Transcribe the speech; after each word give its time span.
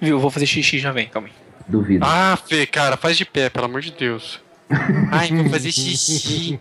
Viu, 0.00 0.18
vou 0.18 0.30
fazer 0.30 0.46
xixi 0.46 0.78
já 0.78 0.92
vem, 0.92 1.08
calma 1.08 1.28
aí. 1.28 1.34
Duvido. 1.68 2.04
Ah, 2.06 2.36
Fê, 2.48 2.66
cara, 2.66 2.96
faz 2.96 3.16
de 3.16 3.24
pé, 3.24 3.48
pelo 3.50 3.66
amor 3.66 3.80
de 3.80 3.92
Deus. 3.92 4.40
Ai, 5.10 5.28
vou 5.28 5.48
fazer 5.50 5.72
xixi. 5.72 6.58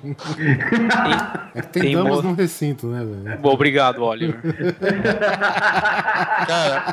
É 1.56 1.62
que 1.62 1.67
tem, 1.67 1.82
Tem 1.83 1.96
damas 1.96 2.17
mo- 2.17 2.22
no 2.30 2.33
recinto, 2.33 2.88
né, 2.88 3.06
velho? 3.06 3.38
Bom, 3.40 3.52
obrigado, 3.54 4.04
Oliver. 4.04 4.40
Cara, 6.48 6.83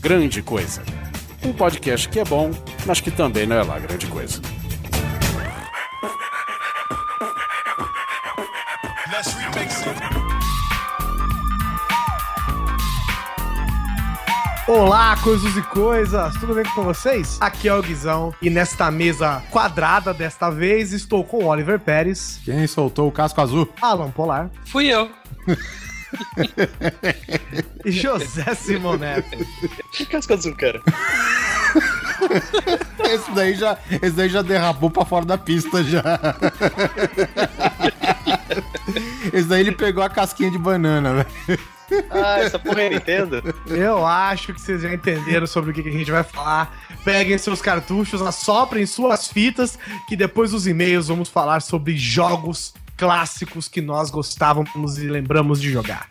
Grande 0.00 0.42
Coisa. 0.42 0.82
Um 1.46 1.52
podcast 1.52 2.08
que 2.08 2.18
é 2.18 2.24
bom, 2.24 2.50
mas 2.84 3.00
que 3.00 3.08
também 3.08 3.46
não 3.46 3.54
é 3.54 3.62
lá 3.62 3.78
grande 3.78 4.06
coisa. 4.08 4.40
Olá, 14.66 15.16
coisas 15.22 15.56
e 15.56 15.62
coisas, 15.62 16.34
tudo 16.40 16.52
bem 16.52 16.64
com 16.74 16.82
vocês? 16.82 17.38
Aqui 17.40 17.68
é 17.68 17.74
o 17.74 17.80
Guizão 17.80 18.34
e 18.42 18.50
nesta 18.50 18.90
mesa 18.90 19.40
quadrada 19.48 20.12
desta 20.12 20.50
vez 20.50 20.92
estou 20.92 21.22
com 21.22 21.44
o 21.44 21.46
Oliver 21.46 21.78
Pérez, 21.78 22.40
Quem 22.44 22.66
soltou 22.66 23.06
o 23.06 23.12
casco 23.12 23.40
azul? 23.40 23.72
Alan 23.80 24.10
Polar 24.10 24.50
fui 24.64 24.86
eu. 24.88 25.08
e 27.84 27.90
José 27.90 28.54
Simoneto. 28.54 29.46
Casca 30.10 30.34
azul, 30.34 30.54
cara? 30.54 30.82
Esse 33.04 33.30
daí 33.32 33.54
já, 33.54 33.78
esse 34.02 34.16
daí 34.16 34.28
já 34.28 34.42
derrapou 34.42 34.90
pra 34.90 35.04
fora 35.04 35.24
da 35.24 35.38
pista 35.38 35.82
já. 35.84 36.02
Esse 39.32 39.48
daí 39.48 39.60
ele 39.60 39.72
pegou 39.72 40.02
a 40.02 40.08
casquinha 40.08 40.50
de 40.50 40.58
banana, 40.58 41.14
velho. 41.14 41.60
Ah, 42.10 42.40
essa 42.40 42.58
porra 42.58 42.82
é 42.82 42.90
Nintendo? 42.90 43.54
Eu 43.68 44.04
acho 44.04 44.52
que 44.52 44.60
vocês 44.60 44.82
já 44.82 44.92
entenderam 44.92 45.46
sobre 45.46 45.70
o 45.70 45.74
que 45.74 45.84
que 45.84 45.88
a 45.88 45.92
gente 45.92 46.10
vai 46.10 46.24
falar. 46.24 46.76
Peguem 47.04 47.38
seus 47.38 47.62
cartuchos, 47.62 48.20
assoprem 48.22 48.84
suas 48.86 49.28
fitas, 49.28 49.78
que 50.08 50.16
depois 50.16 50.50
dos 50.50 50.66
e-mails 50.66 51.06
vamos 51.06 51.28
falar 51.28 51.60
sobre 51.60 51.96
jogos 51.96 52.74
clássicos 52.96 53.68
que 53.68 53.80
nós 53.80 54.10
gostávamos 54.10 54.98
e 54.98 55.08
lembramos 55.08 55.60
de 55.60 55.70
jogar. 55.70 56.10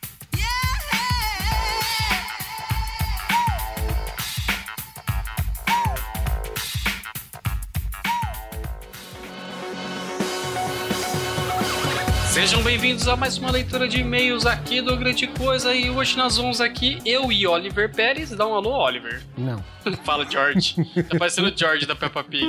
Sejam 12.46 12.62
bem-vindos 12.62 13.08
a 13.08 13.16
mais 13.16 13.40
uma 13.40 13.50
leitura 13.50 13.88
de 13.88 14.02
e-mails 14.02 14.46
aqui 14.46 14.80
do 14.80 14.96
Grande 14.96 15.26
Coisa. 15.26 15.74
E 15.74 15.90
hoje 15.90 16.16
nós 16.16 16.38
vamos 16.38 16.62
aqui, 16.62 17.00
eu 17.04 17.32
e 17.32 17.48
Oliver 17.48 17.92
Pérez. 17.92 18.30
Dá 18.30 18.46
um 18.46 18.54
alô, 18.54 18.70
Oliver. 18.70 19.24
Não. 19.36 19.66
Fala, 20.06 20.30
George. 20.30 20.76
Tá 21.10 21.18
parecendo 21.18 21.48
o 21.48 21.58
George 21.58 21.88
da 21.88 21.96
Peppa 21.96 22.24
Pig. 22.24 22.46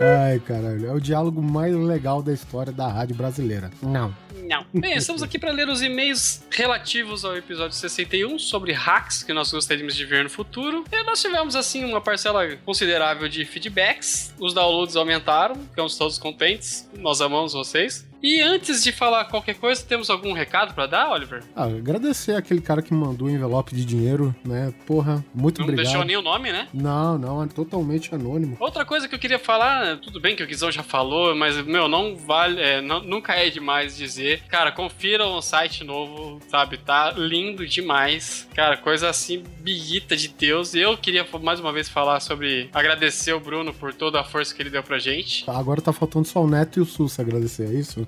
Ai, 0.00 0.40
caralho. 0.40 0.86
É 0.86 0.92
o 0.94 0.98
diálogo 0.98 1.42
mais 1.42 1.76
legal 1.76 2.22
da 2.22 2.32
história 2.32 2.72
da 2.72 2.88
rádio 2.88 3.14
brasileira. 3.14 3.70
Não. 3.82 4.16
Não. 4.48 4.64
Bem, 4.72 4.96
estamos 4.96 5.22
aqui 5.22 5.38
para 5.38 5.52
ler 5.52 5.68
os 5.68 5.82
e-mails 5.82 6.42
relativos 6.50 7.22
ao 7.22 7.36
episódio 7.36 7.76
61 7.76 8.38
sobre 8.38 8.72
hacks 8.72 9.22
que 9.22 9.34
nós 9.34 9.52
gostaríamos 9.52 9.94
de 9.94 10.04
ver 10.06 10.24
no 10.24 10.30
futuro. 10.30 10.82
E 10.90 11.02
nós 11.02 11.20
tivemos, 11.20 11.54
assim, 11.54 11.84
uma 11.84 12.00
parcela 12.00 12.56
considerável 12.64 13.28
de 13.28 13.44
feedbacks. 13.44 14.34
Os 14.40 14.54
downloads 14.54 14.96
aumentaram, 14.96 15.56
ficamos 15.56 15.98
todos 15.98 16.16
contentes. 16.16 16.88
Nós 16.98 17.20
amamos 17.20 17.52
vocês. 17.52 18.08
E 18.22 18.40
antes 18.42 18.82
de 18.82 18.92
falar 18.92 19.24
qualquer 19.26 19.54
coisa, 19.54 19.82
temos 19.82 20.10
algum 20.10 20.32
recado 20.32 20.74
para 20.74 20.86
dar, 20.86 21.10
Oliver? 21.10 21.42
Ah, 21.56 21.64
agradecer 21.64 22.34
aquele 22.36 22.60
cara 22.60 22.82
que 22.82 22.92
mandou 22.92 23.28
o 23.28 23.30
envelope 23.30 23.74
de 23.74 23.84
dinheiro, 23.84 24.34
né? 24.44 24.72
Porra, 24.86 25.24
muito 25.34 25.58
Não 25.58 25.64
obrigado. 25.64 25.84
deixou 25.86 26.04
nem 26.04 26.16
o 26.16 26.22
nome, 26.22 26.52
né? 26.52 26.68
Não, 26.74 27.16
não, 27.16 27.42
é 27.42 27.46
totalmente 27.46 28.14
anônimo. 28.14 28.56
Outra 28.60 28.84
coisa 28.84 29.08
que 29.08 29.14
eu 29.14 29.18
queria 29.18 29.38
falar, 29.38 29.96
tudo 29.98 30.20
bem 30.20 30.36
que 30.36 30.42
o 30.42 30.46
Guizão 30.46 30.70
já 30.70 30.82
falou, 30.82 31.34
mas, 31.34 31.56
meu, 31.64 31.88
não 31.88 32.14
vale, 32.16 32.60
é, 32.60 32.80
não- 32.80 33.02
nunca 33.02 33.32
é 33.34 33.48
demais 33.48 33.96
dizer. 33.96 34.42
Cara, 34.48 34.70
confiram 34.70 35.34
o 35.36 35.40
site 35.42 35.82
novo, 35.82 36.40
sabe? 36.48 36.76
Tá 36.76 37.12
lindo 37.16 37.66
demais. 37.66 38.46
Cara, 38.54 38.76
coisa 38.76 39.08
assim, 39.08 39.42
biguita 39.60 40.16
de 40.16 40.28
Deus. 40.28 40.74
Eu 40.74 40.96
queria 40.98 41.26
mais 41.42 41.58
uma 41.58 41.72
vez 41.72 41.88
falar 41.88 42.20
sobre 42.20 42.68
agradecer 42.72 43.32
o 43.32 43.40
Bruno 43.40 43.72
por 43.72 43.94
toda 43.94 44.20
a 44.20 44.24
força 44.24 44.54
que 44.54 44.60
ele 44.62 44.70
deu 44.70 44.82
pra 44.82 44.98
gente. 44.98 45.44
Agora 45.48 45.80
tá 45.80 45.92
faltando 45.92 46.26
só 46.26 46.42
o 46.42 46.46
Neto 46.48 46.78
e 46.78 46.82
o 46.82 46.84
Sus 46.86 47.18
agradecer, 47.18 47.64
é 47.70 47.72
isso? 47.74 48.06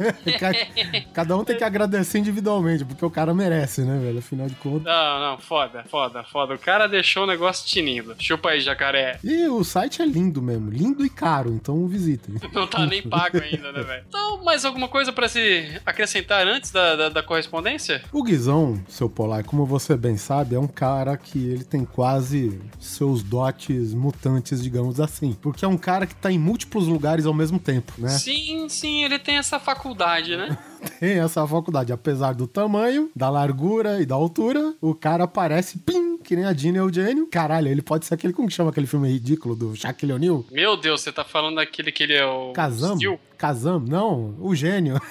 Cada 1.12 1.36
um 1.36 1.44
tem 1.44 1.56
que 1.56 1.64
agradecer 1.64 2.18
individualmente, 2.18 2.84
porque 2.84 3.04
o 3.04 3.10
cara 3.10 3.34
merece, 3.34 3.82
né, 3.82 3.98
velho? 3.98 4.18
Afinal 4.18 4.46
de 4.46 4.54
contas. 4.56 4.84
Não, 4.84 5.20
não, 5.20 5.38
foda, 5.38 5.84
foda, 5.90 6.24
foda. 6.24 6.54
O 6.54 6.58
cara 6.58 6.86
deixou 6.86 7.24
o 7.24 7.26
negócio 7.26 7.66
tinindo. 7.66 8.14
Chupa 8.18 8.50
aí, 8.50 8.60
jacaré. 8.60 9.18
E 9.22 9.46
o 9.48 9.62
site 9.64 10.02
é 10.02 10.06
lindo 10.06 10.42
mesmo, 10.42 10.70
lindo 10.70 11.04
e 11.04 11.10
caro, 11.10 11.50
então 11.52 11.86
visitem. 11.86 12.36
Não 12.52 12.66
tá 12.66 12.86
nem 12.86 13.02
pago 13.02 13.38
ainda, 13.40 13.72
né, 13.72 13.82
velho? 13.82 14.04
Então, 14.08 14.42
mais 14.44 14.64
alguma 14.64 14.88
coisa 14.88 15.12
pra 15.12 15.28
se 15.28 15.80
acrescentar 15.84 16.46
antes 16.46 16.70
da, 16.70 16.96
da, 16.96 17.08
da 17.08 17.22
correspondência? 17.22 18.02
O 18.12 18.22
Guizão, 18.22 18.82
seu 18.88 19.08
Polar, 19.08 19.44
como 19.44 19.64
você 19.64 19.96
bem 19.96 20.16
sabe, 20.16 20.54
é 20.54 20.58
um 20.58 20.66
cara 20.66 21.16
que 21.16 21.38
ele 21.38 21.64
tem 21.64 21.84
quase 21.84 22.60
seus 22.78 23.22
dotes 23.22 23.94
mutantes, 23.94 24.62
digamos 24.62 25.00
assim. 25.00 25.32
Porque 25.40 25.64
é 25.64 25.68
um 25.68 25.78
cara 25.78 26.06
que 26.06 26.14
tá 26.14 26.30
em 26.30 26.38
múltiplos 26.38 26.86
lugares 26.86 27.26
ao 27.26 27.34
mesmo 27.34 27.58
tempo, 27.58 27.92
né? 27.98 28.08
Sim, 28.08 28.68
sim, 28.68 29.04
ele 29.04 29.18
tem 29.18 29.36
essa 29.36 29.58
faculdade, 29.58 29.89
né? 30.36 30.58
Tem 30.98 31.18
essa 31.18 31.46
faculdade. 31.46 31.92
Apesar 31.92 32.34
do 32.34 32.46
tamanho, 32.46 33.10
da 33.14 33.28
largura 33.30 34.00
e 34.00 34.06
da 34.06 34.14
altura, 34.14 34.74
o 34.80 34.94
cara 34.94 35.26
parece 35.26 35.78
pim, 35.78 36.18
que 36.18 36.36
nem 36.36 36.44
a 36.44 36.52
Dina 36.52 36.82
o 36.82 36.88
Eugênio. 36.88 37.26
Caralho, 37.26 37.68
ele 37.68 37.82
pode 37.82 38.06
ser 38.06 38.14
aquele, 38.14 38.32
como 38.32 38.48
que 38.48 38.54
chama 38.54 38.70
aquele 38.70 38.86
filme 38.86 39.08
ridículo 39.10 39.54
do 39.54 39.74
Shaquille 39.76 40.12
O'Neal? 40.12 40.44
Meu 40.50 40.76
Deus, 40.76 41.00
você 41.00 41.12
tá 41.12 41.24
falando 41.24 41.56
daquele 41.56 41.92
que 41.92 42.02
ele 42.02 42.14
é 42.14 42.26
o. 42.26 42.52
Kazam? 42.52 42.96
Steel? 42.96 43.20
Kazam? 43.36 43.80
Não, 43.80 44.36
o 44.40 44.54
gênio. 44.54 45.00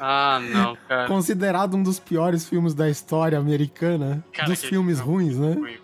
Ah, 0.00 0.40
não, 0.42 0.76
cara. 0.88 1.06
Considerado 1.06 1.76
um 1.76 1.82
dos 1.82 2.00
piores 2.00 2.48
filmes 2.48 2.74
da 2.74 2.90
história 2.90 3.38
americana. 3.38 4.24
Cara, 4.32 4.48
dos 4.48 4.64
filmes 4.64 4.98
filme 4.98 5.28
ruins, 5.28 5.38
né? 5.38 5.52
Ruim. 5.52 5.76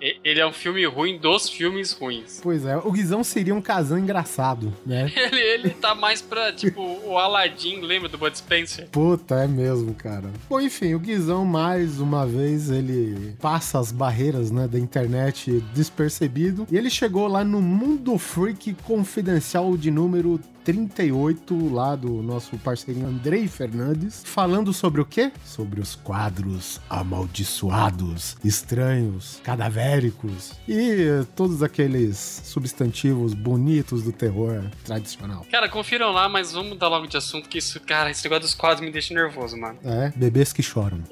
Ele 0.00 0.40
é 0.40 0.46
um 0.46 0.52
filme 0.52 0.84
ruim 0.86 1.18
dos 1.18 1.48
filmes 1.48 1.92
ruins. 1.92 2.40
Pois 2.48 2.64
é, 2.64 2.76
o 2.76 2.90
Guizão 2.90 3.22
seria 3.22 3.54
um 3.54 3.60
Kazam 3.60 3.98
engraçado, 3.98 4.72
né? 4.86 5.12
Ele, 5.14 5.40
ele 5.40 5.70
tá 5.70 5.94
mais 5.94 6.22
pra, 6.22 6.52
tipo, 6.52 6.80
o 7.04 7.18
Aladdin, 7.18 7.80
lembra 7.80 8.08
do 8.08 8.16
Bud 8.16 8.36
Spencer? 8.36 8.88
Puta, 8.90 9.34
é 9.34 9.46
mesmo, 9.46 9.94
cara. 9.94 10.30
Bom, 10.48 10.60
enfim, 10.60 10.94
o 10.94 10.98
Guizão, 10.98 11.44
mais 11.44 12.00
uma 12.00 12.26
vez, 12.26 12.70
ele 12.70 13.36
passa 13.40 13.78
as 13.78 13.92
barreiras, 13.92 14.50
né, 14.50 14.66
da 14.66 14.78
internet 14.78 15.62
despercebido. 15.74 16.66
E 16.70 16.76
ele 16.76 16.88
chegou 16.88 17.26
lá 17.26 17.44
no 17.44 17.60
Mundo 17.60 18.16
Freak 18.18 18.74
Confidencial 18.84 19.76
de 19.76 19.90
número 19.90 20.40
38, 20.68 21.72
lá 21.72 21.96
do 21.96 22.22
nosso 22.22 22.58
parceirinho 22.58 23.06
Andrei 23.08 23.48
Fernandes, 23.48 24.22
falando 24.26 24.70
sobre 24.74 25.00
o 25.00 25.04
quê? 25.06 25.32
Sobre 25.42 25.80
os 25.80 25.94
quadros 25.94 26.78
amaldiçoados, 26.90 28.36
estranhos, 28.44 29.40
cadavéricos 29.88 30.52
e 30.68 31.24
todos 31.34 31.62
aqueles 31.62 32.42
substantivos 32.44 33.32
bonitos 33.34 34.02
do 34.02 34.12
terror 34.12 34.62
tradicional. 34.84 35.46
Cara, 35.50 35.68
confiram 35.68 36.12
lá, 36.12 36.28
mas 36.28 36.52
vamos 36.52 36.70
mudar 36.70 36.88
logo 36.88 37.06
de 37.06 37.16
assunto, 37.16 37.48
que 37.48 37.58
isso, 37.58 37.80
cara, 37.80 38.10
esse 38.10 38.22
negócio 38.24 38.42
dos 38.42 38.54
quadros 38.54 38.84
me 38.84 38.90
deixa 38.92 39.14
nervoso, 39.14 39.56
mano. 39.56 39.78
É, 39.84 40.12
bebês 40.14 40.52
que 40.52 40.62
choram. 40.62 41.02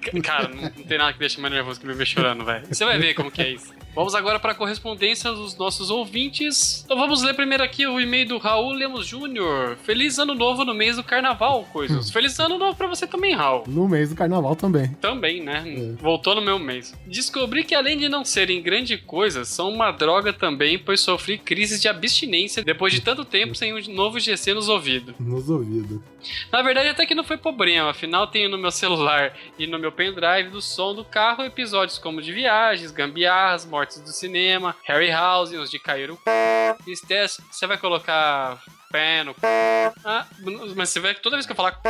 Ca- 0.00 0.20
cara, 0.22 0.48
não, 0.48 0.62
não 0.62 0.70
tem 0.70 0.98
nada 0.98 1.12
que 1.12 1.18
deixa 1.18 1.40
mais 1.40 1.52
nervoso 1.54 1.80
que 1.80 1.86
ver 1.86 2.06
chorando, 2.06 2.44
velho. 2.44 2.66
Você 2.70 2.84
vai 2.84 2.98
ver 2.98 3.14
como 3.14 3.30
que 3.30 3.40
é 3.42 3.50
isso. 3.52 3.72
Vamos 3.94 4.14
agora 4.14 4.38
para 4.38 4.52
a 4.52 4.54
correspondência 4.54 5.32
dos 5.32 5.56
nossos 5.56 5.90
ouvintes. 5.90 6.82
Então 6.84 6.96
vamos 6.96 7.22
ler 7.22 7.34
primeiro 7.34 7.64
aqui 7.64 7.86
o 7.86 8.00
e-mail 8.00 8.28
do 8.28 8.38
Raul 8.38 8.72
Lemos 8.72 9.06
Júnior. 9.06 9.76
Feliz 9.82 10.18
ano 10.18 10.34
novo 10.34 10.64
no 10.64 10.72
mês 10.74 10.96
do 10.96 11.02
carnaval, 11.02 11.64
coisas. 11.72 12.10
Feliz 12.10 12.38
ano 12.38 12.58
novo 12.58 12.76
pra 12.76 12.86
você 12.86 13.06
também, 13.06 13.34
Raul. 13.34 13.64
No 13.66 13.88
mês 13.88 14.10
do 14.10 14.14
carnaval 14.14 14.54
também. 14.54 14.88
Também, 15.00 15.42
né? 15.42 15.64
Voltou 16.00 16.34
no 16.36 16.40
meu 16.40 16.58
mês. 16.60 16.94
Descobri 17.06 17.64
que 17.64 17.74
além 17.74 17.98
de 17.98 18.07
não 18.08 18.24
serem 18.24 18.62
grande 18.62 18.96
coisa, 18.96 19.44
são 19.44 19.68
uma 19.68 19.90
droga 19.90 20.32
também, 20.32 20.78
pois 20.78 21.00
sofri 21.00 21.38
crises 21.38 21.80
de 21.80 21.88
abstinência 21.88 22.62
depois 22.62 22.92
de 22.92 23.00
tanto 23.00 23.24
tempo 23.24 23.54
sem 23.54 23.74
um 23.74 23.94
novo 23.94 24.18
GC 24.18 24.54
nos 24.54 24.68
ouvidos. 24.68 25.14
Nos 25.18 25.48
ouvidos. 25.48 26.00
Na 26.52 26.62
verdade, 26.62 26.88
até 26.88 27.06
que 27.06 27.14
não 27.14 27.24
foi 27.24 27.36
problema, 27.36 27.90
afinal 27.90 28.26
tenho 28.26 28.48
no 28.48 28.58
meu 28.58 28.70
celular 28.70 29.36
e 29.58 29.66
no 29.66 29.78
meu 29.78 29.92
pendrive 29.92 30.50
do 30.50 30.60
som 30.60 30.94
do 30.94 31.04
carro 31.04 31.44
episódios 31.44 31.98
como 31.98 32.22
de 32.22 32.32
viagens, 32.32 32.90
gambiarras, 32.90 33.64
mortes 33.64 34.00
do 34.00 34.10
cinema, 34.10 34.74
Harry 34.84 35.10
House, 35.10 35.52
os 35.52 35.70
de 35.70 35.78
cair 35.78 36.10
o 36.10 36.16
c... 36.16 36.94
Stess, 36.96 37.40
você 37.50 37.66
vai 37.66 37.78
colocar 37.78 38.60
pé 38.90 39.22
no 39.24 39.34
ah, 40.04 40.26
mas 40.74 40.88
você 40.90 41.00
vai, 41.00 41.14
toda 41.14 41.36
vez 41.36 41.46
que 41.46 41.52
eu 41.52 41.56
falar 41.56 41.72
c... 41.72 41.80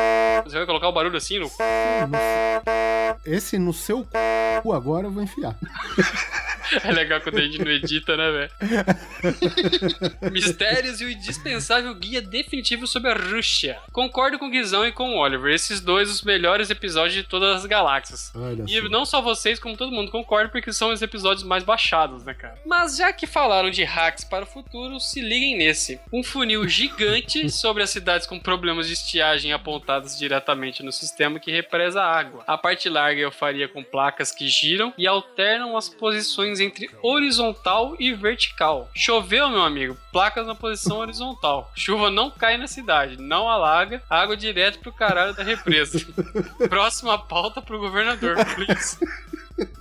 você 0.44 0.56
vai 0.56 0.66
colocar 0.66 0.88
o 0.88 0.92
barulho 0.92 1.16
assim 1.16 1.38
no. 1.38 1.50
Esse 3.24 3.58
no 3.58 3.72
seu 3.72 4.06
cu 4.62 4.72
agora 4.72 5.06
eu 5.06 5.10
vou 5.10 5.22
enfiar. 5.22 5.56
É 6.84 6.92
legal 6.92 7.18
quando 7.22 7.38
a 7.38 7.40
gente 7.40 7.64
não 7.64 7.70
edita, 7.70 8.14
né, 8.14 8.30
velho? 8.30 8.50
Mistérios 10.30 11.00
e 11.00 11.06
o 11.06 11.10
indispensável 11.10 11.94
guia 11.94 12.20
definitivo 12.20 12.86
sobre 12.86 13.10
a 13.10 13.14
Rússia. 13.14 13.78
Concordo 13.90 14.38
com 14.38 14.48
o 14.48 14.50
Guizão 14.50 14.86
e 14.86 14.92
com 14.92 15.14
o 15.14 15.18
Oliver. 15.18 15.50
Esses 15.50 15.80
dois, 15.80 16.10
os 16.10 16.20
melhores 16.20 16.68
episódios 16.68 17.14
de 17.14 17.22
todas 17.22 17.56
as 17.56 17.64
galáxias. 17.64 18.30
Olha 18.34 18.64
E 18.68 18.82
só. 18.82 18.88
não 18.90 19.06
só 19.06 19.22
vocês, 19.22 19.58
como 19.58 19.78
todo 19.78 19.90
mundo 19.90 20.10
concorda, 20.10 20.50
porque 20.50 20.70
são 20.70 20.92
os 20.92 21.00
episódios 21.00 21.42
mais 21.42 21.64
baixados, 21.64 22.22
né, 22.22 22.34
cara? 22.34 22.58
Mas 22.66 22.98
já 22.98 23.14
que 23.14 23.26
falaram 23.26 23.70
de 23.70 23.82
hacks 23.84 24.24
para 24.24 24.44
o 24.44 24.46
futuro, 24.46 25.00
se 25.00 25.22
liguem 25.22 25.56
nesse. 25.56 25.98
Um 26.12 26.22
funil 26.22 26.68
gigante 26.68 26.87
sobre 27.50 27.82
as 27.82 27.90
cidades 27.90 28.26
com 28.26 28.38
problemas 28.38 28.86
de 28.86 28.94
estiagem 28.94 29.52
apontadas 29.52 30.18
diretamente 30.18 30.82
no 30.82 30.92
sistema 30.92 31.38
que 31.38 31.50
represa 31.50 32.02
a 32.02 32.18
água. 32.18 32.44
A 32.46 32.56
parte 32.56 32.88
larga 32.88 33.20
eu 33.20 33.30
faria 33.30 33.68
com 33.68 33.82
placas 33.82 34.32
que 34.32 34.48
giram 34.48 34.92
e 34.96 35.06
alternam 35.06 35.76
as 35.76 35.88
posições 35.88 36.60
entre 36.60 36.90
horizontal 37.02 37.96
e 37.98 38.12
vertical. 38.12 38.90
Choveu, 38.94 39.48
meu 39.48 39.62
amigo, 39.62 39.96
placas 40.12 40.46
na 40.46 40.54
posição 40.54 40.98
horizontal. 40.98 41.70
Chuva 41.74 42.10
não 42.10 42.30
cai 42.30 42.56
na 42.56 42.66
cidade, 42.66 43.20
não 43.20 43.48
alaga, 43.48 44.02
água 44.08 44.36
direto 44.36 44.78
pro 44.78 44.92
caralho 44.92 45.34
da 45.34 45.42
represa. 45.42 46.00
Próxima 46.68 47.18
pauta 47.18 47.60
pro 47.62 47.78
governador, 47.78 48.36
please. 48.54 48.98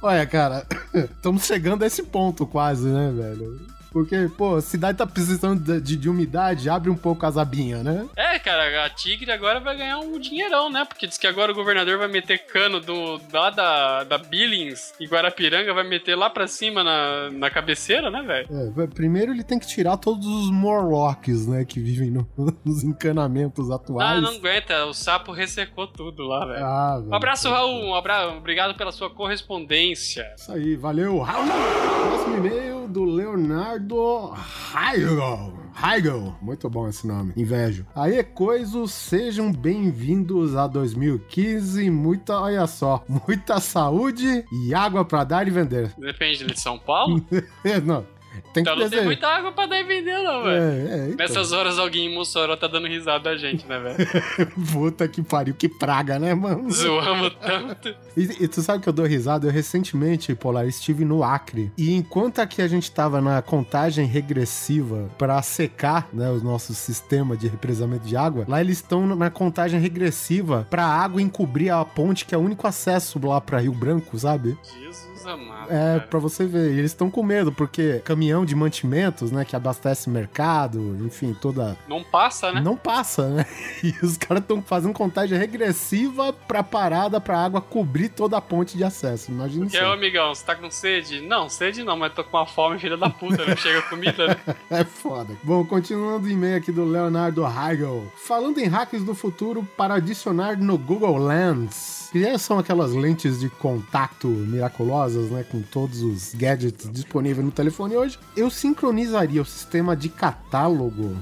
Olha, 0.01 0.25
cara, 0.25 0.65
estamos 0.93 1.45
chegando 1.45 1.83
a 1.83 1.87
esse 1.87 2.03
ponto 2.03 2.45
quase, 2.45 2.87
né, 2.87 3.11
velho? 3.15 3.76
Porque, 3.97 4.29
pô, 4.37 4.57
a 4.57 4.61
cidade 4.61 4.95
tá 4.99 5.07
precisando 5.07 5.59
de, 5.59 5.81
de- 5.81 5.95
de 5.97 6.07
umidade, 6.07 6.69
abre 6.69 6.87
um 6.91 6.95
pouco 6.95 7.25
as 7.25 7.35
abinhas, 7.35 7.83
né? 7.83 8.07
É, 8.15 8.37
cara, 8.37 8.85
a 8.85 8.89
Tigre 8.91 9.31
agora 9.31 9.59
vai 9.59 9.75
ganhar 9.75 9.97
um 9.97 10.19
dinheirão, 10.19 10.69
né? 10.69 10.85
Porque 10.85 11.07
diz 11.07 11.17
que 11.17 11.25
agora 11.25 11.51
o 11.51 11.55
governador 11.55 11.97
vai 11.97 12.07
meter 12.07 12.45
cano 12.45 12.79
do, 12.79 13.19
lá 13.33 13.49
da, 13.49 14.03
da 14.03 14.19
Billings 14.19 14.93
e 14.99 15.07
Guarapiranga, 15.07 15.73
vai 15.73 15.83
meter 15.83 16.15
lá 16.15 16.29
pra 16.29 16.45
cima 16.47 16.83
na, 16.83 17.31
na 17.31 17.49
cabeceira, 17.49 18.11
né, 18.11 18.21
velho? 18.21 18.47
É, 18.83 18.87
primeiro 18.87 19.31
ele 19.31 19.43
tem 19.43 19.57
que 19.57 19.65
tirar 19.67 19.97
todos 19.97 20.27
os 20.27 20.51
Morlocks, 20.51 21.47
né, 21.47 21.65
que 21.65 21.79
vivem 21.79 22.11
no- 22.11 22.27
nos 22.63 22.83
encanamentos 22.83 23.71
Ah, 23.71 23.75
atuais. 23.77 24.21
não 24.21 24.29
aguenta, 24.35 24.85
o 24.85 24.93
sapo 24.93 25.31
ressecou 25.31 25.87
tudo 25.87 26.21
lá, 26.23 26.45
velho. 26.45 26.63
Ah. 26.63 27.01
Um 27.03 27.15
abraço, 27.15 27.49
Raul. 27.49 27.83
Um 27.83 27.95
abraço, 27.95 28.37
obrigado 28.37 28.77
pela 28.77 28.91
sua 28.91 29.09
correspondência. 29.09 30.23
Isso 30.37 30.51
aí, 30.51 30.75
valeu. 30.75 31.17
Raul. 31.17 31.47
Próximo 31.47 32.37
e-mail 32.37 32.76
do 32.87 33.03
Leonardo 33.03 34.33
Heigl. 34.73 35.53
Heigl. 35.75 36.35
Muito 36.41 36.69
bom 36.69 36.87
esse 36.87 37.05
nome. 37.05 37.33
Invejo. 37.35 37.85
Aê, 37.93 38.23
coisos, 38.23 38.93
sejam 38.93 39.51
bem-vindos 39.51 40.55
a 40.55 40.65
2015. 40.65 41.89
Muita, 41.89 42.39
olha 42.39 42.65
só, 42.65 43.03
muita 43.07 43.59
saúde 43.59 44.45
e 44.51 44.73
água 44.73 45.03
pra 45.03 45.23
dar 45.23 45.47
e 45.47 45.51
vender. 45.51 45.93
Depende 45.97 46.45
de 46.45 46.59
São 46.59 46.79
Paulo. 46.79 47.23
Não, 47.85 48.05
tem 48.53 48.61
então 48.61 48.75
não 48.75 48.89
tem 48.89 49.03
muita 49.03 49.27
água 49.27 49.51
pra 49.51 49.65
dar 49.65 49.83
vender, 49.83 50.21
não, 50.23 50.43
velho. 50.43 50.61
É, 50.61 50.91
é, 50.91 51.05
então. 51.09 51.17
Nessas 51.17 51.51
horas 51.51 51.79
alguém 51.79 52.07
em 52.07 52.15
Mossoró 52.15 52.55
tá 52.55 52.67
dando 52.67 52.87
risada 52.87 53.25
da 53.25 53.37
gente, 53.37 53.65
né, 53.65 53.79
velho? 53.79 54.51
Puta 54.71 55.07
que 55.07 55.21
pariu, 55.21 55.53
que 55.53 55.69
praga, 55.69 56.19
né, 56.19 56.33
mano? 56.33 56.71
Zoamos 56.71 57.35
tanto. 57.41 57.95
E, 58.15 58.43
e 58.43 58.47
tu 58.47 58.61
sabe 58.61 58.83
que 58.83 58.89
eu 58.89 58.93
dou 58.93 59.05
risada? 59.05 59.47
Eu 59.47 59.51
recentemente, 59.51 60.33
Polar, 60.35 60.67
estive 60.67 61.05
no 61.05 61.23
Acre. 61.23 61.71
E 61.77 61.93
enquanto 61.93 62.39
aqui 62.39 62.61
a 62.61 62.67
gente 62.67 62.91
tava 62.91 63.21
na 63.21 63.41
contagem 63.41 64.05
regressiva 64.05 65.09
pra 65.17 65.41
secar, 65.41 66.09
né, 66.13 66.29
o 66.29 66.39
nosso 66.39 66.73
sistema 66.73 67.35
de 67.35 67.47
represamento 67.47 68.05
de 68.05 68.15
água, 68.15 68.45
lá 68.47 68.61
eles 68.61 68.77
estão 68.77 69.15
na 69.15 69.29
contagem 69.29 69.79
regressiva 69.79 70.67
pra 70.69 70.85
água 70.85 71.21
encobrir 71.21 71.71
a 71.71 71.83
ponte, 71.83 72.25
que 72.25 72.35
é 72.35 72.37
o 72.37 72.41
único 72.41 72.67
acesso 72.67 73.19
lá 73.25 73.39
pra 73.39 73.59
Rio 73.59 73.73
Branco, 73.73 74.17
sabe? 74.17 74.57
Jesus 74.81 75.06
amado. 75.27 75.71
É, 75.71 75.99
pra 75.99 76.19
você 76.19 76.45
ver. 76.45 76.71
E 76.73 76.79
eles 76.79 76.91
estão 76.91 77.09
com 77.09 77.23
medo, 77.23 77.51
porque 77.51 77.99
caminhão 78.05 78.45
de 78.45 78.55
mantimentos, 78.55 79.31
né, 79.31 79.43
que 79.45 79.55
abastece 79.55 80.09
mercado, 80.09 80.97
enfim, 81.05 81.35
toda 81.39 81.77
Não 81.87 82.03
passa, 82.03 82.51
né? 82.51 82.61
não 82.61 82.75
passa, 82.75 83.27
né? 83.29 83.45
E 83.83 83.93
os 84.03 84.17
caras 84.17 84.41
estão 84.41 84.61
fazendo 84.61 84.93
contagem 84.93 85.37
regressiva 85.37 86.33
pra 86.33 86.63
parada 86.63 87.19
pra 87.21 87.37
água 87.39 87.61
cobrir 87.61 88.09
toda 88.09 88.37
a 88.37 88.41
ponte 88.41 88.75
de 88.77 88.83
acesso. 88.83 89.31
Imagina 89.31 89.65
Que 89.67 89.75
isso. 89.75 89.83
é, 89.83 89.87
ô, 89.87 89.93
amigão, 89.93 90.33
você 90.33 90.43
tá 90.45 90.55
com 90.55 90.69
sede? 90.71 91.21
Não, 91.21 91.47
sede 91.49 91.83
não, 91.83 91.95
mas 91.97 92.13
tô 92.13 92.23
com 92.23 92.37
uma 92.37 92.45
fome, 92.45 92.79
filha 92.79 92.97
da 92.97 93.09
puta, 93.09 93.45
não 93.45 93.55
chega 93.55 93.81
comida, 93.83 94.27
né? 94.27 94.37
É 94.69 94.83
foda. 94.83 95.35
Bom, 95.43 95.63
continuando 95.65 96.25
o 96.27 96.29
e-mail 96.29 96.57
aqui 96.57 96.71
do 96.71 96.83
Leonardo 96.85 97.43
Heigl. 97.45 98.11
Falando 98.15 98.59
em 98.59 98.67
hacks 98.67 99.03
do 99.03 99.13
futuro 99.15 99.67
para 99.77 99.95
adicionar 99.95 100.57
no 100.57 100.77
Google 100.77 101.17
Lens. 101.17 102.06
Que 102.11 102.37
são 102.37 102.57
aquelas 102.57 102.93
lentes 102.93 103.39
de 103.39 103.49
contato 103.49 104.27
miraculosas, 104.27 105.29
né? 105.29 105.43
Com 105.43 105.61
todos 105.61 106.01
os 106.01 106.33
gadgets 106.33 106.89
disponíveis 106.91 107.45
no 107.45 107.51
telefone 107.51 107.95
hoje. 107.97 108.17
Eu 108.35 108.49
sincronizaria 108.49 109.41
o 109.41 109.45
sistema 109.45 109.95
de 109.95 110.09
catálogo 110.09 111.15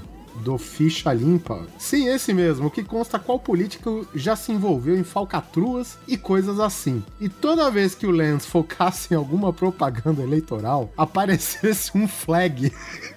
do 0.43 0.57
Ficha 0.57 1.13
Limpa. 1.13 1.65
Sim, 1.77 2.07
esse 2.07 2.33
mesmo, 2.33 2.71
que 2.71 2.83
consta 2.83 3.19
qual 3.19 3.39
político 3.39 4.07
já 4.13 4.35
se 4.35 4.51
envolveu 4.51 4.97
em 4.97 5.03
falcatruas 5.03 5.97
e 6.07 6.17
coisas 6.17 6.59
assim. 6.59 7.03
E 7.19 7.29
toda 7.29 7.71
vez 7.71 7.95
que 7.95 8.07
o 8.07 8.11
Lens 8.11 8.45
focasse 8.45 9.13
em 9.13 9.17
alguma 9.17 9.53
propaganda 9.53 10.21
eleitoral, 10.21 10.91
aparecesse 10.97 11.91
um 11.95 12.07
flag 12.07 12.71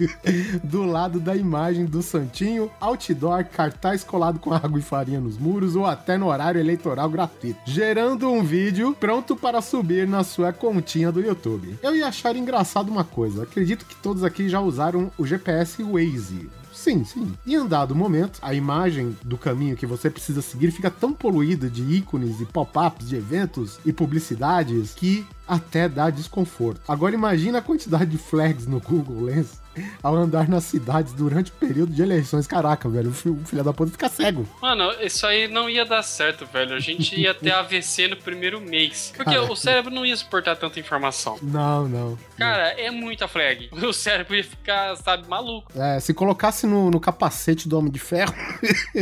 do 0.62 0.84
lado 0.84 1.20
da 1.20 1.36
imagem 1.36 1.84
do 1.84 2.02
santinho, 2.02 2.70
outdoor, 2.80 3.44
cartaz 3.44 4.04
colado 4.04 4.38
com 4.38 4.52
água 4.52 4.78
e 4.78 4.82
farinha 4.82 5.20
nos 5.20 5.38
muros 5.38 5.76
ou 5.76 5.86
até 5.86 6.16
no 6.18 6.26
horário 6.26 6.60
eleitoral 6.60 7.08
gratuito, 7.08 7.60
gerando 7.64 8.30
um 8.30 8.42
vídeo 8.42 8.96
pronto 8.98 9.36
para 9.36 9.60
subir 9.60 10.06
na 10.06 10.24
sua 10.24 10.52
continha 10.52 11.12
do 11.12 11.20
YouTube. 11.20 11.78
Eu 11.82 11.94
ia 11.94 12.08
achar 12.08 12.36
engraçado 12.36 12.88
uma 12.88 13.04
coisa, 13.04 13.42
acredito 13.42 13.86
que 13.86 13.96
todos 13.96 14.24
aqui 14.24 14.48
já 14.48 14.60
usaram 14.60 15.10
o 15.18 15.26
GPS 15.26 15.82
Waze. 15.82 16.48
Sim, 16.78 17.02
sim. 17.02 17.34
E 17.44 17.56
em 17.56 17.66
dado 17.66 17.92
momento, 17.92 18.38
a 18.40 18.54
imagem 18.54 19.14
do 19.24 19.36
caminho 19.36 19.76
que 19.76 19.84
você 19.84 20.08
precisa 20.08 20.40
seguir 20.40 20.70
fica 20.70 20.88
tão 20.88 21.12
poluída 21.12 21.68
de 21.68 21.82
ícones 21.82 22.40
e 22.40 22.46
pop-ups 22.46 23.08
de 23.08 23.16
eventos 23.16 23.80
e 23.84 23.92
publicidades 23.92 24.94
que 24.94 25.26
até 25.46 25.88
dá 25.88 26.08
desconforto. 26.08 26.80
Agora 26.86 27.16
imagina 27.16 27.58
a 27.58 27.62
quantidade 27.62 28.12
de 28.12 28.16
flags 28.16 28.64
no 28.68 28.78
Google 28.78 29.22
Lens 29.22 29.60
ao 30.02 30.14
andar 30.16 30.48
nas 30.48 30.64
cidades 30.64 31.12
durante 31.12 31.50
o 31.50 31.54
período 31.54 31.92
de 31.92 32.02
eleições. 32.02 32.46
Caraca, 32.46 32.88
velho, 32.88 33.10
o 33.10 33.12
fi- 33.14 33.28
o 33.30 33.40
filho 33.44 33.62
da 33.64 33.72
puta 33.72 33.90
fica 33.92 34.08
cego. 34.08 34.48
Mano, 34.62 34.90
isso 35.00 35.26
aí 35.26 35.48
não 35.48 35.68
ia 35.68 35.84
dar 35.84 36.02
certo, 36.02 36.46
velho. 36.46 36.74
A 36.74 36.80
gente 36.80 37.18
ia 37.20 37.34
ter 37.34 37.50
AVC 37.52 38.08
no 38.08 38.16
primeiro 38.16 38.60
mês. 38.60 39.12
Porque 39.16 39.34
Caraca. 39.34 39.52
o 39.52 39.56
cérebro 39.56 39.92
não 39.94 40.04
ia 40.06 40.16
suportar 40.16 40.56
tanta 40.56 40.78
informação. 40.80 41.38
Não, 41.42 41.88
não. 41.88 42.18
Cara, 42.36 42.68
é 42.80 42.90
muita 42.90 43.26
flag. 43.28 43.68
O 43.88 43.92
cérebro 43.92 44.36
ia 44.36 44.44
ficar, 44.44 44.96
sabe, 44.96 45.26
maluco. 45.28 45.72
É, 45.74 45.98
se 45.98 46.12
colocasse 46.12 46.66
no, 46.66 46.90
no 46.90 47.00
capacete 47.00 47.68
do 47.68 47.78
Homem 47.78 47.90
de 47.90 47.98
Ferro, 47.98 48.34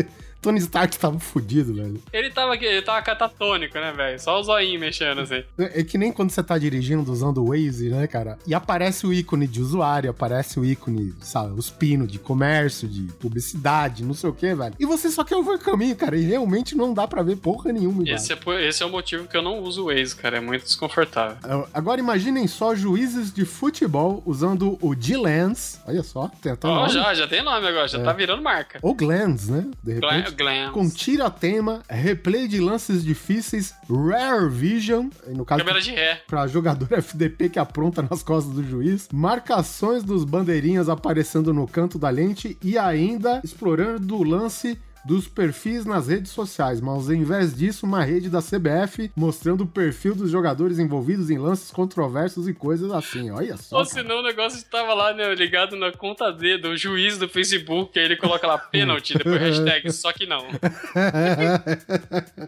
Tony 0.40 0.58
Stark 0.60 0.96
tava 0.98 1.18
fudido, 1.18 1.74
velho. 1.74 2.00
Ele 2.12 2.30
tava, 2.30 2.54
aqui- 2.54 2.64
ele 2.64 2.82
tava 2.82 3.02
catatônico, 3.02 3.74
né, 3.78 3.92
velho? 3.92 4.20
Só 4.20 4.38
o 4.38 4.42
zoinho 4.42 4.78
mexendo 4.78 5.20
assim. 5.20 5.42
É 5.58 5.80
é 5.80 5.84
que 5.84 5.98
nem 5.98 6.12
quando 6.12 6.30
você 6.30 6.42
tá 6.42 6.56
dirigindo 6.56 7.10
usando 7.10 7.42
o 7.42 7.48
Waze, 7.48 7.88
né, 7.90 8.06
cara? 8.06 8.38
E 8.46 8.54
aparece 8.54 9.06
o 9.06 9.12
ícone 9.12 9.46
de 9.46 9.60
usuário, 9.60 10.10
aparece 10.10 10.58
o 10.60 10.64
ícone, 10.64 11.12
sabe, 11.20 11.52
os 11.58 11.70
pinos 11.70 12.10
de 12.10 12.18
comércio, 12.18 12.88
de 12.88 13.12
publicidade, 13.14 14.04
não 14.04 14.14
sei 14.14 14.30
o 14.30 14.32
que, 14.32 14.54
velho. 14.54 14.74
E 14.78 14.86
você 14.86 15.10
só 15.10 15.24
quer 15.24 15.36
ouvir 15.36 15.50
o 15.54 15.58
caminho, 15.58 15.94
cara, 15.96 16.16
e 16.16 16.22
realmente 16.22 16.76
não 16.76 16.94
dá 16.94 17.06
pra 17.08 17.22
ver 17.22 17.36
porra 17.36 17.72
nenhuma. 17.72 18.02
Esse 18.08 18.32
é, 18.32 18.38
esse 18.68 18.82
é 18.82 18.86
o 18.86 18.90
motivo 18.90 19.26
que 19.28 19.36
eu 19.36 19.42
não 19.42 19.60
uso 19.60 19.82
o 19.82 19.86
Waze, 19.86 20.14
cara. 20.14 20.36
É 20.36 20.40
muito 20.40 20.64
desconfortável. 20.64 21.68
Agora 21.74 22.00
imaginem 22.00 22.46
só 22.46 22.74
juízes 22.74 23.32
de 23.32 23.44
futebol 23.44 24.22
usando 24.24 24.78
o 24.80 24.94
G-Lens. 24.98 25.80
Olha 25.86 26.02
só, 26.02 26.28
tem 26.40 26.52
até 26.52 26.66
Ó, 26.68 26.74
nome. 26.74 26.88
já, 26.92 27.14
já 27.14 27.26
tem 27.26 27.42
nome 27.42 27.66
agora, 27.66 27.88
já 27.88 27.98
É. 27.98 28.02
tá 28.02 28.12
virando 28.12 28.42
marca. 28.42 28.78
Ou 28.82 28.94
Glens, 28.94 29.48
né? 29.48 29.66
De 29.82 29.94
repente. 29.94 30.25
Glams. 30.34 30.72
Com 30.72 30.88
tira-tema, 30.88 31.82
replay 31.88 32.48
de 32.48 32.60
lances 32.60 33.04
difíceis, 33.04 33.74
Rare 33.88 34.48
Vision, 34.48 35.08
no 35.28 35.44
caso 35.44 35.64
Câmera 35.64 35.80
de 35.80 35.90
ré. 35.92 36.22
para 36.26 36.46
jogador 36.46 36.88
FDP 37.02 37.48
que 37.50 37.58
apronta 37.58 38.02
nas 38.02 38.22
costas 38.22 38.54
do 38.54 38.62
juiz, 38.62 39.08
marcações 39.12 40.02
dos 40.02 40.24
bandeirinhas 40.24 40.88
aparecendo 40.88 41.52
no 41.52 41.66
canto 41.66 41.98
da 41.98 42.10
lente 42.10 42.56
e 42.62 42.76
ainda 42.78 43.40
explorando 43.44 44.16
o 44.16 44.22
lance 44.22 44.78
dos 45.06 45.28
perfis 45.28 45.86
nas 45.86 46.08
redes 46.08 46.32
sociais, 46.32 46.80
mas 46.80 47.08
ao 47.08 47.14
invés 47.14 47.54
disso, 47.54 47.86
uma 47.86 48.02
rede 48.02 48.28
da 48.28 48.40
CBF 48.42 49.12
mostrando 49.14 49.62
o 49.62 49.66
perfil 49.66 50.16
dos 50.16 50.30
jogadores 50.30 50.80
envolvidos 50.80 51.30
em 51.30 51.38
lances 51.38 51.70
controversos 51.70 52.48
e 52.48 52.52
coisas 52.52 52.90
assim. 52.90 53.30
Olha 53.30 53.56
só. 53.56 53.78
Ou 53.78 53.86
cara. 53.86 53.94
senão 53.94 54.18
o 54.18 54.22
negócio 54.22 54.64
tava 54.68 54.92
lá, 54.94 55.14
né, 55.14 55.32
ligado 55.34 55.76
na 55.76 55.92
conta 55.92 56.32
D 56.32 56.58
do 56.58 56.76
juiz 56.76 57.18
do 57.18 57.28
Facebook, 57.28 57.96
aí 57.96 58.04
ele 58.04 58.16
coloca 58.16 58.46
lá 58.46 58.58
pênalti, 58.58 59.16
depois 59.16 59.40
hashtag, 59.40 59.90
só 59.94 60.12
que 60.12 60.26
não. 60.26 60.44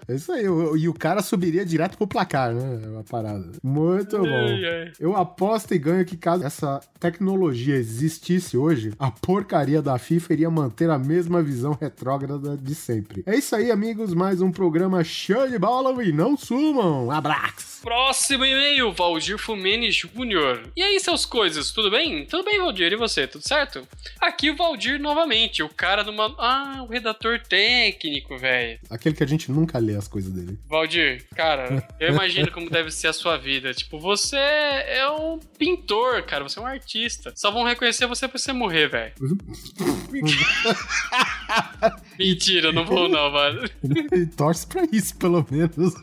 é 0.08 0.14
isso 0.14 0.32
aí. 0.32 0.44
E 0.44 0.88
o 0.88 0.94
cara 0.94 1.22
subiria 1.22 1.64
direto 1.64 1.96
pro 1.96 2.08
placar, 2.08 2.52
né? 2.52 2.98
A 2.98 3.04
parada. 3.08 3.52
Muito 3.62 4.18
bom. 4.18 4.46
Eu 4.98 5.16
aposto 5.16 5.74
e 5.74 5.78
ganho 5.78 6.04
que 6.04 6.16
caso 6.16 6.44
essa 6.44 6.80
tecnologia 6.98 7.76
existisse 7.76 8.56
hoje, 8.56 8.92
a 8.98 9.10
porcaria 9.10 9.80
da 9.80 9.96
FIFA 9.96 10.32
iria 10.32 10.50
manter 10.50 10.90
a 10.90 10.98
mesma 10.98 11.40
visão 11.40 11.78
retrógrada 11.80 12.47
de 12.56 12.74
sempre. 12.74 13.22
É 13.26 13.36
isso 13.36 13.54
aí, 13.54 13.70
amigos. 13.70 14.14
Mais 14.14 14.40
um 14.40 14.50
programa 14.50 15.02
show 15.04 15.48
de 15.48 15.58
bola 15.58 16.02
e 16.04 16.12
não 16.12 16.36
sumam. 16.36 17.10
Abraço! 17.10 17.80
Próximo 17.82 18.44
e-mail, 18.44 18.92
Valdir 18.92 19.38
Fumene 19.38 19.90
Júnior. 19.90 20.70
E 20.76 20.82
aí, 20.82 20.98
seus 21.00 21.24
coisas, 21.24 21.70
tudo 21.70 21.90
bem? 21.90 22.26
Tudo 22.26 22.44
bem, 22.44 22.58
Valdir, 22.58 22.92
e 22.92 22.96
você, 22.96 23.26
tudo 23.26 23.46
certo? 23.46 23.86
Aqui 24.20 24.50
o 24.50 24.56
Valdir 24.56 25.00
novamente, 25.00 25.62
o 25.62 25.68
cara 25.68 26.02
do 26.02 26.12
mano. 26.12 26.34
Ah, 26.38 26.82
o 26.82 26.90
redator 26.90 27.40
técnico, 27.40 28.36
velho. 28.36 28.78
Aquele 28.90 29.14
que 29.14 29.22
a 29.22 29.26
gente 29.26 29.50
nunca 29.50 29.78
lê 29.78 29.94
as 29.94 30.08
coisas 30.08 30.32
dele. 30.32 30.58
Valdir, 30.68 31.24
cara, 31.34 31.86
eu 32.00 32.08
imagino 32.12 32.50
como 32.50 32.68
deve 32.68 32.90
ser 32.90 33.08
a 33.08 33.12
sua 33.12 33.36
vida. 33.36 33.72
Tipo, 33.72 33.98
você 33.98 34.36
é 34.36 35.08
um 35.10 35.38
pintor, 35.58 36.22
cara, 36.22 36.42
você 36.42 36.58
é 36.58 36.62
um 36.62 36.66
artista. 36.66 37.32
Só 37.36 37.50
vão 37.50 37.64
reconhecer 37.64 38.06
você 38.06 38.26
pra 38.26 38.38
você 38.38 38.52
morrer, 38.52 38.88
velho. 38.88 39.12
Mentira, 42.38 42.72
não 42.72 42.84
vou 42.84 43.08
não, 43.08 43.32
mano. 43.32 43.68
Torce 44.36 44.66
pra 44.66 44.84
isso, 44.92 45.16
pelo 45.16 45.44
menos. 45.50 45.94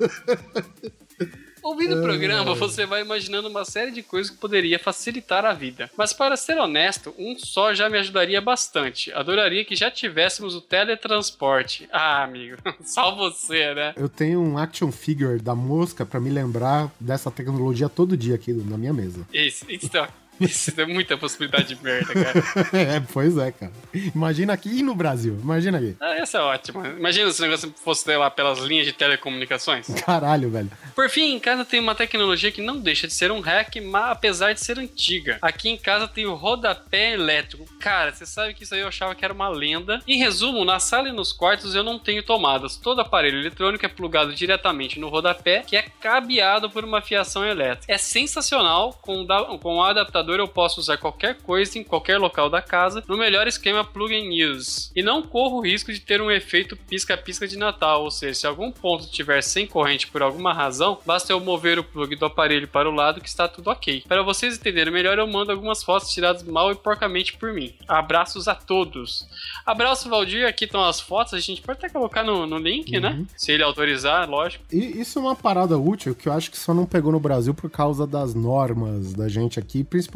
Ouvindo 1.63 1.98
o 1.98 2.01
programa, 2.04 2.54
você 2.54 2.86
vai 2.86 3.01
imaginando 3.01 3.48
uma 3.48 3.65
série 3.65 3.89
de 3.89 4.04
coisas 4.04 4.32
que 4.32 4.38
poderia 4.38 4.77
facilitar 4.77 5.44
a 5.44 5.51
vida. 5.51 5.89
Mas 5.98 6.13
para 6.13 6.38
ser 6.38 6.60
honesto, 6.60 7.12
um 7.18 7.36
só 7.39 7.74
já 7.74 7.89
me 7.89 7.98
ajudaria 7.98 8.39
bastante. 8.39 9.12
Adoraria 9.13 9.65
que 9.65 9.75
já 9.75 9.89
tivéssemos 9.89 10.54
o 10.54 10.62
teletransporte. 10.62 11.89
Ah, 11.92 12.24
amigo, 12.24 12.58
só 12.86 13.15
você, 13.15 13.74
né? 13.74 13.94
Eu 13.98 14.08
tenho 14.08 14.39
um 14.42 14.60
action 14.60 14.92
figure 14.92 15.39
da 15.39 15.56
mosca 15.56 16.06
pra 16.06 16.20
me 16.20 16.30
lembrar 16.30 16.92
dessa 17.00 17.32
tecnologia 17.32 17.89
todo 17.89 18.15
dia 18.15 18.36
aqui 18.36 18.54
na 18.54 18.77
minha 18.77 18.94
mesa. 18.94 19.27
Isso, 19.34 19.65
então, 19.68 20.08
isso 20.39 20.74
é 20.80 20.86
muita 20.86 21.18
possibilidade 21.18 21.74
de 21.75 21.84
merda, 21.84 22.13
cara. 22.13 22.44
é, 22.74 23.00
pois 23.13 23.38
é, 23.38 23.51
cara. 23.51 23.72
Imagina 24.13 24.54
aqui 24.54 24.70
e 24.80 24.84
no 24.84 24.96
Brasil. 24.96 25.38
Imagina 25.42 25.77
aí. 25.77 25.96
Ah, 26.00 26.15
essa 26.15 26.38
é 26.38 26.42
ótima. 26.42 26.88
Imagina 26.89 27.32
se 27.32 27.39
o 27.39 27.46
negócio 27.46 27.74
fosse, 27.84 28.04
sei 28.04 28.18
lá, 28.18 28.30
pelas 28.30 28.60
linhas 28.60 28.86
de 28.86 28.94
telecomunicações. 28.94 29.88
Caralho, 30.06 30.50
velho. 30.50 30.70
Por 30.96 31.10
fim, 31.10 31.34
em 31.36 31.39
casa 31.39 31.63
tem 31.65 31.80
uma 31.80 31.96
tecnologia 31.96 32.51
que 32.51 32.62
não 32.62 32.80
deixa 32.80 33.08
de 33.08 33.13
ser 33.13 33.32
um 33.32 33.39
hack, 33.39 33.75
mas 33.84 34.12
apesar 34.12 34.54
de 34.54 34.60
ser 34.60 34.77
antiga. 34.80 35.38
Aqui 35.42 35.70
em 35.70 35.77
casa 35.77 36.08
tem 36.08 36.25
o 36.25 36.36
rodapé 36.36 37.13
elétrico. 37.13 37.65
Cara, 37.80 38.13
você 38.13 38.25
sabe 38.25 38.54
que 38.54 38.63
isso 38.63 38.74
aí 38.75 38.82
eu 38.82 38.88
achava 38.88 39.15
que 39.15 39.24
era 39.24 39.34
uma 39.34 39.50
lenda. 39.50 40.01
Em 40.08 40.18
resumo, 40.18 40.63
na 40.65 40.80
sala 40.80 41.10
e 41.10 41.13
nos 41.13 41.32
quartos 41.34 41.75
eu 41.75 41.84
não 41.84 41.98
tenho 42.00 42.24
tomadas. 42.24 42.75
Todo 42.77 43.01
aparelho 43.01 43.39
eletrônico 43.39 43.86
é 43.86 43.89
plugado 43.89 44.34
diretamente 44.34 45.00
no 45.00 45.10
rodapé, 45.10 45.63
que 45.65 45.75
é 45.77 45.84
cabeado 46.01 46.70
por 46.70 46.84
uma 46.84 47.01
fiação 47.01 47.46
elétrica. 47.46 47.92
É 47.94 47.98
sensacional, 47.98 48.98
com, 49.01 49.22
o 49.22 49.25
da- 49.27 49.44
com 49.44 49.75
o 49.77 49.84
adaptador 49.84 50.25
eu 50.34 50.48
posso 50.48 50.79
usar 50.79 50.98
qualquer 50.98 51.36
coisa 51.36 51.77
em 51.77 51.84
qualquer 51.84 52.17
local 52.17 52.50
da 52.50 52.62
casa, 52.62 53.03
no 53.08 53.17
melhor 53.17 53.48
esquema 53.48 53.84
plug 53.84 54.13
and 54.15 54.51
use. 54.51 54.89
E 54.96 55.01
não 55.01 55.22
corro 55.22 55.58
o 55.58 55.62
risco 55.62 55.91
de 55.91 56.00
ter 56.00 56.22
um 56.22 56.32
efeito 56.32 56.75
pisca-pisca 56.75 57.48
de 57.48 57.58
Natal, 57.58 58.03
ou 58.03 58.12
seja, 58.12 58.34
se 58.34 58.48
algum 58.48 58.72
ponto 58.72 59.03
estiver 59.03 59.41
sem 59.41 59.67
corrente 59.67 60.08
por 60.08 60.22
alguma 60.22 60.53
razão, 60.53 61.00
basta 61.05 61.32
eu 61.32 61.39
mover 61.39 61.79
o 61.79 61.84
plug 61.84 62.15
do 62.15 62.25
aparelho 62.25 62.67
para 62.67 62.89
o 62.89 62.94
lado 62.94 63.22
que 63.22 63.29
está 63.29 63.48
tudo 63.48 63.70
ok. 63.70 64.03
Para 64.08 64.24
vocês 64.24 64.58
entenderem 64.58 64.94
melhor, 64.94 65.17
eu 65.17 65.27
mando 65.27 65.51
algumas 65.51 65.84
fotos 65.84 66.12
tiradas 66.12 66.44
mal 66.44 66.72
e 66.72 66.75
porcamente 66.75 67.38
por 67.38 67.53
mim. 67.53 67.74
Abraços 67.88 68.48
a 68.48 68.55
todos. 68.55 69.27
Abraço, 69.65 70.10
Valdir. 70.10 70.48
Aqui 70.48 70.65
estão 70.65 70.84
as 70.84 71.00
fotos. 71.00 71.34
A 71.34 71.39
gente 71.39 71.62
pode 71.62 71.79
até 71.79 71.89
colocar 71.89 72.24
no, 72.24 72.46
no 72.46 72.58
link, 72.58 73.00
né? 73.00 73.25
Se 73.36 73.51
ele 73.51 73.63
autorizar, 73.63 74.29
lógico. 74.29 74.63
E 74.72 75.00
isso 75.00 75.20
é 75.20 75.22
uma 75.22 75.36
parada 75.36 75.77
útil 75.77 76.15
que 76.15 76.27
eu 76.27 76.34
acho 76.34 76.50
que 76.50 76.58
só 76.58 76.74
não 76.74 76.86
pegou 76.86 77.12
no 77.12 77.20
Brasil 77.20 77.53
por 77.53 77.70
causa 77.70 78.08
das 78.08 78.34
normas 78.34 79.13
da 79.13 79.27
gente 79.27 79.60
aqui, 79.60 79.84
principalmente 79.84 80.14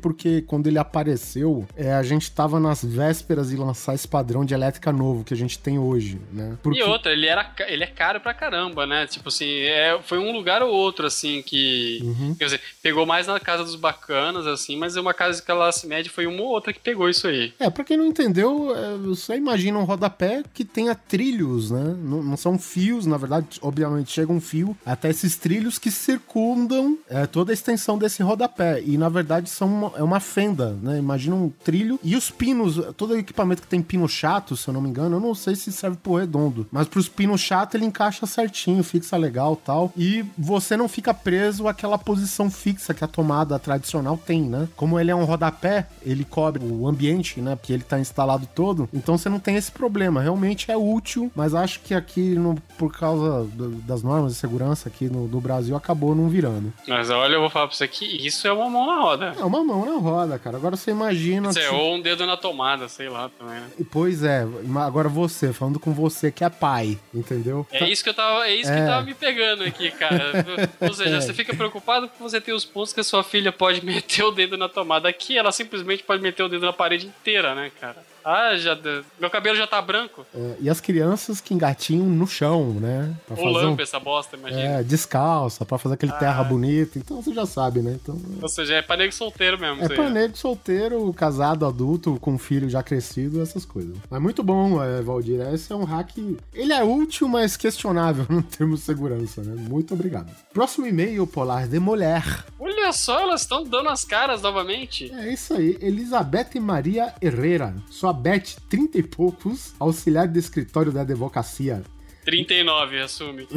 porque 0.00 0.42
quando 0.42 0.66
ele 0.66 0.78
apareceu, 0.78 1.66
é, 1.76 1.92
a 1.92 2.02
gente 2.02 2.30
tava 2.30 2.60
nas 2.60 2.84
vésperas 2.84 3.50
de 3.50 3.56
lançar 3.56 3.94
esse 3.94 4.06
padrão 4.06 4.44
de 4.44 4.54
elétrica 4.54 4.92
novo 4.92 5.24
que 5.24 5.34
a 5.34 5.36
gente 5.36 5.58
tem 5.58 5.78
hoje, 5.78 6.20
né? 6.32 6.56
Porque... 6.62 6.80
E 6.80 6.82
outra, 6.82 7.12
ele, 7.12 7.26
era, 7.26 7.50
ele 7.66 7.84
é 7.84 7.86
caro 7.86 8.20
pra 8.20 8.34
caramba, 8.34 8.86
né? 8.86 9.06
Tipo 9.06 9.28
assim, 9.28 9.60
é, 9.60 9.98
foi 10.02 10.18
um 10.18 10.32
lugar 10.32 10.62
ou 10.62 10.70
outro, 10.70 11.06
assim, 11.06 11.42
que. 11.42 12.00
Uhum. 12.02 12.34
Quer 12.34 12.44
dizer, 12.44 12.60
pegou 12.82 13.06
mais 13.06 13.26
na 13.26 13.40
casa 13.40 13.64
dos 13.64 13.76
bacanas, 13.76 14.46
assim, 14.46 14.76
mas 14.76 14.96
uma 14.96 15.14
casa 15.14 15.38
de 15.38 15.46
classe 15.46 15.86
média 15.86 16.10
foi 16.10 16.26
uma 16.26 16.42
ou 16.42 16.48
outra 16.48 16.72
que 16.72 16.80
pegou 16.80 17.08
isso 17.08 17.26
aí. 17.26 17.52
É, 17.58 17.70
pra 17.70 17.84
quem 17.84 17.96
não 17.96 18.06
entendeu, 18.06 18.74
é, 18.74 18.96
você 18.98 19.36
imagina 19.36 19.78
um 19.78 19.84
rodapé 19.84 20.42
que 20.52 20.64
tenha 20.64 20.94
trilhos, 20.94 21.70
né? 21.70 21.96
Não, 21.98 22.22
não 22.22 22.36
são 22.36 22.58
fios, 22.58 23.06
na 23.06 23.16
verdade, 23.16 23.58
obviamente 23.60 24.12
chega 24.12 24.32
um 24.32 24.40
fio 24.40 24.76
até 24.84 25.10
esses 25.10 25.36
trilhos 25.36 25.78
que 25.78 25.90
circundam 25.90 26.98
é, 27.08 27.26
toda 27.26 27.52
a 27.52 27.54
extensão 27.54 27.98
desse 27.98 28.22
rodapé. 28.22 28.82
E 28.84 28.96
na 28.96 29.08
verdade 29.08 29.31
são 29.46 29.68
uma, 29.68 29.92
é 29.96 30.02
uma 30.02 30.20
fenda, 30.20 30.76
né? 30.82 30.98
Imagina 30.98 31.36
um 31.36 31.48
trilho. 31.48 31.98
E 32.02 32.16
os 32.16 32.30
pinos, 32.30 32.80
todo 32.96 33.16
equipamento 33.16 33.62
que 33.62 33.68
tem 33.68 33.82
pino 33.82 34.08
chato, 34.08 34.56
se 34.56 34.68
eu 34.68 34.74
não 34.74 34.80
me 34.80 34.88
engano, 34.88 35.16
eu 35.16 35.20
não 35.20 35.34
sei 35.34 35.54
se 35.54 35.70
serve 35.72 35.96
pro 35.96 36.16
redondo. 36.16 36.66
Mas 36.70 36.86
pros 36.88 37.08
pinos 37.08 37.40
chato 37.40 37.74
ele 37.74 37.84
encaixa 37.84 38.26
certinho, 38.26 38.82
fixa 38.82 39.16
legal 39.16 39.56
tal. 39.56 39.92
E 39.96 40.24
você 40.36 40.76
não 40.76 40.88
fica 40.88 41.12
preso 41.14 41.68
àquela 41.68 41.98
posição 41.98 42.50
fixa 42.50 42.92
que 42.94 43.04
a 43.04 43.08
tomada 43.08 43.58
tradicional 43.58 44.16
tem, 44.16 44.42
né? 44.42 44.68
Como 44.76 44.98
ele 44.98 45.10
é 45.10 45.14
um 45.14 45.24
rodapé, 45.24 45.86
ele 46.02 46.24
cobre 46.24 46.64
o 46.64 46.86
ambiente, 46.88 47.40
né? 47.40 47.56
Porque 47.56 47.72
ele 47.72 47.82
tá 47.84 47.98
instalado 48.00 48.46
todo. 48.54 48.88
Então 48.92 49.16
você 49.16 49.28
não 49.28 49.38
tem 49.38 49.56
esse 49.56 49.70
problema. 49.70 50.20
Realmente 50.20 50.70
é 50.70 50.76
útil, 50.76 51.30
mas 51.34 51.54
acho 51.54 51.80
que 51.80 51.94
aqui, 51.94 52.34
no- 52.34 52.56
por 52.78 52.92
causa 52.92 53.44
do- 53.44 53.70
das 53.82 54.02
normas 54.02 54.32
de 54.32 54.38
segurança 54.38 54.88
aqui 54.88 55.08
no, 55.08 55.26
do 55.28 55.40
Brasil, 55.40 55.76
acabou 55.76 56.14
não 56.14 56.28
virando. 56.28 56.72
Mas 56.88 57.10
olha, 57.10 57.34
eu 57.34 57.40
vou 57.40 57.50
falar 57.50 57.68
pra 57.68 57.76
você 57.76 57.86
que 57.88 58.04
isso 58.26 58.46
é 58.46 58.52
uma 58.52 58.68
mão 58.68 58.86
na 58.86 59.00
roda. 59.00 59.21
É 59.38 59.44
uma 59.44 59.62
mão 59.64 59.84
na 59.84 59.98
roda, 59.98 60.38
cara. 60.38 60.56
Agora 60.56 60.76
você 60.76 60.90
imagina. 60.90 61.50
Isso 61.50 61.58
é, 61.58 61.70
ou 61.70 61.94
um 61.94 62.00
dedo 62.00 62.26
na 62.26 62.36
tomada, 62.36 62.88
sei 62.88 63.08
lá 63.08 63.30
também. 63.38 63.54
né? 63.60 63.68
Pois 63.90 64.22
é, 64.22 64.46
agora 64.84 65.08
você, 65.08 65.52
falando 65.52 65.78
com 65.78 65.92
você 65.92 66.30
que 66.32 66.44
é 66.44 66.48
pai, 66.50 66.98
entendeu? 67.14 67.66
É 67.70 67.88
isso 67.88 68.02
que 68.02 68.10
eu 68.10 68.14
tava, 68.14 68.46
é 68.46 68.54
isso 68.54 68.70
É. 68.70 68.80
que 68.80 68.86
tava 68.86 69.02
me 69.04 69.14
pegando 69.14 69.64
aqui, 69.64 69.90
cara. 69.90 70.32
Ou 70.80 70.92
seja, 70.94 71.20
você 71.20 71.32
fica 71.32 71.54
preocupado 71.54 72.08
porque 72.08 72.22
você 72.22 72.40
tem 72.40 72.54
os 72.54 72.64
pontos 72.64 72.92
que 72.92 73.00
a 73.00 73.04
sua 73.04 73.22
filha 73.22 73.52
pode 73.52 73.82
meter 73.86 74.24
o 74.24 74.30
dedo 74.30 74.56
na 74.56 74.68
tomada. 74.68 75.08
Aqui 75.08 75.36
ela 75.38 75.52
simplesmente 75.52 76.02
pode 76.02 76.22
meter 76.22 76.42
o 76.42 76.48
dedo 76.48 76.66
na 76.66 76.72
parede 76.72 77.06
inteira, 77.06 77.54
né, 77.54 77.70
cara? 77.80 77.96
Ah, 78.24 78.56
já 78.56 78.78
meu 79.20 79.30
cabelo 79.30 79.56
já 79.56 79.66
tá 79.66 79.80
branco. 79.80 80.24
É, 80.34 80.54
e 80.60 80.70
as 80.70 80.80
crianças 80.80 81.40
que 81.40 81.54
engatinham 81.54 82.06
no 82.06 82.26
chão, 82.26 82.74
né? 82.74 83.14
Pra 83.26 83.36
Ou 83.38 83.48
um- 83.48 83.52
lampa 83.52 83.82
essa 83.82 83.98
bosta, 84.00 84.36
imagina. 84.36 84.62
É, 84.62 84.82
descalça, 84.82 85.64
pra 85.64 85.78
fazer 85.78 85.94
aquele 85.94 86.12
Ah. 86.12 86.16
terra 86.16 86.44
bonito. 86.44 86.98
Então 86.98 87.20
você 87.22 87.32
já 87.32 87.46
sabe, 87.46 87.80
né? 87.80 87.98
Então, 88.02 88.18
Ou 88.40 88.48
seja, 88.48 88.74
é 88.74 88.82
pra 88.82 88.96
nego 88.96 89.12
solteiro 89.12 89.58
mesmo. 89.58 89.82
é 89.84 89.88
pra 89.88 90.04
né? 90.10 90.22
negro 90.22 90.36
solteiro, 90.36 91.12
casado, 91.12 91.66
adulto, 91.66 92.18
com 92.20 92.38
filho 92.38 92.68
já 92.68 92.82
crescido, 92.82 93.40
essas 93.42 93.64
coisas. 93.64 93.96
Mas 94.10 94.20
muito 94.22 94.42
bom, 94.42 94.82
é, 94.82 95.00
Valdir. 95.02 95.40
Esse 95.52 95.72
é 95.72 95.76
um 95.76 95.84
hack. 95.84 96.16
Ele 96.54 96.72
é 96.72 96.82
útil, 96.82 97.28
mas 97.28 97.56
questionável 97.56 98.26
no 98.30 98.42
termo 98.42 98.74
de 98.76 98.80
segurança, 98.80 99.42
né? 99.42 99.54
Muito 99.68 99.94
obrigado. 99.94 100.30
Próximo 100.52 100.86
e-mail, 100.86 101.26
Polar 101.26 101.66
de 101.66 101.78
Mulher. 101.78 102.44
Olha 102.58 102.92
só, 102.92 103.20
elas 103.20 103.42
estão 103.42 103.64
dando 103.64 103.88
as 103.88 104.04
caras 104.04 104.42
novamente. 104.42 105.12
É 105.12 105.32
isso 105.32 105.54
aí, 105.54 105.76
Elizabeth 105.80 106.58
Maria 106.60 107.12
Herrera. 107.20 107.74
Sua 107.90 108.11
Beth, 108.12 108.56
30 108.68 108.98
e 108.98 109.02
poucos, 109.02 109.74
auxiliar 109.78 110.26
de 110.28 110.38
escritório 110.38 110.92
da 110.92 111.00
advocacia. 111.02 111.82
39, 112.24 113.00
assume. 113.00 113.48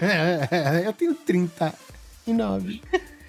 É, 0.00 0.48
é, 0.82 0.86
eu 0.86 0.92
tenho 0.92 1.14
39. 1.14 2.80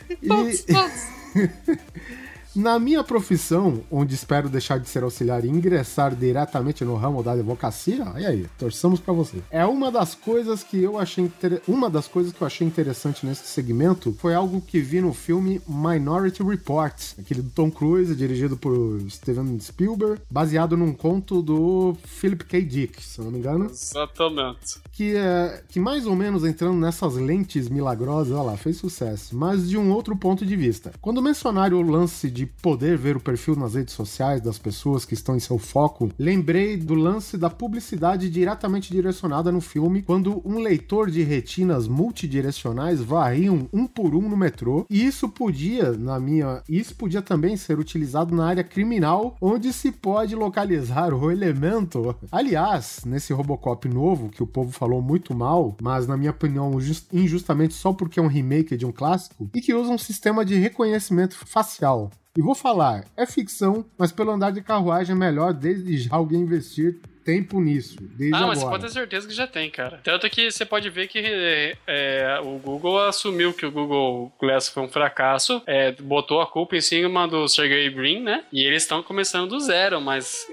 E- 0.09 0.15
Todos, 0.27 0.61
todos. 0.63 1.01
Na 2.55 2.79
minha 2.79 3.03
profissão, 3.03 3.83
onde 3.91 4.15
espero 4.15 4.47
deixar 4.47 4.79
de 4.79 4.87
ser 4.87 5.03
auxiliar 5.03 5.43
e 5.43 5.49
ingressar 5.49 6.15
diretamente 6.15 6.85
no 6.85 6.95
ramo 6.95 7.21
da 7.21 7.33
advocacia, 7.33 8.05
e 8.17 8.25
aí, 8.25 8.47
torçamos 8.57 8.97
pra 9.01 9.13
você. 9.13 9.39
É 9.51 9.65
uma 9.65 9.91
das 9.91 10.15
coisas 10.15 10.63
que 10.63 10.81
eu 10.81 10.97
achei 10.97 11.25
inter... 11.25 11.61
uma 11.67 11.89
das 11.89 12.07
coisas 12.07 12.31
que 12.31 12.41
eu 12.41 12.47
achei 12.47 12.65
interessante 12.65 13.25
nesse 13.25 13.45
segmento 13.47 14.15
foi 14.19 14.33
algo 14.33 14.61
que 14.61 14.79
vi 14.79 15.01
no 15.01 15.13
filme 15.13 15.61
Minority 15.67 16.41
Report, 16.43 16.95
aquele 17.19 17.41
do 17.41 17.49
Tom 17.49 17.69
Cruise, 17.69 18.15
dirigido 18.15 18.55
por 18.55 19.01
Steven 19.09 19.59
Spielberg, 19.59 20.21
baseado 20.31 20.77
num 20.77 20.93
conto 20.93 21.41
do 21.41 21.97
Philip 22.05 22.45
K. 22.45 22.61
Dick, 22.61 23.03
se 23.03 23.19
eu 23.19 23.25
não 23.25 23.31
me 23.33 23.39
engano 23.39 23.65
Exatamente. 23.65 24.79
que 24.93 25.13
é 25.15 25.61
que 25.67 25.79
mais 25.79 26.05
ou 26.05 26.15
menos 26.15 26.45
entrando 26.45 26.79
nessas 26.79 27.15
lentes 27.15 27.67
milagrosas, 27.67 28.31
olha 28.31 28.51
lá, 28.51 28.57
fez 28.57 28.77
sucesso, 28.77 29.35
mas 29.35 29.67
de 29.67 29.77
um 29.77 29.91
outro 29.91 30.15
ponto 30.15 30.45
de 30.45 30.55
vista. 30.55 30.93
Quando 31.01 31.21
mencionaram 31.21 31.77
o 31.77 31.81
lance 31.81 32.31
de 32.31 32.44
poder 32.45 32.97
ver 32.97 33.17
o 33.17 33.19
perfil 33.19 33.55
nas 33.55 33.75
redes 33.75 33.93
sociais 33.93 34.41
das 34.41 34.57
pessoas 34.57 35.05
que 35.05 35.13
estão 35.13 35.35
em 35.35 35.39
seu 35.39 35.57
foco, 35.57 36.11
lembrei 36.17 36.77
do 36.77 36.93
lance 36.93 37.37
da 37.37 37.49
publicidade 37.49 38.29
diretamente 38.29 38.91
direcionada 38.91 39.51
no 39.51 39.61
filme, 39.61 40.01
quando 40.01 40.41
um 40.45 40.59
leitor 40.59 41.09
de 41.09 41.23
retinas 41.23 41.87
multidirecionais 41.87 43.01
varriam 43.01 43.67
um 43.73 43.87
por 43.87 44.15
um 44.15 44.29
no 44.29 44.37
metrô, 44.37 44.85
e 44.89 45.05
isso 45.05 45.29
podia, 45.29 45.91
na 45.91 46.19
minha, 46.19 46.61
isso 46.69 46.95
podia 46.95 47.21
também 47.21 47.57
ser 47.57 47.79
utilizado 47.79 48.35
na 48.35 48.45
área 48.45 48.63
criminal, 48.63 49.35
onde 49.41 49.71
se 49.73 49.91
pode 49.91 50.35
localizar 50.35 51.13
o 51.13 51.31
elemento. 51.31 52.15
Aliás, 52.31 53.01
nesse 53.05 53.33
Robocop 53.33 53.87
novo, 53.87 54.29
que 54.29 54.43
o 54.43 54.47
povo 54.47 54.71
falou 54.71 55.01
muito 55.01 55.33
mal, 55.33 55.75
mas 55.81 56.07
na 56.07 56.17
minha 56.17 56.31
opinião 56.31 56.79
just- 56.79 57.11
injustamente 57.13 57.73
só 57.73 57.93
porque 57.93 58.19
é 58.19 58.23
um 58.23 58.27
remake 58.27 58.77
de 58.77 58.85
um 58.85 58.91
clássico, 58.91 59.49
e 59.53 59.61
que 59.61 59.73
usa 59.73 59.91
um 59.91 59.97
sistema 59.97 60.43
de 60.45 60.55
reconhecimento 60.55 61.35
facial. 61.45 62.11
E 62.37 62.41
vou 62.41 62.53
falar, 62.53 63.05
é 63.15 63.25
ficção, 63.25 63.85
mas 63.97 64.11
pelo 64.11 64.31
andar 64.31 64.51
de 64.51 64.61
carruagem 64.61 65.15
é 65.15 65.17
melhor 65.17 65.53
desde 65.53 65.97
já 65.97 66.13
alguém 66.13 66.41
investir 66.41 66.99
tempo 67.25 67.59
nisso, 67.59 67.97
desde 67.99 68.35
Ah, 68.35 68.41
mas 68.47 68.59
você 68.59 68.65
agora. 68.65 68.79
pode 68.79 68.83
ter 68.93 68.93
certeza 68.99 69.27
que 69.27 69.33
já 69.33 69.47
tem, 69.47 69.69
cara. 69.71 69.99
Tanto 70.03 70.29
que 70.29 70.51
você 70.51 70.63
pode 70.63 70.89
ver 70.89 71.07
que 71.07 71.75
é, 71.87 72.39
o 72.43 72.59
Google 72.59 72.99
assumiu 72.99 73.51
que 73.51 73.65
o 73.65 73.71
Google 73.71 74.31
Glass 74.39 74.69
foi 74.69 74.83
um 74.83 74.87
fracasso, 74.87 75.61
é, 75.65 75.91
botou 75.93 76.39
a 76.41 76.45
culpa 76.47 76.75
em 76.75 76.81
cima 76.81 77.27
do 77.27 77.47
Sergey 77.47 77.89
Brin, 77.89 78.21
né? 78.21 78.43
E 78.53 78.63
eles 78.63 78.83
estão 78.83 79.01
começando 79.01 79.49
do 79.49 79.59
zero, 79.59 79.99
mas, 79.99 80.45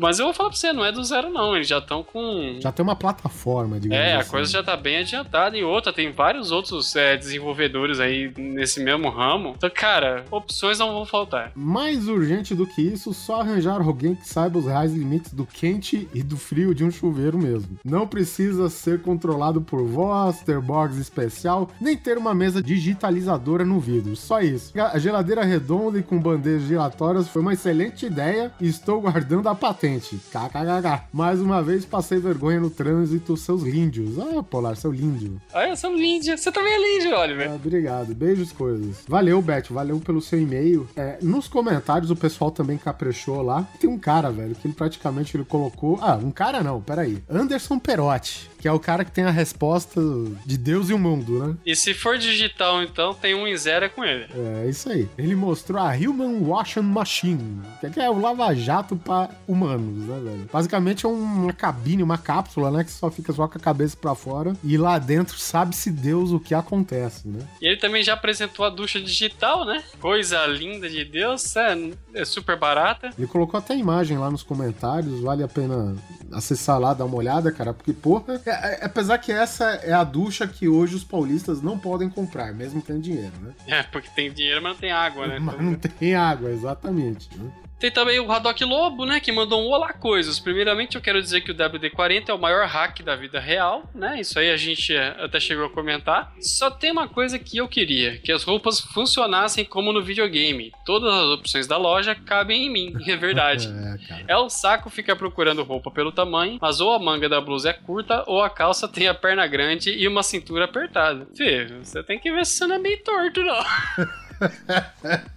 mas 0.00 0.18
eu 0.18 0.26
vou 0.26 0.34
falar 0.34 0.50
pra 0.50 0.58
você, 0.58 0.72
não 0.72 0.84
é 0.84 0.92
do 0.92 1.02
zero 1.02 1.28
não, 1.30 1.54
eles 1.56 1.66
já 1.68 1.78
estão 1.78 2.02
com... 2.02 2.58
Já 2.60 2.70
tem 2.70 2.82
uma 2.82 2.96
plataforma, 2.96 3.80
digamos 3.80 4.04
É, 4.04 4.14
a 4.14 4.18
assim. 4.20 4.30
coisa 4.30 4.50
já 4.52 4.62
tá 4.62 4.76
bem 4.76 4.98
adiantada. 4.98 5.56
E 5.56 5.64
outra, 5.64 5.92
tem 5.92 6.12
vários 6.12 6.50
outros 6.52 6.94
é, 6.94 7.16
desenvolvedores 7.16 7.98
aí 8.00 8.32
nesse 8.36 8.80
mesmo 8.82 9.08
ramo. 9.08 9.54
Então, 9.56 9.70
cara, 9.70 10.24
opções 10.30 10.78
não 10.78 10.92
vão 10.92 11.04
faltar. 11.04 11.52
Mais 11.54 12.06
urgente 12.08 12.54
do 12.54 12.66
que 12.66 12.80
isso, 12.82 13.12
só 13.12 13.40
arranjar 13.40 13.80
alguém 13.80 14.14
que 14.14 14.28
saiba 14.28 14.58
os 14.58 14.66
reais 14.66 14.92
limites 14.92 15.32
do 15.32 15.44
quente 15.46 16.08
e 16.14 16.22
do 16.22 16.36
frio 16.36 16.74
de 16.74 16.84
um 16.84 16.90
chuveiro 16.90 17.38
mesmo. 17.38 17.78
Não 17.84 18.06
precisa 18.06 18.68
ser 18.68 19.02
controlado 19.02 19.60
por 19.60 19.82
voz, 19.84 20.40
ter 20.40 20.60
box 20.60 20.96
especial, 20.98 21.70
nem 21.80 21.96
ter 21.96 22.18
uma 22.18 22.34
mesa 22.34 22.62
digitalizadora 22.62 23.64
no 23.64 23.80
vidro. 23.80 24.14
Só 24.16 24.40
isso. 24.40 24.72
A 24.78 24.98
geladeira 24.98 25.44
redonda 25.44 25.98
e 25.98 26.02
com 26.02 26.18
bandejas 26.18 26.68
giratórias 26.68 27.28
foi 27.28 27.42
uma 27.42 27.52
excelente 27.52 28.06
ideia 28.06 28.52
e 28.60 28.68
estou 28.68 29.00
guardando 29.00 29.48
a 29.48 29.54
patente. 29.54 30.16
KKKK. 30.30 31.04
Mais 31.12 31.40
uma 31.40 31.62
vez 31.62 31.84
passei 31.84 32.18
vergonha 32.18 32.60
no 32.60 32.70
trânsito, 32.70 33.36
seus 33.36 33.62
líndios. 33.62 34.18
Ah, 34.18 34.42
Polar, 34.42 34.76
seu 34.76 34.90
líndio. 34.92 35.40
Olha, 35.52 35.70
eu 35.70 35.76
sou 35.76 35.94
lindo. 35.94 36.24
Você 36.24 36.52
também 36.52 36.72
é 36.72 36.98
lindo, 37.00 37.14
Oliver. 37.16 37.50
Ah, 37.50 37.54
obrigado, 37.54 38.14
beijos, 38.14 38.52
coisas. 38.52 39.04
Valeu, 39.08 39.40
Beth, 39.40 39.64
valeu 39.70 39.98
pelo 40.00 40.20
seu 40.20 40.40
e-mail. 40.40 40.88
É, 40.96 41.18
nos 41.22 41.48
comentários 41.48 42.10
o 42.10 42.16
pessoal 42.16 42.50
também 42.50 42.76
caprichou 42.78 43.42
lá. 43.42 43.66
Tem 43.80 43.88
um 43.88 43.98
cara, 43.98 44.30
velho, 44.30 44.54
que 44.54 44.66
ele 44.66 44.74
praticamente 44.74 45.36
ele 45.36 45.44
colocou. 45.44 45.98
Ah, 46.04 46.16
um 46.16 46.32
cara 46.32 46.64
não, 46.64 46.80
peraí. 46.80 47.22
Anderson 47.30 47.78
Perotti, 47.78 48.50
que 48.58 48.66
é 48.66 48.72
o 48.72 48.80
cara 48.80 49.04
que 49.04 49.12
tem 49.12 49.22
a 49.22 49.30
resposta 49.30 50.00
de 50.44 50.58
Deus 50.58 50.90
e 50.90 50.92
o 50.92 50.98
mundo, 50.98 51.38
né? 51.38 51.56
E 51.64 51.76
se 51.76 51.94
for 51.94 52.18
digital, 52.18 52.82
então, 52.82 53.14
tem 53.14 53.36
um 53.36 53.46
em 53.46 53.56
zero 53.56 53.84
é 53.84 53.88
com 53.88 54.04
ele. 54.04 54.26
É 54.34 54.68
isso 54.68 54.90
aí. 54.90 55.08
Ele 55.16 55.36
mostrou 55.36 55.80
a 55.80 55.92
Human 55.92 56.40
Washing 56.40 56.80
Machine, 56.80 57.62
que 57.92 58.00
é 58.00 58.10
o 58.10 58.18
lava-jato 58.18 58.96
pra 58.96 59.30
humanos, 59.46 60.08
né, 60.08 60.20
velho? 60.24 60.48
Basicamente 60.52 61.06
é 61.06 61.08
uma 61.08 61.52
cabine, 61.52 62.02
uma 62.02 62.18
cápsula, 62.18 62.72
né, 62.72 62.82
que 62.82 62.90
só 62.90 63.08
fica 63.08 63.32
só 63.32 63.46
com 63.46 63.58
a 63.58 63.60
cabeça 63.60 63.96
pra 63.96 64.16
fora 64.16 64.56
e 64.64 64.76
lá 64.76 64.98
dentro 64.98 65.38
sabe-se 65.38 65.88
Deus 65.88 66.32
o 66.32 66.40
que 66.40 66.52
acontece, 66.52 67.28
né? 67.28 67.46
E 67.60 67.66
ele 67.66 67.76
também 67.76 68.02
já 68.02 68.14
apresentou 68.14 68.64
a 68.64 68.70
ducha 68.70 69.00
digital, 69.00 69.64
né? 69.64 69.84
Coisa 70.00 70.44
linda 70.46 70.90
de 70.90 71.04
Deus, 71.04 71.54
é, 71.54 71.76
é 72.14 72.24
super 72.24 72.58
barata. 72.58 73.10
Ele 73.16 73.28
colocou 73.28 73.58
até 73.58 73.74
a 73.74 73.76
imagem 73.76 74.18
lá 74.18 74.28
nos 74.28 74.42
comentários, 74.42 75.20
vale 75.20 75.44
a 75.44 75.48
pena 75.48 75.91
acessar 76.32 76.78
lá, 76.78 76.94
dar 76.94 77.04
uma 77.04 77.16
olhada, 77.16 77.50
cara, 77.52 77.72
porque, 77.74 77.92
porra, 77.92 78.40
é- 78.46 78.50
é- 78.50 78.84
apesar 78.84 79.18
que 79.18 79.30
essa 79.32 79.64
é 79.64 79.92
a 79.92 80.04
ducha 80.04 80.46
que 80.46 80.68
hoje 80.68 80.94
os 80.94 81.04
paulistas 81.04 81.60
não 81.62 81.78
podem 81.78 82.08
comprar, 82.08 82.52
mesmo 82.54 82.80
tendo 82.80 83.00
dinheiro, 83.00 83.32
né? 83.40 83.52
É, 83.66 83.82
porque 83.82 84.08
tem 84.14 84.32
dinheiro, 84.32 84.62
mas 84.62 84.72
não 84.72 84.80
tem 84.80 84.92
água, 84.92 85.26
né? 85.26 85.38
Mas 85.38 85.60
não 85.60 85.74
tem 85.74 86.14
água, 86.14 86.50
exatamente. 86.50 87.28
né? 87.36 87.50
Tem 87.82 87.90
também 87.90 88.20
o 88.20 88.30
Haddock 88.30 88.64
Lobo, 88.64 89.04
né? 89.04 89.18
Que 89.18 89.32
mandou 89.32 89.60
um 89.60 89.66
olá 89.66 89.92
coisas. 89.92 90.38
Primeiramente, 90.38 90.94
eu 90.94 91.02
quero 91.02 91.20
dizer 91.20 91.40
que 91.40 91.50
o 91.50 91.54
WD-40 91.54 92.28
é 92.28 92.32
o 92.32 92.38
maior 92.38 92.64
hack 92.64 93.02
da 93.02 93.16
vida 93.16 93.40
real, 93.40 93.90
né? 93.92 94.20
Isso 94.20 94.38
aí 94.38 94.52
a 94.52 94.56
gente 94.56 94.94
é, 94.94 95.16
até 95.18 95.40
chegou 95.40 95.66
a 95.66 95.68
comentar. 95.68 96.32
Só 96.40 96.70
tem 96.70 96.92
uma 96.92 97.08
coisa 97.08 97.40
que 97.40 97.56
eu 97.56 97.66
queria: 97.66 98.18
que 98.18 98.30
as 98.30 98.44
roupas 98.44 98.78
funcionassem 98.78 99.64
como 99.64 99.92
no 99.92 100.00
videogame. 100.00 100.70
Todas 100.86 101.12
as 101.12 101.24
opções 101.30 101.66
da 101.66 101.76
loja 101.76 102.14
cabem 102.14 102.66
em 102.66 102.70
mim, 102.70 102.94
é 103.04 103.16
verdade. 103.16 103.68
É. 104.28 104.32
É 104.34 104.36
o 104.36 104.48
saco 104.48 104.90
ficar 104.90 105.16
procurando 105.16 105.62
roupa 105.62 105.90
pelo 105.90 106.12
tamanho, 106.12 106.58
mas 106.60 106.80
ou 106.80 106.92
a 106.92 106.98
manga 106.98 107.28
da 107.28 107.40
blusa 107.40 107.70
é 107.70 107.72
curta, 107.72 108.22
ou 108.26 108.42
a 108.42 108.50
calça 108.50 108.86
tem 108.86 109.08
a 109.08 109.14
perna 109.14 109.46
grande 109.46 109.90
e 109.90 110.06
uma 110.06 110.22
cintura 110.22 110.66
apertada. 110.66 111.26
Fê, 111.36 111.66
você 111.82 112.02
tem 112.02 112.18
que 112.18 112.30
ver 112.30 112.44
se 112.46 112.52
você 112.52 112.66
não 112.66 112.76
é 112.76 112.78
meio 112.78 113.02
torto, 113.02 113.42
não. 113.42 113.64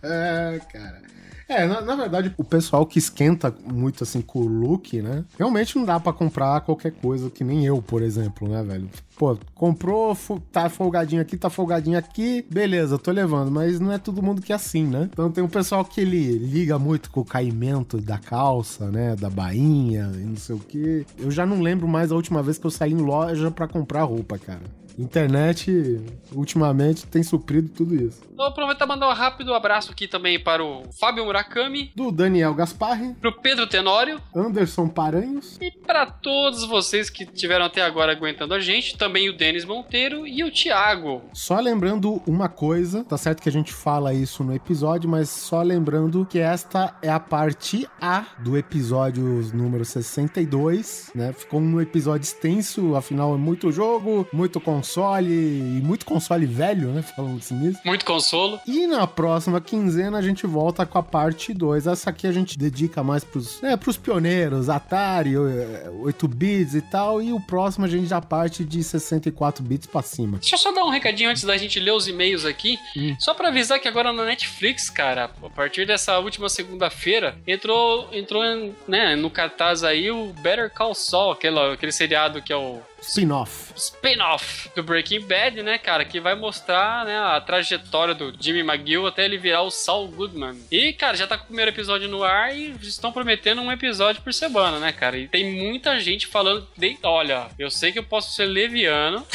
É, 0.03 0.59
cara. 0.71 1.04
É, 1.47 1.65
na, 1.67 1.81
na 1.81 1.95
verdade, 1.95 2.33
o 2.37 2.43
pessoal 2.43 2.85
que 2.85 2.97
esquenta 2.97 3.53
muito 3.65 4.03
assim 4.03 4.21
com 4.21 4.39
o 4.39 4.47
look, 4.47 4.99
né? 5.01 5.23
Realmente 5.37 5.75
não 5.77 5.85
dá 5.85 5.99
pra 5.99 6.11
comprar 6.11 6.61
qualquer 6.61 6.91
coisa, 6.91 7.29
que 7.29 7.43
nem 7.43 7.65
eu, 7.65 7.81
por 7.81 8.01
exemplo, 8.01 8.47
né, 8.47 8.63
velho? 8.63 8.89
Pô, 9.15 9.37
comprou, 9.53 10.17
tá 10.51 10.69
folgadinho 10.69 11.21
aqui, 11.21 11.37
tá 11.37 11.49
folgadinho 11.49 11.97
aqui, 11.97 12.45
beleza, 12.51 12.97
tô 12.97 13.11
levando, 13.11 13.49
mas 13.51 13.79
não 13.79 13.91
é 13.91 13.97
todo 13.97 14.21
mundo 14.21 14.41
que 14.41 14.51
é 14.51 14.55
assim, 14.55 14.85
né? 14.85 15.07
Então 15.11 15.31
tem 15.31 15.43
um 15.43 15.47
pessoal 15.47 15.85
que 15.85 16.01
ele 16.01 16.37
liga 16.37 16.77
muito 16.77 17.09
com 17.11 17.21
o 17.21 17.25
caimento 17.25 18.01
da 18.01 18.17
calça, 18.17 18.91
né, 18.91 19.15
da 19.15 19.29
bainha 19.29 20.11
e 20.15 20.25
não 20.25 20.35
sei 20.35 20.55
o 20.55 20.59
quê. 20.59 21.05
Eu 21.17 21.31
já 21.31 21.45
não 21.45 21.61
lembro 21.61 21.87
mais 21.87 22.11
a 22.11 22.15
última 22.15 22.41
vez 22.43 22.57
que 22.57 22.65
eu 22.65 22.71
saí 22.71 22.91
em 22.91 22.97
loja 22.97 23.51
pra 23.51 23.67
comprar 23.67 24.03
roupa, 24.03 24.37
cara. 24.37 24.63
Internet, 24.97 26.01
ultimamente, 26.31 27.05
tem 27.05 27.23
suprido 27.23 27.69
tudo 27.69 27.95
isso. 27.95 28.21
Então, 28.33 28.45
aproveitar 28.45 28.85
e 28.85 28.87
mandar 28.87 29.09
um 29.09 29.13
rápido 29.13 29.53
abraço 29.53 29.91
aqui 29.91 30.07
também 30.07 30.39
para 30.39 30.63
o 30.63 30.83
Fábio 30.99 31.25
Murakami, 31.25 31.91
Do 31.95 32.11
Daniel 32.11 32.53
Gasparri, 32.53 33.13
pro 33.15 33.31
Pedro 33.31 33.67
Tenório 33.67 34.21
Anderson 34.35 34.87
Paranhos, 34.87 35.57
e 35.61 35.71
para 35.71 36.05
todos 36.05 36.65
vocês 36.65 37.09
que 37.09 37.25
tiveram 37.25 37.65
até 37.65 37.81
agora 37.81 38.11
aguentando 38.11 38.53
a 38.53 38.59
gente, 38.59 38.97
também 38.97 39.29
o 39.29 39.37
Denis 39.37 39.65
Monteiro 39.65 40.27
e 40.27 40.43
o 40.43 40.51
Thiago. 40.51 41.21
Só 41.33 41.59
lembrando 41.59 42.21
uma 42.25 42.49
coisa, 42.49 43.03
tá 43.03 43.17
certo 43.17 43.41
que 43.41 43.49
a 43.49 43.51
gente 43.51 43.73
fala 43.73 44.13
isso 44.13 44.43
no 44.43 44.53
episódio, 44.53 45.09
mas 45.09 45.29
só 45.29 45.61
lembrando 45.61 46.25
que 46.25 46.39
esta 46.39 46.95
é 47.01 47.09
a 47.09 47.19
parte 47.19 47.87
A 48.01 48.25
do 48.39 48.57
episódio 48.57 49.23
número 49.53 49.85
62, 49.85 51.11
né? 51.15 51.33
Ficou 51.33 51.59
um 51.59 51.79
episódio 51.79 52.23
extenso, 52.23 52.95
afinal 52.95 53.33
é 53.33 53.37
muito 53.37 53.71
jogo, 53.71 54.27
muito 54.33 54.59
console 54.85 55.33
e 55.33 55.81
muito 55.81 56.05
console 56.05 56.45
velho, 56.45 56.89
né? 56.89 57.01
Falando 57.01 57.37
assim 57.37 57.55
nisso. 57.55 57.79
Muito 57.83 58.05
consolo. 58.05 58.59
E 58.67 58.85
na 58.85 59.07
próxima 59.07 59.59
quinzena 59.59 60.19
a 60.19 60.21
gente 60.21 60.45
volta 60.45 60.85
com 60.85 60.99
a 60.99 61.03
parte 61.03 61.53
2. 61.53 61.87
Essa 61.87 62.11
aqui 62.11 62.27
a 62.27 62.31
gente 62.31 62.57
dedica 62.57 63.03
mais 63.03 63.23
pros, 63.23 63.59
né, 63.61 63.75
pros 63.75 63.97
pioneiros, 63.97 64.69
Atari, 64.69 65.33
eh, 65.35 65.89
8 66.01 66.27
bits 66.27 66.75
e 66.75 66.81
tal. 66.81 67.21
E 67.21 67.33
o 67.33 67.39
próximo 67.39 67.85
a 67.85 67.89
gente 67.89 68.05
já 68.05 68.21
parte 68.21 68.63
de 68.63 68.83
64 68.83 69.63
bits 69.63 69.87
pra 69.87 70.03
cima. 70.03 70.37
Deixa 70.37 70.55
eu 70.55 70.59
só 70.59 70.71
dar 70.71 70.83
um 70.83 70.89
recadinho 70.89 71.31
antes 71.31 71.43
da 71.43 71.57
gente 71.57 71.79
ler 71.79 71.91
os 71.91 72.07
e-mails 72.07 72.45
aqui. 72.45 72.77
Hum. 72.95 73.15
Só 73.19 73.33
pra 73.33 73.47
avisar 73.47 73.79
que 73.79 73.87
agora 73.87 74.13
na 74.13 74.25
Netflix, 74.25 74.89
cara, 74.89 75.31
a 75.43 75.49
partir 75.49 75.87
dessa 75.87 76.19
última 76.19 76.47
segunda-feira, 76.47 77.37
entrou, 77.47 78.09
entrou 78.13 78.43
né, 78.87 79.15
no 79.15 79.29
cartaz 79.31 79.83
aí 79.83 80.11
o 80.11 80.27
Better 80.41 80.71
Call 80.71 80.93
Saul, 80.93 81.31
aquele, 81.31 81.59
aquele 81.59 81.91
seriado 81.91 82.41
que 82.41 82.53
é 82.53 82.55
o 82.55 82.81
Spin-off. 83.07 83.73
spin-off 83.75 84.69
do 84.75 84.83
Breaking 84.83 85.21
Bad, 85.21 85.61
né, 85.61 85.77
cara, 85.77 86.05
que 86.05 86.19
vai 86.19 86.35
mostrar 86.35 87.05
né, 87.05 87.17
a 87.17 87.39
trajetória 87.41 88.13
do 88.13 88.33
Jimmy 88.39 88.59
McGill 88.59 89.05
até 89.07 89.25
ele 89.25 89.37
virar 89.37 89.61
o 89.63 89.71
Saul 89.71 90.07
Goodman. 90.07 90.55
E, 90.71 90.93
cara, 90.93 91.15
já 91.17 91.27
tá 91.27 91.37
com 91.37 91.43
o 91.43 91.47
primeiro 91.47 91.71
episódio 91.71 92.07
no 92.07 92.23
ar 92.23 92.55
e 92.55 92.71
estão 92.81 93.11
prometendo 93.11 93.61
um 93.61 93.71
episódio 93.71 94.21
por 94.21 94.33
semana, 94.33 94.79
né, 94.79 94.91
cara? 94.91 95.17
E 95.17 95.27
tem 95.27 95.53
muita 95.53 95.99
gente 95.99 96.27
falando, 96.27 96.67
de, 96.77 96.97
olha, 97.03 97.47
eu 97.57 97.69
sei 97.69 97.91
que 97.91 97.99
eu 97.99 98.03
posso 98.03 98.33
ser 98.33 98.45
leviano, 98.45 99.25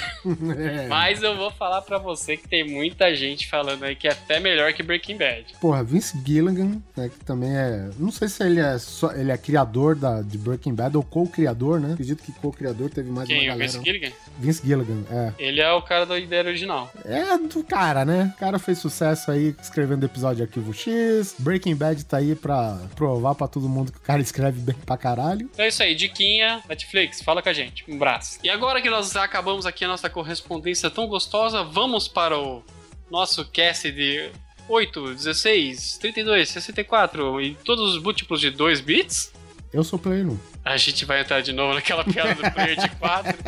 É. 0.57 0.87
mas 0.89 1.23
eu 1.23 1.37
vou 1.37 1.51
falar 1.51 1.83
pra 1.83 1.99
você 1.99 2.37
que 2.37 2.49
tem 2.49 2.65
muita 2.69 3.15
gente 3.15 3.49
falando 3.49 3.85
aí 3.85 3.95
que 3.95 4.09
é 4.09 4.13
até 4.13 4.41
melhor 4.41 4.73
que 4.73 4.83
Breaking 4.83 5.17
Bad. 5.17 5.45
Porra, 5.61 5.83
Vince 5.85 6.19
Gilligan, 6.25 6.81
né, 6.97 7.09
que 7.09 7.25
também 7.25 7.57
é. 7.57 7.91
Não 7.99 8.11
sei 8.11 8.29
se 8.29 8.43
ele 8.43 8.61
é 8.61 8.79
só, 8.79 9.13
ele 9.13 9.31
é 9.31 9.37
criador 9.39 9.95
da, 9.95 10.23
de 10.23 10.39
Breaking 10.39 10.75
Bad 10.75 10.97
ou 10.97 11.03
co-criador, 11.03 11.81
né? 11.81 11.93
Acredito 11.93 12.23
que 12.23 12.33
co-criador 12.33 12.91
teve 12.91 13.11
mais 13.11 13.29
Quem? 13.29 13.49
uma 13.49 13.57
Vince 13.67 13.85
Gilligan? 13.85 14.13
Vince 14.39 14.67
Gilligan, 14.67 15.05
é. 15.11 15.33
Ele 15.39 15.61
é 15.61 15.73
o 15.73 15.83
cara 15.83 16.07
da 16.07 16.19
ideia 16.19 16.45
original. 16.45 16.91
É 17.05 17.37
do 17.39 17.65
cara, 17.65 18.05
né? 18.05 18.33
O 18.37 18.39
cara 18.39 18.59
fez 18.59 18.79
sucesso 18.79 19.31
aí 19.31 19.55
escrevendo 19.61 20.05
episódio 20.05 20.37
de 20.37 20.43
Arquivo 20.43 20.73
X. 20.73 21.35
Breaking 21.39 21.75
Bad 21.75 22.05
tá 22.05 22.19
aí 22.19 22.35
pra 22.35 22.79
provar 22.95 23.35
pra 23.35 23.49
todo 23.49 23.69
mundo 23.69 23.93
que 23.93 23.99
o 23.99 24.03
cara 24.03 24.21
escreve 24.23 24.61
bem 24.61 24.77
pra 24.87 24.97
caralho. 24.97 25.49
Então 25.53 25.65
é 25.65 25.69
isso 25.69 25.83
aí, 25.83 25.95
Diquinha, 25.95 26.63
Netflix, 26.69 27.23
fala 27.23 27.43
com 27.43 27.49
a 27.49 27.53
gente. 27.53 27.85
Um 27.89 27.97
abraço. 27.97 28.39
E 28.43 28.49
agora 28.51 28.81
que 28.81 28.91
nós 28.91 29.15
acabamos 29.17 29.67
aqui 29.67 29.85
a 29.85 29.89
nossa 29.89 30.09
correspondência 30.09 30.91
tão 30.91 31.07
gostosa, 31.07 31.63
vamos 31.63 32.09
para 32.09 32.39
o 32.39 32.63
nosso 33.11 33.45
cast 33.47 33.91
de 33.91 34.31
8, 34.69 35.15
16, 35.15 35.99
32, 35.99 36.49
64 36.49 37.41
e 37.41 37.55
todos 37.65 37.97
os 37.97 38.03
múltiplos 38.03 38.41
de 38.41 38.51
2 38.51 38.81
bits. 38.81 39.33
Eu 39.73 39.85
sou 39.85 39.99
Player 39.99 40.27
1. 40.29 40.37
A 40.65 40.77
gente 40.77 41.05
vai 41.05 41.21
entrar 41.21 41.41
de 41.41 41.53
novo 41.53 41.75
naquela 41.75 42.05
piada 42.05 42.35
do 42.35 42.51
player 42.51 42.77
de 42.77 42.89
4. 42.89 43.39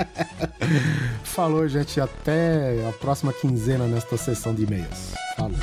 Falou, 1.25 1.67
gente. 1.67 2.01
Até 2.01 2.87
a 2.89 2.93
próxima 2.93 3.33
quinzena 3.33 3.87
nesta 3.87 4.17
sessão 4.17 4.55
de 4.55 4.63
e-mails. 4.63 5.15
Falou. 5.37 5.59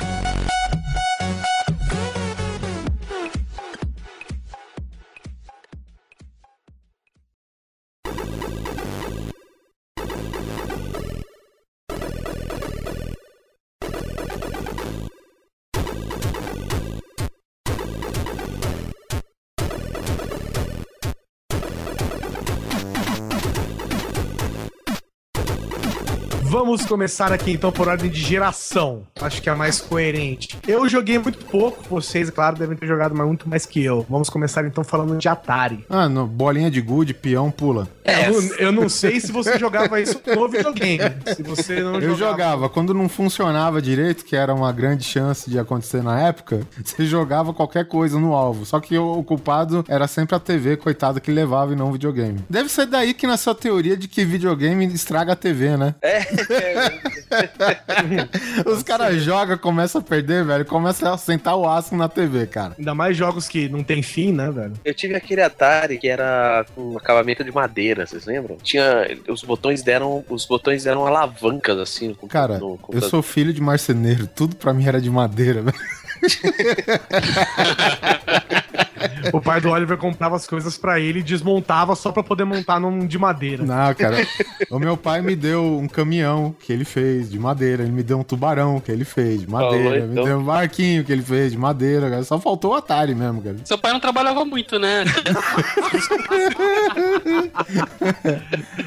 Vamos 26.70 26.86
começar 26.86 27.32
aqui 27.32 27.50
então 27.50 27.72
por 27.72 27.88
ordem 27.88 28.08
de 28.08 28.20
geração. 28.20 29.02
Acho 29.20 29.42
que 29.42 29.48
é 29.48 29.52
a 29.52 29.56
mais 29.56 29.80
coerente. 29.80 30.56
Eu 30.68 30.88
joguei 30.88 31.18
muito 31.18 31.44
pouco, 31.46 31.82
vocês, 31.90 32.28
é 32.28 32.30
claro, 32.30 32.56
devem 32.56 32.76
ter 32.76 32.86
jogado 32.86 33.12
muito 33.12 33.48
mais 33.48 33.66
que 33.66 33.84
eu. 33.84 34.06
Vamos 34.08 34.30
começar 34.30 34.64
então 34.64 34.84
falando 34.84 35.18
de 35.18 35.28
Atari. 35.28 35.84
Ah, 35.90 36.08
no, 36.08 36.28
bolinha 36.28 36.70
de 36.70 36.80
gude, 36.80 37.12
peão, 37.12 37.50
pula. 37.50 37.88
É, 38.04 38.28
eu, 38.28 38.40
não- 38.40 38.54
eu 38.54 38.72
não 38.72 38.88
sei 38.88 39.18
se 39.18 39.32
você 39.32 39.58
jogava 39.58 40.00
isso 40.00 40.20
no 40.32 40.48
videogame. 40.48 41.16
Se 41.34 41.42
você 41.42 41.80
não 41.80 41.98
Eu 41.98 42.14
jogava. 42.14 42.68
Quando 42.68 42.94
não 42.94 43.08
funcionava 43.08 43.82
direito, 43.82 44.24
que 44.24 44.36
era 44.36 44.54
uma 44.54 44.70
grande 44.70 45.02
chance 45.02 45.50
de 45.50 45.58
acontecer 45.58 46.04
na 46.04 46.20
época, 46.20 46.60
você 46.84 47.04
jogava 47.04 47.52
qualquer 47.52 47.88
coisa 47.88 48.16
no 48.16 48.32
alvo. 48.32 48.64
Só 48.64 48.78
que 48.78 48.96
o, 48.96 49.24
culpado 49.24 49.84
era 49.88 50.06
sempre 50.06 50.36
a 50.36 50.38
TV, 50.38 50.76
coitado, 50.76 51.20
que 51.20 51.32
levava 51.32 51.72
e 51.72 51.76
não 51.76 51.88
o 51.88 51.92
videogame. 51.92 52.38
Deve 52.48 52.68
ser 52.68 52.86
daí 52.86 53.12
que 53.12 53.26
nasceu 53.26 53.50
a 53.50 53.56
teoria 53.56 53.96
de 53.96 54.06
que 54.06 54.24
videogame 54.24 54.86
estraga 54.86 55.32
a 55.32 55.36
TV, 55.36 55.76
né? 55.76 55.96
Os 58.66 58.82
caras 58.82 59.22
jogam, 59.22 59.56
começam 59.58 60.00
a 60.00 60.04
perder, 60.04 60.44
velho, 60.44 60.64
começa 60.64 61.12
a 61.12 61.18
sentar 61.18 61.56
o 61.56 61.68
aço 61.68 61.94
na 61.94 62.08
TV, 62.08 62.46
cara. 62.46 62.74
Ainda 62.78 62.94
mais 62.94 63.16
jogos 63.16 63.48
que 63.48 63.68
não 63.68 63.82
tem 63.82 64.02
fim, 64.02 64.32
né, 64.32 64.50
velho? 64.50 64.72
Eu 64.84 64.94
tive 64.94 65.14
aquele 65.14 65.42
Atari 65.42 65.98
que 65.98 66.08
era 66.08 66.64
com 66.74 66.96
acabamento 66.96 67.44
de 67.44 67.52
madeira, 67.52 68.06
vocês 68.06 68.26
lembram? 68.26 68.56
Tinha. 68.62 69.06
Os 69.28 69.42
botões 69.42 69.82
deram. 69.82 70.24
Os 70.28 70.46
botões 70.46 70.84
deram 70.84 71.06
alavancas, 71.06 71.78
assim, 71.78 72.08
no, 72.08 72.28
Cara, 72.28 72.58
no 72.58 72.78
eu 72.92 73.02
sou 73.02 73.22
filho 73.22 73.52
de 73.52 73.60
marceneiro, 73.60 74.26
tudo 74.26 74.56
pra 74.56 74.72
mim 74.72 74.86
era 74.86 75.00
de 75.00 75.10
madeira, 75.10 75.62
velho. 75.62 75.78
O 79.32 79.40
pai 79.40 79.60
do 79.60 79.70
Oliver 79.70 79.96
comprava 79.96 80.36
as 80.36 80.46
coisas 80.46 80.76
pra 80.76 80.98
ele 80.98 81.20
e 81.20 81.22
desmontava 81.22 81.94
só 81.94 82.10
pra 82.12 82.22
poder 82.22 82.44
montar 82.44 82.80
num 82.80 83.06
de 83.06 83.18
madeira. 83.18 83.64
Não, 83.64 83.94
cara. 83.94 84.26
o 84.70 84.78
meu 84.78 84.96
pai 84.96 85.20
me 85.22 85.36
deu 85.36 85.78
um 85.78 85.86
caminhão 85.88 86.54
que 86.58 86.72
ele 86.72 86.84
fez 86.84 87.30
de 87.30 87.38
madeira. 87.38 87.82
Ele 87.82 87.92
me 87.92 88.02
deu 88.02 88.18
um 88.18 88.22
tubarão 88.22 88.80
que 88.80 88.90
ele 88.90 89.04
fez 89.04 89.40
de 89.40 89.50
madeira. 89.50 89.90
Falou, 89.90 90.06
Me 90.06 90.12
então. 90.12 90.24
deu 90.24 90.38
um 90.38 90.44
barquinho 90.44 91.04
que 91.04 91.12
ele 91.12 91.22
fez 91.22 91.52
de 91.52 91.58
madeira. 91.58 92.10
Cara. 92.10 92.22
Só 92.24 92.38
faltou 92.38 92.72
o 92.72 92.74
Atari 92.74 93.14
mesmo, 93.14 93.42
cara. 93.42 93.56
Seu 93.64 93.78
pai 93.78 93.92
não 93.92 94.00
trabalhava 94.00 94.44
muito, 94.44 94.78
né? 94.78 95.04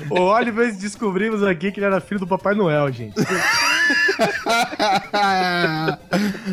O 0.10 0.20
Oliver 0.22 0.74
descobrimos 0.76 1.44
aqui 1.44 1.72
que 1.72 1.80
ele 1.80 1.86
era 1.88 2.00
filho 2.02 2.20
do 2.20 2.28
Papai 2.28 2.54
Noel, 2.54 2.92
gente. 2.92 3.14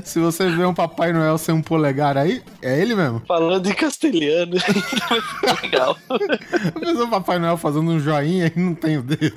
Se 0.05 0.18
você 0.18 0.49
vê 0.51 0.64
um 0.64 0.75
Papai 0.75 1.12
Noel 1.12 1.37
sem 1.38 1.55
um 1.55 1.62
polegar 1.62 2.16
aí, 2.16 2.42
é 2.62 2.81
ele 2.81 2.94
mesmo. 2.94 3.20
Falando 3.50 3.66
em 3.66 3.74
castelhano. 3.74 4.52
Legal. 5.60 5.98
Mas 6.80 7.00
o 7.00 7.08
Papai 7.08 7.40
Noel 7.40 7.56
fazendo 7.56 7.90
um 7.90 7.98
joinha 7.98 8.52
e 8.54 8.60
não 8.60 8.76
tem 8.76 8.96
o 8.96 9.02
dedo. 9.02 9.36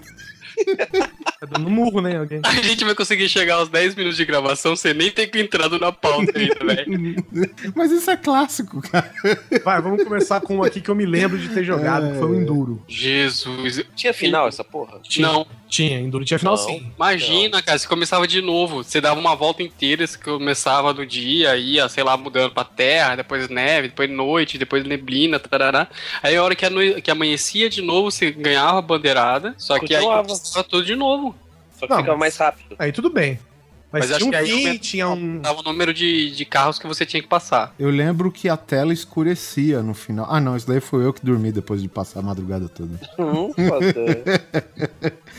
Tá 1.39 1.47
dando 1.49 1.67
murro, 1.67 1.99
né, 1.99 2.17
alguém? 2.17 2.39
A 2.43 2.62
gente 2.62 2.86
vai 2.86 2.93
conseguir 2.93 3.28
chegar 3.28 3.56
aos 3.56 3.69
10 3.69 3.95
minutos 3.95 4.15
de 4.15 4.23
gravação 4.23 4.76
sem 4.76 4.93
nem 4.93 5.10
ter 5.10 5.36
entrado 5.36 5.80
na 5.80 5.91
pauta 5.91 6.32
ainda, 6.38 6.63
velho. 6.63 7.26
Mas 7.73 7.91
isso 7.91 8.12
é 8.12 8.15
clássico, 8.15 8.84
cara. 8.84 9.12
Vai, 9.65 9.82
vamos 9.82 10.04
começar 10.04 10.39
com 10.41 10.58
um 10.58 10.63
aqui 10.63 10.80
que 10.80 10.89
eu 10.89 10.95
me 10.95 11.08
lembro 11.08 11.39
de 11.39 11.49
ter 11.49 11.63
jogado, 11.63 12.12
que 12.12 12.19
foi 12.19 12.30
o 12.30 12.36
Enduro. 12.36 12.84
Jesus. 12.88 13.84
Tinha 13.95 14.13
final 14.13 14.47
essa 14.47 14.63
porra? 14.63 15.02
Não, 15.17 15.47
Tinha, 15.74 16.00
Enduro 16.00 16.24
tinha 16.24 16.38
final 16.38 16.56
Não. 16.56 16.64
sim. 16.64 16.86
imagina, 16.96 17.60
cara, 17.60 17.80
você 17.80 17.88
começava 17.88 18.28
de 18.28 18.44
novo. 18.44 18.84
Você 18.84 19.02
dava 19.02 19.20
uma 19.20 19.36
volta 19.36 19.64
inteira, 19.64 20.06
você 20.06 20.16
começava 20.20 20.94
no 20.94 21.04
dia, 21.04 21.56
ia, 21.58 21.90
sei 21.90 22.04
lá, 22.04 22.16
mudando 22.16 22.52
pra 22.54 22.64
terra, 22.64 23.16
depois 23.16 23.50
neve, 23.50 23.88
depois 23.88 24.08
noite, 24.08 24.60
depois 24.60 24.86
neblina, 24.86 25.40
tarará. 25.40 25.88
Aí 26.22 26.36
a 26.36 26.44
hora 26.44 26.54
que, 26.56 26.64
ano- 26.64 27.02
que 27.02 27.10
amanhecia 27.10 27.72
de 27.72 27.82
novo, 27.82 28.12
você 28.12 28.30
ganhava 28.30 28.78
a 28.78 28.82
bandeirada, 28.84 29.56
só 29.58 29.80
que 29.80 29.96
aí 29.96 30.02
Continuava. 30.04 30.28
começava 30.28 30.64
tudo 30.64 30.86
de 30.86 30.96
novo. 30.96 31.36
Só 31.80 31.88
que 31.88 31.92
Não, 31.94 32.00
ficava 32.02 32.18
mais 32.20 32.38
rápido. 32.38 32.76
Aí 32.78 32.92
tudo 32.92 33.10
bem. 33.10 33.40
Mas, 33.93 34.10
Mas 34.10 34.12
acho 34.13 34.19
tinha 34.21 34.27
um 34.27 34.32
que 34.32 34.36
aí 34.36 34.71
fim, 34.71 34.77
tinha 34.79 35.08
um... 35.08 35.38
Dava 35.38 35.60
o 35.60 35.63
número 35.63 35.93
de, 35.93 36.32
de 36.32 36.45
carros 36.45 36.79
que 36.79 36.88
você 36.88 37.06
tinha 37.06 37.21
que 37.21 37.29
passar. 37.29 37.75
Eu 37.77 37.91
lembro 37.91 38.32
que 38.32 38.49
a 38.49 38.58
tela 38.58 38.91
escurecia 38.91 39.84
no 39.84 39.93
final. 39.93 40.25
Ah, 40.27 40.41
não, 40.41 40.58
isso 40.58 40.67
daí 40.67 40.79
foi 40.79 41.06
eu 41.06 41.13
que 41.13 41.23
dormi 41.23 41.51
depois 41.51 41.79
de 41.79 41.88
passar 41.88 42.21
a 42.21 42.23
madrugada 42.23 42.67
toda. 42.67 42.99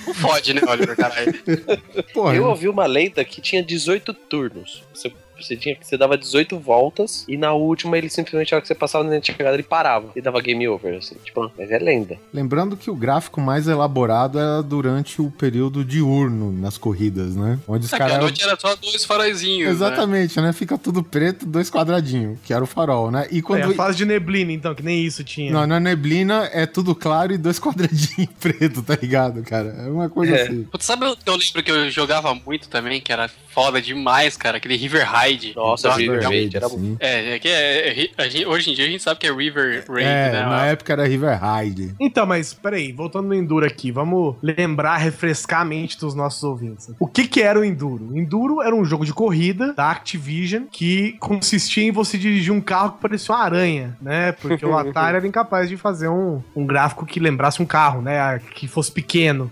Não 0.06 0.14
fode, 0.14 0.54
né, 0.54 0.62
Oliver, 0.68 0.96
caralho? 0.96 1.34
Porra, 2.14 2.36
Eu 2.36 2.44
ouvi 2.46 2.68
uma 2.68 2.86
lenda 2.86 3.24
que 3.24 3.40
tinha 3.40 3.60
18 3.60 4.14
turnos. 4.14 4.84
Você, 4.94 5.12
você, 5.46 5.56
tinha, 5.56 5.76
você 5.80 5.96
dava 5.96 6.16
18 6.16 6.58
voltas 6.58 7.24
e 7.28 7.36
na 7.36 7.52
última 7.52 7.96
ele 7.98 8.08
simplesmente, 8.08 8.52
a 8.52 8.56
hora 8.56 8.62
que 8.62 8.68
você 8.68 8.74
passava 8.74 9.04
na 9.04 9.20
chegada, 9.22 9.54
ele 9.54 9.62
parava 9.62 10.10
e 10.16 10.20
dava 10.20 10.40
game 10.40 10.66
over, 10.68 10.94
assim. 10.96 11.16
Tipo, 11.24 11.50
mas 11.56 11.70
é 11.70 11.78
lenda. 11.78 12.18
Lembrando 12.32 12.76
que 12.76 12.90
o 12.90 12.94
gráfico 12.94 13.40
mais 13.40 13.66
elaborado 13.68 14.38
era 14.38 14.62
durante 14.62 15.20
o 15.20 15.30
período 15.30 15.84
diurno 15.84 16.52
nas 16.52 16.76
corridas, 16.78 17.34
né? 17.36 17.58
Onde 17.66 17.86
os 17.86 17.92
É 17.92 17.96
que 17.96 18.02
a 18.02 18.06
caras. 18.06 18.22
noite 18.22 18.42
era 18.42 18.58
só 18.58 18.74
dois 18.76 19.04
faróizinhos. 19.04 19.66
Né? 19.68 19.70
Exatamente, 19.72 20.40
né? 20.40 20.52
Fica 20.52 20.76
tudo 20.78 21.02
preto, 21.02 21.46
dois 21.46 21.70
quadradinhos, 21.70 22.38
que 22.44 22.52
era 22.52 22.62
o 22.62 22.66
farol, 22.66 23.10
né? 23.10 23.26
E 23.30 23.38
É, 23.38 23.42
quando. 23.42 23.62
a 23.64 23.74
fase 23.74 23.96
de 23.96 24.04
neblina, 24.04 24.52
então, 24.52 24.74
que 24.74 24.82
nem 24.82 25.04
isso 25.04 25.22
tinha. 25.24 25.52
Não, 25.52 25.66
na 25.66 25.78
neblina 25.80 26.48
é 26.52 26.66
tudo 26.66 26.94
claro 26.94 27.32
e 27.32 27.38
dois 27.38 27.58
quadradinhos 27.60 28.30
preto, 28.40 28.82
tá 28.82 28.96
ligado, 29.00 29.42
cara? 29.42 29.68
É 29.78 29.88
uma 29.88 30.08
coisa 30.08 30.34
É. 30.36 30.42
assim. 30.42 30.64
Putz, 30.64 30.84
sabe 30.84 31.04
o 31.06 31.16
que 31.16 31.28
eu 31.28 31.34
lembro 31.36 31.62
que 31.62 31.70
eu 31.70 31.90
jogava 31.90 32.34
muito 32.34 32.68
também, 32.68 33.00
que 33.00 33.12
era 33.12 33.28
foda 33.48 33.80
demais, 33.80 34.36
cara? 34.36 34.56
Aquele 34.56 34.76
River 34.76 35.04
Raid. 35.34 35.52
Nossa, 35.56 35.88
Nossa, 35.88 36.00
River 36.00 36.22
é 36.22 36.26
Raid 36.26 36.56
era 36.56 36.68
sim. 36.68 36.96
É, 37.00 37.34
é 37.34 37.38
que 37.38 37.48
é, 37.48 38.02
é 38.04 38.08
a 38.18 38.28
gente- 38.28 38.46
hoje 38.46 38.70
em 38.70 38.74
dia 38.74 38.84
a 38.84 38.88
gente 38.88 39.02
sabe 39.02 39.20
que 39.20 39.26
é 39.26 39.32
River 39.32 39.84
Raid, 39.88 40.02
É, 40.06 40.32
né? 40.32 40.42
na 40.46 40.66
época 40.66 40.92
era 40.92 41.06
River 41.06 41.38
Ride. 41.42 41.94
Então, 42.00 42.26
mas 42.26 42.52
peraí, 42.54 42.92
voltando 42.92 43.28
no 43.28 43.34
Enduro 43.34 43.66
aqui, 43.66 43.90
vamos 43.90 44.36
lembrar, 44.42 44.96
refrescar 44.96 45.60
a 45.60 45.64
mente 45.64 45.98
dos 45.98 46.14
nossos 46.14 46.42
ouvintes. 46.42 46.90
O 46.98 47.06
que 47.06 47.26
que 47.26 47.42
era 47.42 47.58
o 47.58 47.64
Enduro? 47.64 48.10
O 48.12 48.16
Enduro 48.18 48.62
era 48.62 48.74
um 48.74 48.84
jogo 48.84 49.04
de 49.04 49.12
corrida 49.12 49.72
da 49.72 49.90
Activision 49.90 50.64
que 50.70 51.16
consistia 51.20 51.84
em 51.84 51.92
você 51.92 52.16
dirigir 52.18 52.52
um 52.52 52.60
carro 52.60 52.92
que 52.92 53.02
parecia 53.02 53.34
uma 53.34 53.42
aranha, 53.44 53.96
né? 54.00 54.32
Porque 54.32 54.64
o 54.64 54.76
Atari 54.76 55.16
era 55.16 55.26
incapaz 55.26 55.68
de 55.68 55.76
fazer 55.76 56.08
um, 56.08 56.42
um 56.54 56.66
gráfico 56.66 57.04
que 57.06 57.18
lembrasse 57.20 57.62
um 57.62 57.66
carro, 57.66 58.00
né? 58.02 58.40
Que 58.54 58.66
fosse 58.68 58.90
pequeno. 58.92 59.50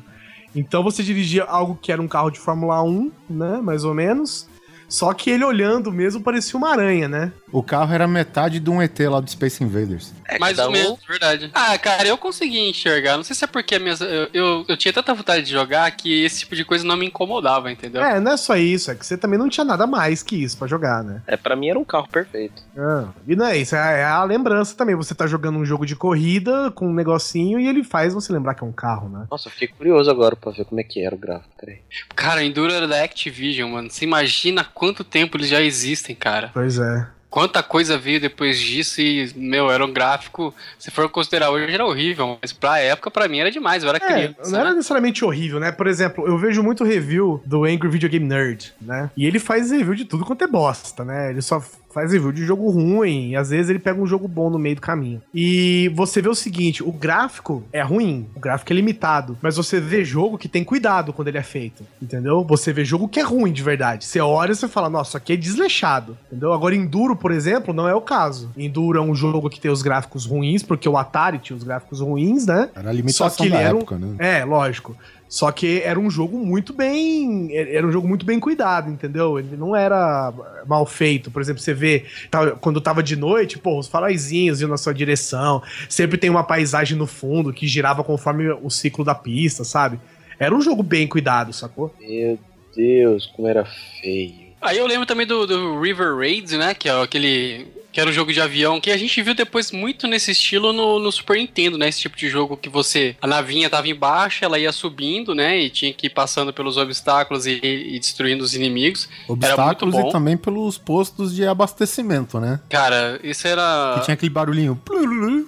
Então 0.54 0.82
você 0.82 1.02
dirigia 1.02 1.44
algo 1.44 1.78
que 1.80 1.90
era 1.90 2.02
um 2.02 2.06
carro 2.08 2.30
de 2.30 2.38
Fórmula 2.38 2.82
1, 2.82 3.10
né? 3.30 3.60
Mais 3.62 3.84
ou 3.84 3.94
menos. 3.94 4.46
Só 4.92 5.10
que 5.14 5.30
ele 5.30 5.42
olhando 5.42 5.90
mesmo 5.90 6.22
parecia 6.22 6.54
uma 6.58 6.70
aranha, 6.70 7.08
né? 7.08 7.32
O 7.50 7.62
carro 7.62 7.94
era 7.94 8.06
metade 8.06 8.60
de 8.60 8.68
um 8.68 8.80
ET 8.82 8.98
lá 9.08 9.20
do 9.20 9.30
Space 9.30 9.64
Invaders. 9.64 10.12
É, 10.28 10.38
Mais 10.38 10.58
ou 10.58 10.68
um- 10.68 10.72
menos, 10.72 10.98
verdade. 11.08 11.50
Ah, 11.54 11.78
cara, 11.78 12.06
eu 12.06 12.18
consegui 12.18 12.58
enxergar. 12.68 13.16
Não 13.16 13.24
sei 13.24 13.34
se 13.34 13.42
é 13.42 13.46
porque 13.46 13.74
a 13.74 13.78
minha, 13.78 13.94
eu, 14.00 14.28
eu, 14.34 14.64
eu 14.68 14.76
tinha 14.76 14.92
tanta 14.92 15.14
vontade 15.14 15.46
de 15.46 15.50
jogar 15.52 15.90
que 15.92 16.22
esse 16.24 16.40
tipo 16.40 16.54
de 16.54 16.62
coisa 16.64 16.84
não 16.84 16.96
me 16.96 17.06
incomodava, 17.06 17.72
entendeu? 17.72 18.02
É, 18.02 18.20
não 18.20 18.32
é 18.32 18.36
só 18.36 18.54
isso, 18.54 18.90
é 18.90 18.94
que 18.94 19.04
você 19.06 19.16
também 19.16 19.38
não 19.38 19.48
tinha 19.48 19.64
nada 19.64 19.86
mais 19.86 20.22
que 20.22 20.36
isso 20.36 20.58
pra 20.58 20.68
jogar, 20.68 21.02
né? 21.02 21.22
É, 21.26 21.36
pra 21.38 21.56
mim 21.56 21.70
era 21.70 21.78
um 21.78 21.84
carro 21.84 22.08
perfeito. 22.08 22.62
Ah, 22.76 23.08
e 23.26 23.34
não 23.34 23.46
é 23.46 23.56
isso, 23.56 23.74
é 23.74 24.00
é 24.00 24.04
a 24.04 24.22
lembrança 24.24 24.76
também. 24.76 24.94
Você 24.94 25.14
tá 25.14 25.26
jogando 25.26 25.58
um 25.58 25.64
jogo 25.64 25.86
de 25.86 25.96
corrida 25.96 26.70
com 26.70 26.88
um 26.88 26.94
negocinho 26.94 27.58
e 27.58 27.66
ele 27.66 27.82
faz 27.82 28.12
você 28.12 28.30
lembrar 28.32 28.54
que 28.54 28.62
é 28.62 28.66
um 28.66 28.72
carro, 28.72 29.08
né? 29.08 29.26
Nossa, 29.30 29.48
eu 29.48 29.52
fiquei 29.52 29.68
curioso 29.68 30.10
agora 30.10 30.36
pra 30.36 30.52
ver 30.52 30.64
como 30.66 30.80
é 30.80 30.84
que 30.84 31.02
era 31.04 31.14
o 31.14 31.18
gráfico. 31.18 31.50
Peraí. 31.58 31.78
Cara, 32.14 32.40
o 32.40 32.44
Enduro 32.44 32.72
era 32.72 32.86
da 32.88 33.02
Activision, 33.02 33.70
mano. 33.70 33.90
Você 33.90 34.04
imagina 34.04 34.64
quanto 34.82 35.04
tempo 35.04 35.36
eles 35.36 35.46
já 35.48 35.62
existem, 35.62 36.12
cara. 36.12 36.50
Pois 36.52 36.76
é. 36.76 37.06
Quanta 37.30 37.62
coisa 37.62 37.96
veio 37.96 38.20
depois 38.20 38.58
disso 38.58 39.00
e, 39.00 39.32
meu, 39.36 39.70
era 39.70 39.86
um 39.86 39.92
gráfico, 39.92 40.52
se 40.76 40.90
for 40.90 41.08
considerar 41.08 41.50
hoje, 41.50 41.72
era 41.72 41.86
horrível. 41.86 42.36
Mas 42.42 42.52
pra 42.52 42.78
época, 42.80 43.08
pra 43.10 43.28
mim, 43.28 43.38
era 43.38 43.50
demais. 43.50 43.84
Eu 43.84 43.88
era 43.90 43.98
É, 43.98 44.00
criança. 44.00 44.50
não 44.50 44.58
era 44.58 44.70
né? 44.70 44.74
necessariamente 44.76 45.24
horrível, 45.24 45.60
né? 45.60 45.70
Por 45.70 45.86
exemplo, 45.86 46.26
eu 46.26 46.36
vejo 46.36 46.62
muito 46.64 46.82
review 46.84 47.40
do 47.46 47.64
Angry 47.64 47.88
Video 47.88 48.10
Game 48.10 48.26
Nerd, 48.26 48.74
né? 48.82 49.08
E 49.16 49.24
ele 49.24 49.38
faz 49.38 49.70
review 49.70 49.94
de 49.94 50.04
tudo 50.04 50.24
quanto 50.26 50.42
é 50.42 50.48
bosta, 50.48 51.04
né? 51.04 51.30
Ele 51.30 51.40
só 51.40 51.62
faz 51.92 52.12
review 52.12 52.32
de 52.32 52.44
jogo 52.44 52.70
ruim 52.70 53.30
e 53.30 53.36
às 53.36 53.50
vezes 53.50 53.70
ele 53.70 53.78
pega 53.78 54.00
um 54.00 54.06
jogo 54.06 54.26
bom 54.26 54.50
no 54.50 54.58
meio 54.58 54.74
do 54.76 54.80
caminho. 54.80 55.20
E 55.34 55.90
você 55.94 56.20
vê 56.22 56.28
o 56.28 56.34
seguinte, 56.34 56.82
o 56.82 56.92
gráfico 56.92 57.62
é 57.72 57.82
ruim, 57.82 58.26
o 58.34 58.40
gráfico 58.40 58.72
é 58.72 58.76
limitado, 58.76 59.36
mas 59.42 59.56
você 59.56 59.80
vê 59.80 60.04
jogo 60.04 60.38
que 60.38 60.48
tem 60.48 60.64
cuidado 60.64 61.12
quando 61.12 61.28
ele 61.28 61.38
é 61.38 61.42
feito, 61.42 61.84
entendeu? 62.00 62.44
Você 62.44 62.72
vê 62.72 62.84
jogo 62.84 63.08
que 63.08 63.20
é 63.20 63.22
ruim 63.22 63.52
de 63.52 63.62
verdade. 63.62 64.04
Você 64.04 64.20
olha 64.20 64.52
e 64.52 64.54
você 64.54 64.68
fala, 64.68 64.88
nossa, 64.88 65.18
aqui 65.18 65.32
é 65.34 65.36
desleixado, 65.36 66.16
entendeu? 66.28 66.52
Agora 66.52 66.74
Enduro, 66.74 67.14
por 67.16 67.30
exemplo, 67.32 67.72
não 67.74 67.88
é 67.88 67.94
o 67.94 68.00
caso. 68.00 68.50
Enduro 68.56 68.98
é 68.98 69.02
um 69.02 69.14
jogo 69.14 69.48
que 69.50 69.60
tem 69.60 69.70
os 69.70 69.82
gráficos 69.82 70.24
ruins, 70.26 70.62
porque 70.62 70.88
o 70.88 70.96
Atari 70.96 71.38
tinha 71.38 71.56
os 71.56 71.62
gráficos 71.64 72.00
ruins, 72.00 72.46
né? 72.46 72.70
Era 72.74 72.90
a 72.90 72.92
limitação 72.92 73.28
Só 73.30 73.36
que 73.36 73.42
ele 73.44 73.50
da 73.50 73.60
era 73.60 73.74
um- 73.74 73.78
época, 73.78 73.98
né? 73.98 74.16
É, 74.18 74.44
lógico. 74.44 74.96
Só 75.32 75.50
que 75.50 75.80
era 75.80 75.98
um 75.98 76.10
jogo 76.10 76.36
muito 76.36 76.74
bem. 76.74 77.56
Era 77.56 77.86
um 77.86 77.90
jogo 77.90 78.06
muito 78.06 78.26
bem 78.26 78.38
cuidado, 78.38 78.90
entendeu? 78.90 79.38
Ele 79.38 79.56
não 79.56 79.74
era 79.74 80.30
mal 80.66 80.84
feito. 80.84 81.30
Por 81.30 81.40
exemplo, 81.40 81.62
você 81.62 81.72
vê 81.72 82.04
tá, 82.30 82.50
quando 82.50 82.82
tava 82.82 83.02
de 83.02 83.16
noite, 83.16 83.58
pô, 83.58 83.78
os 83.78 83.88
faróizinhos 83.88 84.60
iam 84.60 84.68
na 84.68 84.76
sua 84.76 84.92
direção. 84.92 85.62
Sempre 85.88 86.18
tem 86.18 86.28
uma 86.28 86.44
paisagem 86.44 86.98
no 86.98 87.06
fundo 87.06 87.50
que 87.50 87.66
girava 87.66 88.04
conforme 88.04 88.50
o 88.50 88.68
ciclo 88.68 89.06
da 89.06 89.14
pista, 89.14 89.64
sabe? 89.64 89.98
Era 90.38 90.54
um 90.54 90.60
jogo 90.60 90.82
bem 90.82 91.06
cuidado, 91.06 91.50
sacou? 91.54 91.94
Meu 91.98 92.38
Deus, 92.76 93.24
como 93.24 93.48
era 93.48 93.64
feio. 94.02 94.52
Aí 94.60 94.76
eu 94.76 94.86
lembro 94.86 95.06
também 95.06 95.26
do, 95.26 95.46
do 95.46 95.80
River 95.80 96.14
Raids, 96.14 96.52
né? 96.58 96.74
Que 96.74 96.90
é 96.90 97.02
aquele 97.02 97.68
que 97.92 98.00
era 98.00 98.08
um 98.08 98.12
jogo 98.12 98.32
de 98.32 98.40
avião, 98.40 98.80
que 98.80 98.90
a 98.90 98.96
gente 98.96 99.20
viu 99.22 99.34
depois 99.34 99.70
muito 99.70 100.06
nesse 100.06 100.30
estilo 100.30 100.72
no, 100.72 100.98
no 100.98 101.12
Super 101.12 101.36
Nintendo, 101.36 101.76
né? 101.76 101.88
Esse 101.88 102.00
tipo 102.00 102.16
de 102.16 102.28
jogo 102.28 102.56
que 102.56 102.68
você. 102.68 103.14
A 103.20 103.26
navinha 103.26 103.68
tava 103.68 103.88
embaixo, 103.88 104.44
ela 104.44 104.58
ia 104.58 104.72
subindo, 104.72 105.34
né? 105.34 105.58
E 105.58 105.70
tinha 105.70 105.92
que 105.92 106.06
ir 106.06 106.10
passando 106.10 106.52
pelos 106.52 106.78
obstáculos 106.78 107.46
e, 107.46 107.60
e 107.62 107.98
destruindo 107.98 108.42
os 108.42 108.54
inimigos. 108.54 109.08
Obstáculos 109.28 109.94
e 109.94 110.10
também 110.10 110.36
pelos 110.36 110.78
postos 110.78 111.34
de 111.34 111.46
abastecimento, 111.46 112.40
né? 112.40 112.60
Cara, 112.68 113.20
isso 113.22 113.46
era. 113.46 113.96
Que 113.98 114.04
tinha 114.06 114.14
aquele 114.14 114.30
barulhinho. 114.30 114.80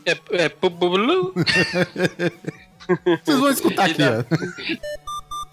É, 0.04 0.12
é, 0.32 0.48
Vocês 3.24 3.38
vão 3.38 3.50
escutar 3.50 3.86
aqui, 3.90 4.02
ó. 4.02 4.24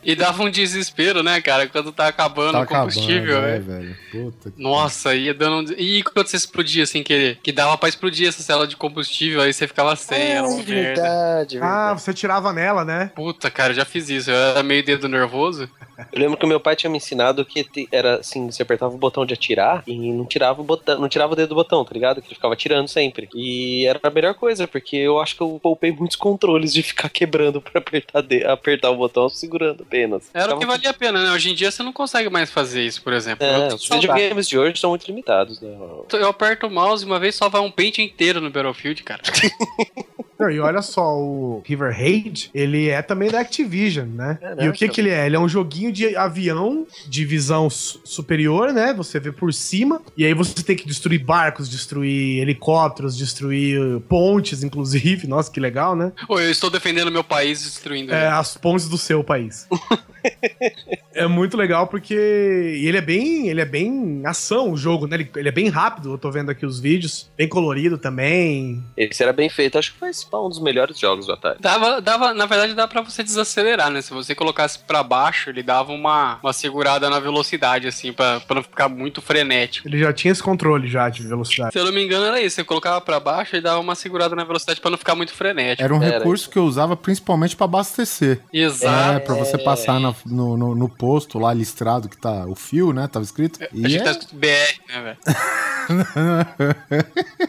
E 0.04 0.16
dava 0.16 0.44
um 0.44 0.50
desespero, 0.50 1.22
né, 1.24 1.42
cara? 1.42 1.68
Quando 1.68 1.92
tá 1.92 2.08
acabando 2.08 2.54
Tá 2.54 2.62
o 2.62 2.66
combustível, 2.66 3.38
acabando, 3.38 3.42
né? 3.48 3.56
é, 3.56 3.60
velho. 3.60 3.98
Puta 4.12 4.52
que 4.52 4.62
Nossa, 4.62 5.16
ia 5.16 5.34
dando 5.34 5.72
um... 5.72 5.74
E 5.78 6.04
quando 6.04 6.28
você 6.28 6.38
explodia 6.38 6.86
sem 6.86 7.04
querer? 7.04 7.40
Que 7.44 7.52
dava 7.52 7.78
pra 7.78 7.90
explodir 7.90 8.28
essa 8.28 8.42
cela 8.44 8.66
de 8.68 8.76
combustível, 8.76 9.42
aí 9.42 9.54
você 9.54 9.68
ficava 9.68 9.96
sem, 9.96 10.32
era 10.34 10.48
uma 10.48 10.58
merda. 10.58 10.72
verdade, 10.74 11.60
Ah, 11.62 11.94
você 11.98 12.14
tirava 12.14 12.52
nela, 12.54 12.84
né? 12.84 13.12
Puta, 13.16 13.50
cara, 13.52 13.72
eu 13.72 13.76
já 13.78 13.86
fiz 13.86 14.10
isso. 14.10 14.30
Eu 14.32 14.36
era 14.36 14.64
meio 14.64 14.84
dedo 14.84 15.08
nervoso. 15.08 15.70
Eu 16.12 16.20
lembro 16.20 16.36
que 16.38 16.46
o 16.46 16.50
meu 16.50 16.60
pai 16.60 16.76
tinha 16.76 16.90
me 16.90 16.98
ensinado 16.98 17.46
que 17.46 17.64
era 17.92 18.16
assim, 18.16 18.50
você 18.50 18.64
apertava 18.64 18.94
o 18.96 18.98
botão 18.98 19.24
de 19.26 19.36
atirar 19.36 19.84
e 19.86 20.12
não 20.12 20.26
tirava 20.26 20.60
o 20.60 20.64
botão, 20.64 21.00
não 21.00 21.08
tirava 21.08 21.34
o 21.34 21.36
dedo 21.36 21.50
do 21.50 21.56
botão, 21.56 21.86
tá 21.86 21.94
ligado? 21.94 22.22
Que 22.22 22.28
ele 22.28 22.36
ficava 22.36 22.54
atirando 22.56 22.88
sempre. 22.88 23.30
E 23.36 23.86
era 23.86 24.00
a 24.02 24.10
melhor 24.10 24.34
coisa, 24.34 24.68
porque 24.68 24.96
eu 24.96 25.20
acho 25.22 25.36
que 25.36 25.42
eu 25.42 25.60
poupei 25.62 25.92
muitos 25.92 26.16
controles 26.18 26.74
de 26.74 26.82
ficar 26.82 27.08
quebrando 27.10 27.62
pra 27.62 27.80
apertar, 27.80 28.22
de- 28.22 28.44
apertar 28.44 28.90
o 28.90 28.96
botão 28.98 29.30
segurando 29.30 29.86
apenas. 29.92 30.30
Era 30.34 30.46
o 30.46 30.48
que 30.58 30.62
Ficava- 30.62 30.72
valia 30.78 30.90
a 30.90 30.94
pena, 30.94 31.24
né? 31.24 31.32
Hoje 31.32 31.52
em 31.52 31.54
dia 31.56 31.70
você 31.70 31.84
não 31.84 31.92
consegue 31.92 32.30
mais 32.30 32.50
fazer 32.50 32.82
isso, 32.82 33.02
por 33.02 33.12
exemplo. 33.12 33.46
É, 33.46 33.74
os 33.74 33.88
videogames 33.88 34.48
de 34.48 34.58
hoje 34.58 34.80
são 34.80 34.92
muito 34.92 35.06
limitados, 35.06 35.60
né? 35.60 35.70
eu 36.14 36.28
aperto 36.30 36.68
o 36.68 36.72
mouse 36.72 37.04
e 37.04 37.08
uma 37.08 37.20
vez 37.20 37.36
só 37.36 37.50
vai 37.50 37.62
um 37.62 37.70
pente 37.72 38.02
inteiro 38.02 38.40
no 38.40 38.50
Battlefield, 38.50 39.04
cara. 39.04 39.22
Não, 40.42 40.50
e 40.50 40.60
olha 40.60 40.82
só, 40.82 41.16
o 41.18 41.62
River 41.66 41.92
Raid, 41.96 42.50
ele 42.54 42.90
é 42.90 43.02
também 43.02 43.30
da 43.30 43.40
Activision, 43.40 44.08
né? 44.08 44.38
Caraca. 44.42 44.64
E 44.66 44.70
o 44.70 44.74
que 44.74 44.90
que 44.90 45.02
ele 45.02 45.10
é? 45.10 45.26
Ele 45.26 45.36
é 45.36 45.40
um 45.40 45.48
joguinho 45.48 45.92
de 45.92 46.16
avião 46.16 46.86
de 47.08 47.24
visão 47.26 47.70
su- 47.70 48.02
superior, 48.04 48.74
né? 48.74 48.94
Você 48.94 49.20
vê 49.20 49.32
por 49.32 49.54
cima, 49.54 50.02
e 50.18 50.26
aí 50.26 50.34
você 50.34 50.62
tem 50.64 50.76
que 50.76 50.88
destruir 50.88 51.24
barcos, 51.24 51.70
destruir 51.70 52.40
helicópteros, 52.42 53.16
destruir 53.18 54.00
pontes, 54.10 54.64
inclusive. 54.64 55.28
Nossa, 55.30 55.52
que 55.52 55.60
legal, 55.60 55.96
né? 55.96 56.12
Ou 56.28 56.40
eu 56.42 56.50
estou 56.52 56.70
defendendo 56.70 57.12
meu 57.12 57.24
país 57.24 57.62
destruindo 57.64 58.14
É, 58.14 58.18
ele. 58.26 58.26
as 58.28 58.58
pontes 58.58 58.88
do 58.90 58.98
seu 58.98 59.24
país. 59.24 59.68
é 61.14 61.28
muito 61.28 61.58
legal 61.58 61.88
porque 61.88 62.14
ele 62.14 62.98
é 62.98 63.02
bem, 63.02 63.48
ele 63.50 63.62
é 63.62 63.66
bem 63.66 64.22
ação 64.26 64.72
o 64.72 64.78
jogo, 64.78 65.08
né? 65.08 65.16
Ele, 65.16 65.30
ele 65.36 65.50
é 65.50 65.52
bem 65.52 65.68
rápido, 65.70 66.12
eu 66.14 66.18
tô 66.18 66.32
vendo 66.32 66.50
aqui 66.52 66.66
os 66.66 66.80
vídeos, 66.80 67.30
bem 67.38 67.48
colorido 67.48 67.98
também. 67.98 68.84
Esse 68.96 69.24
era 69.24 69.34
bem 69.34 69.50
feito, 69.50 69.78
acho 69.78 69.94
que 69.94 70.00
foi 70.00 70.10
esse 70.32 70.46
um 70.46 70.50
dos 70.50 70.60
melhores 70.60 70.98
jogos 70.98 71.26
do 71.28 71.34
Atari. 71.34 71.58
Dava, 71.60 72.02
dava, 72.02 72.34
na 72.34 72.46
verdade, 72.46 72.74
dá 72.74 72.88
pra 72.88 73.02
você 73.02 73.22
desacelerar, 73.24 73.90
né? 73.92 74.02
Se 74.02 74.12
você 74.14 74.34
colocasse 74.34 74.80
pra 74.80 75.04
baixo, 75.04 75.50
ele 75.50 75.62
dava 75.62 75.92
uma, 75.92 76.40
uma 76.42 76.54
segurada 76.54 77.10
na 77.10 77.20
velocidade, 77.20 77.88
assim, 77.88 78.12
pra, 78.14 78.40
pra 78.40 78.56
não 78.56 78.64
ficar 78.64 78.90
muito 78.90 79.22
frenético. 79.22 79.88
Ele 79.88 80.00
já 80.00 80.12
tinha 80.14 80.32
esse 80.32 80.42
controle 80.42 80.88
já 80.88 81.10
de 81.10 81.22
velocidade. 81.28 81.74
Se 81.74 81.80
eu 81.80 81.86
não 81.86 81.92
me 81.92 82.04
engano, 82.04 82.26
era 82.26 82.42
isso. 82.42 82.56
Você 82.56 82.64
colocava 82.64 83.02
pra 83.02 83.20
baixo 83.20 83.56
e 83.56 83.62
dava 83.62 83.80
uma 83.80 83.94
segurada 83.96 84.36
na 84.36 84.44
velocidade 84.44 84.80
pra 84.82 84.90
não 84.90 84.98
ficar 84.98 85.16
muito 85.16 85.34
frenético. 85.34 85.84
Era 85.84 85.94
um 85.94 86.02
Era 86.02 86.18
recurso 86.20 86.50
que 86.50 86.58
eu 86.58 86.64
usava 86.66 86.96
principalmente 86.96 87.56
pra 87.56 87.66
abastecer. 87.66 88.40
Exato. 88.54 89.18
É, 89.18 89.20
pra 89.20 89.36
você 89.36 89.58
passar 89.58 90.00
na- 90.00 90.16
no, 90.26 90.56
no, 90.58 90.76
no 90.76 90.90
posto 90.90 91.38
lá 91.40 91.54
listrado 91.54 92.08
que 92.10 92.18
tá 92.18 92.46
o 92.46 92.56
fio, 92.56 92.94
né? 92.94 93.08
Tava 93.08 93.24
escrito. 93.26 93.60
E 93.74 93.86
Achei 93.86 93.98
que 94.00 94.04
tá 94.04 94.10
é- 94.10 94.14
escrito 94.14 94.36
BR, 94.36 94.48
né, 94.90 95.02
velho? 95.04 95.18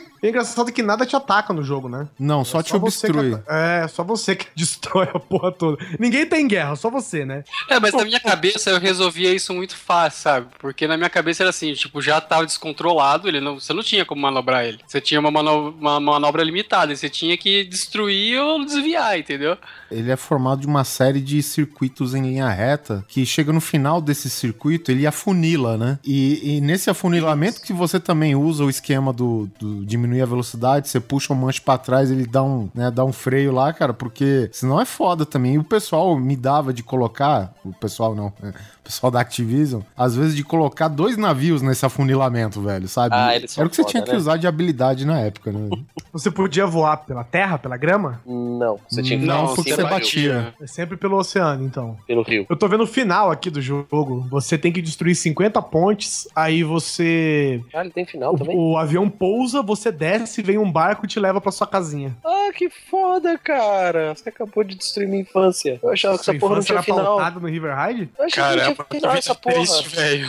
E 0.22 0.26
é 0.26 0.28
engraçado 0.30 0.70
que 0.70 0.82
nada 0.82 1.04
te 1.04 1.16
ataca 1.16 1.52
no 1.52 1.62
jogo, 1.64 1.88
né? 1.88 2.06
Não, 2.18 2.44
só 2.44 2.61
É 2.61 2.62
te 2.62 2.72
você 2.78 3.06
obstrui. 3.08 3.35
que- 3.37 3.42
é, 3.48 3.88
só 3.88 4.04
você 4.04 4.37
que 4.37 4.46
destrói 4.54 5.08
a 5.12 5.18
porra 5.18 5.50
toda. 5.50 5.85
Ninguém 5.98 6.24
tem 6.26 6.46
guerra, 6.46 6.76
só 6.76 6.88
você, 6.90 7.24
né? 7.24 7.42
É, 7.68 7.80
mas 7.80 7.92
na 7.92 8.04
minha 8.04 8.20
cabeça 8.20 8.70
eu 8.70 8.78
resolvia 8.78 9.35
isso 9.35 9.52
muito 9.52 9.76
fácil, 9.76 10.20
sabe? 10.22 10.46
Porque 10.61 10.87
na 10.87 10.96
minha 10.96 11.11
cabeça 11.11 11.42
era 11.42 11.50
assim, 11.50 11.72
tipo, 11.74 12.00
já 12.00 12.20
tava 12.20 12.46
descontrolado, 12.46 13.26
ele 13.26 13.40
não, 13.40 13.58
você 13.58 13.72
não 13.72 13.82
tinha 13.82 14.04
como 14.04 14.20
manobrar 14.22 14.64
ele. 14.64 14.78
Você 14.87 15.00
tinha 15.00 15.18
uma, 15.18 15.30
mano- 15.30 15.74
uma 15.80 15.98
manobra 15.98 16.42
limitada, 16.44 16.92
e 16.92 16.96
você 16.96 17.08
tinha 17.08 17.37
que 17.37 17.64
destruir 17.64 18.38
ou 18.40 18.64
desviar, 18.64 19.18
entendeu? 19.18 19.56
Ele 19.90 20.11
é 20.11 20.16
formado 20.16 20.61
de 20.61 20.66
uma 20.66 20.85
série 20.85 21.20
de 21.20 21.42
circuitos 21.42 22.14
em 22.14 22.22
linha 22.22 22.48
reta 22.48 23.04
que 23.08 23.26
chega 23.26 23.52
no 23.52 23.61
final 23.61 24.00
desse 24.00 24.30
circuito, 24.30 24.90
ele 24.92 25.06
afunila, 25.06 25.76
né? 25.76 25.98
E, 26.04 26.56
e 26.56 26.61
nesse 26.61 26.88
afunilamento 26.88 27.61
que 27.61 27.72
você 27.72 27.98
também 27.98 28.37
usa 28.37 28.64
o 28.64 28.70
esquema 28.70 29.12
do, 29.12 29.50
do 29.58 29.85
diminuir 29.85 30.12
a 30.20 30.27
velocidade, 30.27 30.88
você 30.88 31.01
puxa 31.01 31.33
o 31.33 31.37
manche 31.37 31.61
pra 31.61 31.79
trás, 31.79 32.11
ele 32.11 32.27
dá 32.27 32.42
um, 32.42 32.68
né, 32.75 32.90
dá 32.90 33.05
um 33.05 33.12
freio 33.12 33.53
lá, 33.53 33.72
cara, 33.72 33.94
porque 33.94 34.51
senão 34.53 34.81
é 34.81 34.85
foda 34.85 35.25
também. 35.25 35.55
E 35.55 35.59
o 35.59 35.64
pessoal 35.64 36.18
me 36.18 36.37
dava 36.37 36.72
de 36.72 36.83
colocar, 36.83 37.55
o 37.64 37.72
pessoal 37.72 38.14
não, 38.14 38.33
né, 38.40 38.53
pessoal 38.85 39.11
da 39.11 39.21
Activision, 39.21 39.83
às 39.97 40.14
vezes 40.16 40.35
de 40.35 40.42
colocar 40.45 40.88
dois 40.88 41.16
navios 41.16 41.62
nesse 41.62 41.85
afunilamento, 41.87 42.61
velho, 42.61 42.88
sabe? 42.88 43.14
Ah, 43.14 43.35
eles 43.37 43.53
são 43.53 43.62
Era 43.62 43.66
o 43.66 43.71
que 43.71 43.77
você 43.77 43.83
foda, 43.83 43.90
tinha 43.92 44.03
que 44.03 44.11
né? 44.12 44.16
usar 44.16 44.37
de 44.37 44.47
habilidade 44.47 45.05
na 45.07 45.21
época, 45.21 45.53
né? 45.53 45.68
Você 46.12 46.31
podia 46.31 46.66
voar 46.66 46.99
pela 46.99 47.25
terra, 47.25 47.57
pela 47.59 47.75
grama? 47.75 48.21
Não, 48.27 48.79
você 48.87 49.03
tinha 49.03 49.18
que 49.18 49.25
Não, 49.25 49.47
um 49.47 49.55
porque 49.55 49.75
você 49.75 49.83
batia. 49.83 50.53
É 50.61 50.66
sempre 50.66 50.95
pelo 50.99 51.16
oceano, 51.16 51.64
então. 51.64 51.97
pelo 52.07 52.21
rio. 52.23 52.45
Eu 52.51 52.55
tô 52.57 52.68
vendo 52.68 52.83
o 52.83 52.87
final 52.87 53.31
aqui 53.31 53.49
do 53.49 53.62
jogo. 53.62 54.27
Você 54.29 54.59
tem 54.59 54.71
que 54.71 54.83
destruir 54.83 55.14
50 55.16 55.62
pontes, 55.62 56.29
aí 56.37 56.62
você. 56.62 57.62
Ah, 57.73 57.81
ele 57.81 57.88
tem 57.88 58.05
final 58.05 58.37
também? 58.37 58.55
O, 58.55 58.73
o 58.73 58.77
avião 58.77 59.09
pousa, 59.09 59.62
você 59.62 59.90
desce, 59.90 60.42
vem 60.42 60.59
um 60.59 60.71
barco 60.71 61.07
e 61.07 61.09
te 61.09 61.18
leva 61.18 61.40
pra 61.40 61.51
sua 61.51 61.66
casinha. 61.66 62.14
Ah, 62.23 62.51
que 62.55 62.68
foda, 62.68 63.38
cara. 63.38 64.14
Você 64.14 64.29
acabou 64.29 64.62
de 64.64 64.75
destruir 64.75 65.09
minha 65.09 65.23
infância. 65.23 65.81
Eu 65.83 65.92
achava 65.92 66.18
que 66.18 66.25
Sua 66.25 66.35
essa 66.35 66.40
porra 66.40 66.57
não 66.57 66.62
tinha 66.62 66.75
era 66.77 66.83
final. 66.83 67.31
no 67.40 67.49
River 67.49 67.75
Ride? 67.75 68.11
Eu 68.18 68.25
achei 68.27 68.42
Cara, 68.42 68.55
que 68.57 68.61
é 68.61 68.64
não 68.64 68.71
uma 68.71 68.71
tinha 68.74 68.87
final 69.00 69.16
essa 69.16 69.35
porra. 69.35 69.56
triste, 69.56 69.88
velho. 69.88 70.26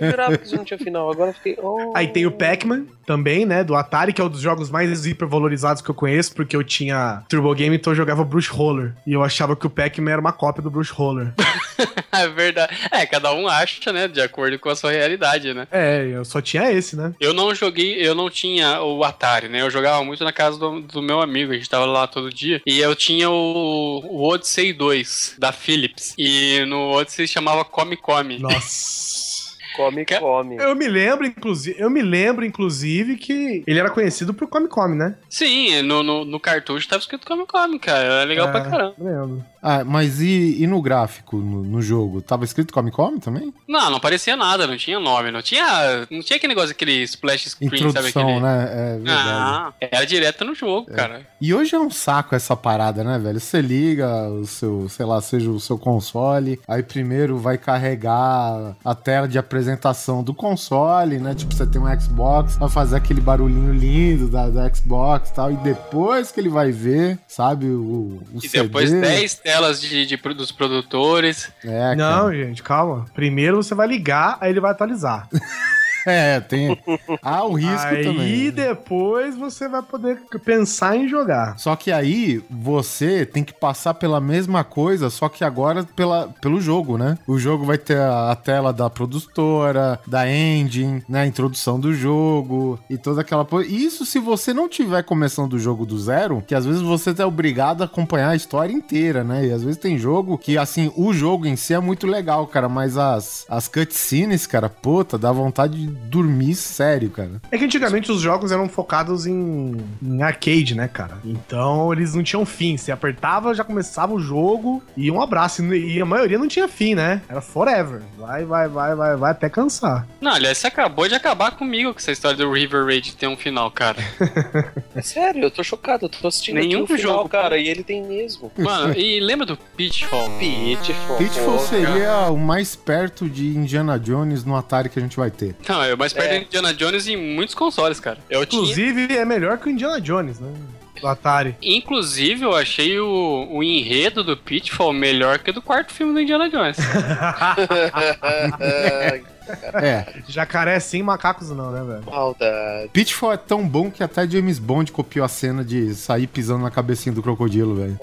Jurava 0.10 0.38
que 0.38 0.46
isso 0.46 0.56
não 0.56 0.64
tinha 0.64 0.78
final. 0.78 1.10
Agora 1.10 1.30
eu 1.30 1.34
fiquei. 1.34 1.56
oh. 1.62 1.92
Aí 1.94 2.08
tem 2.08 2.26
o 2.26 2.30
Pac-Man 2.30 2.86
também, 3.06 3.44
né? 3.44 3.62
Do 3.62 3.74
Atari, 3.74 4.12
que 4.12 4.20
é 4.20 4.24
um 4.24 4.28
dos 4.28 4.40
jogos 4.40 4.70
mais 4.70 5.06
hipervalorizados 5.06 5.82
que 5.82 5.90
eu 5.90 5.94
conheço, 5.94 6.34
porque 6.34 6.56
eu 6.56 6.64
tinha 6.64 7.22
Turbo 7.28 7.54
Game, 7.54 7.74
então 7.76 7.92
eu 7.92 7.96
jogava 7.96 8.24
Bruce 8.24 8.48
Roller. 8.48 8.94
E 9.06 9.12
eu 9.12 9.22
achava 9.22 9.54
que 9.54 9.66
o 9.66 9.70
Pac-Man 9.70 10.10
era 10.10 10.20
uma 10.20 10.32
cópia 10.32 10.62
do 10.62 10.70
Bruce 10.70 10.92
Roller. 10.92 11.32
É 12.12 12.28
verdade. 12.28 12.76
É, 12.92 13.04
cada 13.04 13.32
um 13.32 13.48
acha, 13.48 13.92
né? 13.92 14.06
De 14.06 14.20
acordo 14.20 14.56
com 14.58 14.68
a 14.68 14.76
sua 14.76 14.92
realidade, 14.92 15.52
né? 15.52 15.66
é, 15.72 16.06
eu 16.12 16.24
só 16.24 16.40
tinha 16.40 16.70
esse, 16.70 16.94
né? 16.96 17.12
Eu 17.18 17.34
não 17.34 17.52
joguei, 17.54 18.06
eu 18.06 18.14
não 18.14 18.30
tinha 18.30 18.80
o 18.82 19.02
Atari, 19.02 19.48
né? 19.48 19.62
Eu 19.62 19.70
jogava 19.70 20.04
muito 20.04 20.22
na 20.22 20.32
casa 20.32 20.56
do, 20.56 20.80
do 20.80 21.02
meu 21.02 21.20
amigo, 21.20 21.52
a 21.52 21.56
gente 21.56 21.68
tava 21.68 21.84
lá 21.86 22.06
todo 22.06 22.32
dia. 22.32 22.62
E 22.64 22.78
eu 22.78 22.94
tinha 22.94 23.28
o, 23.28 24.00
o 24.04 24.28
Odyssey 24.28 24.72
2, 24.72 25.36
da 25.38 25.50
Philips. 25.50 26.14
E 26.16 26.64
no 26.66 26.92
Odyssey 26.92 27.26
chamava 27.26 27.64
Come 27.74 27.96
Come. 27.96 28.38
Nossa. 28.38 29.24
Come, 29.74 30.04
come. 30.04 30.54
Eu 30.56 30.76
me 30.76 30.86
lembro, 30.86 31.26
inclusive, 31.26 31.74
eu 31.80 31.90
me 31.90 32.00
lembro, 32.00 32.44
inclusive, 32.44 33.16
que 33.16 33.64
ele 33.66 33.80
era 33.80 33.90
conhecido 33.90 34.32
por 34.32 34.46
Come 34.46 34.68
Come, 34.68 34.94
né? 34.94 35.16
Sim, 35.28 35.82
no, 35.82 36.00
no, 36.00 36.24
no 36.24 36.38
cartucho 36.38 36.86
tava 36.88 37.00
escrito 37.00 37.26
Come 37.26 37.44
Come, 37.44 37.80
cara. 37.80 38.04
Era 38.04 38.24
legal 38.24 38.46
É, 38.46 38.50
pra 38.52 38.60
caramba. 38.60 38.94
Lembro. 38.96 39.44
Ah, 39.66 39.82
mas 39.82 40.20
e, 40.20 40.62
e 40.62 40.66
no 40.66 40.82
gráfico, 40.82 41.38
no, 41.38 41.62
no 41.64 41.80
jogo? 41.80 42.20
Tava 42.20 42.44
escrito 42.44 42.70
Come 42.72 42.90
Come 42.90 43.18
também? 43.18 43.50
Não, 43.66 43.90
não 43.90 43.98
parecia 43.98 44.36
nada, 44.36 44.66
não 44.66 44.76
tinha 44.76 45.00
nome, 45.00 45.30
não 45.30 45.40
tinha. 45.40 46.06
Não 46.10 46.20
tinha 46.20 46.36
aquele 46.36 46.52
negócio, 46.52 46.72
aquele 46.72 47.02
splash 47.04 47.48
screen, 47.48 47.70
sabe 47.70 47.88
Introdução, 47.88 48.22
aquele. 48.28 48.40
né? 48.40 48.68
É 48.70 48.96
verdade. 48.98 49.28
Ah, 49.30 49.72
era 49.80 50.04
direto 50.04 50.44
no 50.44 50.54
jogo, 50.54 50.90
cara. 50.92 51.26
E 51.40 51.54
hoje 51.54 51.74
é 51.74 51.78
um 51.78 51.90
saco 51.90 52.34
essa 52.34 52.54
parada, 52.54 53.02
né, 53.02 53.18
velho? 53.18 53.40
Você 53.40 53.62
liga 53.62 54.28
o 54.28 54.46
seu, 54.46 54.86
sei 54.90 55.06
lá, 55.06 55.20
seja 55.22 55.50
o 55.50 55.58
seu 55.58 55.78
console, 55.78 56.60
aí 56.68 56.82
primeiro 56.82 57.38
vai 57.38 57.56
carregar 57.56 58.76
a 58.84 58.94
tela 58.94 59.26
de 59.26 59.38
apresentação 59.38 60.22
do 60.22 60.34
console, 60.34 61.18
né? 61.18 61.34
Tipo, 61.34 61.54
você 61.54 61.66
tem 61.66 61.80
um 61.80 62.00
Xbox, 62.00 62.56
vai 62.56 62.68
fazer 62.68 62.96
aquele 62.96 63.20
barulhinho 63.20 63.72
lindo 63.72 64.28
da, 64.28 64.50
da 64.50 64.72
Xbox 64.74 65.30
e 65.30 65.34
tal, 65.34 65.50
e 65.52 65.56
depois 65.56 66.30
que 66.30 66.38
ele 66.40 66.48
vai 66.50 66.70
ver, 66.70 67.18
sabe, 67.26 67.66
o, 67.66 68.20
o 68.32 68.38
E 68.42 68.48
CD. 68.48 68.64
depois 68.64 68.90
10 68.90 69.34
telas 69.36 69.53
de, 69.80 70.06
de, 70.06 70.16
dos 70.16 70.52
produtores. 70.52 71.50
É, 71.64 71.94
Não, 71.94 72.32
gente, 72.32 72.62
calma. 72.62 73.06
Primeiro 73.14 73.56
você 73.62 73.74
vai 73.74 73.86
ligar, 73.86 74.38
aí 74.40 74.50
ele 74.50 74.60
vai 74.60 74.70
atualizar. 74.70 75.28
É, 76.06 76.40
tem. 76.40 76.78
Há 77.22 77.44
o 77.44 77.54
risco 77.54 77.86
aí 77.86 78.04
também. 78.04 78.44
né? 78.46 78.50
depois 78.50 79.36
você 79.36 79.68
vai 79.68 79.82
poder 79.82 80.20
pensar 80.44 80.96
em 80.96 81.08
jogar. 81.08 81.58
Só 81.58 81.74
que 81.76 81.90
aí 81.90 82.42
você 82.50 83.24
tem 83.24 83.42
que 83.42 83.52
passar 83.52 83.94
pela 83.94 84.20
mesma 84.20 84.64
coisa, 84.64 85.10
só 85.10 85.28
que 85.28 85.44
agora 85.44 85.84
pela, 85.84 86.28
pelo 86.40 86.60
jogo, 86.60 86.98
né? 86.98 87.18
O 87.26 87.38
jogo 87.38 87.64
vai 87.64 87.78
ter 87.78 87.98
a, 87.98 88.32
a 88.32 88.36
tela 88.36 88.72
da 88.72 88.90
produtora, 88.90 89.98
da 90.06 90.28
engine, 90.30 91.02
né? 91.08 91.22
A 91.22 91.26
introdução 91.26 91.78
do 91.80 91.94
jogo 91.94 92.78
e 92.88 92.98
toda 92.98 93.20
aquela 93.20 93.44
coisa. 93.44 93.70
Isso 93.70 94.04
se 94.04 94.18
você 94.18 94.52
não 94.52 94.68
tiver 94.68 95.02
começando 95.02 95.54
o 95.54 95.58
jogo 95.58 95.86
do 95.86 95.98
zero, 95.98 96.42
que 96.46 96.54
às 96.54 96.64
vezes 96.64 96.82
você 96.82 97.14
é 97.18 97.26
obrigado 97.26 97.82
a 97.82 97.84
acompanhar 97.84 98.30
a 98.30 98.36
história 98.36 98.72
inteira, 98.72 99.22
né? 99.24 99.46
E 99.46 99.52
às 99.52 99.62
vezes 99.62 99.80
tem 99.80 99.98
jogo 99.98 100.38
que, 100.38 100.58
assim, 100.58 100.92
o 100.96 101.12
jogo 101.12 101.46
em 101.46 101.56
si 101.56 101.74
é 101.74 101.80
muito 101.80 102.06
legal, 102.06 102.46
cara, 102.46 102.68
mas 102.68 102.96
as, 102.96 103.46
as 103.48 103.68
cutscenes, 103.68 104.46
cara, 104.46 104.68
puta, 104.68 105.16
dá 105.18 105.30
vontade 105.32 105.86
de 105.86 105.93
dormir 105.94 106.54
sério, 106.54 107.10
cara. 107.10 107.40
É 107.50 107.58
que 107.58 107.64
antigamente 107.64 108.10
os 108.10 108.20
jogos 108.20 108.52
eram 108.52 108.68
focados 108.68 109.26
em, 109.26 109.76
em 110.02 110.22
arcade, 110.22 110.74
né, 110.74 110.88
cara? 110.88 111.18
Então 111.24 111.92
eles 111.92 112.14
não 112.14 112.22
tinham 112.22 112.44
fim. 112.44 112.76
Você 112.76 112.92
apertava, 112.92 113.54
já 113.54 113.64
começava 113.64 114.12
o 114.12 114.20
jogo 114.20 114.82
e 114.96 115.10
um 115.10 115.20
abraço. 115.20 115.62
E 115.74 116.00
a 116.00 116.04
maioria 116.04 116.38
não 116.38 116.48
tinha 116.48 116.68
fim, 116.68 116.94
né? 116.94 117.22
Era 117.28 117.40
forever. 117.40 118.02
Vai, 118.18 118.44
vai, 118.44 118.68
vai, 118.68 118.94
vai, 118.94 119.16
vai 119.16 119.30
até 119.30 119.48
cansar. 119.48 120.06
Não, 120.20 120.32
aliás, 120.32 120.58
você 120.58 120.66
acabou 120.66 121.08
de 121.08 121.14
acabar 121.14 121.52
comigo 121.52 121.92
com 121.92 121.98
essa 121.98 122.12
história 122.12 122.36
do 122.36 122.50
River 122.52 122.84
Raid 122.84 123.14
ter 123.16 123.26
um 123.26 123.36
final, 123.36 123.70
cara. 123.70 123.98
É 124.94 125.02
sério, 125.02 125.42
eu 125.42 125.50
tô 125.50 125.62
chocado. 125.64 126.04
Eu 126.06 126.08
tô 126.08 126.28
assistindo 126.28 126.54
Nenhum 126.54 126.86
final, 126.86 126.98
jogo, 126.98 127.28
cara, 127.28 127.58
e 127.58 127.68
ele 127.68 127.82
tem 127.82 128.02
mesmo. 128.04 128.52
Mano, 128.56 128.94
e 128.96 129.18
lembra 129.18 129.44
do 129.44 129.56
Pitfall? 129.56 130.30
Pitfall. 130.38 131.16
Pitfall 131.18 131.58
seria 131.58 132.30
o 132.30 132.36
mais 132.36 132.76
perto 132.76 133.28
de 133.28 133.48
Indiana 133.48 133.98
Jones 133.98 134.44
no 134.44 134.54
Atari 134.56 134.88
que 134.88 134.98
a 134.98 135.02
gente 135.02 135.16
vai 135.16 135.30
ter. 135.30 135.56
Não, 135.68 135.83
é 135.86 135.96
mais 135.96 136.12
perto 136.12 136.30
É. 136.32 136.38
de 136.38 136.44
Indiana 136.46 136.72
Jones 136.74 137.06
em 137.08 137.16
muitos 137.16 137.54
consoles, 137.54 137.98
cara. 138.00 138.18
Eu 138.30 138.44
tinha. 138.46 138.62
Inclusive, 138.62 139.16
é 139.16 139.24
melhor 139.24 139.58
que 139.58 139.68
o 139.68 139.70
Indiana 139.70 140.00
Jones, 140.00 140.38
né? 140.40 140.52
Do 141.00 141.08
Atari. 141.08 141.56
Inclusive, 141.60 142.44
eu 142.44 142.54
achei 142.54 142.98
o, 143.00 143.48
o 143.50 143.62
enredo 143.62 144.22
do 144.22 144.36
Pitfall 144.36 144.92
melhor 144.92 145.38
que 145.40 145.50
o 145.50 145.52
do 145.52 145.60
quarto 145.60 145.92
filme 145.92 146.14
do 146.14 146.20
Indiana 146.20 146.48
Jones. 146.48 146.76
É, 149.74 150.06
Jacaré 150.28 150.78
sim, 150.80 151.02
macacos 151.02 151.50
não, 151.50 151.70
né, 151.70 151.82
velho? 151.82 152.04
Maldade. 152.04 152.88
Pitfall 152.92 153.32
é 153.32 153.36
tão 153.36 153.66
bom 153.66 153.90
que 153.90 154.02
até 154.02 154.28
James 154.28 154.58
Bond 154.58 154.90
copiou 154.92 155.24
a 155.24 155.28
cena 155.28 155.64
de 155.64 155.94
sair 155.94 156.26
pisando 156.26 156.62
na 156.62 156.70
cabecinha 156.70 157.14
do 157.14 157.22
crocodilo, 157.22 157.74
velho. 157.76 157.98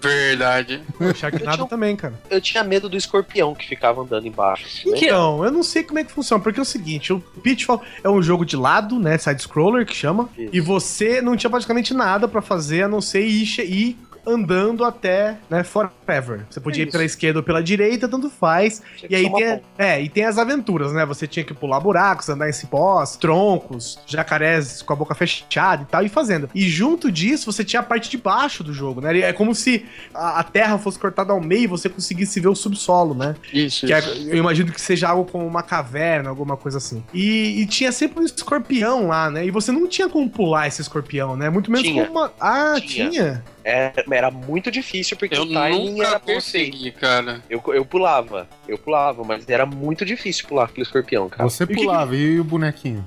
Verdade. 0.00 0.82
O 0.98 1.14
Sharknado 1.14 1.66
também, 1.66 1.96
cara. 1.96 2.14
Eu 2.30 2.40
tinha 2.40 2.62
medo 2.64 2.88
do 2.88 2.96
escorpião 2.96 3.54
que 3.54 3.66
ficava 3.66 4.02
andando 4.02 4.26
embaixo. 4.26 4.66
assim, 4.66 4.90
né? 4.90 4.98
Então, 4.98 5.44
eu 5.44 5.50
não 5.50 5.62
sei 5.62 5.82
como 5.82 5.98
é 5.98 6.04
que 6.04 6.12
funciona, 6.12 6.42
porque 6.42 6.58
é 6.58 6.62
o 6.62 6.66
seguinte, 6.66 7.12
o 7.12 7.20
Pitfall 7.20 7.82
é 8.02 8.08
um 8.08 8.22
jogo 8.22 8.44
de 8.44 8.56
lado, 8.56 8.98
né, 8.98 9.18
side-scroller 9.18 9.86
que 9.86 9.94
chama, 9.94 10.28
Isso. 10.36 10.50
e 10.52 10.60
você 10.60 11.20
não 11.20 11.36
tinha 11.36 11.50
praticamente 11.50 11.94
nada 11.94 12.28
pra 12.28 12.42
fazer 12.42 12.82
a 12.84 12.88
não 12.88 13.00
ser 13.00 13.22
ir, 13.26 13.44
ir 13.60 13.98
andando 14.26 14.84
até, 14.84 15.36
né, 15.48 15.62
forever. 15.64 16.46
Você 16.50 16.60
podia 16.60 16.84
É 16.84 16.86
ir 16.86 16.90
pela 16.90 17.04
isso. 17.04 17.14
esquerda 17.14 17.38
ou 17.38 17.42
pela 17.42 17.62
direita, 17.62 18.08
tanto 18.08 18.28
faz. 18.30 18.82
Tinha 18.96 19.08
E 19.10 19.14
aí 19.16 19.32
tem, 19.32 19.60
é, 19.78 20.00
e 20.02 20.08
tem 20.08 20.24
as 20.24 20.38
aventuras, 20.38 20.92
né? 20.92 21.04
Você 21.06 21.26
tinha 21.26 21.44
que 21.44 21.54
pular 21.54 21.80
buracos, 21.80 22.28
andar 22.28 22.48
em 22.48 22.52
cipós, 22.52 23.16
troncos, 23.16 23.98
jacarés 24.06 24.82
com 24.82 24.92
a 24.92 24.96
boca 24.96 25.14
fechada 25.14 25.82
e 25.82 25.86
tal, 25.86 26.02
e 26.04 26.08
fazendo. 26.08 26.48
E 26.54 26.68
junto 26.68 27.10
disso, 27.10 27.50
você 27.50 27.64
tinha 27.64 27.80
a 27.80 27.82
parte 27.82 28.10
de 28.10 28.18
baixo 28.18 28.62
do 28.64 28.72
jogo, 28.72 29.00
né? 29.00 29.18
É 29.20 29.32
como 29.32 29.54
se 29.54 29.84
a, 30.14 30.40
a 30.40 30.42
terra 30.44 30.78
fosse 30.78 30.98
cortada 30.98 31.32
ao 31.32 31.40
meio 31.40 31.64
e 31.64 31.66
você 31.66 31.88
conseguisse 31.88 32.40
ver 32.40 32.48
o 32.48 32.54
subsolo, 32.54 33.14
né? 33.14 33.34
Isso, 33.52 33.86
Que 33.86 33.92
é- 33.92 34.00
eu 34.26 34.36
imagino 34.36 34.72
que 34.72 34.80
seja 34.80 35.08
algo 35.08 35.30
como 35.30 35.46
uma 35.46 35.62
caverna, 35.62 36.28
alguma 36.28 36.56
coisa 36.56 36.78
assim. 36.78 37.02
E, 37.14 37.60
e 37.62 37.66
tinha 37.66 37.92
sempre 37.92 38.20
um 38.20 38.24
escorpião 38.24 39.08
lá, 39.08 39.30
né? 39.30 39.44
E 39.46 39.50
você 39.50 39.72
não 39.72 39.86
tinha 39.86 40.08
como 40.08 40.28
pular 40.28 40.66
esse 40.66 40.80
escorpião, 40.80 41.36
né? 41.36 41.48
Muito 41.50 41.70
menos 41.70 41.86
Tinha. 41.86 42.06
como 42.06 42.18
uma. 42.18 42.32
Ah, 42.40 42.74
Tinha. 42.80 43.10
tinha. 43.10 43.44
Era, 43.62 44.04
era 44.10 44.30
muito 44.30 44.70
difícil 44.70 45.16
porque 45.16 45.34
Eu 45.36 45.42
o 45.42 45.46
timing 45.52 45.90
nunca 45.90 46.06
era 46.08 46.20
perfeito. 46.20 46.70
consegui, 46.72 46.92
cara. 46.92 47.42
Eu, 47.50 47.62
eu 47.74 47.84
pulava, 47.84 48.48
eu 48.66 48.78
pulava, 48.78 49.22
mas 49.22 49.48
era 49.48 49.66
muito 49.66 50.04
difícil 50.04 50.46
pular 50.48 50.64
aquele 50.64 50.82
escorpião, 50.82 51.28
cara. 51.28 51.48
Você 51.48 51.66
que- 51.66 51.74
pulava, 51.74 52.16
e 52.16 52.40
o 52.40 52.44
bonequinho? 52.44 53.04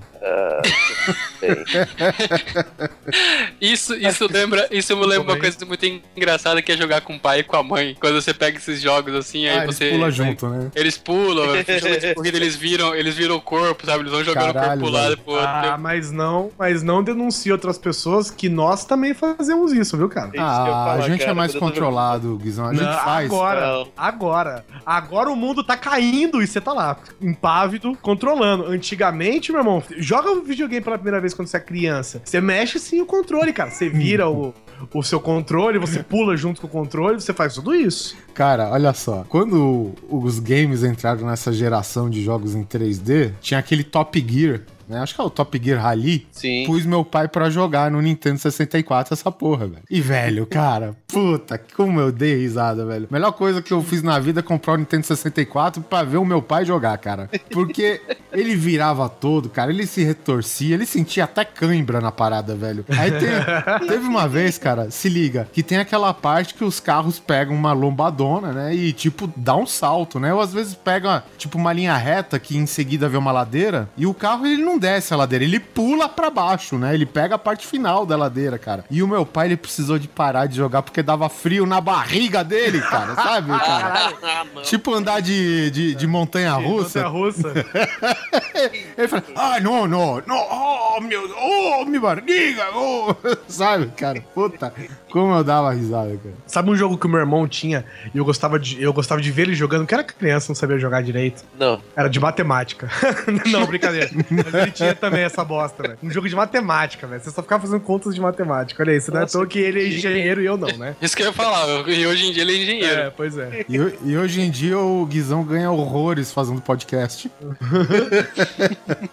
Isso, 3.60 3.94
isso 3.96 4.28
lembra, 4.32 4.68
isso 4.72 4.96
me 4.96 5.06
lembra 5.06 5.34
uma 5.34 5.40
coisa 5.40 5.58
muito 5.66 5.86
engraçada 6.16 6.62
que 6.62 6.72
é 6.72 6.78
jogar 6.78 7.02
com 7.02 7.16
o 7.16 7.20
pai 7.20 7.40
e 7.40 7.44
com 7.44 7.56
a 7.58 7.64
mãe. 7.64 7.96
Quando 8.00 8.22
você 8.22 8.34
pega 8.34 8.58
esses 8.58 8.82
jogos 8.82 9.14
assim, 9.16 9.46
aí 9.46 9.60
Ah, 9.60 9.64
eles 9.64 9.76
você. 9.76 9.90
pulam 9.92 10.12
junto, 10.12 10.48
né? 10.48 10.72
Eles 10.76 10.98
pulam, 10.98 11.48
de 11.64 12.16
corrida, 12.16 12.38
eles 12.38 12.56
viram, 12.56 12.96
eles 12.96 13.16
viram 13.16 13.36
o 13.36 13.42
corpo, 13.42 13.86
sabe? 13.86 14.00
Eles 14.04 14.12
vão 14.12 14.24
jogando 14.24 14.50
o 14.50 14.54
Caralho, 14.54 14.82
corpo 14.82 14.84
pro 14.84 14.90
lado 15.02 15.14
e 15.14 15.18
pro 15.18 15.34
outro. 15.34 15.48
Ah, 15.48 15.78
mas 15.80 16.12
não, 16.12 16.52
mas 16.58 16.84
não 16.84 17.04
denuncie 17.04 17.52
outras 17.52 17.78
pessoas 17.78 18.30
que 18.32 18.50
nós 18.50 18.86
também 18.86 19.14
fazemos 19.14 19.74
isso, 19.74 19.98
viu, 19.98 20.10
cara? 20.10 20.32
Ia 20.34 20.42
Ah, 20.44 20.56
falar, 20.66 20.94
a 20.94 21.02
gente 21.02 21.22
é 21.22 21.26
cara, 21.26 21.36
mais 21.36 21.54
eu 21.54 21.60
tô 21.60 21.66
controlado, 21.66 22.38
Guizão. 22.38 22.68
A 22.68 22.74
gente 22.74 22.84
Não, 22.84 22.94
faz. 23.00 23.26
Agora, 23.26 23.62
Não. 23.68 23.88
agora. 23.98 24.66
Agora 24.86 25.30
o 25.30 25.36
mundo 25.36 25.64
tá 25.64 25.76
caindo 25.78 26.42
e 26.42 26.48
você 26.48 26.60
tá 26.62 26.74
lá, 26.74 26.98
impávido, 27.22 27.98
controlando. 28.02 28.66
Antigamente, 28.68 29.52
meu 29.52 29.62
irmão, 29.62 29.84
joga 30.13 30.32
o 30.32 30.43
videogame 30.43 30.84
pela 30.84 30.95
primeira 30.95 31.19
vez 31.19 31.34
quando 31.34 31.47
você 31.47 31.58
é 31.58 31.60
criança. 31.60 32.21
Você 32.23 32.39
mexe 32.39 32.78
sim 32.78 33.02
o 33.02 33.06
controle, 33.06 33.52
cara. 33.52 33.71
Você 33.71 33.89
vira 33.89 34.30
o, 34.30 34.54
o 34.93 35.02
seu 35.02 35.19
controle, 35.19 35.80
você 35.80 36.04
pula 36.04 36.38
junto 36.38 36.62
com 36.62 36.67
o 36.67 36.69
controle, 36.69 37.19
você 37.19 37.34
faz 37.34 37.56
tudo 37.56 37.73
isso. 37.73 38.15
Cara, 38.32 38.69
olha 38.69 38.93
só. 38.93 39.26
Quando 39.28 39.91
os 40.08 40.38
games 40.38 40.84
entraram 40.84 41.26
nessa 41.26 41.52
geração 41.52 42.12
de 42.12 42.23
jogos 42.23 42.54
em 42.54 42.63
3D, 42.63 43.34
tinha 43.41 43.60
aquele 43.60 43.84
Top 43.84 44.23
Gear, 44.28 44.62
né? 44.88 45.00
Acho 45.00 45.15
que 45.15 45.22
é 45.22 45.24
o 45.24 45.30
Top 45.30 45.60
Gear 45.63 45.82
Rally. 45.82 46.28
Sim. 46.32 46.63
Pus 46.65 46.86
meu 46.86 47.04
pai 47.06 47.28
pra 47.28 47.50
jogar 47.50 47.89
no 47.91 48.02
Nintendo 48.02 48.38
64 48.39 49.13
essa 49.13 49.32
porra, 49.32 49.67
velho. 49.67 49.84
E, 49.89 50.02
velho, 50.02 50.46
cara, 50.46 50.96
puta, 51.08 51.58
como 51.76 52.00
eu 52.00 52.12
dei 52.12 52.36
risada, 52.36 52.86
velho. 52.86 53.08
Melhor 53.12 53.32
coisa 53.32 53.62
que 53.62 53.72
eu 53.72 53.82
fiz 53.82 54.02
na 54.04 54.19
vida 54.19 54.39
é 54.39 54.43
comprar 54.43 54.74
o 54.74 54.78
Nintendo 54.78 55.06
64 55.06 55.82
pra 55.82 56.04
ver 56.04 56.17
o 56.17 56.26
meu 56.26 56.41
pai 56.41 56.65
jogar, 56.65 56.98
cara. 56.98 57.30
Porque 57.52 58.02
ele 58.32 58.56
virava 58.56 59.08
todo, 59.10 59.50
cara, 59.50 59.72
ele 59.72 59.86
se 59.86 60.04
retorcia, 60.04 60.74
ele 60.76 60.86
sentia 60.86 61.24
até 61.26 61.43
cãibra 61.46 62.02
na 62.02 62.12
parada, 62.12 62.56
velho. 62.56 62.86
Aí 62.98 63.12
tem- 63.12 63.30
teve 63.88 64.08
uma 64.08 64.28
vez, 64.28 64.58
cara, 64.58 64.89
se 64.91 65.10
liga, 65.10 65.48
que 65.52 65.62
tem 65.63 65.78
aquela 65.78 66.13
parte 66.13 66.54
que 66.54 66.63
os 66.63 66.80
carros 66.80 67.19
pegam 67.19 67.56
uma 67.56 67.74
lombadona, 67.74 68.52
né? 68.52 68.76
E, 68.76 68.91
tipo, 68.93 69.32
dá 69.36 69.56
um 69.56 69.65
salto, 69.65 70.19
né? 70.19 70.34
Ou 70.34 70.41
às 70.41 70.54
vezes 70.54 70.74
pega, 70.76 71.24
tipo, 71.38 71.58
uma 71.58 71.74
linha 71.74 71.96
reta 71.96 72.39
que 72.39 72.58
em 72.58 72.65
seguida 72.65 73.08
vê 73.10 73.17
uma 73.17 73.32
ladeira 73.32 73.89
e 73.98 74.06
o 74.06 74.13
carro, 74.13 74.46
ele 74.46 74.63
não 74.63 74.73
desce 74.78 75.14
a 75.14 75.18
ladeira, 75.18 75.44
ele 75.44 75.60
pula 75.60 76.08
pra 76.10 76.30
baixo, 76.30 76.78
né? 76.78 76.94
Ele 76.94 77.06
pega 77.06 77.36
a 77.36 77.40
parte 77.40 77.66
final 77.66 78.06
da 78.06 78.16
ladeira, 78.16 78.58
cara. 78.58 78.86
E 78.90 79.02
o 79.02 79.08
meu 79.08 79.26
pai, 79.26 79.48
ele 79.48 79.58
precisou 79.58 79.98
de 79.98 80.08
parar 80.08 80.46
de 80.46 80.56
jogar 80.56 80.82
porque 80.82 81.02
dava 81.04 81.30
frio 81.30 81.66
na 81.66 81.80
barriga 81.82 82.44
dele, 82.44 82.82
cara, 82.82 83.16
sabe, 83.16 83.50
cara? 83.58 84.14
Ah, 84.22 84.46
não. 84.54 84.62
Tipo 84.62 84.94
andar 84.94 85.22
de, 85.22 85.72
de, 85.72 85.96
de 85.96 86.08
montanha 86.08 86.54
russa. 86.54 87.08
russa. 87.08 87.54
Ele 88.98 89.08
fala, 89.08 89.24
ah, 89.36 89.60
não, 89.60 89.88
não, 89.88 90.22
não, 90.26 90.38
oh, 90.38 91.02
meu, 91.02 91.30
oh, 91.38 91.86
minha 91.86 92.00
barriga, 92.00 92.66
oh, 92.76 93.16
sabe, 93.48 93.88
cara, 93.98 94.22
puta, 94.34 94.74
como 95.13 95.32
eu 95.36 95.43
dava 95.43 95.71
risada, 95.71 96.17
cara. 96.17 96.34
Sabe 96.47 96.71
um 96.71 96.76
jogo 96.76 96.97
que 96.97 97.06
o 97.06 97.10
meu 97.10 97.19
irmão 97.19 97.47
tinha 97.47 97.86
e 98.15 98.17
eu 98.17 98.26
gostava 98.26 98.58
de, 98.58 98.82
eu 98.82 98.91
gostava 98.91 99.21
de 99.21 99.32
ver 99.32 99.43
ele 99.43 99.54
jogando, 99.54 99.86
que 99.86 99.93
era 99.93 100.04
criança, 100.04 100.47
não 100.49 100.56
sabia 100.56 100.80
jogar 100.80 101.04
direito. 101.04 101.43
Não. 101.56 101.80
Era 101.95 102.10
de 102.10 102.19
matemática. 102.19 102.89
não, 103.45 103.67
brincadeira. 103.67 104.10
Mas 104.12 104.54
ele 104.56 104.71
tinha 104.71 104.95
também 104.95 105.21
essa 105.21 105.45
bosta, 105.45 105.84
velho. 105.84 105.99
Um 106.02 106.10
jogo 106.10 106.28
de 106.28 106.36
matemática, 106.36 107.06
velho. 107.06 107.21
Você 107.21 107.30
só 107.30 107.43
ficava 107.43 107.62
fazendo 107.62 107.82
contas 107.82 108.15
de 108.15 108.19
matemática. 108.19 108.82
Olha 108.82 108.97
isso, 108.97 109.12
não 109.12 109.19
é 109.19 109.23
à 109.26 109.28
toa 109.28 109.45
que 109.45 109.60
ele 109.60 109.84
é 109.84 109.88
engenheiro 109.88 110.41
e 110.41 110.47
eu 110.47 110.58
não, 110.58 110.76
né? 110.76 110.95
Isso 110.99 111.15
que 111.15 111.21
eu 111.21 111.28
ia 111.28 111.34
falar, 111.34 111.67
e 111.88 112.08
hoje 112.08 112.26
em 112.26 112.32
dia 112.32 112.41
ele 112.41 112.54
é 112.54 112.63
engenheiro. 112.63 113.02
É, 113.02 113.10
pois 113.12 113.38
é. 113.38 113.65
E, 113.69 113.76
e 113.76 114.17
hoje 114.17 114.41
em 114.41 114.49
dia 114.49 114.80
o 114.80 115.06
Guizão 115.06 115.43
ganha 115.43 115.69
horrores 115.69 116.32
fazendo 116.32 116.60
podcast. 116.60 117.30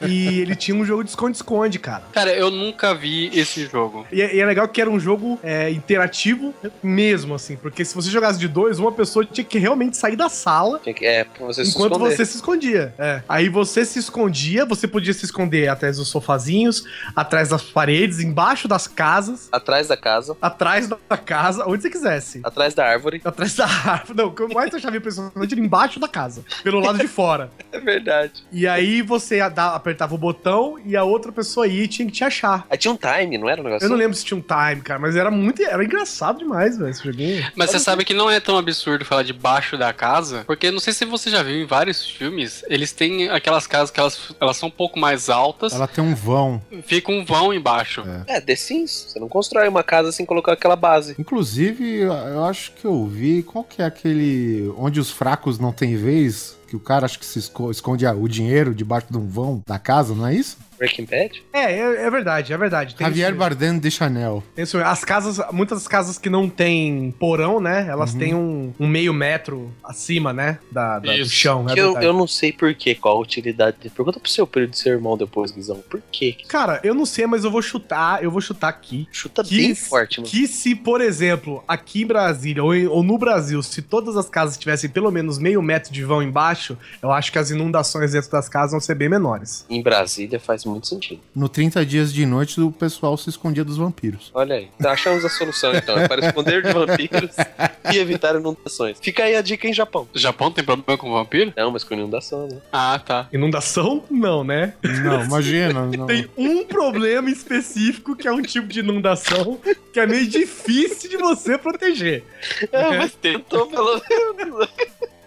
E 0.08 0.40
ele 0.40 0.56
tinha 0.56 0.74
um 0.74 0.84
jogo 0.84 1.04
de 1.04 1.10
esconde-esconde, 1.10 1.78
cara. 1.78 2.04
Cara, 2.10 2.32
eu 2.32 2.50
nunca 2.50 2.94
vi 2.94 3.30
esse 3.38 3.66
jogo. 3.66 4.06
E 4.10 4.22
é, 4.22 4.34
e 4.34 4.40
é 4.40 4.46
legal 4.46 4.66
que 4.66 4.80
era 4.80 4.88
um 4.88 4.98
jogo 4.98 5.38
é, 5.42 5.70
interativo 5.90 6.55
mesmo, 6.83 7.35
assim. 7.35 7.57
Porque 7.57 7.85
se 7.85 7.94
você 7.94 8.09
jogasse 8.11 8.38
de 8.38 8.46
dois, 8.46 8.79
uma 8.79 8.92
pessoa 8.92 9.24
tinha 9.24 9.44
que 9.44 9.59
realmente 9.59 9.96
sair 9.96 10.14
da 10.16 10.29
sala 10.29 10.79
que- 10.79 11.05
É, 11.05 11.26
você 11.38 11.64
se 11.64 11.70
enquanto 11.72 11.92
esconder. 11.92 12.16
você 12.16 12.24
se 12.24 12.37
escondia. 12.37 12.94
É. 12.98 13.22
Aí 13.29 13.48
você 13.48 13.85
se 13.85 13.98
escondia, 13.98 14.64
você 14.64 14.87
podia 14.87 15.12
se 15.12 15.24
esconder 15.24 15.68
atrás 15.68 15.96
dos 15.96 16.09
sofazinhos, 16.09 16.85
atrás 17.16 17.48
das 17.48 17.62
paredes, 17.62 18.20
embaixo 18.20 18.68
das 18.68 18.87
casas, 18.87 19.48
Atrás 19.50 19.88
da 19.88 19.96
casa, 19.96 20.37
atrás 20.40 20.88
da 20.88 20.96
casa, 21.16 21.64
onde 21.66 21.83
você 21.83 21.90
quisesse. 21.90 22.40
atrás 22.44 22.72
da 22.74 22.87
árvore. 22.87 23.20
Atrás 23.24 23.55
da 23.57 23.64
árvore. 23.66 24.16
Não, 24.16 24.26
o 24.29 24.35
que 24.35 24.42
eu 24.42 24.48
mais 24.48 24.72
achava 24.74 24.96
impressionante 24.96 25.53
era 25.53 25.61
embaixo 25.61 25.98
da 25.98 26.07
casa, 26.09 26.44
pelo 26.62 26.79
lado 26.81 26.98
de 26.98 27.09
fora. 27.09 27.50
É 27.72 27.79
verdade. 27.79 28.33
E 28.50 28.66
aí 28.66 29.00
você 29.00 29.40
apertava 29.40 30.12
o 30.14 30.18
botão 30.18 30.76
e 30.85 30.96
a 30.96 31.05
outra 31.05 31.31
pessoa 31.31 31.68
ia 31.68 31.85
e 31.85 31.88
tinha 31.88 32.05
que 32.07 32.12
te 32.12 32.24
achar. 32.24 32.66
Aí 32.68 32.76
tinha 32.76 32.92
um 32.92 32.96
time, 32.96 33.38
não 33.38 33.48
era 33.48 33.61
um 33.61 33.64
negócio 33.64 33.85
Eu 33.85 33.88
não 33.88 33.94
assim? 33.96 34.03
lembro 34.03 34.16
se 34.16 34.24
tinha 34.24 34.37
um 34.37 34.42
time, 34.42 34.83
cara, 34.83 34.98
mas 34.98 35.14
era 35.14 35.31
muito. 35.31 35.62
Era 35.62 35.79
engraçado 35.84 36.38
demais, 36.38 36.76
velho, 36.78 36.90
esse 36.90 37.02
joguinho. 37.04 37.44
Mas 37.54 37.70
você 37.70 37.78
sabe 37.78 38.04
que 38.04 38.14
não 38.14 38.30
é 38.30 38.40
tão 38.40 38.56
absurdo 38.56 39.04
falar 39.04 39.22
debaixo 39.22 39.76
da 39.76 39.92
casa, 39.92 40.44
porque 40.46 40.70
não 40.70 40.80
sei 40.80 40.92
se 40.92 41.04
você 41.04 41.31
já 41.31 41.42
viu 41.42 41.56
em 41.62 41.66
vários 41.66 42.04
filmes, 42.08 42.64
eles 42.68 42.92
têm 42.92 43.28
aquelas 43.28 43.66
casas 43.66 43.90
que 43.90 43.98
elas, 44.00 44.18
elas 44.40 44.56
são 44.56 44.68
um 44.68 44.72
pouco 44.72 44.98
mais 44.98 45.28
altas, 45.28 45.72
Ela 45.72 45.87
tem 45.87 46.02
um 46.02 46.14
vão. 46.14 46.62
fica 46.85 47.10
um 47.12 47.24
vão 47.24 47.52
embaixo. 47.54 48.02
É, 48.26 48.40
The 48.40 48.56
Sims. 48.56 49.06
Você 49.08 49.18
não 49.20 49.28
constrói 49.28 49.68
uma 49.68 49.83
casa 49.83 50.12
sem 50.12 50.24
colocar 50.26 50.52
aquela 50.52 50.76
base. 50.76 51.14
Inclusive, 51.18 52.00
eu 52.00 52.44
acho 52.44 52.72
que 52.72 52.85
eu 52.85 53.06
vi, 53.06 53.42
qual 53.42 53.64
que 53.64 53.83
é 53.83 53.85
aquele 53.85 54.72
onde 54.76 55.00
os 55.00 55.10
fracos 55.10 55.58
não 55.58 55.72
têm 55.72 55.96
vez? 55.96 56.56
Que 56.71 56.77
o 56.77 56.81
cara 56.81 57.04
acho 57.04 57.18
que 57.18 57.27
se 57.27 57.40
esco- 57.40 57.68
esconde 57.71 58.06
o 58.06 58.29
dinheiro 58.29 58.73
debaixo 58.73 59.08
de 59.10 59.18
um 59.18 59.27
vão 59.27 59.60
da 59.66 59.77
casa, 59.77 60.14
não 60.14 60.25
é 60.29 60.35
isso? 60.35 60.56
Breaking 60.79 61.04
Bad? 61.04 61.42
É, 61.52 61.73
é, 61.75 62.06
é 62.06 62.10
verdade, 62.10 62.54
é 62.54 62.56
verdade. 62.56 62.94
Tem 62.94 63.06
Javier 63.06 63.29
isso- 63.31 63.38
Bardem 63.38 63.79
de 63.79 63.90
Chanel. 63.90 64.42
tem 64.54 64.62
isso- 64.62 64.79
as 64.79 65.04
casas, 65.04 65.38
muitas 65.52 65.87
casas 65.87 66.16
que 66.16 66.31
não 66.31 66.48
tem 66.48 67.14
porão, 67.18 67.60
né? 67.60 67.87
Elas 67.87 68.14
Uhum. 68.14 68.18
têm 68.18 68.35
um, 68.35 68.73
um 68.81 68.87
meio 68.87 69.12
metro 69.12 69.71
acima, 69.85 70.33
né? 70.33 70.58
Da, 70.73 70.98
da- 71.00 71.14
do 71.16 71.29
chão, 71.29 71.64
né? 71.64 71.75
Que 71.75 71.81
eu, 71.81 71.98
eu 72.00 72.12
não 72.14 72.27
sei 72.27 72.50
por 72.52 72.73
quê, 72.75 72.94
qual 72.94 73.18
a 73.18 73.21
utilidade. 73.21 73.77
Pergunta 73.94 74.18
pro 74.18 74.31
seu 74.31 74.46
primo 74.46 74.68
do 74.68 74.77
seu 74.77 74.92
irmão 74.94 75.18
depois, 75.18 75.50
Guizão. 75.50 75.83
Por 75.90 76.00
quê? 76.10 76.37
Cara, 76.48 76.81
eu 76.83 76.94
não 76.94 77.04
sei, 77.04 77.27
mas 77.27 77.44
eu 77.44 77.50
vou 77.50 77.60
chutar, 77.60 78.23
eu 78.25 78.31
vou 78.31 78.40
chutar 78.40 78.68
aqui. 78.68 79.06
Chuta 79.12 79.42
Que, 79.44 79.56
bem 79.58 79.75
forte, 79.75 80.21
mano. 80.21 80.31
que 80.31 80.46
se, 80.46 80.75
por 80.75 81.02
exemplo, 81.02 81.62
aqui 81.68 82.02
em 82.02 82.06
Brasília 82.06 82.64
ou, 82.64 82.75
em- 82.75 82.87
ou 82.87 83.02
no 83.02 83.18
Brasil, 83.18 83.60
se 83.62 83.83
todas 83.83 84.16
as 84.16 84.31
casas 84.31 84.56
tivessem 84.56 84.88
pelo 84.88 85.10
menos 85.10 85.37
meio 85.38 85.60
metro 85.60 85.92
de 85.92 86.02
vão 86.04 86.23
embaixo, 86.23 86.60
eu 87.02 87.11
acho 87.11 87.33
que 87.33 87.38
as 87.38 87.50
inundações 87.50 88.13
dentro 88.13 88.31
das 88.31 88.48
casas 88.48 88.73
vão 88.73 88.81
ser 88.81 88.94
bem 88.94 89.08
menores. 89.08 89.65
Em 89.69 89.83
Brasília 89.83 90.38
faz 90.38 90.65
muito 90.65 90.87
sentido. 90.87 91.21
No 91.35 91.48
30 91.48 91.85
dias 91.85 92.13
de 92.13 92.25
noite, 92.27 92.61
o 92.61 92.71
pessoal 92.71 93.17
se 93.17 93.31
escondia 93.31 93.65
dos 93.65 93.77
vampiros. 93.77 94.31
Olha 94.35 94.56
aí. 94.56 94.69
Então, 94.79 94.90
achamos 94.90 95.25
a 95.25 95.29
solução, 95.29 95.75
então. 95.75 95.98
É 95.98 96.08
para 96.08 96.27
esconder 96.27 96.63
de 96.63 96.73
vampiros 96.73 97.31
e 97.92 97.98
evitar 97.98 98.35
inundações. 98.35 98.98
Fica 99.00 99.25
aí 99.25 99.37
a 99.37 99.42
dica 99.42 99.69
em 99.69 99.73
Japão. 99.73 100.08
O 100.15 100.19
Japão 100.19 100.50
tem 100.50 100.65
problema 100.65 100.98
com 100.98 101.13
vampiro? 101.13 101.52
Não, 101.56 101.71
mas 101.71 101.85
com 101.85 101.94
inundação, 101.94 102.46
né? 102.46 102.58
Ah, 102.73 102.98
tá. 102.98 103.29
Inundação? 103.33 104.04
Não, 104.11 104.44
né? 104.44 104.75
Não, 104.83 105.25
imagina. 105.25 105.87
não. 105.87 106.06
Tem 106.06 106.29
um 106.37 106.65
problema 106.65 107.31
específico 107.31 108.17
que 108.17 108.27
é 108.27 108.33
um 108.33 108.42
tipo 108.42 108.69
de 108.69 108.81
inundação 108.81 109.58
que 109.92 110.00
é 110.00 110.06
meio 110.06 110.27
difícil 110.29 111.11
de 111.11 111.17
você 111.17 111.58
proteger. 111.58 112.25
É, 112.73 112.98
mas 112.98 113.15
tentou 113.15 113.67
pelo 113.67 114.00
menos. 114.37 114.69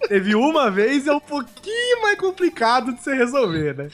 Teve 0.08 0.36
uma 0.36 0.70
vez 0.70 1.06
e 1.06 1.10
é 1.10 1.14
um 1.14 1.20
pouquinho 1.20 2.02
mais 2.02 2.18
complicado 2.18 2.94
de 2.94 3.02
você 3.02 3.14
resolver, 3.14 3.76
né? 3.76 3.88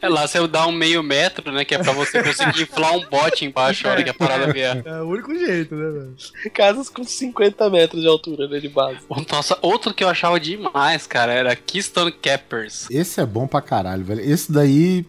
É 0.00 0.08
lá, 0.08 0.26
você 0.26 0.46
dá 0.46 0.66
um 0.66 0.72
meio 0.72 1.02
metro, 1.02 1.50
né? 1.52 1.64
Que 1.64 1.74
é 1.74 1.78
pra 1.78 1.92
você 1.92 2.22
conseguir 2.22 2.62
inflar 2.62 2.94
um 2.94 3.04
bote 3.08 3.44
embaixo 3.44 3.86
a 3.86 3.90
hora 3.90 4.02
que 4.02 4.10
a 4.10 4.14
parada 4.14 4.52
vier. 4.52 4.82
É 4.84 5.02
o 5.02 5.08
único 5.08 5.34
jeito, 5.34 5.74
né, 5.74 5.90
velho? 5.90 6.16
Casas 6.52 6.88
com 6.88 7.04
50 7.04 7.68
metros 7.70 8.00
de 8.00 8.08
altura, 8.08 8.48
né, 8.48 8.58
de 8.60 8.68
base. 8.68 8.98
Nossa, 9.30 9.58
outro 9.62 9.92
que 9.92 10.04
eu 10.04 10.08
achava 10.08 10.38
demais, 10.38 11.06
cara, 11.06 11.32
era 11.32 11.56
Keystone 11.56 12.12
Cappers. 12.12 12.86
Esse 12.90 13.20
é 13.20 13.26
bom 13.26 13.46
pra 13.46 13.60
caralho, 13.60 14.04
velho. 14.04 14.20
Esse 14.20 14.50
daí, 14.50 15.04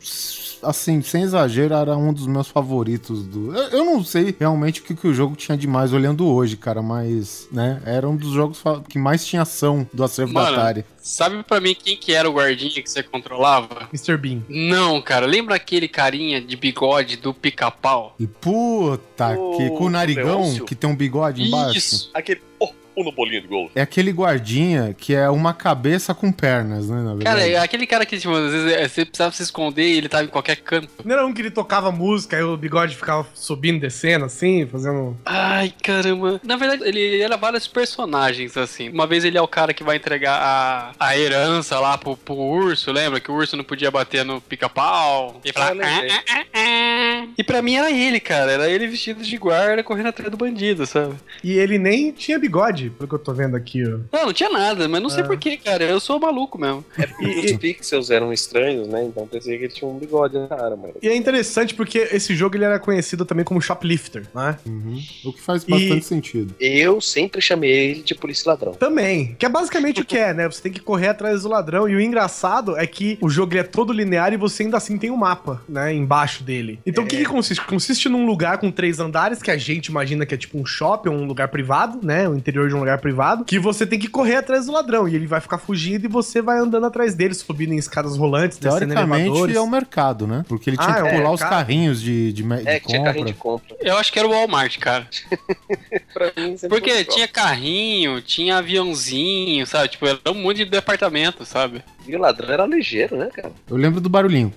assim, 0.64 1.02
sem 1.02 1.24
exagero, 1.24 1.74
era 1.74 1.96
um 1.96 2.14
dos 2.14 2.28
meus 2.28 2.48
favoritos 2.48 3.26
do. 3.26 3.56
Eu, 3.56 3.70
eu 3.70 3.86
não 3.86 4.04
sei 4.04 4.36
realmente 4.38 4.82
o 4.82 4.84
que, 4.84 4.96
que 4.96 5.08
o 5.08 5.14
jogo 5.14 5.36
tinha 5.36 5.58
de 5.58 5.68
mais 5.68 5.94
olhando 5.94 6.28
hoje, 6.28 6.58
cara, 6.58 6.82
mas, 6.82 7.48
né, 7.52 7.82
era 7.86 8.08
um 8.08 8.16
dos 8.16 8.32
jogos 8.32 8.62
que 8.90 8.98
mais 8.98 9.26
tinha 9.26 9.42
ação 9.42 9.88
do 9.94 10.04
acervo 10.04 10.31
Mano. 10.32 10.56
da 10.56 10.62
Atari. 10.64 10.86
Sabe 10.98 11.44
pra 11.44 11.60
mim 11.60 11.76
quem 11.76 11.96
que 11.98 12.14
era 12.14 12.30
o 12.30 12.34
guardinha 12.34 12.82
que 12.82 12.90
você 12.90 13.02
controlava? 13.04 13.90
Mr. 13.94 14.18
Bean. 14.18 14.42
Não, 14.48 15.02
cara, 15.02 15.26
lembra 15.26 15.56
aquele 15.56 15.88
carinha 15.88 16.40
de 16.42 16.56
bigode 16.56 17.18
do 17.18 17.34
pica-pau? 17.34 18.16
E 18.20 18.28
puta, 18.28 19.30
O 19.38 19.58
que 19.58 19.70
com 19.70 19.86
o 19.86 19.90
narigão 19.90 20.42
Leôncio? 20.42 20.66
que 20.66 20.76
tem 20.76 20.90
um 20.90 20.96
bigode 20.96 21.44
embaixo. 21.44 21.78
Isso! 21.78 22.12
Aquele. 22.14 22.42
Oh, 22.60 22.70
um 22.96 23.04
no 23.04 23.12
bolinho 23.12 23.42
de 23.42 23.48
gol. 23.48 23.72
É 23.76 23.82
aquele 23.82 24.12
guardinha 24.12 24.96
que 24.98 25.14
é 25.16 25.30
uma 25.30 25.54
cabeça 25.54 26.14
com 26.14 26.32
pernas, 26.32 26.90
né, 26.90 26.98
na 27.02 27.14
verdade. 27.16 27.24
Cara, 27.24 27.48
é 27.48 27.58
aquele 27.58 27.88
cara 27.88 28.06
que, 28.06 28.18
tipo, 28.18 28.34
às 28.34 28.52
vezes 28.52 28.72
é, 28.74 28.88
você 28.88 29.06
precisava 29.06 29.34
se 29.34 29.44
esconder 29.44 29.84
e 29.84 29.98
ele 29.98 30.10
tava 30.10 30.24
em 30.24 30.28
qualquer 30.28 30.58
canto. 30.58 30.90
Não 31.04 31.14
era 31.14 31.26
um 31.26 31.34
que 31.34 31.42
ele 31.42 31.52
tocava 31.52 31.92
música 31.92 32.38
e 32.38 32.44
o 32.44 32.56
bigode 32.58 32.96
ficava 32.96 33.28
subindo, 33.34 33.80
descendo, 33.80 34.26
assim, 34.26 34.66
fazendo. 34.66 35.18
Ai, 35.26 35.74
caramba. 35.82 36.40
Na 36.44 36.56
verdade, 36.56 36.84
ele 36.86 37.22
era 37.22 37.38
vários 37.38 37.68
personagens, 37.68 38.56
assim. 38.58 38.90
Uma 38.90 39.08
vez 39.08 39.24
ele 39.24 39.38
é 39.38 39.42
o 39.42 39.48
cara 39.48 39.74
que 39.74 39.84
vai 39.84 39.96
entregar 39.98 40.38
a, 40.42 40.92
a 41.00 41.18
herança 41.18 41.80
lá 41.80 41.98
pro, 41.98 42.16
pro 42.18 42.36
urso, 42.36 42.92
lembra? 42.92 43.20
Que 43.20 43.32
o 43.32 43.36
urso 43.36 43.56
não 43.58 43.64
podia 43.64 43.92
bater 43.92 44.26
no 44.26 44.42
pica-pau. 44.42 45.40
E 45.46 45.52
Ah, 45.56 45.70
lembrei. 45.72 46.10
"Ah, 46.10 46.24
ah, 46.30 46.34
ah, 46.34 46.46
ah." 46.56 47.28
E 47.38 47.44
pra 47.44 47.62
mim 47.62 47.76
era 47.76 47.92
ele, 47.92 48.20
cara. 48.20 48.52
Era 48.52 48.70
ele 48.70 48.88
vestido 48.88 49.24
de 49.24 49.38
guarda 49.38 49.84
correndo 49.84 50.08
atrás 50.08 50.30
do 50.32 50.38
bandido, 50.38 50.86
sabe? 50.86 51.16
E 51.44 51.54
ele 51.54 51.78
nem 51.78 52.12
tinha 52.12 52.40
bigode, 52.40 52.81
pelo 52.90 53.08
que 53.08 53.16
eu 53.16 53.20
tô 53.20 53.34
vendo 53.34 53.56
aqui, 53.56 53.84
ó. 53.86 54.00
Não, 54.12 54.26
não 54.28 54.34
tinha 54.34 54.50
nada, 54.50 54.88
mas 54.88 55.02
não 55.02 55.10
sei 55.10 55.24
Ah. 55.24 55.28
porquê, 55.28 55.58
cara. 55.58 55.84
Eu 55.84 56.00
sou 56.00 56.20
maluco 56.20 56.58
mesmo. 56.60 56.84
É 56.98 57.06
porque 57.08 57.26
os 57.26 57.52
pixels 57.60 58.10
eram 58.10 58.32
estranhos, 58.34 58.88
né? 58.88 59.04
Então 59.06 59.28
pensei 59.28 59.58
que 59.58 59.66
ele 59.66 59.74
tinha 59.74 59.90
um 59.90 59.98
bigode 59.98 60.38
na 60.38 60.48
cara, 60.48 60.76
mano. 60.76 60.94
E 61.02 61.08
é 61.08 61.16
interessante 61.16 61.74
porque 61.74 62.00
esse 62.12 62.36
jogo 62.36 62.56
ele 62.56 62.66
era 62.66 62.80
conhecido 62.80 63.26
também 63.26 63.44
como 63.46 63.62
Shoplifter, 63.62 64.26
né? 64.34 64.58
Uhum. 64.66 65.00
O 65.26 65.34
que 65.34 65.42
faz 65.42 65.64
E- 65.64 65.70
bastante 65.70 66.06
sentido. 66.06 66.56
Eu 66.60 67.00
sempre 67.02 67.42
chamei 67.42 67.72
ele 67.72 68.02
de 68.02 68.16
polícia 68.16 68.50
ladrão. 68.50 68.74
Também, 68.74 69.36
que 69.38 69.46
é 69.46 69.50
basicamente 69.50 70.02
o 70.02 70.06
que 70.06 70.18
é, 70.18 70.34
né? 70.34 70.48
Você 70.50 70.62
tem 70.62 70.72
que 70.72 70.80
correr 70.80 71.08
atrás 71.10 71.44
do 71.44 71.50
ladrão. 71.50 71.88
E 71.88 71.96
o 71.96 72.02
engraçado 72.02 72.78
é 72.78 72.86
que 72.88 73.18
o 73.22 73.30
jogo 73.30 73.54
ele 73.54 73.60
é 73.60 73.64
todo 73.64 73.94
linear 73.94 74.34
e 74.34 74.38
você 74.38 74.64
ainda 74.64 74.78
assim 74.78 74.98
tem 74.98 75.12
um 75.12 75.18
mapa, 75.18 75.62
né? 75.68 75.94
Embaixo 75.94 76.44
dele. 76.44 76.80
Então 76.86 77.04
o 77.04 77.08
que, 77.08 77.18
que 77.18 77.26
consiste? 77.26 77.64
Consiste 77.66 78.10
num 78.10 78.26
lugar 78.26 78.58
com 78.58 78.72
três 78.72 79.00
andares, 79.00 79.42
que 79.42 79.52
a 79.52 79.58
gente 79.58 79.88
imagina 79.88 80.26
que 80.26 80.34
é 80.34 80.38
tipo 80.38 80.58
um 80.60 80.66
shopping, 80.66 81.10
um 81.10 81.26
lugar 81.26 81.48
privado, 81.50 82.00
né? 82.02 82.28
O 82.28 82.36
interior 82.36 82.70
de 82.72 82.76
um 82.76 82.80
lugar 82.80 82.98
privado, 83.00 83.46
que 83.46 83.60
você 83.60 83.86
tem 83.86 84.00
que 84.00 84.08
correr 84.08 84.38
atrás 84.38 84.66
do 84.66 84.72
ladrão. 84.72 85.08
E 85.08 85.16
ele 85.16 85.28
vai 85.28 85.40
ficar 85.40 85.58
fugindo 85.58 86.06
e 86.06 86.08
você 86.08 86.42
vai 86.42 86.58
andando 86.60 86.86
atrás 86.86 87.14
dele, 87.14 87.34
subindo 87.34 87.74
em 87.74 87.78
escadas 87.78 88.18
rolantes, 88.18 88.58
descendo 88.58 88.94
elevadores. 88.94 89.56
é 89.56 89.60
o 89.60 89.68
mercado, 89.68 90.26
né? 90.26 90.44
Porque 90.48 90.70
ele 90.70 90.78
tinha 90.78 90.90
Ah, 90.90 91.02
que 91.02 91.08
é 91.08 91.12
pular 91.18 91.32
os 91.32 91.40
mercado? 91.40 91.50
carrinhos 91.60 92.02
de, 92.02 92.34
de, 92.34 92.44
de 92.44 92.54
É, 92.68 92.80
que 92.80 92.88
tinha 92.88 92.98
compra. 93.00 93.04
carrinho 93.14 93.26
de 93.28 93.34
compra. 93.34 93.76
Eu 93.80 93.98
acho 93.98 94.12
que 94.12 94.20
era 94.20 94.28
o 94.28 94.32
Walmart, 94.32 94.78
cara. 94.80 95.08
Pra 96.14 96.32
mim, 96.36 96.56
Porque 96.70 97.06
tinha 97.06 97.28
carrinho, 97.28 98.22
tinha 98.22 98.58
aviãozinho, 98.58 99.66
sabe? 99.68 99.90
Tipo, 99.90 100.08
era 100.08 100.20
um 100.30 100.34
monte 100.36 100.58
de 100.58 100.66
departamento, 100.66 101.46
sabe? 101.46 101.84
E 102.08 102.16
o 102.16 102.20
ladrão 102.20 102.50
era 102.52 102.66
ligeiro, 102.66 103.16
né, 103.18 103.30
cara? 103.34 103.52
Eu 103.70 103.78
lembro 103.78 104.02
do 104.02 104.10
barulhinho. 104.10 104.54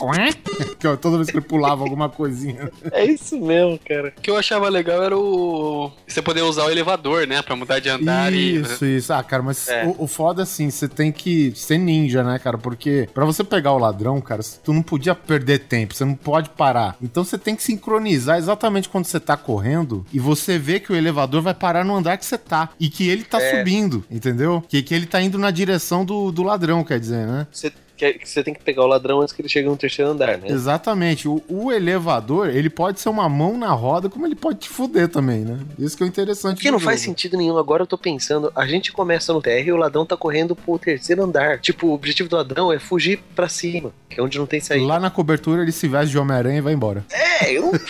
Toda 1.00 1.16
vez 1.16 1.30
que 1.30 1.36
ele 1.36 1.44
pulava 1.44 1.82
alguma 1.82 2.08
coisinha. 2.08 2.70
É 2.92 3.04
isso 3.04 3.38
mesmo, 3.38 3.78
cara. 3.86 4.12
O 4.16 4.20
que 4.20 4.30
eu 4.30 4.36
achava 4.36 4.68
legal 4.68 5.02
era 5.02 5.16
o. 5.16 5.90
Você 6.06 6.22
poder 6.22 6.42
usar 6.42 6.64
o 6.64 6.70
elevador, 6.70 7.26
né? 7.26 7.42
Pra 7.42 7.56
mudar 7.56 7.78
de 7.80 7.88
andar 7.88 8.32
e. 8.32 8.56
Isso, 8.56 8.84
isso. 8.84 9.12
Ah, 9.12 9.22
cara, 9.22 9.42
mas 9.42 9.68
É. 9.68 9.84
o, 9.84 10.04
o 10.04 10.06
foda 10.06 10.42
é 10.42 10.44
assim, 10.44 10.70
você 10.70 10.88
tem 10.88 11.10
que 11.12 11.52
ser 11.54 11.78
ninja, 11.78 12.22
né, 12.22 12.38
cara? 12.38 12.58
Porque 12.58 13.08
pra 13.12 13.24
você 13.24 13.42
pegar 13.44 13.72
o 13.72 13.78
ladrão, 13.78 14.20
cara, 14.20 14.42
tu 14.62 14.72
não 14.72 14.82
podia 14.82 15.14
perder 15.14 15.60
tempo, 15.60 15.94
você 15.94 16.04
não 16.04 16.14
pode 16.14 16.50
parar. 16.50 16.96
Então 17.02 17.24
você 17.24 17.36
tem 17.38 17.54
que 17.56 17.62
sincronizar 17.62 18.38
exatamente 18.38 18.88
quando 18.88 19.04
você 19.06 19.20
tá 19.20 19.36
correndo 19.36 20.04
e 20.12 20.18
você 20.18 20.58
vê 20.58 20.80
que 20.80 20.92
o 20.92 20.96
elevador 20.96 21.42
vai 21.42 21.54
parar 21.54 21.84
no 21.84 21.94
andar 21.96 22.16
que 22.16 22.24
você 22.24 22.38
tá. 22.38 22.70
E 22.78 22.88
que 22.88 23.08
ele 23.08 23.24
tá 23.24 23.40
É. 23.40 23.58
subindo, 23.58 24.04
entendeu? 24.10 24.62
Que, 24.68 24.82
que 24.82 24.94
ele 24.94 25.06
tá 25.06 25.20
indo 25.20 25.38
na 25.38 25.50
direção 25.50 26.04
do, 26.04 26.30
do 26.30 26.42
ladrão, 26.42 26.84
quer 26.84 26.98
dizer, 27.00 27.26
né? 27.26 27.46
Você, 27.50 27.72
quer- 27.98 28.14
que 28.14 28.28
você 28.28 28.42
tem 28.42 28.54
que 28.54 28.60
pegar 28.62 28.82
o 28.84 28.86
ladrão 28.86 29.20
antes 29.20 29.34
que 29.34 29.42
ele 29.42 29.48
chegue 29.48 29.68
no 29.68 29.76
terceiro 29.76 30.10
andar, 30.12 30.38
né? 30.38 30.46
Exatamente. 30.48 31.28
O, 31.28 31.42
o 31.48 31.70
elevador, 31.72 32.48
ele 32.48 32.70
pode 32.70 33.00
ser 33.00 33.08
uma 33.08 33.28
mão 33.28 33.58
na 33.58 33.70
roda, 33.72 34.08
como 34.08 34.24
ele 34.26 34.34
pode 34.34 34.60
te 34.60 34.68
fuder 34.68 35.08
também, 35.08 35.40
né? 35.40 35.58
Isso 35.78 35.96
que 35.96 36.02
é 36.02 36.06
o 36.06 36.08
interessante 36.08 36.56
Porque 36.56 36.70
não 36.70 36.78
faz 36.80 37.00
jogo. 37.00 37.10
sentido 37.10 37.36
nenhum. 37.36 37.58
Agora 37.58 37.82
eu 37.82 37.86
tô 37.86 37.98
pensando, 37.98 38.50
a 38.54 38.66
gente 38.66 38.92
começa 38.92 39.32
no 39.32 39.42
TR 39.42 39.66
e 39.66 39.72
o 39.72 39.76
ladrão 39.76 40.06
tá 40.06 40.16
correndo 40.16 40.54
pro 40.56 40.78
terceiro 40.78 41.22
andar. 41.24 41.58
Tipo, 41.58 41.88
o 41.88 41.92
objetivo 41.94 42.28
do 42.28 42.36
ladrão 42.36 42.72
é 42.72 42.78
fugir 42.78 43.18
pra 43.34 43.48
cima, 43.48 43.90
que 44.08 44.20
é 44.20 44.22
onde 44.22 44.38
não 44.38 44.46
tem 44.46 44.60
saída. 44.60 44.86
Lá 44.86 45.00
na 45.00 45.10
cobertura 45.10 45.62
ele 45.62 45.72
se 45.72 45.88
veste 45.88 46.10
de 46.12 46.18
Homem-Aranha 46.18 46.58
e 46.58 46.62
vai 46.62 46.72
embora. 46.72 47.04
É, 47.12 47.52
eu. 47.52 47.72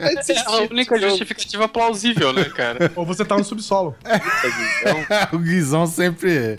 É 0.00 0.40
a 0.46 0.56
única 0.70 0.98
justificativa 0.98 1.68
plausível, 1.68 2.32
né, 2.32 2.44
cara? 2.44 2.90
Ou 2.96 3.04
você 3.04 3.24
tá 3.24 3.36
no 3.36 3.44
subsolo. 3.44 3.94
o 5.32 5.38
Guizão 5.38 5.86
sempre. 5.86 6.58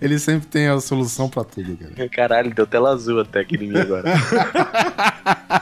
Ele 0.00 0.18
sempre 0.18 0.46
tem 0.48 0.66
a 0.68 0.80
solução 0.80 1.28
pra 1.28 1.44
tudo, 1.44 1.61
cara. 1.64 2.08
Caralho, 2.10 2.54
deu 2.54 2.66
tela 2.66 2.90
azul 2.90 3.20
até 3.20 3.40
aqui 3.40 3.56
em 3.56 3.68
mim 3.68 3.78
agora. 3.78 4.12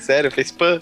Sério, 0.00 0.30
fez 0.30 0.50
pan. 0.50 0.78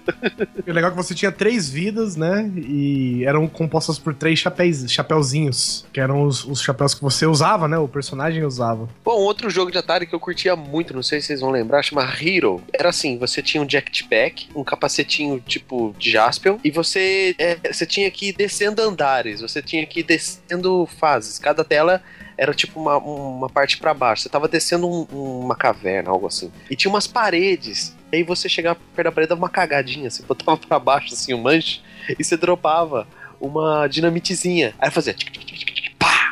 O 0.66 0.72
legal 0.72 0.90
é 0.90 0.94
que 0.94 0.96
você 0.96 1.14
tinha 1.14 1.30
três 1.30 1.68
vidas, 1.68 2.16
né? 2.16 2.50
E 2.56 3.24
eram 3.24 3.46
compostas 3.46 3.98
por 3.98 4.14
três 4.14 4.38
chapéus, 4.38 4.90
chapéuzinhos. 4.90 5.84
Que 5.92 6.00
eram 6.00 6.24
os, 6.24 6.44
os 6.44 6.60
chapéus 6.60 6.94
que 6.94 7.02
você 7.02 7.26
usava, 7.26 7.68
né? 7.68 7.76
O 7.78 7.88
personagem 7.88 8.44
usava. 8.44 8.88
Bom, 9.04 9.12
outro 9.12 9.50
jogo 9.50 9.70
de 9.70 9.78
Atari 9.78 10.06
que 10.06 10.14
eu 10.14 10.20
curtia 10.20 10.56
muito, 10.56 10.94
não 10.94 11.02
sei 11.02 11.20
se 11.20 11.28
vocês 11.28 11.40
vão 11.40 11.50
lembrar, 11.50 11.82
chama 11.82 12.02
Hero. 12.02 12.62
Era 12.72 12.88
assim, 12.88 13.18
você 13.18 13.42
tinha 13.42 13.62
um 13.62 13.68
jetpack, 13.68 14.48
um 14.54 14.64
capacetinho 14.64 15.40
tipo 15.40 15.94
de 15.98 16.10
Jaspion, 16.10 16.58
e 16.64 16.70
você, 16.70 17.34
é, 17.38 17.72
você 17.72 17.86
tinha 17.86 18.10
que 18.10 18.28
ir 18.28 18.32
descendo 18.32 18.82
andares, 18.82 19.40
você 19.40 19.62
tinha 19.62 19.84
que 19.86 20.00
ir 20.00 20.04
descendo 20.04 20.88
fases. 20.98 21.38
Cada 21.38 21.64
tela 21.64 22.02
era 22.43 22.53
tipo 22.53 22.80
uma, 22.80 22.97
uma 22.99 23.49
parte 23.49 23.78
pra 23.78 23.95
baixo. 23.95 24.22
Você 24.22 24.28
tava 24.28 24.49
descendo 24.49 24.88
um- 24.88 25.40
uma 25.45 25.55
caverna, 25.55 26.11
algo 26.11 26.26
assim. 26.26 26.51
E 26.68 26.74
tinha 26.74 26.90
umas 26.93 27.07
paredes. 27.07 27.95
E 28.12 28.16
aí 28.16 28.22
você 28.22 28.49
chegava 28.49 28.78
perto 28.97 29.07
da 29.07 29.12
parede, 29.12 29.28
dava 29.28 29.40
uma 29.40 29.49
cagadinha, 29.49 30.11
você 30.11 30.22
botava 30.26 30.57
pra 30.57 30.78
baixo 30.78 31.14
assim 31.14 31.32
um 31.34 31.40
manche, 31.40 31.80
e 32.18 32.24
você 32.24 32.36
dropava 32.36 33.07
uma 33.40 33.86
dinamitezinha. 33.86 34.74
Aí 34.78 34.90
fazia 34.90 35.14
tic, 35.14 35.30
tic, 35.32 35.51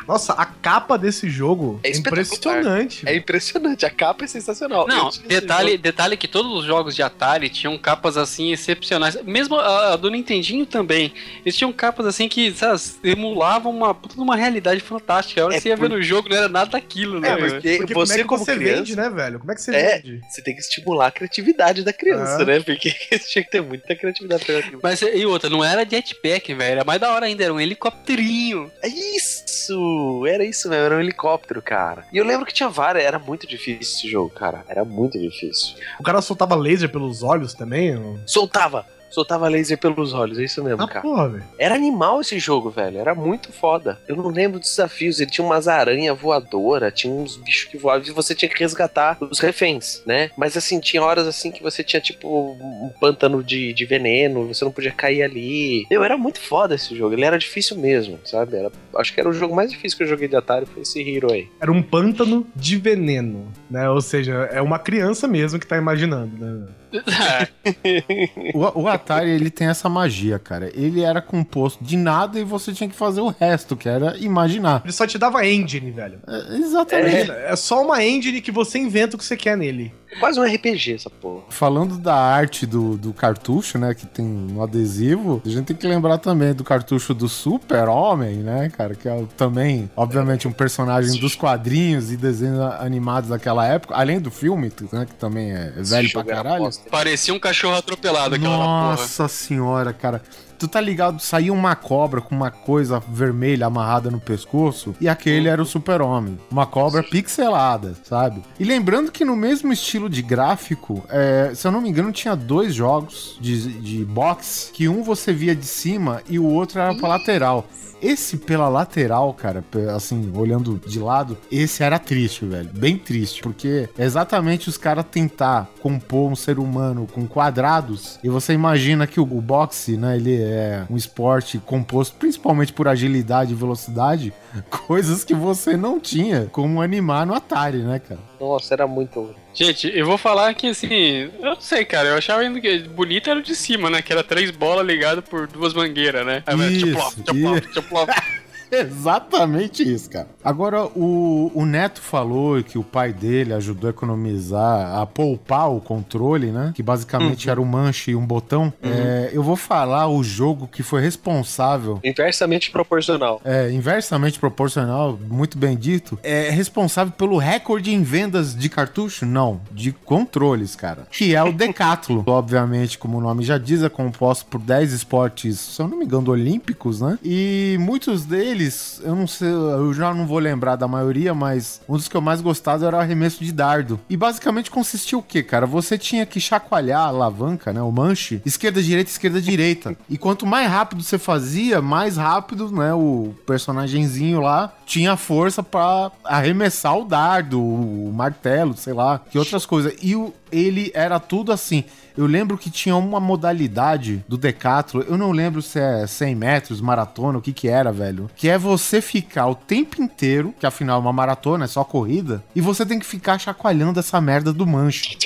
Nossa, 0.07 0.33
a 0.33 0.45
capa 0.45 0.97
desse 0.97 1.29
jogo 1.29 1.79
É 1.83 1.89
é, 1.91 1.97
impressionante. 1.97 3.03
É 3.07 3.15
impressionante, 3.15 3.85
a 3.85 3.89
capa 3.89 4.25
é 4.25 4.27
sensacional. 4.27 4.87
Não, 4.87 5.09
detalhe, 5.27 5.77
detalhe 5.77 6.17
que 6.17 6.27
todos 6.27 6.51
os 6.59 6.65
jogos 6.65 6.95
de 6.95 7.03
Atari 7.03 7.49
tinham 7.49 7.77
capas 7.77 8.17
assim 8.17 8.51
excepcionais. 8.51 9.17
Mesmo 9.23 9.55
a, 9.55 9.93
a 9.93 9.95
do 9.95 10.09
Nintendinho 10.09 10.65
também. 10.65 11.13
Eles 11.45 11.55
tinham 11.55 11.71
capas 11.71 12.05
assim 12.05 12.27
que 12.27 12.51
sabe, 12.53 12.79
emulavam 13.03 13.71
uma 13.75 13.95
uma 14.17 14.35
realidade 14.35 14.81
fantástica. 14.81 15.41
A 15.41 15.45
hora 15.45 15.53
É 15.53 15.57
que 15.57 15.63
você 15.63 15.69
ia 15.69 15.75
ver 15.75 15.89
por- 15.89 15.97
no 15.97 16.01
jogo 16.01 16.29
não 16.29 16.37
era 16.37 16.49
nada 16.49 16.71
daquilo, 16.71 17.19
né? 17.19 17.29
É, 17.29 17.35
porque, 17.37 17.77
Porque 17.77 17.93
você, 17.93 17.93
como 17.93 18.11
é 18.13 18.17
que 18.17 18.23
como 18.25 18.45
você 18.45 18.55
criança, 18.55 18.77
vende, 18.77 18.95
né, 18.95 19.09
velho? 19.09 19.39
Como 19.39 19.51
é 19.51 19.55
que 19.55 19.61
você 19.61 19.75
É. 19.75 19.99
vende? 19.99 20.21
você 20.29 20.41
tem 20.41 20.55
que 20.55 20.61
estimular 20.61 21.07
a 21.07 21.11
criatividade 21.11 21.83
da 21.83 21.93
criança, 21.93 22.41
Ah. 22.41 22.45
né? 22.45 22.59
Porque 22.59 22.91
tinha 23.31 23.43
que 23.43 23.51
ter 23.51 23.61
muita 23.61 23.95
criatividade 23.95 24.43
pra. 24.45 24.61
Mas 24.83 25.01
e 25.01 25.25
outra, 25.25 25.49
não 25.49 25.63
era 25.63 25.85
jetpack, 25.87 26.53
velho. 26.53 26.71
Era 26.71 26.83
mais 26.83 26.99
da 26.99 27.11
hora 27.13 27.25
ainda, 27.25 27.43
era 27.43 27.53
um 27.53 27.59
helicópterinho. 27.59 28.71
É 28.81 28.87
isso! 28.87 29.90
Era 30.27 30.43
isso 30.43 30.69
mesmo, 30.69 30.85
era 30.85 30.95
um 30.95 30.99
helicóptero, 30.99 31.61
cara. 31.61 32.05
E 32.11 32.17
eu 32.17 32.25
lembro 32.25 32.45
que 32.45 32.53
tinha 32.53 32.69
várias, 32.69 33.03
era 33.03 33.19
muito 33.19 33.47
difícil 33.47 33.81
esse 33.81 34.09
jogo, 34.09 34.29
cara. 34.29 34.63
Era 34.67 34.83
muito 34.85 35.19
difícil. 35.19 35.75
O 35.99 36.03
cara 36.03 36.21
soltava 36.21 36.55
laser 36.55 36.89
pelos 36.89 37.23
olhos 37.23 37.53
também? 37.53 38.19
Soltava! 38.25 38.85
Soltava 39.11 39.47
laser 39.49 39.77
pelos 39.77 40.13
olhos, 40.13 40.39
é 40.39 40.43
isso 40.43 40.63
mesmo, 40.63 40.81
Ah, 40.83 40.87
cara. 40.87 41.01
porra. 41.01 41.43
Era 41.57 41.75
animal 41.75 42.21
esse 42.21 42.39
jogo, 42.39 42.69
velho. 42.69 42.97
Era 42.99 43.13
muito 43.13 43.51
foda. 43.51 43.99
Eu 44.07 44.15
não 44.15 44.27
lembro 44.29 44.59
dos 44.59 44.69
desafios. 44.69 45.19
Ele 45.19 45.29
tinha 45.29 45.45
umas 45.45 45.67
aranhas 45.67 46.17
voadoras, 46.17 46.93
tinha 46.93 47.13
uns 47.13 47.35
bichos 47.37 47.69
que 47.69 47.77
voavam 47.77 48.07
e 48.07 48.11
você 48.11 48.33
tinha 48.33 48.49
que 48.49 48.57
resgatar 48.59 49.17
os 49.19 49.39
reféns, 49.39 50.01
né? 50.05 50.31
Mas 50.37 50.55
assim, 50.57 50.79
tinha 50.79 51.03
horas 51.03 51.27
assim 51.27 51.51
que 51.51 51.61
você 51.61 51.83
tinha, 51.83 51.99
tipo, 52.01 52.27
um 52.53 52.89
pântano 52.99 53.43
de, 53.43 53.73
de 53.73 53.85
veneno, 53.85 54.47
você 54.47 54.63
não 54.63 54.71
podia 54.71 54.91
cair 54.91 55.21
ali. 55.23 55.85
Meu, 55.89 56.03
era 56.03 56.17
muito 56.17 56.39
foda 56.39 56.75
esse 56.75 56.95
jogo. 56.95 57.13
Ele 57.13 57.25
era 57.25 57.37
difícil 57.37 57.77
mesmo, 57.77 58.19
sabe? 58.25 58.55
Era, 58.55 58.71
acho 58.95 59.13
que 59.13 59.19
era 59.19 59.29
o 59.29 59.33
jogo 59.33 59.55
mais 59.55 59.69
difícil 59.71 59.97
que 59.97 60.03
eu 60.03 60.07
joguei 60.07 60.27
de 60.27 60.35
Atari, 60.35 60.65
foi 60.65 60.83
esse 60.83 61.01
Hero 61.01 61.31
aí. 61.31 61.47
Era 61.59 61.71
um 61.71 61.81
pântano 61.83 62.47
de 62.55 62.77
veneno, 62.77 63.51
né? 63.69 63.89
Ou 63.89 64.01
seja, 64.01 64.49
é 64.51 64.61
uma 64.61 64.79
criança 64.79 65.27
mesmo 65.27 65.59
que 65.59 65.67
tá 65.67 65.77
imaginando, 65.77 66.31
né? 66.37 66.67
O, 68.53 68.81
o 68.81 68.87
Atari, 68.87 69.29
ele 69.29 69.49
tem 69.49 69.67
essa 69.67 69.87
magia, 69.87 70.37
cara. 70.37 70.71
Ele 70.73 71.01
era 71.01 71.21
composto 71.21 71.83
de 71.83 71.95
nada 71.97 72.39
e 72.39 72.43
você 72.43 72.73
tinha 72.73 72.89
que 72.89 72.95
fazer 72.95 73.21
o 73.21 73.29
resto, 73.29 73.75
que 73.75 73.87
era 73.87 74.17
imaginar. 74.17 74.81
Ele 74.83 74.93
só 74.93 75.07
te 75.07 75.17
dava 75.17 75.45
engine, 75.45 75.91
velho. 75.91 76.19
É, 76.27 76.55
exatamente. 76.57 77.31
É, 77.31 77.51
é 77.51 77.55
só 77.55 77.81
uma 77.83 78.03
engine 78.03 78.41
que 78.41 78.51
você 78.51 78.79
inventa 78.79 79.15
o 79.15 79.19
que 79.19 79.25
você 79.25 79.37
quer 79.37 79.57
nele. 79.57 79.93
Quase 80.19 80.39
um 80.39 80.43
RPG 80.43 80.95
essa 80.95 81.09
porra. 81.09 81.43
Falando 81.49 81.97
da 81.97 82.15
arte 82.15 82.65
do, 82.65 82.97
do 82.97 83.13
cartucho, 83.13 83.77
né, 83.77 83.93
que 83.93 84.05
tem 84.05 84.25
no 84.25 84.61
adesivo, 84.63 85.41
a 85.45 85.49
gente 85.49 85.65
tem 85.65 85.75
que 85.75 85.87
lembrar 85.87 86.17
também 86.17 86.53
do 86.53 86.63
cartucho 86.63 87.13
do 87.13 87.29
Super-Homem, 87.29 88.37
né, 88.37 88.69
cara, 88.69 88.95
que 88.95 89.07
é 89.07 89.23
também, 89.37 89.89
obviamente, 89.95 90.47
um 90.47 90.51
personagem 90.51 91.19
dos 91.19 91.35
quadrinhos 91.35 92.11
e 92.11 92.17
desenhos 92.17 92.59
animados 92.59 93.29
daquela 93.29 93.65
época, 93.65 93.95
além 93.95 94.19
do 94.19 94.29
filme, 94.29 94.71
né, 94.91 95.05
que 95.05 95.15
também 95.15 95.51
é 95.51 95.73
velho 95.77 96.11
pra 96.11 96.23
caralho. 96.23 96.69
Parecia 96.89 97.33
um 97.33 97.39
cachorro 97.39 97.75
atropelado 97.75 98.35
aquela 98.35 98.57
porra. 98.57 98.91
Nossa 98.91 99.27
senhora, 99.27 99.93
cara. 99.93 100.21
Tu 100.61 100.67
tá 100.67 100.79
ligado? 100.79 101.19
Saiu 101.19 101.55
uma 101.55 101.75
cobra 101.75 102.21
com 102.21 102.35
uma 102.35 102.51
coisa 102.51 102.99
vermelha 102.99 103.65
amarrada 103.65 104.11
no 104.11 104.19
pescoço 104.19 104.93
e 105.01 105.09
aquele 105.09 105.49
era 105.49 105.59
o 105.59 105.65
super-homem. 105.65 106.37
Uma 106.51 106.67
cobra 106.67 107.01
pixelada, 107.01 107.95
sabe? 108.03 108.43
E 108.59 108.63
lembrando 108.63 109.11
que 109.11 109.25
no 109.25 109.35
mesmo 109.35 109.73
estilo 109.73 110.07
de 110.07 110.21
gráfico, 110.21 111.03
é, 111.09 111.51
se 111.55 111.65
eu 111.67 111.71
não 111.71 111.81
me 111.81 111.89
engano, 111.89 112.11
tinha 112.11 112.35
dois 112.35 112.75
jogos 112.75 113.39
de, 113.41 113.71
de 113.81 114.05
boxe 114.05 114.71
que 114.71 114.87
um 114.87 115.01
você 115.01 115.33
via 115.33 115.55
de 115.55 115.65
cima 115.65 116.21
e 116.29 116.37
o 116.37 116.45
outro 116.45 116.79
era 116.79 116.93
pra 116.93 117.09
lateral. 117.09 117.65
Esse 118.01 118.37
pela 118.37 118.67
lateral, 118.67 119.33
cara, 119.33 119.63
assim, 119.95 120.31
olhando 120.35 120.81
de 120.85 120.99
lado, 120.99 121.37
esse 121.51 121.83
era 121.83 121.99
triste, 121.99 122.45
velho. 122.45 122.69
Bem 122.73 122.97
triste. 122.97 123.41
Porque 123.41 123.87
é 123.97 124.03
exatamente 124.03 124.69
os 124.69 124.77
caras 124.77 125.05
tentar 125.09 125.69
compor 125.81 126.31
um 126.31 126.35
ser 126.35 126.57
humano 126.57 127.07
com 127.11 127.27
quadrados. 127.27 128.19
E 128.23 128.29
você 128.29 128.53
imagina 128.53 129.05
que 129.05 129.19
o, 129.19 129.23
o 129.23 129.41
boxe, 129.41 129.97
né, 129.97 130.15
ele 130.15 130.41
é 130.41 130.85
um 130.89 130.97
esporte 130.97 131.59
composto 131.59 132.15
principalmente 132.17 132.73
por 132.73 132.87
agilidade 132.87 133.53
e 133.53 133.55
velocidade. 133.55 134.33
Coisas 134.87 135.23
que 135.23 135.33
você 135.33 135.77
não 135.77 135.99
tinha 135.99 136.47
como 136.51 136.81
animar 136.81 137.25
no 137.25 137.33
Atari, 137.33 137.79
né, 137.79 137.99
cara? 137.99 138.19
Nossa, 138.39 138.73
era 138.73 138.87
muito. 138.87 139.35
Gente, 139.53 139.91
eu 139.93 140.05
vou 140.05 140.17
falar 140.17 140.53
que 140.53 140.67
assim, 140.67 141.29
eu 141.39 141.41
não 141.41 141.59
sei, 141.59 141.83
cara, 141.83 142.09
eu 142.09 142.17
achava 142.17 142.41
ainda 142.41 142.59
que 142.59 142.79
bonito 142.79 143.29
era 143.29 143.39
o 143.39 143.43
de 143.43 143.55
cima, 143.55 143.89
né? 143.89 144.01
Que 144.01 144.13
era 144.13 144.23
três 144.23 144.49
bolas 144.51 144.85
ligadas 144.85 145.23
por 145.23 145.47
duas 145.47 145.73
mangueiras, 145.73 146.25
né? 146.25 146.43
Aí 146.45 146.55
Isso, 146.77 146.87
tchoplof, 146.87 147.15
tchoplof, 147.23 147.67
tchoplof. 147.73 148.09
Exatamente 148.81 149.83
isso, 149.83 150.09
cara. 150.09 150.27
Agora, 150.43 150.85
o, 150.85 151.51
o 151.53 151.65
Neto 151.65 152.01
falou 152.01 152.61
que 152.63 152.77
o 152.77 152.83
pai 152.83 153.11
dele 153.13 153.53
ajudou 153.53 153.87
a 153.87 153.91
economizar, 153.91 154.99
a 154.99 155.05
poupar 155.05 155.71
o 155.71 155.79
controle, 155.81 156.51
né? 156.51 156.71
Que 156.73 156.81
basicamente 156.81 157.49
era 157.49 157.61
um 157.61 157.65
manche 157.65 158.11
e 158.11 158.15
um 158.15 158.25
botão. 158.25 158.73
É, 158.81 159.29
eu 159.33 159.43
vou 159.43 159.55
falar 159.55 160.07
o 160.07 160.23
jogo 160.23 160.67
que 160.67 160.83
foi 160.83 161.01
responsável 161.01 161.99
Inversamente 162.03 162.71
proporcional. 162.71 163.41
é, 163.43 163.71
inversamente 163.71 164.39
proporcional, 164.39 165.17
muito 165.29 165.57
bem 165.57 165.75
dito, 165.77 166.17
é 166.23 166.49
responsável 166.49 167.13
pelo 167.13 167.37
recorde 167.37 167.91
em 167.93 168.03
vendas 168.03 168.55
de 168.55 168.69
cartucho? 168.69 169.25
Não, 169.25 169.61
de 169.71 169.91
controles, 169.91 170.75
cara. 170.75 171.07
Que 171.11 171.35
é 171.35 171.43
o 171.43 171.51
Decathlon. 171.53 172.23
Obviamente, 172.25 172.97
como 172.97 173.17
o 173.17 173.21
nome 173.21 173.43
já 173.43 173.57
diz, 173.57 173.83
é 173.83 173.89
composto 173.89 174.45
por 174.45 174.59
10 174.61 174.93
esportes, 174.93 175.59
se 175.59 175.81
eu 175.81 175.87
não 175.87 175.97
me 175.97 176.05
engano, 176.05 176.31
olímpicos, 176.31 177.01
né? 177.01 177.17
E 177.23 177.77
muitos 177.79 178.25
deles, 178.25 178.60
eu 179.03 179.15
não 179.15 179.27
sei, 179.27 179.47
eu 179.47 179.93
já 179.93 180.13
não 180.13 180.25
vou 180.25 180.39
lembrar 180.39 180.75
da 180.75 180.87
maioria, 180.87 181.33
mas 181.33 181.81
um 181.87 181.95
dos 181.95 182.07
que 182.07 182.15
eu 182.15 182.21
mais 182.21 182.41
gostava 182.41 182.85
era 182.85 182.97
o 182.97 182.99
arremesso 182.99 183.43
de 183.43 183.51
dardo. 183.51 183.99
E 184.09 184.17
basicamente 184.17 184.71
consistia 184.71 185.17
o 185.17 185.23
quê, 185.23 185.43
cara? 185.43 185.65
Você 185.65 185.97
tinha 185.97 186.25
que 186.25 186.39
chacoalhar 186.39 187.01
a 187.01 187.07
alavanca, 187.07 187.71
né? 187.73 187.81
O 187.81 187.91
manche, 187.91 188.41
esquerda, 188.45 188.81
direita, 188.81 189.09
esquerda, 189.09 189.41
direita. 189.41 189.95
E 190.09 190.17
quanto 190.17 190.45
mais 190.45 190.69
rápido 190.69 191.03
você 191.03 191.17
fazia, 191.17 191.81
mais 191.81 192.17
rápido, 192.17 192.71
né? 192.71 192.93
O 192.93 193.33
personagemzinho 193.45 194.41
lá 194.41 194.73
tinha 194.85 195.15
força 195.15 195.63
pra 195.63 196.11
arremessar 196.23 196.97
o 196.97 197.05
dardo, 197.05 197.61
o 197.61 198.11
martelo, 198.13 198.75
sei 198.75 198.93
lá, 198.93 199.19
que 199.19 199.37
outras 199.37 199.65
coisas. 199.65 199.93
E 200.01 200.15
o, 200.15 200.33
ele 200.51 200.91
era 200.93 201.19
tudo 201.19 201.51
assim. 201.51 201.85
Eu 202.21 202.27
lembro 202.27 202.55
que 202.55 202.69
tinha 202.69 202.95
uma 202.95 203.19
modalidade 203.19 204.23
do 204.27 204.37
Decathlon, 204.37 205.01
eu 205.07 205.17
não 205.17 205.31
lembro 205.31 205.59
se 205.59 205.79
é 205.79 206.05
100 206.05 206.35
metros, 206.35 206.79
maratona, 206.79 207.39
o 207.39 207.41
que 207.41 207.51
que 207.51 207.67
era, 207.67 207.91
velho. 207.91 208.29
Que 208.35 208.47
é 208.47 208.59
você 208.59 209.01
ficar 209.01 209.47
o 209.47 209.55
tempo 209.55 209.99
inteiro, 209.99 210.53
que 210.59 210.67
afinal 210.67 210.97
é 210.97 211.01
uma 211.01 211.11
maratona, 211.11 211.65
é 211.65 211.67
só 211.67 211.83
corrida, 211.83 212.43
e 212.55 212.61
você 212.61 212.85
tem 212.85 212.99
que 212.99 213.07
ficar 213.07 213.39
chacoalhando 213.39 213.99
essa 213.99 214.21
merda 214.21 214.53
do 214.53 214.67
manche. 214.67 215.17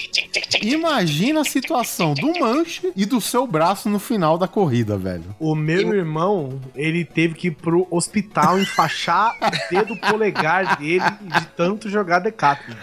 Imagina 0.62 1.42
a 1.42 1.46
situação 1.46 2.14
do 2.14 2.40
manche 2.40 2.92
e 2.96 3.06
do 3.06 3.20
seu 3.22 3.46
braço 3.48 3.90
no 3.90 4.00
final 4.00 4.38
da 4.38 4.48
corrida, 4.48 4.98
velho. 4.98 5.36
O 5.40 5.56
meu 5.56 5.94
irmão, 5.94 6.60
ele 6.76 7.06
teve 7.06 7.34
que 7.36 7.48
ir 7.48 7.52
pro 7.52 7.88
hospital 7.90 8.60
enfaixar 8.60 9.36
o 9.42 9.74
dedo 9.74 9.96
polegar 9.98 10.78
dele 10.78 11.06
de 11.22 11.46
tanto 11.56 11.90
jogar 11.90 12.20
Decathlon. 12.20 12.76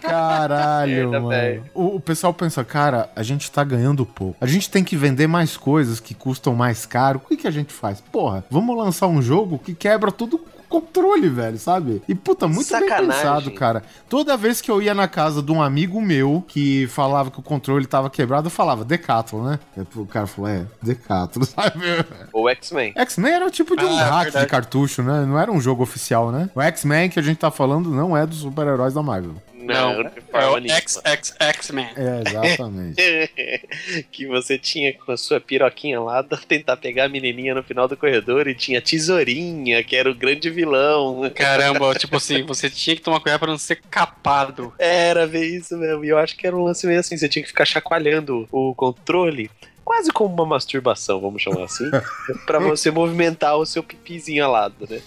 Caralho, 0.00 1.10
Merda, 1.10 1.20
mano. 1.20 1.64
O, 1.74 1.96
o 1.96 2.00
pessoal 2.00 2.32
pensa, 2.32 2.64
cara, 2.64 3.10
a 3.14 3.22
gente 3.22 3.50
tá 3.50 3.64
ganhando 3.64 4.04
pouco. 4.04 4.36
A 4.40 4.46
gente 4.46 4.70
tem 4.70 4.84
que 4.84 4.96
vender 4.96 5.26
mais 5.26 5.56
coisas 5.56 6.00
que 6.00 6.14
custam 6.14 6.54
mais 6.54 6.86
caro. 6.86 7.20
O 7.24 7.28
que, 7.28 7.36
que 7.36 7.46
a 7.46 7.50
gente 7.50 7.72
faz? 7.72 8.00
Porra, 8.00 8.44
vamos 8.50 8.76
lançar 8.76 9.06
um 9.06 9.22
jogo 9.22 9.58
que 9.58 9.74
quebra 9.74 10.10
tudo 10.10 10.38
com 10.38 10.57
controle, 10.68 11.28
velho, 11.28 11.58
sabe? 11.58 12.02
E 12.08 12.14
puta, 12.14 12.46
muito 12.46 12.70
bem 12.70 12.80
Sacanagem. 12.88 13.06
pensado, 13.22 13.50
cara. 13.52 13.82
Toda 14.08 14.36
vez 14.36 14.60
que 14.60 14.70
eu 14.70 14.80
ia 14.82 14.94
na 14.94 15.08
casa 15.08 15.42
de 15.42 15.50
um 15.52 15.62
amigo 15.62 16.00
meu 16.00 16.44
que 16.46 16.86
falava 16.88 17.30
que 17.30 17.38
o 17.40 17.42
controle 17.42 17.86
tava 17.86 18.10
quebrado, 18.10 18.46
eu 18.46 18.50
falava 18.50 18.84
Decathlon, 18.84 19.42
né? 19.44 19.58
O 19.96 20.06
cara 20.06 20.26
falou, 20.26 20.50
é, 20.50 20.66
Decathlon, 20.82 21.44
sabe? 21.46 21.84
O 22.32 22.48
X-Men. 22.48 22.92
X-Men 22.96 23.32
era 23.32 23.46
o 23.46 23.50
tipo 23.50 23.76
de 23.76 23.84
um 23.84 23.98
Ah, 23.98 24.04
hack 24.04 24.22
verdade. 24.24 24.44
de 24.46 24.50
cartucho, 24.50 25.02
né? 25.02 25.24
Não 25.26 25.38
era 25.38 25.50
um 25.50 25.60
jogo 25.60 25.82
oficial, 25.82 26.30
né? 26.30 26.48
O 26.54 26.60
X-Men 26.60 27.08
que 27.10 27.18
a 27.18 27.22
gente 27.22 27.38
tá 27.38 27.50
falando 27.50 27.90
não 27.90 28.16
é 28.16 28.26
dos 28.26 28.38
super-heróis 28.38 28.94
da 28.94 29.02
Marvel. 29.02 29.34
Não, 29.60 30.02
de 30.02 30.10
é 30.32 30.46
o. 30.46 30.58
XXX-Men. 30.60 31.88
É, 31.96 32.22
exatamente. 32.28 34.06
que 34.12 34.26
você 34.26 34.58
tinha 34.58 34.92
com 34.92 35.12
a 35.12 35.16
sua 35.16 35.40
piroquinha 35.40 36.00
lá, 36.00 36.22
tentar 36.46 36.76
pegar 36.76 37.04
a 37.04 37.08
menininha 37.08 37.54
no 37.54 37.62
final 37.62 37.88
do 37.88 37.96
corredor 37.96 38.46
e 38.46 38.54
tinha 38.54 38.80
Tesourinha, 38.80 39.82
que 39.82 39.96
era 39.96 40.10
o 40.10 40.14
grande 40.14 40.48
vilão. 40.48 41.28
Caramba, 41.34 41.94
tipo 41.94 42.16
assim, 42.16 42.42
você 42.44 42.70
tinha 42.70 42.96
que 42.96 43.02
tomar 43.02 43.20
cuidado 43.20 43.40
pra 43.40 43.50
não 43.50 43.58
ser 43.58 43.80
capado. 43.90 44.72
Era 44.78 45.26
ver 45.26 45.46
isso 45.46 45.76
mesmo. 45.76 46.04
E 46.04 46.08
eu 46.08 46.18
acho 46.18 46.36
que 46.36 46.46
era 46.46 46.56
um 46.56 46.64
lance 46.64 46.86
meio 46.86 47.00
assim, 47.00 47.16
você 47.16 47.28
tinha 47.28 47.42
que 47.42 47.48
ficar 47.48 47.64
chacoalhando 47.64 48.48
o 48.52 48.74
controle. 48.74 49.50
Quase 49.88 50.12
como 50.12 50.34
uma 50.34 50.44
masturbação, 50.44 51.18
vamos 51.18 51.40
chamar 51.40 51.64
assim. 51.64 51.90
pra 52.44 52.58
você 52.58 52.90
movimentar 52.90 53.56
o 53.56 53.64
seu 53.64 53.82
pipizinho 53.82 54.44
alado, 54.44 54.86
né? 54.86 55.00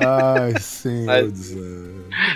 Ai, 0.00 0.58
senhor 0.58 1.30
céu. 1.32 1.58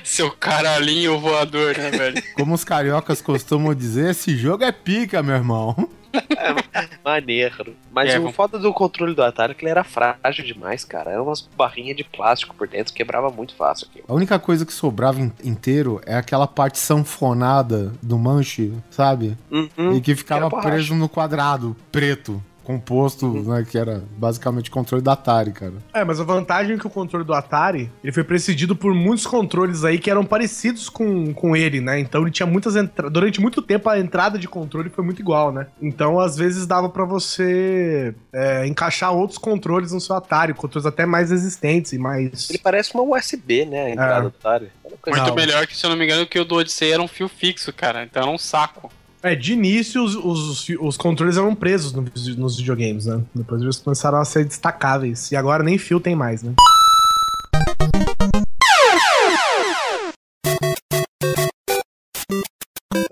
Seu 0.05 0.31
caralhinho 0.31 1.19
voador, 1.19 1.77
né, 1.77 1.91
velho? 1.91 2.23
Como 2.37 2.55
os 2.55 2.63
cariocas 2.63 3.21
costumam 3.21 3.75
dizer, 3.75 4.11
esse 4.11 4.37
jogo 4.37 4.63
é 4.63 4.71
pica, 4.71 5.21
meu 5.21 5.35
irmão. 5.35 5.91
Maneiro. 7.05 7.75
Mas 7.91 8.11
É, 8.11 8.19
o 8.19 8.23
vamos- 8.23 8.37
foda 8.37 8.59
do 8.59 8.73
controle 8.73 9.15
do 9.15 9.23
Atari 9.23 9.53
é 9.53 9.55
que 9.55 9.65
ele 9.65 9.71
era 9.71 9.85
frágil 9.85 10.45
demais, 10.45 10.85
cara. 10.85 11.11
Era 11.11 11.23
umas 11.23 11.41
barrinhas 11.57 11.97
de 11.97 12.05
plástico 12.05 12.55
por 12.55 12.69
dentro, 12.69 12.93
quebrava 12.95 13.31
muito 13.31 13.55
fácil 13.55 13.87
aqui. 13.91 14.03
A 14.07 14.13
única 14.15 14.39
coisa 14.39 14.65
que 14.67 14.73
sobrava 14.73 15.21
in- 15.21 15.33
inteiro 15.43 16.01
é 16.07 16.15
aquela 16.17 16.47
parte 16.47 16.79
sanfonada 16.79 17.93
do 18.03 18.19
manche, 18.19 18.73
sabe? 18.91 19.37
Uhum. 19.51 19.95
e 19.97 20.01
que 20.01 20.15
ficava 20.15 20.49
preso 20.51 20.95
no 20.95 21.09
quadrado 21.09 21.77
preto, 21.93 22.43
composto, 22.73 23.29
né? 23.43 23.67
Que 23.69 23.79
era 23.79 24.03
basicamente 24.17 24.71
controle 24.71 25.03
da 25.03 25.13
Atari, 25.13 25.53
cara. 25.53 25.75
É, 25.93 26.05
mas 26.05 26.21
a 26.21 26.25
vantagem 26.25 26.77
é 26.77 26.79
que 26.79 26.87
o 26.87 26.91
controle 26.91 27.25
do 27.25 27.35
Atari, 27.35 27.91
ele 28.03 28.13
foi 28.13 28.25
precedido 28.25 28.75
por 28.77 28.95
muitos 28.95 29.27
controles 29.27 29.85
aí 29.85 29.99
que 29.99 30.11
eram 30.11 30.25
parecidos 30.25 30.89
com, 30.89 31.33
com 31.35 31.57
ele, 31.57 31.81
né? 31.81 31.99
Então 31.99 32.23
ele 32.23 32.31
tinha 32.31 32.47
muitas 32.47 32.77
entradas. 32.77 33.13
Durante 33.13 33.41
muito 33.41 33.61
tempo 33.63 33.89
a 33.89 33.99
entrada 33.99 34.39
de 34.39 34.49
controle 34.49 34.89
foi 34.91 35.05
muito 35.05 35.21
igual, 35.21 35.53
né? 35.53 35.67
Então 35.81 36.19
às 36.21 36.37
vezes 36.37 36.67
dava 36.67 36.89
pra 36.89 37.05
você 37.05 38.15
é, 38.33 38.67
encaixar 38.67 39.13
outros 39.13 39.39
controles 39.39 39.93
no 39.93 40.01
seu 40.01 40.17
Atari, 40.17 40.55
controles 40.55 40.87
até 40.87 41.05
mais 41.07 41.31
resistentes 41.31 41.93
e 41.93 41.99
mais. 41.99 42.49
Ele 42.51 42.59
parece 42.59 42.95
uma 42.95 43.03
USB, 43.17 43.65
né? 43.65 43.87
A 43.87 43.91
entrada 43.91 44.19
É. 44.19 44.23
do 44.23 44.29
Atari. 44.29 44.69
Muito 45.07 45.29
Não. 45.29 45.35
melhor 45.35 45.67
que, 45.67 45.77
se 45.77 45.85
eu 45.87 45.91
não 45.91 45.97
me 45.97 46.05
engano, 46.05 46.27
que 46.27 46.39
o 46.39 46.45
do 46.45 46.57
Odyssey 46.57 46.93
era 46.93 47.01
um 47.03 47.09
fio 47.09 47.29
fixo, 47.29 47.73
cara. 47.73 48.03
Então 48.05 48.23
era 48.23 48.31
um 48.31 48.39
saco. 48.39 48.91
É, 49.23 49.35
de 49.35 49.53
início 49.53 50.03
os, 50.03 50.15
os, 50.17 50.69
os 50.81 50.97
controles 50.97 51.37
eram 51.37 51.55
presos 51.55 51.93
no- 51.93 52.05
nos 52.39 52.57
videogames, 52.57 53.05
né? 53.07 53.23
Depois 53.35 53.61
eles 53.61 53.77
começaram 53.77 54.19
a 54.19 54.25
ser 54.25 54.45
destacáveis. 54.47 55.31
E 55.31 55.37
agora 55.37 55.63
nem 55.63 55.77
fio 55.77 56.01
tem 56.01 56.15
mais, 56.17 56.43
né? 56.43 56.55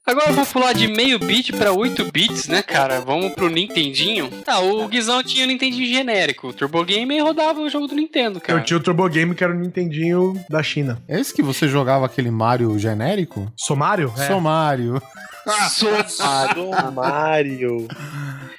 Agora 0.04 0.30
eu 0.30 0.34
vou 0.34 0.46
pular 0.46 0.72
de 0.72 0.88
meio 0.88 1.18
bit 1.18 1.52
pra 1.52 1.70
8 1.72 2.10
bits, 2.10 2.48
né, 2.48 2.62
cara? 2.62 3.00
Vamos 3.00 3.34
pro 3.34 3.48
Nintendinho. 3.50 4.30
Ah, 4.46 4.58
o 4.60 4.88
Guizão 4.88 5.22
tinha 5.22 5.44
o 5.44 5.46
Nintendinho 5.46 5.86
genérico. 5.86 6.48
O 6.48 6.52
Turbo 6.52 6.82
Game 6.82 7.20
rodava 7.20 7.60
o 7.60 7.68
jogo 7.68 7.86
do 7.86 7.94
Nintendo, 7.94 8.40
cara. 8.40 8.58
Eu 8.58 8.64
tinha 8.64 8.78
o 8.78 8.82
Turbo 8.82 9.06
Game 9.08 9.34
que 9.34 9.44
era 9.44 9.52
o 9.52 9.56
Nintendinho 9.56 10.32
da 10.48 10.62
China. 10.62 11.00
É 11.06 11.20
esse 11.20 11.34
que 11.34 11.42
você 11.42 11.68
jogava 11.68 12.06
aquele 12.06 12.30
Mario 12.30 12.76
genérico? 12.78 13.52
Somário? 13.54 14.10
É. 14.16 14.26
Sou 14.26 14.40
Mario. 15.48 16.70
Ah, 16.74 16.90
Mario. 16.90 17.88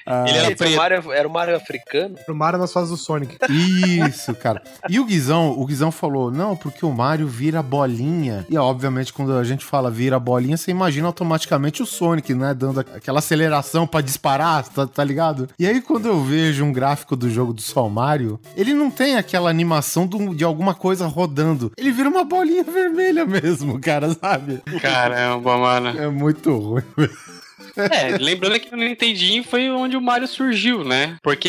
Ah, 0.05 0.25
Ele 0.27 0.37
era 0.39 0.47
Esse 0.47 0.55
preto. 0.55 0.75
Mario 0.75 1.11
era 1.13 1.27
o 1.27 1.31
Mario 1.31 1.55
africano? 1.55 2.15
O 2.27 2.33
Mario 2.33 2.57
nas 2.59 2.73
fases 2.73 2.89
do 2.89 2.97
Sonic. 2.97 3.37
Isso, 3.49 4.33
cara. 4.33 4.61
E 4.89 4.99
o 4.99 5.05
Guizão, 5.05 5.51
o 5.51 5.65
Guizão 5.65 5.91
falou, 5.91 6.31
não, 6.31 6.55
porque 6.55 6.83
o 6.83 6.91
Mario 6.91 7.27
vira 7.27 7.61
bolinha. 7.61 8.43
E 8.49 8.57
obviamente, 8.57 9.13
quando 9.13 9.33
a 9.37 9.43
gente 9.43 9.63
fala 9.63 9.91
vira 9.91 10.19
bolinha, 10.19 10.57
você 10.57 10.71
imagina 10.71 11.05
automaticamente 11.07 11.83
o 11.83 11.85
Sonic, 11.85 12.33
né? 12.33 12.53
Dando 12.55 12.79
aquela 12.79 13.19
aceleração 13.19 13.85
pra 13.85 14.01
disparar, 14.01 14.67
tá, 14.69 14.87
tá 14.87 15.03
ligado? 15.03 15.47
E 15.59 15.67
aí, 15.67 15.79
quando 15.79 16.07
eu 16.07 16.23
vejo 16.23 16.63
um 16.65 16.73
gráfico 16.73 17.15
do 17.15 17.29
jogo 17.29 17.53
do 17.53 17.61
Sol 17.61 17.89
Mario, 17.89 18.39
ele 18.55 18.73
não 18.73 18.89
tem 18.89 19.15
aquela 19.15 19.49
animação 19.49 20.07
do- 20.07 20.33
de 20.33 20.43
alguma 20.43 20.73
coisa 20.73 21.05
rodando. 21.05 21.71
Ele 21.77 21.91
vira 21.91 22.09
uma 22.09 22.23
bolinha 22.23 22.63
vermelha 22.65 23.25
mesmo, 23.27 23.79
cara, 23.79 24.11
sabe? 24.15 24.59
Caramba, 24.81 25.55
mano. 25.57 25.89
É 25.89 26.07
muito 26.07 26.57
ruim. 26.57 26.78
É, 27.77 28.17
lembrando 28.17 28.59
que 28.59 28.73
o 28.73 28.77
Nintendinho 28.77 29.43
foi 29.43 29.69
onde 29.69 29.95
o 29.95 30.01
Mario 30.01 30.27
surgiu, 30.27 30.83
né? 30.83 31.15
Porque 31.21 31.47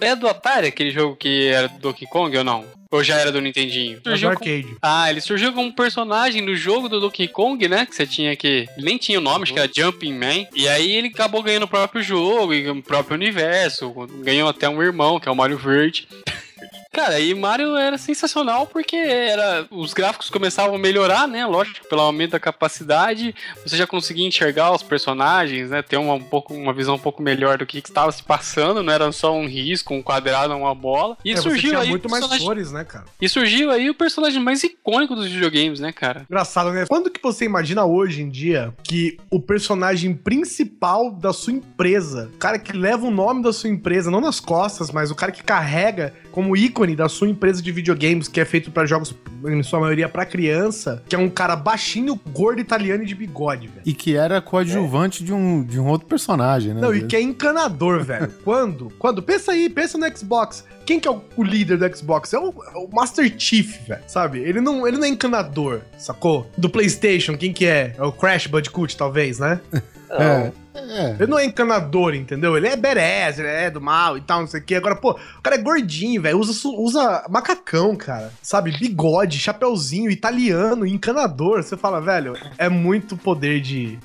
é 0.00 0.06
é 0.06 0.16
do 0.16 0.26
Atari 0.28 0.68
aquele 0.68 0.90
jogo 0.90 1.16
que 1.16 1.48
era 1.48 1.68
do 1.68 1.78
Donkey 1.78 2.06
Kong 2.06 2.34
ou 2.38 2.44
não? 2.44 2.64
Ou 2.90 3.04
já 3.04 3.16
era 3.16 3.30
do 3.30 3.40
Nintendinho? 3.40 3.94
Mas 3.96 4.02
do 4.02 4.10
Surgiu 4.10 4.28
com- 4.30 4.34
arcade. 4.44 4.76
Ah, 4.80 5.10
ele 5.10 5.20
surgiu 5.20 5.52
como 5.52 5.74
personagem 5.74 6.40
no 6.40 6.54
jogo 6.54 6.88
do 6.88 7.00
Donkey 7.00 7.28
Kong, 7.28 7.68
né? 7.68 7.84
Que 7.84 7.94
você 7.94 8.06
tinha 8.06 8.34
que. 8.34 8.66
Ele 8.76 8.86
nem 8.86 8.96
tinha 8.96 9.18
o 9.18 9.22
nome, 9.22 9.42
acho 9.42 9.52
que 9.52 9.58
era 9.58 9.70
Jumping 9.74 10.14
Man. 10.14 10.46
E 10.54 10.66
aí 10.68 10.90
ele 10.92 11.08
acabou 11.08 11.42
ganhando 11.42 11.64
o 11.64 11.68
próprio 11.68 12.02
jogo 12.02 12.54
e 12.54 12.66
o 12.70 12.82
próprio 12.82 13.14
universo. 13.16 13.92
Ganhou 14.22 14.48
até 14.48 14.68
um 14.70 14.82
irmão, 14.82 15.20
que 15.20 15.28
é 15.28 15.32
o 15.32 15.36
Mario 15.36 15.58
Verde. 15.58 16.08
Cara, 16.98 17.20
e 17.20 17.32
Mario 17.32 17.76
era 17.76 17.96
sensacional 17.96 18.66
porque 18.66 18.96
era 18.96 19.64
os 19.70 19.94
gráficos 19.94 20.28
começavam 20.28 20.74
a 20.74 20.78
melhorar, 20.80 21.28
né? 21.28 21.46
Lógico, 21.46 21.86
pelo 21.86 22.00
aumento 22.00 22.32
da 22.32 22.40
capacidade, 22.40 23.32
você 23.64 23.76
já 23.76 23.86
conseguia 23.86 24.26
enxergar 24.26 24.72
os 24.74 24.82
personagens, 24.82 25.70
né? 25.70 25.80
Ter 25.80 25.96
uma, 25.96 26.14
um 26.14 26.20
pouco, 26.20 26.52
uma 26.52 26.72
visão 26.72 26.96
um 26.96 26.98
pouco 26.98 27.22
melhor 27.22 27.56
do 27.56 27.64
que 27.64 27.78
estava 27.78 28.10
se 28.10 28.24
passando, 28.24 28.82
não 28.82 28.92
era 28.92 29.12
só 29.12 29.32
um 29.32 29.46
risco, 29.46 29.94
um 29.94 30.02
quadrado, 30.02 30.56
uma 30.56 30.74
bola. 30.74 31.16
E 31.24 31.30
É, 31.30 31.36
surgiu 31.36 31.78
aí 31.78 31.88
muito 31.88 32.10
mais 32.10 32.26
cores, 32.38 32.72
né, 32.72 32.82
cara? 32.82 33.04
e 33.20 33.28
surgiu 33.28 33.70
aí 33.70 33.88
o 33.88 33.94
personagem 33.94 34.42
mais 34.42 34.64
icônico 34.64 35.14
dos 35.14 35.28
videogames, 35.28 35.78
né, 35.78 35.92
cara? 35.92 36.26
Engraçado, 36.28 36.72
né? 36.72 36.84
Quando 36.88 37.10
que 37.10 37.22
você 37.22 37.44
imagina 37.44 37.84
hoje 37.84 38.22
em 38.22 38.28
dia 38.28 38.74
que 38.82 39.16
o 39.30 39.40
personagem 39.40 40.14
principal 40.14 41.12
da 41.12 41.32
sua 41.32 41.52
empresa, 41.52 42.28
o 42.34 42.38
cara 42.38 42.58
que 42.58 42.76
leva 42.76 43.06
o 43.06 43.10
nome 43.12 43.40
da 43.40 43.52
sua 43.52 43.70
empresa, 43.70 44.10
não 44.10 44.20
nas 44.20 44.40
costas, 44.40 44.90
mas 44.90 45.12
o 45.12 45.14
cara 45.14 45.30
que 45.30 45.44
carrega 45.44 46.12
como 46.32 46.56
ícone 46.56 46.87
da 46.96 47.08
sua 47.08 47.28
empresa 47.28 47.62
de 47.62 47.70
videogames, 47.72 48.28
que 48.28 48.40
é 48.40 48.44
feito 48.44 48.70
pra 48.70 48.86
jogos, 48.86 49.14
em 49.46 49.62
sua 49.62 49.80
maioria, 49.80 50.08
pra 50.08 50.24
criança, 50.24 51.02
que 51.08 51.14
é 51.14 51.18
um 51.18 51.28
cara 51.28 51.56
baixinho, 51.56 52.18
gordo, 52.30 52.60
italiano 52.60 53.02
e 53.02 53.06
de 53.06 53.14
bigode, 53.14 53.68
velho. 53.68 53.82
E 53.84 53.92
que 53.92 54.16
era 54.16 54.40
coadjuvante 54.40 55.24
de, 55.24 55.32
um, 55.32 55.62
de 55.62 55.78
um 55.78 55.86
outro 55.86 56.06
personagem, 56.06 56.74
né? 56.74 56.80
Não, 56.80 56.94
e 56.94 57.06
que 57.06 57.16
é 57.16 57.20
encanador, 57.20 58.04
velho. 58.04 58.32
Quando? 58.44 58.90
Quando? 58.98 59.22
Pensa 59.22 59.52
aí, 59.52 59.68
pensa 59.68 59.98
no 59.98 60.16
Xbox. 60.16 60.64
Quem 60.84 60.98
que 60.98 61.06
é 61.06 61.10
o, 61.10 61.22
o 61.36 61.42
líder 61.42 61.78
do 61.78 61.96
Xbox? 61.96 62.32
É 62.32 62.38
o, 62.38 62.48
é 62.48 62.78
o 62.78 62.88
Master 62.92 63.32
Chief, 63.38 63.86
velho. 63.86 64.02
Sabe? 64.06 64.38
Ele 64.38 64.60
não, 64.60 64.86
ele 64.86 64.96
não 64.96 65.04
é 65.04 65.08
encanador, 65.08 65.82
sacou? 65.98 66.50
Do 66.56 66.70
PlayStation, 66.70 67.36
quem 67.36 67.52
que 67.52 67.66
é? 67.66 67.94
É 67.96 68.02
o 68.02 68.12
Crash 68.12 68.46
Bandicoot, 68.46 68.96
talvez, 68.96 69.38
né? 69.38 69.60
É, 70.10 70.52
é. 70.74 71.16
Ele 71.18 71.26
não 71.26 71.38
é 71.38 71.44
encanador, 71.44 72.14
entendeu? 72.14 72.56
Ele 72.56 72.68
é 72.68 72.76
badass, 72.76 73.38
ele 73.38 73.48
é 73.48 73.70
do 73.70 73.80
mal 73.80 74.16
e 74.16 74.20
tal, 74.20 74.40
não 74.40 74.46
sei 74.46 74.60
o 74.60 74.64
quê. 74.64 74.74
Agora, 74.76 74.96
pô, 74.96 75.12
o 75.12 75.42
cara 75.42 75.56
é 75.56 75.62
gordinho, 75.62 76.22
velho. 76.22 76.38
Usa, 76.38 76.68
usa 76.68 77.24
macacão, 77.28 77.96
cara. 77.96 78.32
Sabe? 78.42 78.76
Bigode, 78.78 79.38
chapeuzinho, 79.38 80.10
italiano, 80.10 80.86
encanador. 80.86 81.62
Você 81.62 81.76
fala, 81.76 82.00
velho, 82.00 82.34
é 82.56 82.68
muito 82.68 83.16
poder 83.16 83.60
de. 83.60 83.98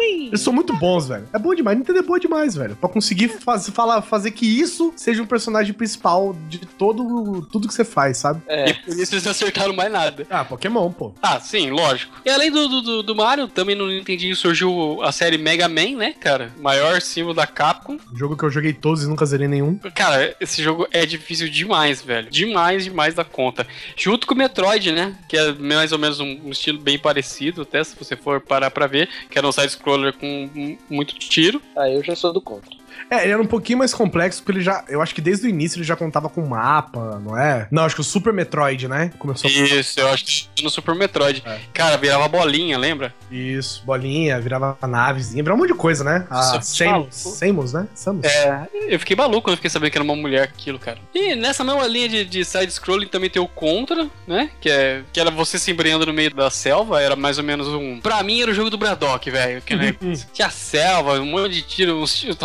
Eles 0.00 0.40
são 0.40 0.52
muito 0.52 0.72
bons, 0.76 1.08
velho. 1.08 1.28
É 1.32 1.38
bom 1.38 1.54
demais. 1.54 1.76
Nintendo 1.78 1.98
é 1.98 2.02
boa 2.02 2.18
demais, 2.20 2.54
velho. 2.54 2.76
Pra 2.76 2.88
conseguir 2.88 3.28
faz, 3.28 3.68
falar, 3.70 4.02
fazer 4.02 4.30
que 4.30 4.46
isso 4.46 4.92
seja 4.96 5.22
um 5.22 5.26
personagem 5.26 5.72
principal 5.72 6.36
de 6.48 6.58
todo 6.58 7.46
tudo 7.50 7.68
que 7.68 7.74
você 7.74 7.84
faz, 7.84 8.18
sabe? 8.18 8.42
É. 8.46 8.70
E 8.70 8.74
por 8.74 8.96
isso 8.98 9.14
eles 9.14 9.24
não 9.24 9.30
acertaram 9.30 9.74
mais 9.74 9.90
nada. 9.92 10.26
Ah, 10.30 10.44
Pokémon, 10.44 10.90
pô. 10.92 11.14
Ah, 11.22 11.40
sim, 11.40 11.70
lógico. 11.70 12.14
E 12.24 12.30
além 12.30 12.50
do, 12.50 12.68
do- 12.68 13.02
do, 13.02 13.14
Mario, 13.16 13.48
também 13.48 13.74
no 13.74 13.86
Nintendinho 13.88 14.34
surgiu 14.36 15.02
a 15.02 15.12
série 15.12 15.38
Mega 15.38 15.68
Man, 15.68 15.96
né, 15.96 16.12
cara? 16.18 16.52
Maior 16.60 17.00
símbolo 17.00 17.34
da 17.34 17.46
Capcom. 17.46 17.98
Jogo 18.14 18.36
que 18.36 18.44
eu 18.44 18.50
joguei 18.50 18.72
todos 18.72 19.02
e 19.02 19.08
nunca 19.08 19.26
zerei 19.26 19.48
nenhum. 19.48 19.78
Cara, 19.94 20.34
esse 20.40 20.62
jogo 20.62 20.86
é 20.92 21.04
difícil 21.06 21.48
demais, 21.48 22.02
velho. 22.02 22.30
Demais, 22.30 22.84
demais 22.84 23.14
da 23.14 23.24
conta. 23.24 23.66
Junto 23.96 24.26
com 24.26 24.34
o 24.34 24.36
Metroid, 24.36 24.92
né? 24.92 25.14
Que 25.28 25.36
é 25.36 25.52
mais 25.52 25.92
ou 25.92 25.98
menos 25.98 26.20
um, 26.20 26.40
um 26.44 26.50
estilo 26.50 26.78
bem 26.78 26.98
parecido, 26.98 27.62
até 27.62 27.82
se 27.82 27.96
você 27.96 28.16
for 28.16 28.40
parar 28.40 28.70
pra 28.70 28.86
ver. 28.86 29.08
Que 29.30 29.38
era 29.38 29.46
um 29.46 29.52
side-scroller 29.88 30.12
com 30.14 30.76
muito 30.90 31.14
tiro. 31.14 31.62
Ah, 31.74 31.88
eu 31.88 32.02
já 32.02 32.14
sou 32.14 32.32
do 32.32 32.40
contra. 32.40 32.76
É, 33.10 33.22
ele 33.24 33.32
era 33.32 33.42
um 33.42 33.46
pouquinho 33.46 33.78
mais 33.78 33.92
complexo, 33.94 34.42
porque 34.42 34.58
ele 34.58 34.64
já. 34.64 34.84
Eu 34.88 35.00
acho 35.02 35.14
que 35.14 35.20
desde 35.20 35.46
o 35.46 35.48
início 35.48 35.78
ele 35.78 35.84
já 35.84 35.96
contava 35.96 36.28
com 36.28 36.44
mapa, 36.46 37.20
não 37.24 37.36
é? 37.38 37.66
Não, 37.70 37.84
acho 37.84 37.94
que 37.94 38.00
o 38.00 38.04
Super 38.04 38.32
Metroid, 38.32 38.86
né? 38.88 39.10
Começou 39.18 39.50
Isso, 39.50 39.98
eu 40.00 40.08
acho 40.08 40.24
que 40.24 40.62
no 40.62 40.70
Super 40.70 40.94
Metroid. 40.94 41.42
É. 41.46 41.58
Cara, 41.72 41.96
virava 41.96 42.28
bolinha, 42.28 42.78
lembra? 42.78 43.14
Isso, 43.30 43.82
bolinha, 43.84 44.40
virava 44.40 44.76
navezinha, 44.86 45.42
virava 45.42 45.56
um 45.58 45.62
monte 45.62 45.72
de 45.72 45.78
coisa, 45.78 46.02
né? 46.04 46.26
A 46.30 46.60
Samus. 46.60 47.14
Samus, 47.14 47.72
né? 47.72 47.86
Samus. 47.94 48.24
É, 48.24 48.68
eu 48.88 48.98
fiquei 48.98 49.16
maluco 49.16 49.42
quando 49.42 49.52
eu 49.52 49.56
fiquei 49.56 49.70
sabendo 49.70 49.90
que 49.90 49.98
era 49.98 50.04
uma 50.04 50.16
mulher 50.16 50.42
aquilo, 50.42 50.78
cara. 50.78 50.98
E 51.14 51.34
nessa 51.34 51.62
mesma 51.64 51.86
linha 51.86 52.08
de, 52.08 52.24
de 52.24 52.44
side-scrolling 52.44 53.06
também 53.08 53.30
tem 53.30 53.40
o 53.40 53.48
Contra, 53.48 54.08
né? 54.26 54.50
Que, 54.60 54.70
é, 54.70 55.02
que 55.12 55.18
era 55.20 55.30
você 55.30 55.58
se 55.58 55.70
embreando 55.70 56.06
no 56.06 56.12
meio 56.12 56.32
da 56.34 56.50
selva, 56.50 57.00
era 57.02 57.16
mais 57.16 57.38
ou 57.38 57.44
menos 57.44 57.68
um... 57.68 58.00
Pra 58.00 58.22
mim 58.22 58.40
era 58.42 58.50
o 58.50 58.54
jogo 58.54 58.70
do 58.70 58.78
Braddock, 58.78 59.30
velho. 59.30 59.62
que, 59.62 59.74
né, 59.76 59.94
Tinha 60.32 60.50
selva, 60.50 61.20
um 61.20 61.26
monte 61.26 61.54
de 61.54 61.62
tiro, 61.62 62.00
uns, 62.02 62.14
tiros- 62.14 62.36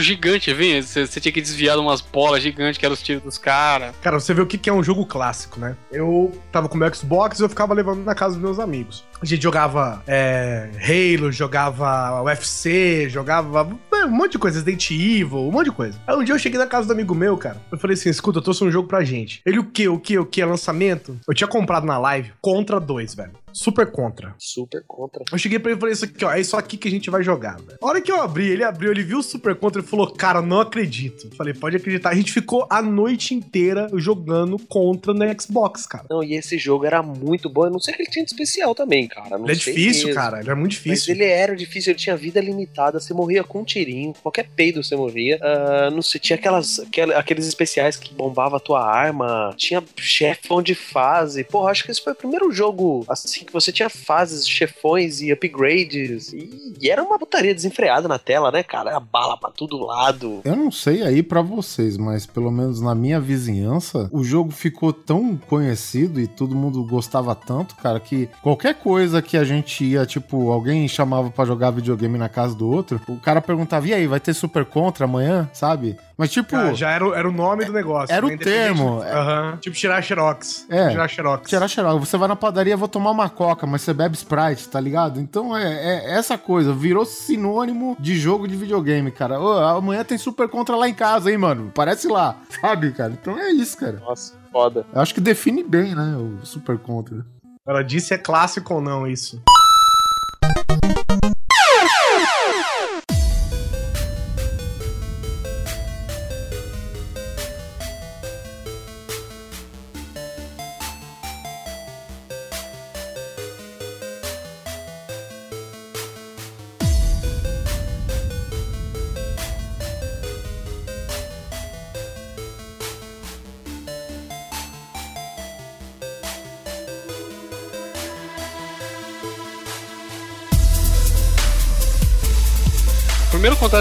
tiros 0.00 0.06
gigantes, 0.06 0.56
viu? 0.56 0.82
Você, 0.82 1.06
você 1.06 1.20
tinha 1.20 1.32
que 1.32 1.40
desviar 1.40 1.76
de 1.76 1.82
umas 1.82 2.00
bolas 2.00 2.42
gigantes 2.42 2.78
que 2.78 2.84
eram 2.84 2.94
os 2.94 3.02
tiros 3.02 3.22
dos 3.22 3.38
caras. 3.38 3.94
Cara, 4.02 4.18
você 4.18 4.32
vê 4.34 4.40
o 4.40 4.46
que 4.46 4.58
que 4.58 4.70
é 4.70 4.72
um 4.72 4.82
jogo 4.82 5.04
clássico, 5.06 5.60
né? 5.60 5.76
Eu 5.92 6.32
tava 6.50 6.68
com 6.68 6.76
o 6.76 6.78
meu 6.78 6.92
Xbox 6.94 7.38
e 7.38 7.42
eu 7.42 7.48
ficava 7.48 7.74
levando 7.74 8.04
na 8.04 8.14
casa 8.14 8.34
dos 8.34 8.42
meus 8.42 8.58
amigos. 8.58 9.04
A 9.22 9.26
gente 9.26 9.42
jogava 9.42 10.02
é, 10.06 10.70
Halo, 10.80 11.30
jogava 11.30 12.22
UFC, 12.22 13.06
jogava 13.10 13.68
um 14.06 14.10
monte 14.10 14.32
de 14.32 14.38
coisa, 14.38 14.58
Resident 14.58 14.90
Evil, 14.90 15.40
um 15.40 15.50
monte 15.52 15.66
de 15.66 15.72
coisa. 15.72 16.00
Aí 16.06 16.16
um 16.16 16.24
dia 16.24 16.34
eu 16.34 16.38
cheguei 16.38 16.58
na 16.58 16.66
casa 16.66 16.86
do 16.86 16.92
amigo 16.92 17.14
meu, 17.14 17.36
cara. 17.36 17.60
Eu 17.70 17.78
falei 17.78 17.94
assim: 17.94 18.08
escuta, 18.08 18.38
eu 18.38 18.42
trouxe 18.42 18.64
um 18.64 18.70
jogo 18.70 18.88
pra 18.88 19.04
gente. 19.04 19.42
Ele, 19.44 19.58
o 19.58 19.64
quê? 19.64 19.88
O 19.88 19.98
quê? 19.98 20.18
O 20.18 20.24
quê? 20.24 20.40
É 20.40 20.46
lançamento? 20.46 21.18
Eu 21.28 21.34
tinha 21.34 21.46
comprado 21.48 21.86
na 21.86 21.98
live 21.98 22.32
Contra 22.40 22.80
2, 22.80 23.14
velho. 23.14 23.32
Super 23.52 23.90
Contra. 23.90 24.34
Super 24.38 24.84
contra. 24.86 25.24
Eu 25.30 25.38
cheguei 25.38 25.58
pra 25.58 25.70
ele 25.70 25.78
e 25.78 25.80
falei 25.80 25.92
isso 25.92 26.04
aqui, 26.04 26.24
ó. 26.24 26.32
É 26.32 26.40
isso 26.40 26.56
aqui 26.56 26.76
que 26.76 26.88
a 26.88 26.90
gente 26.90 27.10
vai 27.10 27.22
jogar, 27.22 27.56
velho. 27.56 27.78
A 27.82 27.86
hora 27.86 28.00
que 28.00 28.10
eu 28.10 28.20
abri, 28.20 28.48
ele 28.48 28.64
abriu, 28.64 28.90
ele 28.90 29.02
viu 29.02 29.18
o 29.18 29.22
Super 29.22 29.54
Contra 29.56 29.82
e 29.82 29.84
falou, 29.84 30.12
cara, 30.12 30.40
não 30.40 30.60
acredito. 30.60 31.26
Eu 31.26 31.36
falei, 31.36 31.52
pode 31.52 31.76
acreditar. 31.76 32.10
A 32.10 32.14
gente 32.14 32.32
ficou 32.32 32.66
a 32.70 32.80
noite 32.80 33.34
inteira 33.34 33.88
jogando 33.94 34.56
Contra 34.68 35.12
no 35.12 35.40
Xbox, 35.40 35.86
cara. 35.86 36.06
Não, 36.08 36.22
e 36.22 36.34
esse 36.34 36.58
jogo 36.58 36.86
era 36.86 37.02
muito 37.02 37.50
bom. 37.50 37.66
Eu 37.66 37.70
não 37.70 37.80
sei 37.80 37.94
o 37.94 37.96
que 37.96 38.04
ele 38.04 38.10
tinha 38.10 38.24
de 38.24 38.30
especial 38.30 38.74
também, 38.74 39.08
cara. 39.14 39.38
Não 39.38 39.44
Ele 39.46 39.52
é 39.52 39.54
sei 39.56 39.74
difícil, 39.74 40.06
mesmo. 40.08 40.20
cara. 40.20 40.40
Ele 40.40 40.50
é 40.50 40.54
muito 40.54 40.72
Mas 40.72 40.82
difícil. 40.82 41.14
ele 41.14 41.24
era 41.24 41.56
difícil, 41.56 41.90
ele 41.92 41.98
tinha 41.98 42.16
vida 42.16 42.40
limitada, 42.40 42.98
você 43.00 43.12
morria 43.14 43.42
com 43.44 43.60
um 43.60 43.64
tirinho, 43.64 44.12
qualquer 44.22 44.48
peido 44.54 44.82
você 44.82 44.96
morria. 44.96 45.38
Ah, 45.42 45.90
não 45.90 46.02
sei, 46.02 46.20
tinha 46.20 46.36
aquelas, 46.36 46.78
aquel- 46.80 47.16
aqueles 47.16 47.46
especiais 47.46 47.96
que 47.96 48.14
bombava 48.14 48.56
a 48.56 48.60
tua 48.60 48.84
arma, 48.84 49.52
tinha 49.56 49.82
chefão 49.96 50.62
de 50.62 50.74
fase. 50.74 51.44
Porra, 51.44 51.70
acho 51.70 51.84
que 51.84 51.90
esse 51.90 52.02
foi 52.02 52.12
o 52.12 52.16
primeiro 52.16 52.50
jogo 52.52 53.04
assim 53.08 53.44
que 53.44 53.52
você 53.52 53.72
tinha 53.72 53.88
fases, 53.90 54.46
chefões 54.48 55.20
e 55.20 55.32
upgrades. 55.32 56.32
E, 56.32 56.74
e 56.80 56.90
era 56.90 57.02
uma 57.02 57.18
putaria 57.18 57.54
desenfreada 57.54 58.06
na 58.08 58.18
tela, 58.18 58.50
né, 58.50 58.62
cara? 58.62 58.96
A 58.96 59.00
bala 59.00 59.36
pra 59.36 59.50
todo 59.50 59.78
lado. 59.84 60.40
Eu 60.44 60.56
não 60.56 60.70
sei 60.70 61.02
aí 61.02 61.22
pra 61.22 61.42
vocês, 61.42 61.96
mas 61.96 62.26
pelo 62.26 62.50
menos 62.50 62.80
na 62.80 62.94
minha 62.94 63.20
vizinhança, 63.20 64.08
o 64.12 64.22
jogo 64.22 64.50
ficou 64.50 64.92
tão 64.92 65.36
conhecido 65.36 66.20
e 66.20 66.26
todo 66.26 66.54
mundo 66.54 66.82
gostava 66.84 67.34
tanto, 67.34 67.74
cara, 67.76 67.98
que 68.00 68.28
qualquer 68.42 68.74
coisa 68.74 68.99
que 69.22 69.36
a 69.36 69.44
gente 69.44 69.84
ia, 69.84 70.04
tipo, 70.06 70.50
alguém 70.50 70.86
chamava 70.88 71.30
pra 71.30 71.44
jogar 71.44 71.70
videogame 71.70 72.16
na 72.18 72.28
casa 72.28 72.54
do 72.54 72.68
outro, 72.68 73.00
o 73.08 73.16
cara 73.16 73.40
perguntava: 73.40 73.86
"E 73.88 73.94
aí, 73.94 74.06
vai 74.06 74.20
ter 74.20 74.34
Super 74.34 74.64
Contra 74.64 75.04
amanhã?", 75.04 75.48
sabe? 75.52 75.96
Mas 76.16 76.30
tipo, 76.30 76.54
Ah, 76.54 76.74
já 76.74 76.90
era, 76.90 77.06
o- 77.06 77.14
era 77.14 77.26
o 77.26 77.32
nome 77.32 77.64
do 77.64 77.72
negócio. 77.72 78.14
Era 78.14 78.24
o 78.26 78.28
né? 78.28 78.34
Independente 78.34 78.62
termo. 78.76 79.00
Aham. 79.02 79.56
Tipo 79.58 79.74
tirar 79.74 80.02
xerox. 80.02 80.66
É. 80.68 80.90
Tirar 80.90 81.08
xerox. 81.08 81.48
Tirar 81.48 81.66
xerox. 81.68 82.08
Você 82.08 82.16
vai 82.18 82.28
na 82.28 82.36
padaria, 82.36 82.76
vou 82.76 82.88
tomar 82.88 83.10
uma 83.10 83.30
coca, 83.30 83.66
mas 83.66 83.80
você 83.80 83.94
bebe 83.94 84.14
Sprite, 84.16 84.68
tá 84.68 84.78
ligado? 84.78 85.18
Então 85.18 85.56
é, 85.56 85.64
é 85.64 86.18
essa 86.18 86.36
coisa, 86.36 86.74
virou 86.74 87.06
sinônimo 87.06 87.96
de 87.98 88.16
jogo 88.18 88.46
de 88.46 88.54
videogame, 88.54 89.10
cara. 89.10 89.40
Ô, 89.40 89.50
amanhã 89.78 90.04
tem 90.04 90.18
Super 90.18 90.46
Contra 90.48 90.76
lá 90.76 90.86
em 90.88 90.94
casa, 90.94 91.30
hein, 91.30 91.38
mano? 91.38 91.70
Parece 91.74 92.06
lá, 92.06 92.36
sabe, 92.60 92.92
cara? 92.92 93.12
Então 93.18 93.38
é 93.38 93.50
isso, 93.52 93.78
cara. 93.78 93.98
Nossa, 94.00 94.34
foda. 94.52 94.84
Eu 94.92 95.00
acho 95.00 95.14
que 95.14 95.20
define 95.22 95.62
bem, 95.64 95.94
né, 95.94 96.16
o 96.18 96.44
Super 96.44 96.76
Contra. 96.76 97.24
Ela 97.70 97.84
disse 97.84 98.08
se 98.08 98.14
é 98.14 98.18
clássico 98.18 98.74
ou 98.74 98.80
não 98.80 99.06
isso. 99.06 99.40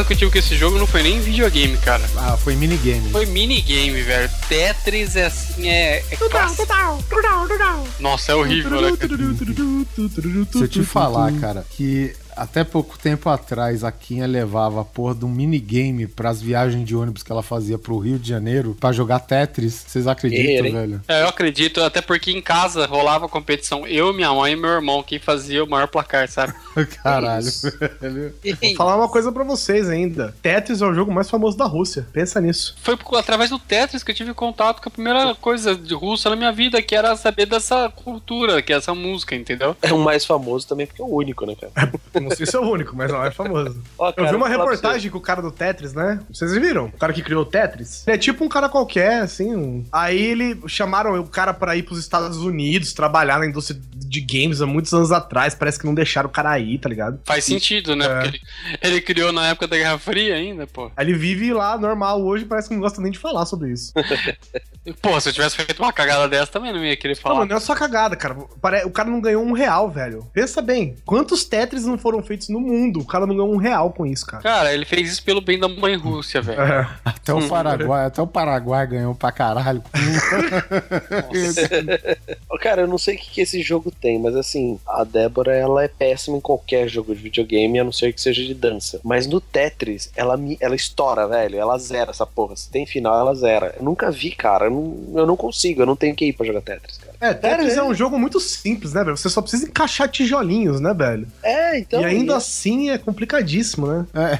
Que 0.05 0.13
eu 0.13 0.17
tive 0.17 0.31
com 0.31 0.37
esse 0.37 0.55
jogo 0.55 0.77
não 0.77 0.87
foi 0.87 1.03
nem 1.03 1.19
videogame, 1.19 1.77
cara. 1.77 2.03
Ah, 2.17 2.37
foi 2.37 2.55
minigame. 2.55 3.09
Foi 3.11 3.25
minigame, 3.25 4.01
velho. 4.01 4.29
Tetris 4.47 5.15
é 5.15 5.25
assim, 5.25 5.69
é. 5.69 6.03
é. 6.09 6.15
Nossa, 7.99 8.31
é 8.31 8.35
horrível, 8.35 8.81
né? 8.81 8.97
cara? 8.97 9.15
Se 10.51 10.61
eu 10.61 10.67
te 10.67 10.83
falar, 10.83 11.31
cara, 11.33 11.65
que 11.69 12.13
até 12.39 12.63
pouco 12.63 12.97
tempo 12.97 13.29
atrás 13.29 13.83
a 13.83 13.91
Kinha 13.91 14.25
levava 14.25 14.81
a 14.81 14.85
porra 14.85 15.13
de 15.13 15.25
um 15.25 15.29
minigame 15.29 16.07
pras 16.07 16.41
viagens 16.41 16.85
de 16.87 16.95
ônibus 16.95 17.21
que 17.21 17.31
ela 17.31 17.43
fazia 17.43 17.77
pro 17.77 17.97
Rio 17.97 18.17
de 18.17 18.29
Janeiro 18.29 18.75
pra 18.79 18.93
jogar 18.93 19.19
Tetris, 19.19 19.83
vocês 19.85 20.07
acreditam, 20.07 20.65
hein? 20.65 20.71
velho? 20.71 21.01
É, 21.07 21.23
eu 21.23 21.27
acredito, 21.27 21.81
até 21.81 22.01
porque 22.01 22.31
em 22.31 22.41
casa 22.41 22.85
rolava 22.85 23.27
competição. 23.27 23.85
Eu, 23.85 24.13
minha 24.13 24.33
mãe 24.33 24.53
e 24.53 24.55
meu 24.55 24.69
irmão, 24.69 25.03
quem 25.03 25.19
fazia 25.19 25.63
o 25.63 25.69
maior 25.69 25.87
placar, 25.87 26.29
sabe? 26.29 26.53
Caralho, 27.03 27.45
isso? 27.45 27.69
velho. 27.99 28.33
Vou 28.61 28.75
falar 28.75 28.95
uma 28.95 29.09
coisa 29.09 29.31
pra 29.31 29.43
vocês 29.43 29.89
ainda. 29.89 30.33
Tetris 30.41 30.81
é 30.81 30.85
o 30.85 30.93
jogo 30.93 31.11
mais 31.11 31.29
famoso 31.29 31.57
da 31.57 31.65
Rússia. 31.65 32.07
Pensa 32.13 32.39
nisso. 32.39 32.75
Foi 32.81 32.97
através 33.17 33.49
do 33.49 33.59
Tetris 33.59 34.01
que 34.01 34.11
eu 34.11 34.15
tive 34.15 34.33
contato 34.33 34.81
com 34.81 34.87
a 34.87 34.91
primeira 34.91 35.35
coisa 35.35 35.75
de 35.75 35.93
russa 35.93 36.29
na 36.29 36.37
minha 36.37 36.51
vida, 36.53 36.81
que 36.81 36.95
era 36.95 37.15
saber 37.17 37.45
dessa 37.45 37.89
cultura, 37.89 38.61
que 38.61 38.71
é 38.71 38.77
essa 38.77 38.95
música, 38.95 39.35
entendeu? 39.35 39.75
É 39.81 39.91
o 39.91 39.99
mais 39.99 40.23
famoso 40.25 40.67
também 40.67 40.87
porque 40.87 41.01
é 41.01 41.05
o 41.05 41.13
único, 41.13 41.45
né, 41.45 41.55
cara? 41.55 41.91
Não 42.29 42.35
sei 42.35 42.45
se 42.45 42.55
é 42.55 42.59
o 42.59 42.63
único, 42.69 42.95
mas 42.95 43.11
é 43.11 43.15
o 43.15 43.19
mais 43.19 43.35
famoso. 43.35 43.81
Ó, 43.97 44.09
Eu 44.09 44.13
cara, 44.13 44.29
vi 44.29 44.35
uma 44.35 44.47
reportagem 44.47 45.11
com 45.11 45.17
o 45.17 45.21
cara 45.21 45.41
do 45.41 45.51
Tetris, 45.51 45.93
né? 45.93 46.19
Vocês 46.31 46.53
viram? 46.53 46.85
O 46.85 46.91
cara 46.97 47.11
que 47.13 47.21
criou 47.21 47.41
o 47.41 47.45
Tetris. 47.45 48.07
Ele 48.07 48.15
é 48.15 48.19
tipo 48.19 48.43
um 48.45 48.49
cara 48.49 48.69
qualquer, 48.69 49.21
assim. 49.21 49.55
um- 49.55 49.83
Aí 49.91 50.19
ele 50.21 50.59
chamaram 50.67 51.19
o 51.19 51.27
cara 51.27 51.53
pra 51.53 51.75
ir 51.75 51.83
pros 51.83 51.99
Estados 51.99 52.37
Unidos 52.37 52.93
trabalhar 52.93 53.39
na 53.39 53.45
indústria 53.45 53.79
de 53.95 54.21
games 54.21 54.61
há 54.61 54.65
muitos 54.65 54.93
anos 54.93 55.11
atrás. 55.11 55.53
Parece 55.55 55.79
que 55.79 55.85
não 55.85 55.93
deixaram 55.93 56.29
o 56.29 56.31
cara 56.31 56.57
ir, 56.59 56.77
tá 56.79 56.87
ligado? 56.89 57.19
Faz 57.25 57.43
sentido, 57.45 57.95
né? 57.95 58.05
É. 58.05 58.09
Porque 58.21 58.27
ele, 58.27 58.41
ele 58.81 59.01
criou 59.01 59.31
na 59.31 59.47
época 59.47 59.67
da 59.67 59.77
Guerra 59.77 59.97
Fria 59.97 60.35
ainda, 60.35 60.65
pô. 60.67 60.91
Aí 60.95 61.05
ele 61.05 61.13
vive 61.17 61.51
lá 61.53 61.77
normal 61.77 62.21
hoje, 62.21 62.45
parece 62.45 62.67
que 62.69 62.73
não 62.75 62.81
gosta 62.81 63.01
nem 63.01 63.11
de 63.11 63.17
falar 63.19 63.45
sobre 63.45 63.71
isso. 63.71 63.91
Pô, 65.01 65.19
se 65.19 65.29
eu 65.29 65.33
tivesse 65.33 65.55
feito 65.55 65.83
uma 65.83 65.93
cagada 65.93 66.27
dessa, 66.27 66.47
também 66.51 66.73
não 66.73 66.83
ia 66.83 66.95
querer 66.97 67.13
Não, 67.15 67.21
falar. 67.21 67.35
mano, 67.39 67.49
não 67.49 67.57
é 67.57 67.59
só 67.59 67.75
cagada, 67.75 68.15
cara. 68.15 68.35
O 68.85 68.89
cara 68.91 69.09
não 69.09 69.21
ganhou 69.21 69.43
um 69.43 69.51
real, 69.51 69.89
velho. 69.91 70.25
Pensa 70.33 70.61
bem, 70.61 70.95
quantos 71.05 71.43
Tetris 71.43 71.85
não 71.85 71.97
foram 71.97 72.18
feitos 72.23 72.49
no 72.49 72.59
mundo? 72.59 72.99
O 72.99 73.05
cara 73.05 73.25
não 73.25 73.35
ganhou 73.35 73.53
um 73.53 73.57
real 73.57 73.91
com 73.91 74.05
isso, 74.05 74.25
cara. 74.25 74.43
Cara, 74.43 74.73
ele 74.73 74.85
fez 74.85 75.11
isso 75.11 75.23
pelo 75.23 75.41
bem 75.41 75.59
da 75.59 75.67
mãe 75.67 75.95
Rússia, 75.95 76.41
velho. 76.41 76.61
É. 76.61 76.89
Até 77.03 77.33
o 77.33 77.47
Paraguai, 77.47 78.05
até 78.05 78.21
o 78.21 78.27
Paraguai 78.27 78.87
ganhou 78.87 79.15
pra 79.15 79.31
caralho. 79.31 79.83
Cara, 82.59 82.81
eu 82.81 82.87
não 82.87 82.97
sei 82.97 83.15
o 83.15 83.17
que, 83.17 83.31
que 83.31 83.41
esse 83.41 83.61
jogo 83.61 83.89
tem, 83.89 84.19
mas 84.19 84.35
assim, 84.35 84.79
a 84.85 85.03
Débora 85.03 85.55
ela 85.55 85.83
é 85.83 85.87
péssima 85.87 86.37
em 86.37 86.41
qualquer 86.41 86.89
jogo 86.89 87.15
de 87.15 87.21
videogame, 87.21 87.79
a 87.79 87.83
não 87.83 87.91
ser 87.91 88.13
que 88.13 88.21
seja 88.21 88.43
de 88.43 88.53
dança. 88.53 88.99
Mas 89.03 89.25
no 89.25 89.39
Tetris, 89.39 90.11
ela 90.15 90.35
me, 90.35 90.57
ela 90.59 90.75
estoura, 90.75 91.27
velho. 91.27 91.57
Ela 91.57 91.77
zera 91.77 92.11
essa 92.11 92.25
porra. 92.25 92.55
Se 92.55 92.69
tem 92.69 92.85
final, 92.85 93.17
ela 93.17 93.33
zera. 93.33 93.75
Eu 93.77 93.83
nunca 93.83 94.11
vi, 94.11 94.31
cara. 94.31 94.65
Eu 94.65 94.71
não, 94.71 95.21
eu 95.21 95.25
não 95.25 95.37
consigo, 95.37 95.81
eu 95.81 95.85
não 95.85 95.95
tenho 95.95 96.15
que 96.15 96.25
ir 96.25 96.33
pra 96.33 96.45
jogar 96.45 96.61
Tetris, 96.61 96.97
cara. 96.97 97.08
É, 97.21 97.33
Tetris 97.33 97.75
Cara, 97.75 97.87
é 97.87 97.89
um 97.89 97.93
jogo 97.93 98.17
muito 98.17 98.39
simples, 98.39 98.93
né, 98.93 99.03
velho? 99.03 99.17
Você 99.17 99.29
só 99.29 99.41
precisa 99.41 99.65
encaixar 99.65 100.07
tijolinhos, 100.07 100.79
né, 100.79 100.93
velho? 100.93 101.27
É, 101.43 101.79
então. 101.79 102.01
e 102.01 102.05
ainda 102.05 102.33
e- 102.33 102.35
assim 102.35 102.89
é 102.89 102.97
complicadíssimo, 102.97 103.87
né? 103.87 104.05
É, 104.13 104.39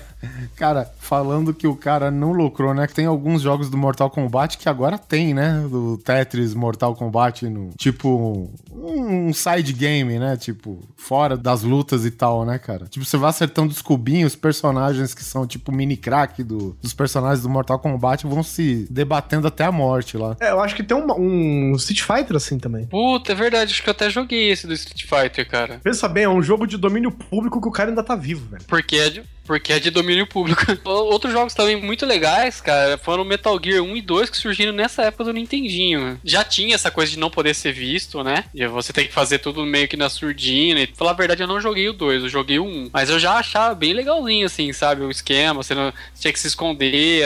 cara, 0.55 0.91
falando 0.99 1.53
que 1.53 1.67
o 1.67 1.75
cara 1.75 2.11
não 2.11 2.31
lucrou, 2.31 2.73
né? 2.73 2.87
Que 2.87 2.93
tem 2.93 3.05
alguns 3.05 3.41
jogos 3.41 3.69
do 3.69 3.77
Mortal 3.77 4.09
Kombat 4.09 4.57
que 4.57 4.69
agora 4.69 4.97
tem, 4.97 5.33
né? 5.33 5.65
Do 5.69 5.97
Tetris 5.97 6.53
Mortal 6.53 6.95
Kombat, 6.95 7.47
no, 7.47 7.69
tipo 7.77 8.49
um 8.71 9.33
side 9.33 9.73
game, 9.73 10.19
né? 10.19 10.37
Tipo, 10.37 10.79
fora 10.95 11.37
das 11.37 11.63
lutas 11.63 12.05
e 12.05 12.11
tal, 12.11 12.45
né, 12.45 12.57
cara? 12.57 12.85
Tipo, 12.87 13.05
você 13.05 13.17
vai 13.17 13.29
acertando 13.29 13.71
os 13.71 13.81
cubinhos, 13.81 14.33
os 14.33 14.35
personagens 14.35 15.13
que 15.13 15.23
são 15.23 15.45
tipo 15.45 15.71
mini 15.71 15.97
crack 15.97 16.43
do, 16.43 16.77
dos 16.81 16.93
personagens 16.93 17.41
do 17.41 17.49
Mortal 17.49 17.79
Kombat 17.79 18.25
vão 18.27 18.43
se 18.43 18.87
debatendo 18.89 19.47
até 19.47 19.65
a 19.65 19.71
morte 19.71 20.17
lá. 20.17 20.35
É, 20.39 20.51
eu 20.51 20.59
acho 20.59 20.75
que 20.75 20.83
tem 20.83 20.95
um, 20.95 21.71
um 21.71 21.75
Street 21.75 22.01
Fighter 22.01 22.35
assim 22.35 22.57
também. 22.57 22.85
Puta, 22.85 23.31
é 23.31 23.35
verdade, 23.35 23.71
acho 23.71 23.83
que 23.83 23.89
eu 23.89 23.93
até 23.93 24.09
joguei 24.09 24.49
esse 24.51 24.67
do 24.67 24.73
Street 24.73 25.03
Fighter, 25.03 25.47
cara. 25.49 25.79
Pensa 25.83 26.07
bem, 26.07 26.23
é 26.23 26.29
um 26.29 26.41
jogo 26.41 26.65
de 26.65 26.77
domínio 26.77 27.11
público 27.11 27.61
que 27.61 27.67
o 27.67 27.71
cara 27.71 27.89
ainda 27.89 28.03
tá 28.03 28.15
vivo, 28.15 28.47
velho. 28.49 28.63
Porque 28.67 28.95
é 28.95 29.09
de, 29.09 29.23
porque 29.49 29.73
é 29.73 29.79
de 29.79 29.89
domínio 29.89 30.27
público. 30.27 30.61
Outros 30.85 31.33
jogos 31.33 31.55
também 31.55 31.75
muito 31.75 32.05
legais, 32.05 32.61
cara, 32.61 32.99
foram 32.99 33.23
Metal 33.25 33.59
Gear 33.61 33.81
1 33.81 33.97
e 33.97 34.01
2 34.03 34.29
que 34.29 34.37
surgiram 34.37 34.71
nessa 34.71 35.01
época 35.01 35.23
do 35.23 35.33
Nintendinho. 35.33 36.21
Já 36.23 36.43
tinha 36.43 36.75
essa 36.75 36.91
coisa 36.91 37.11
de 37.11 37.17
não 37.17 37.31
poder 37.31 37.55
ser 37.55 37.71
visto, 37.73 38.23
né? 38.23 38.43
E 38.53 38.67
você 38.67 38.93
tem 38.93 39.07
que 39.07 39.11
fazer 39.11 39.39
tudo 39.39 39.65
meio 39.65 39.87
que 39.87 39.97
na 39.97 40.07
surdina. 40.07 40.81
E, 40.81 40.85
pra 40.85 40.95
falar 40.97 41.11
a 41.11 41.15
verdade, 41.15 41.41
eu 41.41 41.47
não 41.47 41.59
joguei 41.59 41.89
o 41.89 41.93
2, 41.93 42.21
eu 42.21 42.29
joguei 42.29 42.59
o 42.59 42.63
1. 42.63 42.89
Mas 42.93 43.09
eu 43.09 43.17
já 43.17 43.33
achava 43.39 43.73
bem 43.73 43.91
legalzinho, 43.91 44.45
assim, 44.45 44.71
sabe? 44.71 45.01
O 45.01 45.09
esquema, 45.09 45.63
você, 45.63 45.73
não, 45.73 45.91
você 46.13 46.21
tinha 46.21 46.33
que 46.33 46.39
se 46.39 46.45
esconder, 46.47 47.23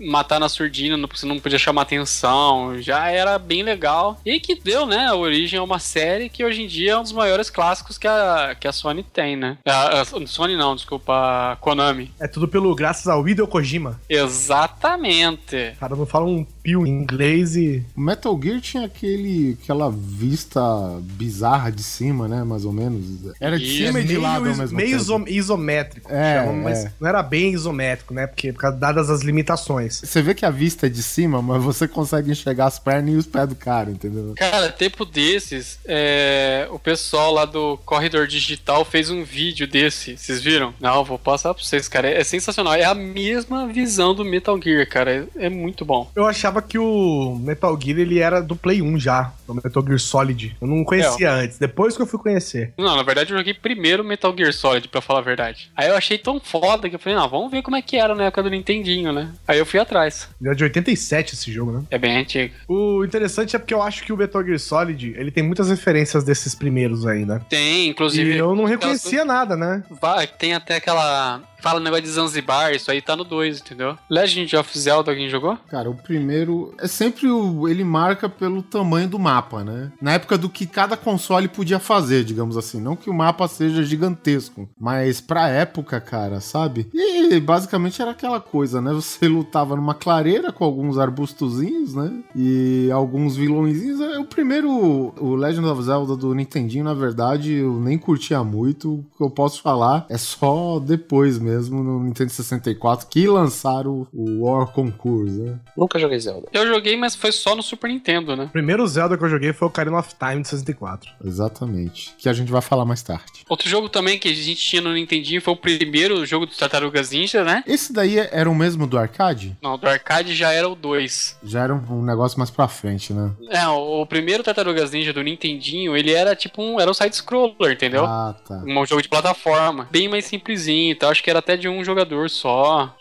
matar 0.00 0.40
na 0.40 0.48
surdina, 0.48 0.96
não- 0.96 1.08
você 1.08 1.24
não 1.24 1.38
podia 1.38 1.56
chamar 1.58 1.82
atenção. 1.82 2.82
Já 2.82 3.08
era 3.10 3.38
bem 3.38 3.62
legal. 3.62 4.20
E 4.26 4.40
que 4.40 4.56
deu, 4.56 4.86
né, 4.86 5.06
a 5.06 5.14
origem 5.14 5.56
a 5.56 5.62
uma 5.62 5.78
série 5.78 6.28
que 6.28 6.44
hoje 6.44 6.62
em 6.62 6.66
dia 6.66 6.92
é 6.92 6.98
um 6.98 7.02
dos 7.02 7.12
maiores 7.12 7.48
clássicos 7.48 7.96
que 7.96 8.08
a, 8.08 8.56
que 8.58 8.66
a 8.66 8.72
Sony 8.72 9.04
tem, 9.04 9.36
né? 9.36 9.56
A, 9.64 10.00
a 10.00 10.04
Sony 10.04 10.56
não, 10.56 10.74
desculpa, 10.74 11.12
a 11.52 11.56
Konami. 11.60 12.10
É 12.18 12.26
tudo 12.26 12.48
pelo 12.48 12.74
graças 12.74 13.06
ao 13.06 13.26
Hideo 13.28 13.46
Kojima. 13.46 14.00
Exatamente. 14.08 15.72
O 15.76 15.80
cara 15.80 15.96
não 15.96 16.06
fala 16.06 16.26
um 16.26 16.44
pio 16.62 16.86
em 16.86 16.90
inglês 16.90 17.56
e. 17.56 17.84
O 17.96 18.00
Metal 18.00 18.38
Gear 18.42 18.60
tinha 18.60 18.84
aquele, 18.86 19.56
aquela 19.62 19.90
vista 19.90 20.60
bizarra 21.02 21.70
de 21.70 21.82
cima, 21.82 22.26
né? 22.28 22.42
Mais 22.44 22.64
ou 22.64 22.72
menos. 22.72 23.04
Era 23.40 23.58
de 23.58 23.64
Isso. 23.64 23.86
cima 23.86 24.00
e 24.00 24.02
de 24.02 24.08
meio, 24.08 24.20
lado 24.20 24.44
ao 24.46 24.52
is- 24.52 24.58
mesmo 24.58 24.76
meio 24.76 24.90
tempo. 24.90 25.02
iso- 25.02 25.24
isométrico. 25.28 26.10
É, 26.12 26.40
chama, 26.44 26.52
mas 26.62 26.84
é. 26.86 26.92
não 27.00 27.08
era 27.08 27.22
bem 27.22 27.52
isométrico, 27.52 28.14
né? 28.14 28.26
Porque 28.26 28.52
por 28.52 28.60
causa- 28.60 28.76
dadas 28.76 29.10
as 29.10 29.22
limitações. 29.22 30.00
Você 30.04 30.22
vê 30.22 30.34
que 30.34 30.44
a 30.46 30.50
vista 30.50 30.86
é 30.86 30.90
de 30.90 31.02
cima, 31.02 31.40
mas 31.42 31.62
você 31.62 31.86
consegue 31.86 32.30
enxergar 32.30 32.66
as 32.66 32.78
pernas 32.78 33.14
e 33.14 33.16
os 33.16 33.26
pés 33.26 33.48
do 33.48 33.54
cara, 33.54 33.90
entendeu? 33.90 34.34
Cara, 34.36 34.70
tempo 34.70 35.04
desses, 35.04 35.78
é, 35.84 36.66
o 36.70 36.78
pessoal 36.78 37.32
lá 37.32 37.44
do 37.44 37.76
Corredor 37.84 38.26
Digital 38.26 38.84
fez 38.84 39.10
um 39.10 39.22
vídeo 39.24 39.66
desse. 39.66 40.16
Vocês 40.16 40.40
viram? 40.40 40.72
Não, 40.80 41.04
vou 41.04 41.18
passar 41.18 41.49
pra 41.54 41.62
vocês, 41.62 41.88
cara. 41.88 42.08
É 42.08 42.22
sensacional. 42.24 42.74
É 42.74 42.84
a 42.84 42.94
mesma 42.94 43.66
visão 43.66 44.14
do 44.14 44.24
Metal 44.24 44.60
Gear, 44.60 44.88
cara. 44.88 45.28
É, 45.36 45.46
é 45.46 45.48
muito 45.48 45.84
bom. 45.84 46.10
Eu 46.14 46.26
achava 46.26 46.60
que 46.62 46.78
o 46.78 47.38
Metal 47.40 47.78
Gear 47.80 47.98
ele 47.98 48.18
era 48.18 48.40
do 48.40 48.56
Play 48.56 48.82
1 48.82 48.98
já, 48.98 49.32
do 49.54 49.60
Metal 49.62 49.84
Gear 49.84 49.98
Solid. 49.98 50.56
Eu 50.60 50.66
não 50.66 50.84
conhecia 50.84 51.32
antes, 51.32 51.58
depois 51.58 51.96
que 51.96 52.02
eu 52.02 52.06
fui 52.06 52.18
conhecer. 52.18 52.72
Não, 52.78 52.96
na 52.96 53.02
verdade 53.02 53.32
eu 53.32 53.38
joguei 53.38 53.54
primeiro 53.54 54.04
Metal 54.04 54.34
Gear 54.36 54.52
Solid, 54.52 54.88
pra 54.88 55.00
falar 55.00 55.20
a 55.20 55.22
verdade. 55.22 55.70
Aí 55.76 55.88
eu 55.88 55.96
achei 55.96 56.18
tão 56.18 56.40
foda 56.40 56.88
que 56.88 56.94
eu 56.94 56.98
falei, 56.98 57.18
não, 57.18 57.28
vamos 57.28 57.50
ver 57.50 57.62
como 57.62 57.76
é 57.76 57.82
que 57.82 57.96
era 57.96 58.14
na 58.14 58.24
época 58.24 58.42
do 58.42 58.50
Nintendinho, 58.50 59.12
né? 59.12 59.30
Aí 59.46 59.58
eu 59.58 59.66
fui 59.66 59.80
atrás. 59.80 60.28
É 60.44 60.54
de 60.54 60.64
87 60.64 61.34
esse 61.34 61.52
jogo, 61.52 61.72
né? 61.72 61.82
É 61.90 61.98
bem 61.98 62.16
antigo. 62.16 62.54
O 62.68 63.04
interessante 63.04 63.54
é 63.56 63.58
porque 63.58 63.74
eu 63.74 63.82
acho 63.82 64.02
que 64.04 64.12
o 64.12 64.16
Metal 64.16 64.44
Gear 64.44 64.58
Solid, 64.58 65.14
ele 65.16 65.30
tem 65.30 65.42
muitas 65.42 65.68
referências 65.70 66.24
desses 66.24 66.54
primeiros 66.54 67.06
aí, 67.06 67.24
né? 67.24 67.40
Tem, 67.48 67.86
E 67.86 67.88
inclusive. 67.88 68.36
eu 68.36 68.54
não 68.54 68.64
reconhecia 68.64 69.24
nada, 69.24 69.56
né? 69.56 69.82
Vai, 70.00 70.26
tem 70.26 70.54
até 70.54 70.76
aquela. 70.76 71.40
Fala 71.60 71.80
negócio 71.80 72.04
de 72.04 72.10
Zanzibar, 72.10 72.72
isso 72.72 72.90
aí 72.90 73.02
tá 73.02 73.14
no 73.14 73.24
2, 73.24 73.60
entendeu? 73.60 73.96
Legend 74.08 74.56
of 74.56 74.78
Zelda, 74.78 75.10
alguém 75.10 75.28
jogou? 75.28 75.56
Cara, 75.68 75.90
o 75.90 75.94
primeiro 75.94 76.74
é 76.78 76.86
sempre 76.86 77.28
o. 77.28 77.68
Ele 77.68 77.84
marca 77.84 78.28
pelo 78.28 78.62
tamanho 78.62 79.08
do 79.08 79.18
mapa, 79.18 79.62
né? 79.62 79.92
Na 80.00 80.12
época 80.12 80.38
do 80.38 80.48
que 80.48 80.66
cada 80.66 80.96
console 80.96 81.48
podia 81.48 81.78
fazer, 81.78 82.24
digamos 82.24 82.56
assim. 82.56 82.80
Não 82.80 82.96
que 82.96 83.10
o 83.10 83.14
mapa 83.14 83.46
seja 83.48 83.82
gigantesco, 83.84 84.68
mas 84.78 85.20
pra 85.20 85.48
época, 85.48 86.00
cara, 86.00 86.40
sabe? 86.40 86.88
E 86.94 87.38
basicamente 87.40 88.00
era 88.00 88.10
aquela 88.12 88.40
coisa, 88.40 88.80
né? 88.80 88.92
Você 88.92 89.28
lutava 89.28 89.76
numa 89.76 89.94
clareira 89.94 90.52
com 90.52 90.64
alguns 90.64 90.98
arbustozinhos, 90.98 91.94
né? 91.94 92.10
E 92.34 92.88
alguns 92.92 93.36
vilõezinhos. 93.36 94.00
É, 94.00 94.18
O 94.18 94.24
primeiro, 94.24 94.70
o 95.18 95.34
Legend 95.34 95.66
of 95.66 95.82
Zelda 95.82 96.16
do 96.16 96.34
Nintendinho, 96.34 96.84
na 96.84 96.94
verdade, 96.94 97.52
eu 97.52 97.78
nem 97.80 97.98
curtia 97.98 98.42
muito. 98.42 98.94
O 98.94 99.04
que 99.16 99.22
eu 99.24 99.30
posso 99.30 99.60
falar 99.62 100.06
é 100.08 100.16
só 100.18 100.78
depois 100.78 101.38
mesmo, 101.38 101.49
no 101.68 102.02
Nintendo 102.02 102.30
64, 102.30 103.06
que 103.08 103.26
lançaram 103.26 104.06
o 104.12 104.44
War 104.44 104.66
Concourse, 104.66 105.32
né? 105.32 105.58
Nunca 105.76 105.98
joguei 105.98 106.18
Zelda. 106.18 106.48
Eu 106.52 106.66
joguei, 106.66 106.96
mas 106.96 107.14
foi 107.14 107.32
só 107.32 107.54
no 107.54 107.62
Super 107.62 107.88
Nintendo, 107.88 108.36
né? 108.36 108.44
O 108.44 108.48
primeiro 108.48 108.86
Zelda 108.86 109.16
que 109.16 109.24
eu 109.24 109.28
joguei 109.28 109.52
foi 109.52 109.66
o 109.66 109.70
Ocarina 109.70 109.98
of 109.98 110.14
Time 110.14 110.42
de 110.42 110.48
64. 110.48 111.10
Exatamente. 111.24 112.14
Que 112.18 112.28
a 112.28 112.32
gente 112.32 112.50
vai 112.50 112.60
falar 112.60 112.84
mais 112.84 113.02
tarde. 113.02 113.44
Outro 113.48 113.68
jogo 113.68 113.88
também 113.88 114.18
que 114.18 114.28
a 114.28 114.34
gente 114.34 114.56
tinha 114.56 114.82
no 114.82 114.92
Nintendinho 114.92 115.40
foi 115.40 115.54
o 115.54 115.56
primeiro 115.56 116.24
jogo 116.26 116.46
dos 116.46 116.56
Tartarugas 116.56 117.10
Ninja, 117.10 117.44
né? 117.44 117.64
Esse 117.66 117.92
daí 117.92 118.18
era 118.18 118.48
o 118.48 118.54
mesmo 118.54 118.86
do 118.86 118.98
arcade? 118.98 119.56
Não, 119.62 119.78
do 119.78 119.88
arcade 119.88 120.34
já 120.34 120.52
era 120.52 120.68
o 120.68 120.74
2. 120.74 121.38
Já 121.42 121.64
era 121.64 121.74
um, 121.74 122.02
negócio 122.02 122.38
mais 122.38 122.50
pra 122.50 122.68
frente, 122.68 123.12
né? 123.12 123.30
É, 123.48 123.66
o, 123.68 124.04
primeiro 124.06 124.42
Tartarugas 124.42 124.90
Ninja 124.90 125.12
do 125.12 125.22
Nintendinho, 125.22 125.96
ele 125.96 126.12
era 126.12 126.34
tipo 126.34 126.62
um. 126.62 126.80
Era 126.80 126.90
um 126.90 126.94
side-scroller, 126.94 127.72
entendeu? 127.72 128.04
Ah, 128.04 128.34
tá. 128.46 128.62
Um 128.66 128.86
jogo 128.86 129.02
de 129.02 129.08
plataforma. 129.08 129.88
Bem 129.90 130.08
mais 130.08 130.24
simplesinho 130.24 130.92
e 130.92 130.94
tal. 130.94 131.10
Acho 131.10 131.22
que 131.22 131.30
era 131.30 131.39
até 131.40 131.56
de 131.56 131.68
um 131.68 131.84
jogador 131.84 132.30
só. 132.30 132.94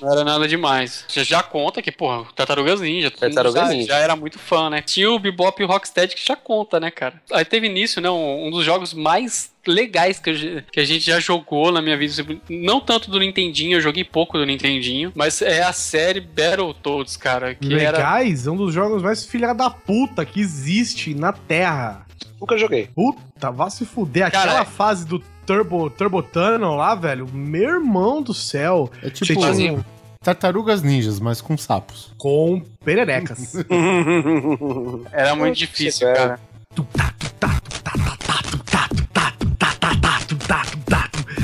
Não 0.00 0.12
era 0.12 0.24
nada 0.24 0.48
demais. 0.48 1.04
Já, 1.08 1.22
já 1.22 1.42
conta 1.42 1.80
que, 1.80 1.92
porra, 1.92 2.26
Tartarugas 2.34 2.80
Ninja. 2.80 3.10
Tartarugas 3.10 3.68
já, 3.68 3.68
Ninja. 3.68 3.86
já 3.86 3.98
era 3.98 4.16
muito 4.16 4.38
fã, 4.38 4.68
né? 4.68 4.82
Tinha 4.82 5.10
o 5.10 5.18
Bebop 5.18 5.60
e 5.60 5.64
o 5.64 5.68
Rocksteady 5.68 6.16
que 6.16 6.26
já 6.26 6.34
conta, 6.34 6.80
né, 6.80 6.90
cara? 6.90 7.22
Aí 7.32 7.44
teve 7.44 7.68
nisso, 7.68 8.00
né? 8.00 8.10
Um, 8.10 8.48
um 8.48 8.50
dos 8.50 8.64
jogos 8.64 8.92
mais 8.92 9.52
legais 9.66 10.18
que, 10.18 10.30
eu 10.30 10.62
que 10.72 10.80
a 10.80 10.84
gente 10.84 11.04
já 11.04 11.20
jogou 11.20 11.70
na 11.70 11.80
minha 11.80 11.96
vida. 11.96 12.26
Não 12.48 12.80
tanto 12.80 13.10
do 13.10 13.20
Nintendinho, 13.20 13.76
eu 13.76 13.80
joguei 13.80 14.04
pouco 14.04 14.36
do 14.36 14.44
Nintendinho. 14.44 15.12
Mas 15.14 15.40
é 15.40 15.62
a 15.62 15.72
série 15.72 16.20
Battletoads, 16.20 17.16
cara. 17.16 17.54
Que 17.54 17.74
era. 17.74 17.98
Legais, 17.98 18.46
é 18.46 18.50
um 18.50 18.56
dos 18.56 18.74
jogos 18.74 19.02
mais 19.02 19.24
filha 19.24 19.52
da 19.52 19.70
puta 19.70 20.24
que 20.24 20.40
existe 20.40 21.14
na 21.14 21.32
Terra. 21.32 22.06
Nunca 22.40 22.58
joguei. 22.58 22.88
Puta, 22.88 23.50
vá 23.52 23.70
se 23.70 23.84
fuder. 23.84 24.26
Aquela 24.26 24.46
Cara, 24.46 24.64
fase 24.64 25.06
do 25.06 25.22
Turbo, 25.52 25.90
Turbo 25.90 26.22
Tunnel 26.22 26.74
lá, 26.76 26.94
velho, 26.94 27.28
meu 27.30 27.74
irmão 27.74 28.22
do 28.22 28.32
céu. 28.32 28.90
É 29.02 29.10
tipo 29.10 29.38
tinha 29.38 29.84
tartarugas 30.22 30.82
ninjas, 30.82 31.20
mas 31.20 31.42
com 31.42 31.58
sapos. 31.58 32.10
com 32.16 32.62
pererecas. 32.82 33.54
Era 35.12 35.36
muito 35.36 35.56
difícil, 35.56 36.06
cara. 36.14 36.40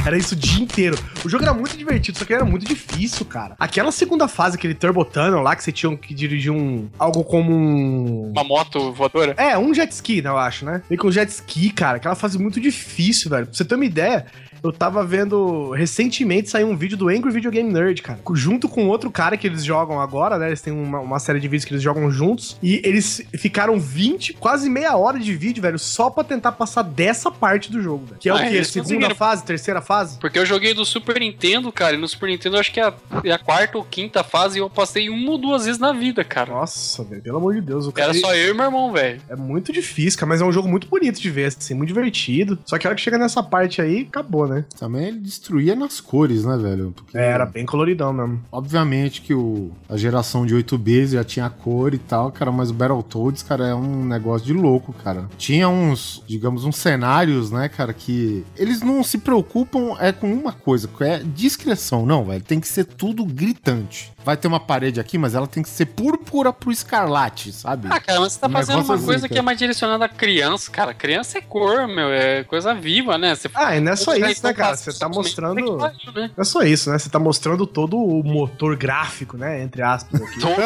Era 0.08 0.16
isso 0.16 0.34
o 0.34 0.38
dia 0.38 0.62
inteiro. 0.62 0.98
O 1.22 1.28
jogo 1.28 1.44
era 1.44 1.52
muito 1.52 1.76
divertido, 1.76 2.18
só 2.18 2.24
que 2.24 2.32
era 2.32 2.42
muito 2.42 2.64
difícil, 2.64 3.26
cara. 3.26 3.54
Aquela 3.58 3.92
segunda 3.92 4.26
fase, 4.26 4.56
aquele 4.56 4.72
Turbo 4.72 5.04
Tunnel 5.04 5.42
lá, 5.42 5.54
que 5.54 5.62
você 5.62 5.70
tinha 5.70 5.94
que 5.98 6.14
dirigir 6.14 6.50
um. 6.50 6.88
algo 6.98 7.22
como 7.22 7.52
um. 7.52 8.30
Uma 8.30 8.42
moto 8.42 8.90
voadora. 8.90 9.34
É, 9.36 9.58
um 9.58 9.74
jet 9.74 9.92
ski, 9.92 10.22
né, 10.22 10.30
eu 10.30 10.38
acho, 10.38 10.64
né? 10.64 10.80
Vem 10.88 10.96
com 10.96 11.10
jet 11.10 11.28
ski, 11.30 11.68
cara. 11.68 11.98
Aquela 11.98 12.14
fase 12.14 12.38
muito 12.38 12.58
difícil, 12.58 13.28
velho. 13.28 13.44
Pra 13.48 13.54
você 13.54 13.66
ter 13.66 13.74
uma 13.74 13.84
ideia, 13.84 14.24
eu 14.62 14.72
tava 14.72 15.04
vendo. 15.04 15.70
Recentemente 15.70 16.48
saiu 16.50 16.68
um 16.68 16.76
vídeo 16.76 16.96
do 16.96 17.08
Angry 17.08 17.30
Video 17.30 17.50
Game 17.50 17.72
Nerd, 17.72 18.02
cara. 18.02 18.18
Junto 18.34 18.68
com 18.68 18.86
outro 18.88 19.10
cara 19.10 19.36
que 19.36 19.46
eles 19.46 19.64
jogam 19.64 20.00
agora, 20.00 20.38
né? 20.38 20.48
Eles 20.48 20.60
têm 20.60 20.72
uma, 20.72 21.00
uma 21.00 21.18
série 21.18 21.40
de 21.40 21.48
vídeos 21.48 21.64
que 21.64 21.72
eles 21.72 21.82
jogam 21.82 22.10
juntos. 22.10 22.56
E 22.62 22.80
eles 22.84 23.22
ficaram 23.36 23.78
20, 23.78 24.34
quase 24.34 24.68
meia 24.68 24.96
hora 24.96 25.18
de 25.18 25.34
vídeo, 25.34 25.62
velho, 25.62 25.78
só 25.78 26.10
pra 26.10 26.24
tentar 26.24 26.52
passar 26.52 26.82
dessa 26.82 27.30
parte 27.30 27.70
do 27.70 27.80
jogo, 27.82 28.06
velho. 28.06 28.18
Que 28.20 28.28
é 28.28 28.32
Ah, 28.32 28.36
o 28.36 28.38
quê? 28.50 28.64
Segunda 28.64 29.14
fase, 29.14 29.44
terceira 29.44 29.80
fase? 29.80 30.18
Porque 30.18 30.38
eu 30.38 30.46
joguei 30.46 30.74
do 30.74 30.84
Super 30.84 31.20
Nintendo, 31.20 31.70
cara, 31.72 31.94
e 31.96 31.98
no 31.98 32.08
Super 32.08 32.28
Nintendo 32.28 32.56
eu 32.56 32.60
acho 32.60 32.72
que 32.72 32.80
é 32.80 32.84
a, 32.84 32.94
é 33.24 33.32
a 33.32 33.38
quarta 33.38 33.78
ou 33.78 33.84
quinta 33.84 34.22
fase 34.24 34.58
e 34.58 34.60
eu 34.60 34.68
passei 34.70 35.08
uma 35.08 35.30
ou 35.32 35.38
duas 35.38 35.64
vezes 35.64 35.80
na 35.80 35.92
vida, 35.92 36.24
cara. 36.24 36.52
Nossa, 36.52 37.02
velho, 37.04 37.22
pelo 37.22 37.36
amor 37.38 37.54
de 37.54 37.60
Deus. 37.60 37.86
O 37.86 37.92
cara 37.92 38.10
Era 38.10 38.18
só 38.18 38.34
eu 38.34 38.52
e 38.52 38.54
meu 38.54 38.64
irmão, 38.64 38.92
velho. 38.92 39.20
É 39.28 39.36
muito 39.36 39.72
difícil, 39.72 40.18
cara, 40.18 40.28
mas 40.28 40.40
é 40.40 40.44
um 40.44 40.52
jogo 40.52 40.68
muito 40.68 40.88
bonito 40.88 41.20
de 41.20 41.30
ver, 41.30 41.46
assim, 41.46 41.74
muito 41.74 41.88
divertido. 41.88 42.58
Só 42.64 42.78
que 42.78 42.86
a 42.86 42.90
hora 42.90 42.96
que 42.96 43.02
chega 43.02 43.18
nessa 43.18 43.42
parte 43.42 43.80
aí, 43.80 44.06
acabou, 44.08 44.47
né? 44.48 44.64
Também 44.78 45.06
ele 45.08 45.18
destruía 45.20 45.76
nas 45.76 46.00
cores, 46.00 46.44
né, 46.44 46.56
velho? 46.56 46.92
Porque, 46.96 47.16
É, 47.16 47.30
era 47.30 47.46
bem 47.46 47.64
coloridão 47.66 48.12
mesmo. 48.12 48.42
Obviamente 48.50 49.20
que 49.20 49.34
o, 49.34 49.70
a 49.88 49.96
geração 49.96 50.44
de 50.46 50.54
8 50.54 50.76
bits 50.78 51.10
já 51.12 51.22
tinha 51.24 51.48
cor 51.50 51.94
e 51.94 51.98
tal, 51.98 52.32
cara, 52.32 52.50
mas 52.50 52.70
o 52.70 52.74
Battletoads, 52.74 53.42
cara, 53.42 53.66
é 53.68 53.74
um 53.74 54.04
negócio 54.04 54.46
de 54.46 54.52
louco, 54.52 54.92
cara. 54.92 55.28
Tinha 55.36 55.68
uns, 55.68 56.22
digamos, 56.26 56.64
uns 56.64 56.76
cenários, 56.76 57.50
né, 57.50 57.68
cara, 57.68 57.92
que 57.92 58.44
eles 58.56 58.80
não 58.80 59.02
se 59.04 59.18
preocupam 59.18 59.96
é 60.00 60.10
com 60.12 60.32
uma 60.32 60.52
coisa, 60.52 60.88
que 60.88 61.04
é 61.04 61.18
discreção. 61.24 62.04
Não, 62.06 62.24
velho, 62.24 62.42
tem 62.42 62.58
que 62.60 62.68
ser 62.68 62.84
tudo 62.84 63.24
gritante. 63.24 64.12
Vai 64.24 64.36
ter 64.36 64.48
uma 64.48 64.60
parede 64.60 65.00
aqui, 65.00 65.16
mas 65.16 65.34
ela 65.34 65.46
tem 65.46 65.62
que 65.62 65.68
ser 65.68 65.86
púrpura 65.86 66.52
pro 66.52 66.70
escarlate, 66.70 67.50
sabe? 67.52 67.88
Ah, 67.90 67.98
cara, 68.00 68.20
mas 68.20 68.32
você 68.34 68.40
tá 68.40 68.48
Um 68.48 68.50
fazendo 68.50 68.84
uma 68.84 68.94
assim, 68.94 69.04
coisa 69.04 69.20
cara. 69.22 69.32
que 69.32 69.38
é 69.38 69.42
mais 69.42 69.58
direcionada 69.58 70.04
a 70.04 70.08
criança, 70.08 70.70
cara. 70.70 70.92
Criança 70.92 71.38
é 71.38 71.40
cor, 71.40 71.86
meu, 71.88 72.08
é 72.08 72.44
coisa 72.44 72.74
viva, 72.74 73.16
né? 73.16 73.34
Você 73.34 73.48
Ah, 73.54 73.76
e 73.76 73.80
não 73.80 73.92
é 73.92 73.96
só 73.96 74.12
Você 74.12 74.20
isso, 74.38 74.46
né, 74.46 74.54
cara? 74.54 74.76
Você 74.76 74.92
tá 74.92 75.06
Puta 75.06 75.18
mostrando. 75.18 75.76
né? 75.76 76.30
é 76.36 76.44
só 76.44 76.62
isso, 76.62 76.90
né? 76.90 76.98
Você 76.98 77.08
tá 77.10 77.18
mostrando 77.18 77.66
todo 77.66 77.96
o 77.96 78.22
motor 78.22 78.76
gráfico, 78.76 79.36
né? 79.36 79.62
Entre 79.62 79.82
aspas, 79.82 80.20
aqui. 80.22 80.40
Todo 80.40 80.56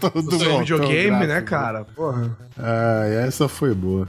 Todo 0.00 0.22
do 0.22 0.38
seu 0.38 0.46
montão 0.50 0.58
videogame, 0.60 1.20
né, 1.26 1.40
gráfico. 1.40 1.50
cara? 1.50 1.84
Porra. 1.96 2.36
Ah, 2.58 3.04
essa 3.26 3.48
foi 3.48 3.74
boa. 3.74 4.06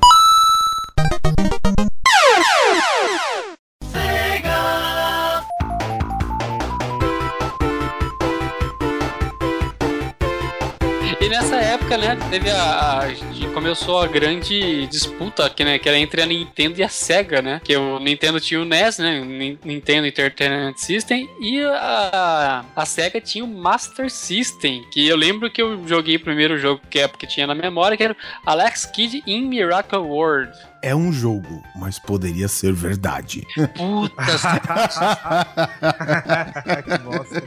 Época, 11.86 11.98
né, 11.98 12.18
teve 12.30 12.50
a, 12.50 13.00
a- 13.00 13.54
começou 13.54 14.00
a 14.00 14.08
grande 14.08 14.86
disputa 14.88 15.50
que, 15.50 15.64
né, 15.64 15.78
que 15.80 15.88
era 15.88 15.98
entre 15.98 16.22
a 16.22 16.26
Nintendo 16.26 16.80
e 16.80 16.84
a 16.84 16.90
Sega, 16.90 17.42
né? 17.42 17.62
Que 17.64 17.76
o 17.78 18.00
Nintendo 18.00 18.40
tinha 18.40 18.60
o 18.62 18.66
NES, 18.66 18.98
né? 19.00 19.20
Nintendo 19.64 20.06
Entertainment 20.08 20.74
System 20.78 21.30
e 21.40 21.62
a, 21.64 22.66
a 22.76 22.86
Sega 22.86 23.22
tinha 23.22 23.44
o 23.44 23.48
Master 23.48 24.10
System, 24.10 24.84
que 24.92 25.08
eu 25.08 25.16
lembro 25.16 25.50
que 25.50 25.62
eu 25.62 25.88
joguei 25.88 26.16
o 26.18 26.20
primeiro 26.20 26.58
jogo 26.58 26.82
que 26.90 27.00
é 27.00 27.08
porque 27.08 27.26
tinha 27.28 27.48
na 27.48 27.56
memória, 27.56 27.96
que 27.96 28.04
era 28.04 28.16
Alex 28.46 28.86
Kidd 28.86 29.24
in 29.26 29.44
Miracle 29.48 30.00
World. 30.00 30.52
É 30.86 30.96
um 30.96 31.12
jogo, 31.12 31.64
mas 31.76 31.98
poderia 31.98 32.48
ser 32.48 32.72
verdade. 32.72 33.44
Puta, 33.76 34.24
que 36.84 36.98
bosta. 37.00 37.44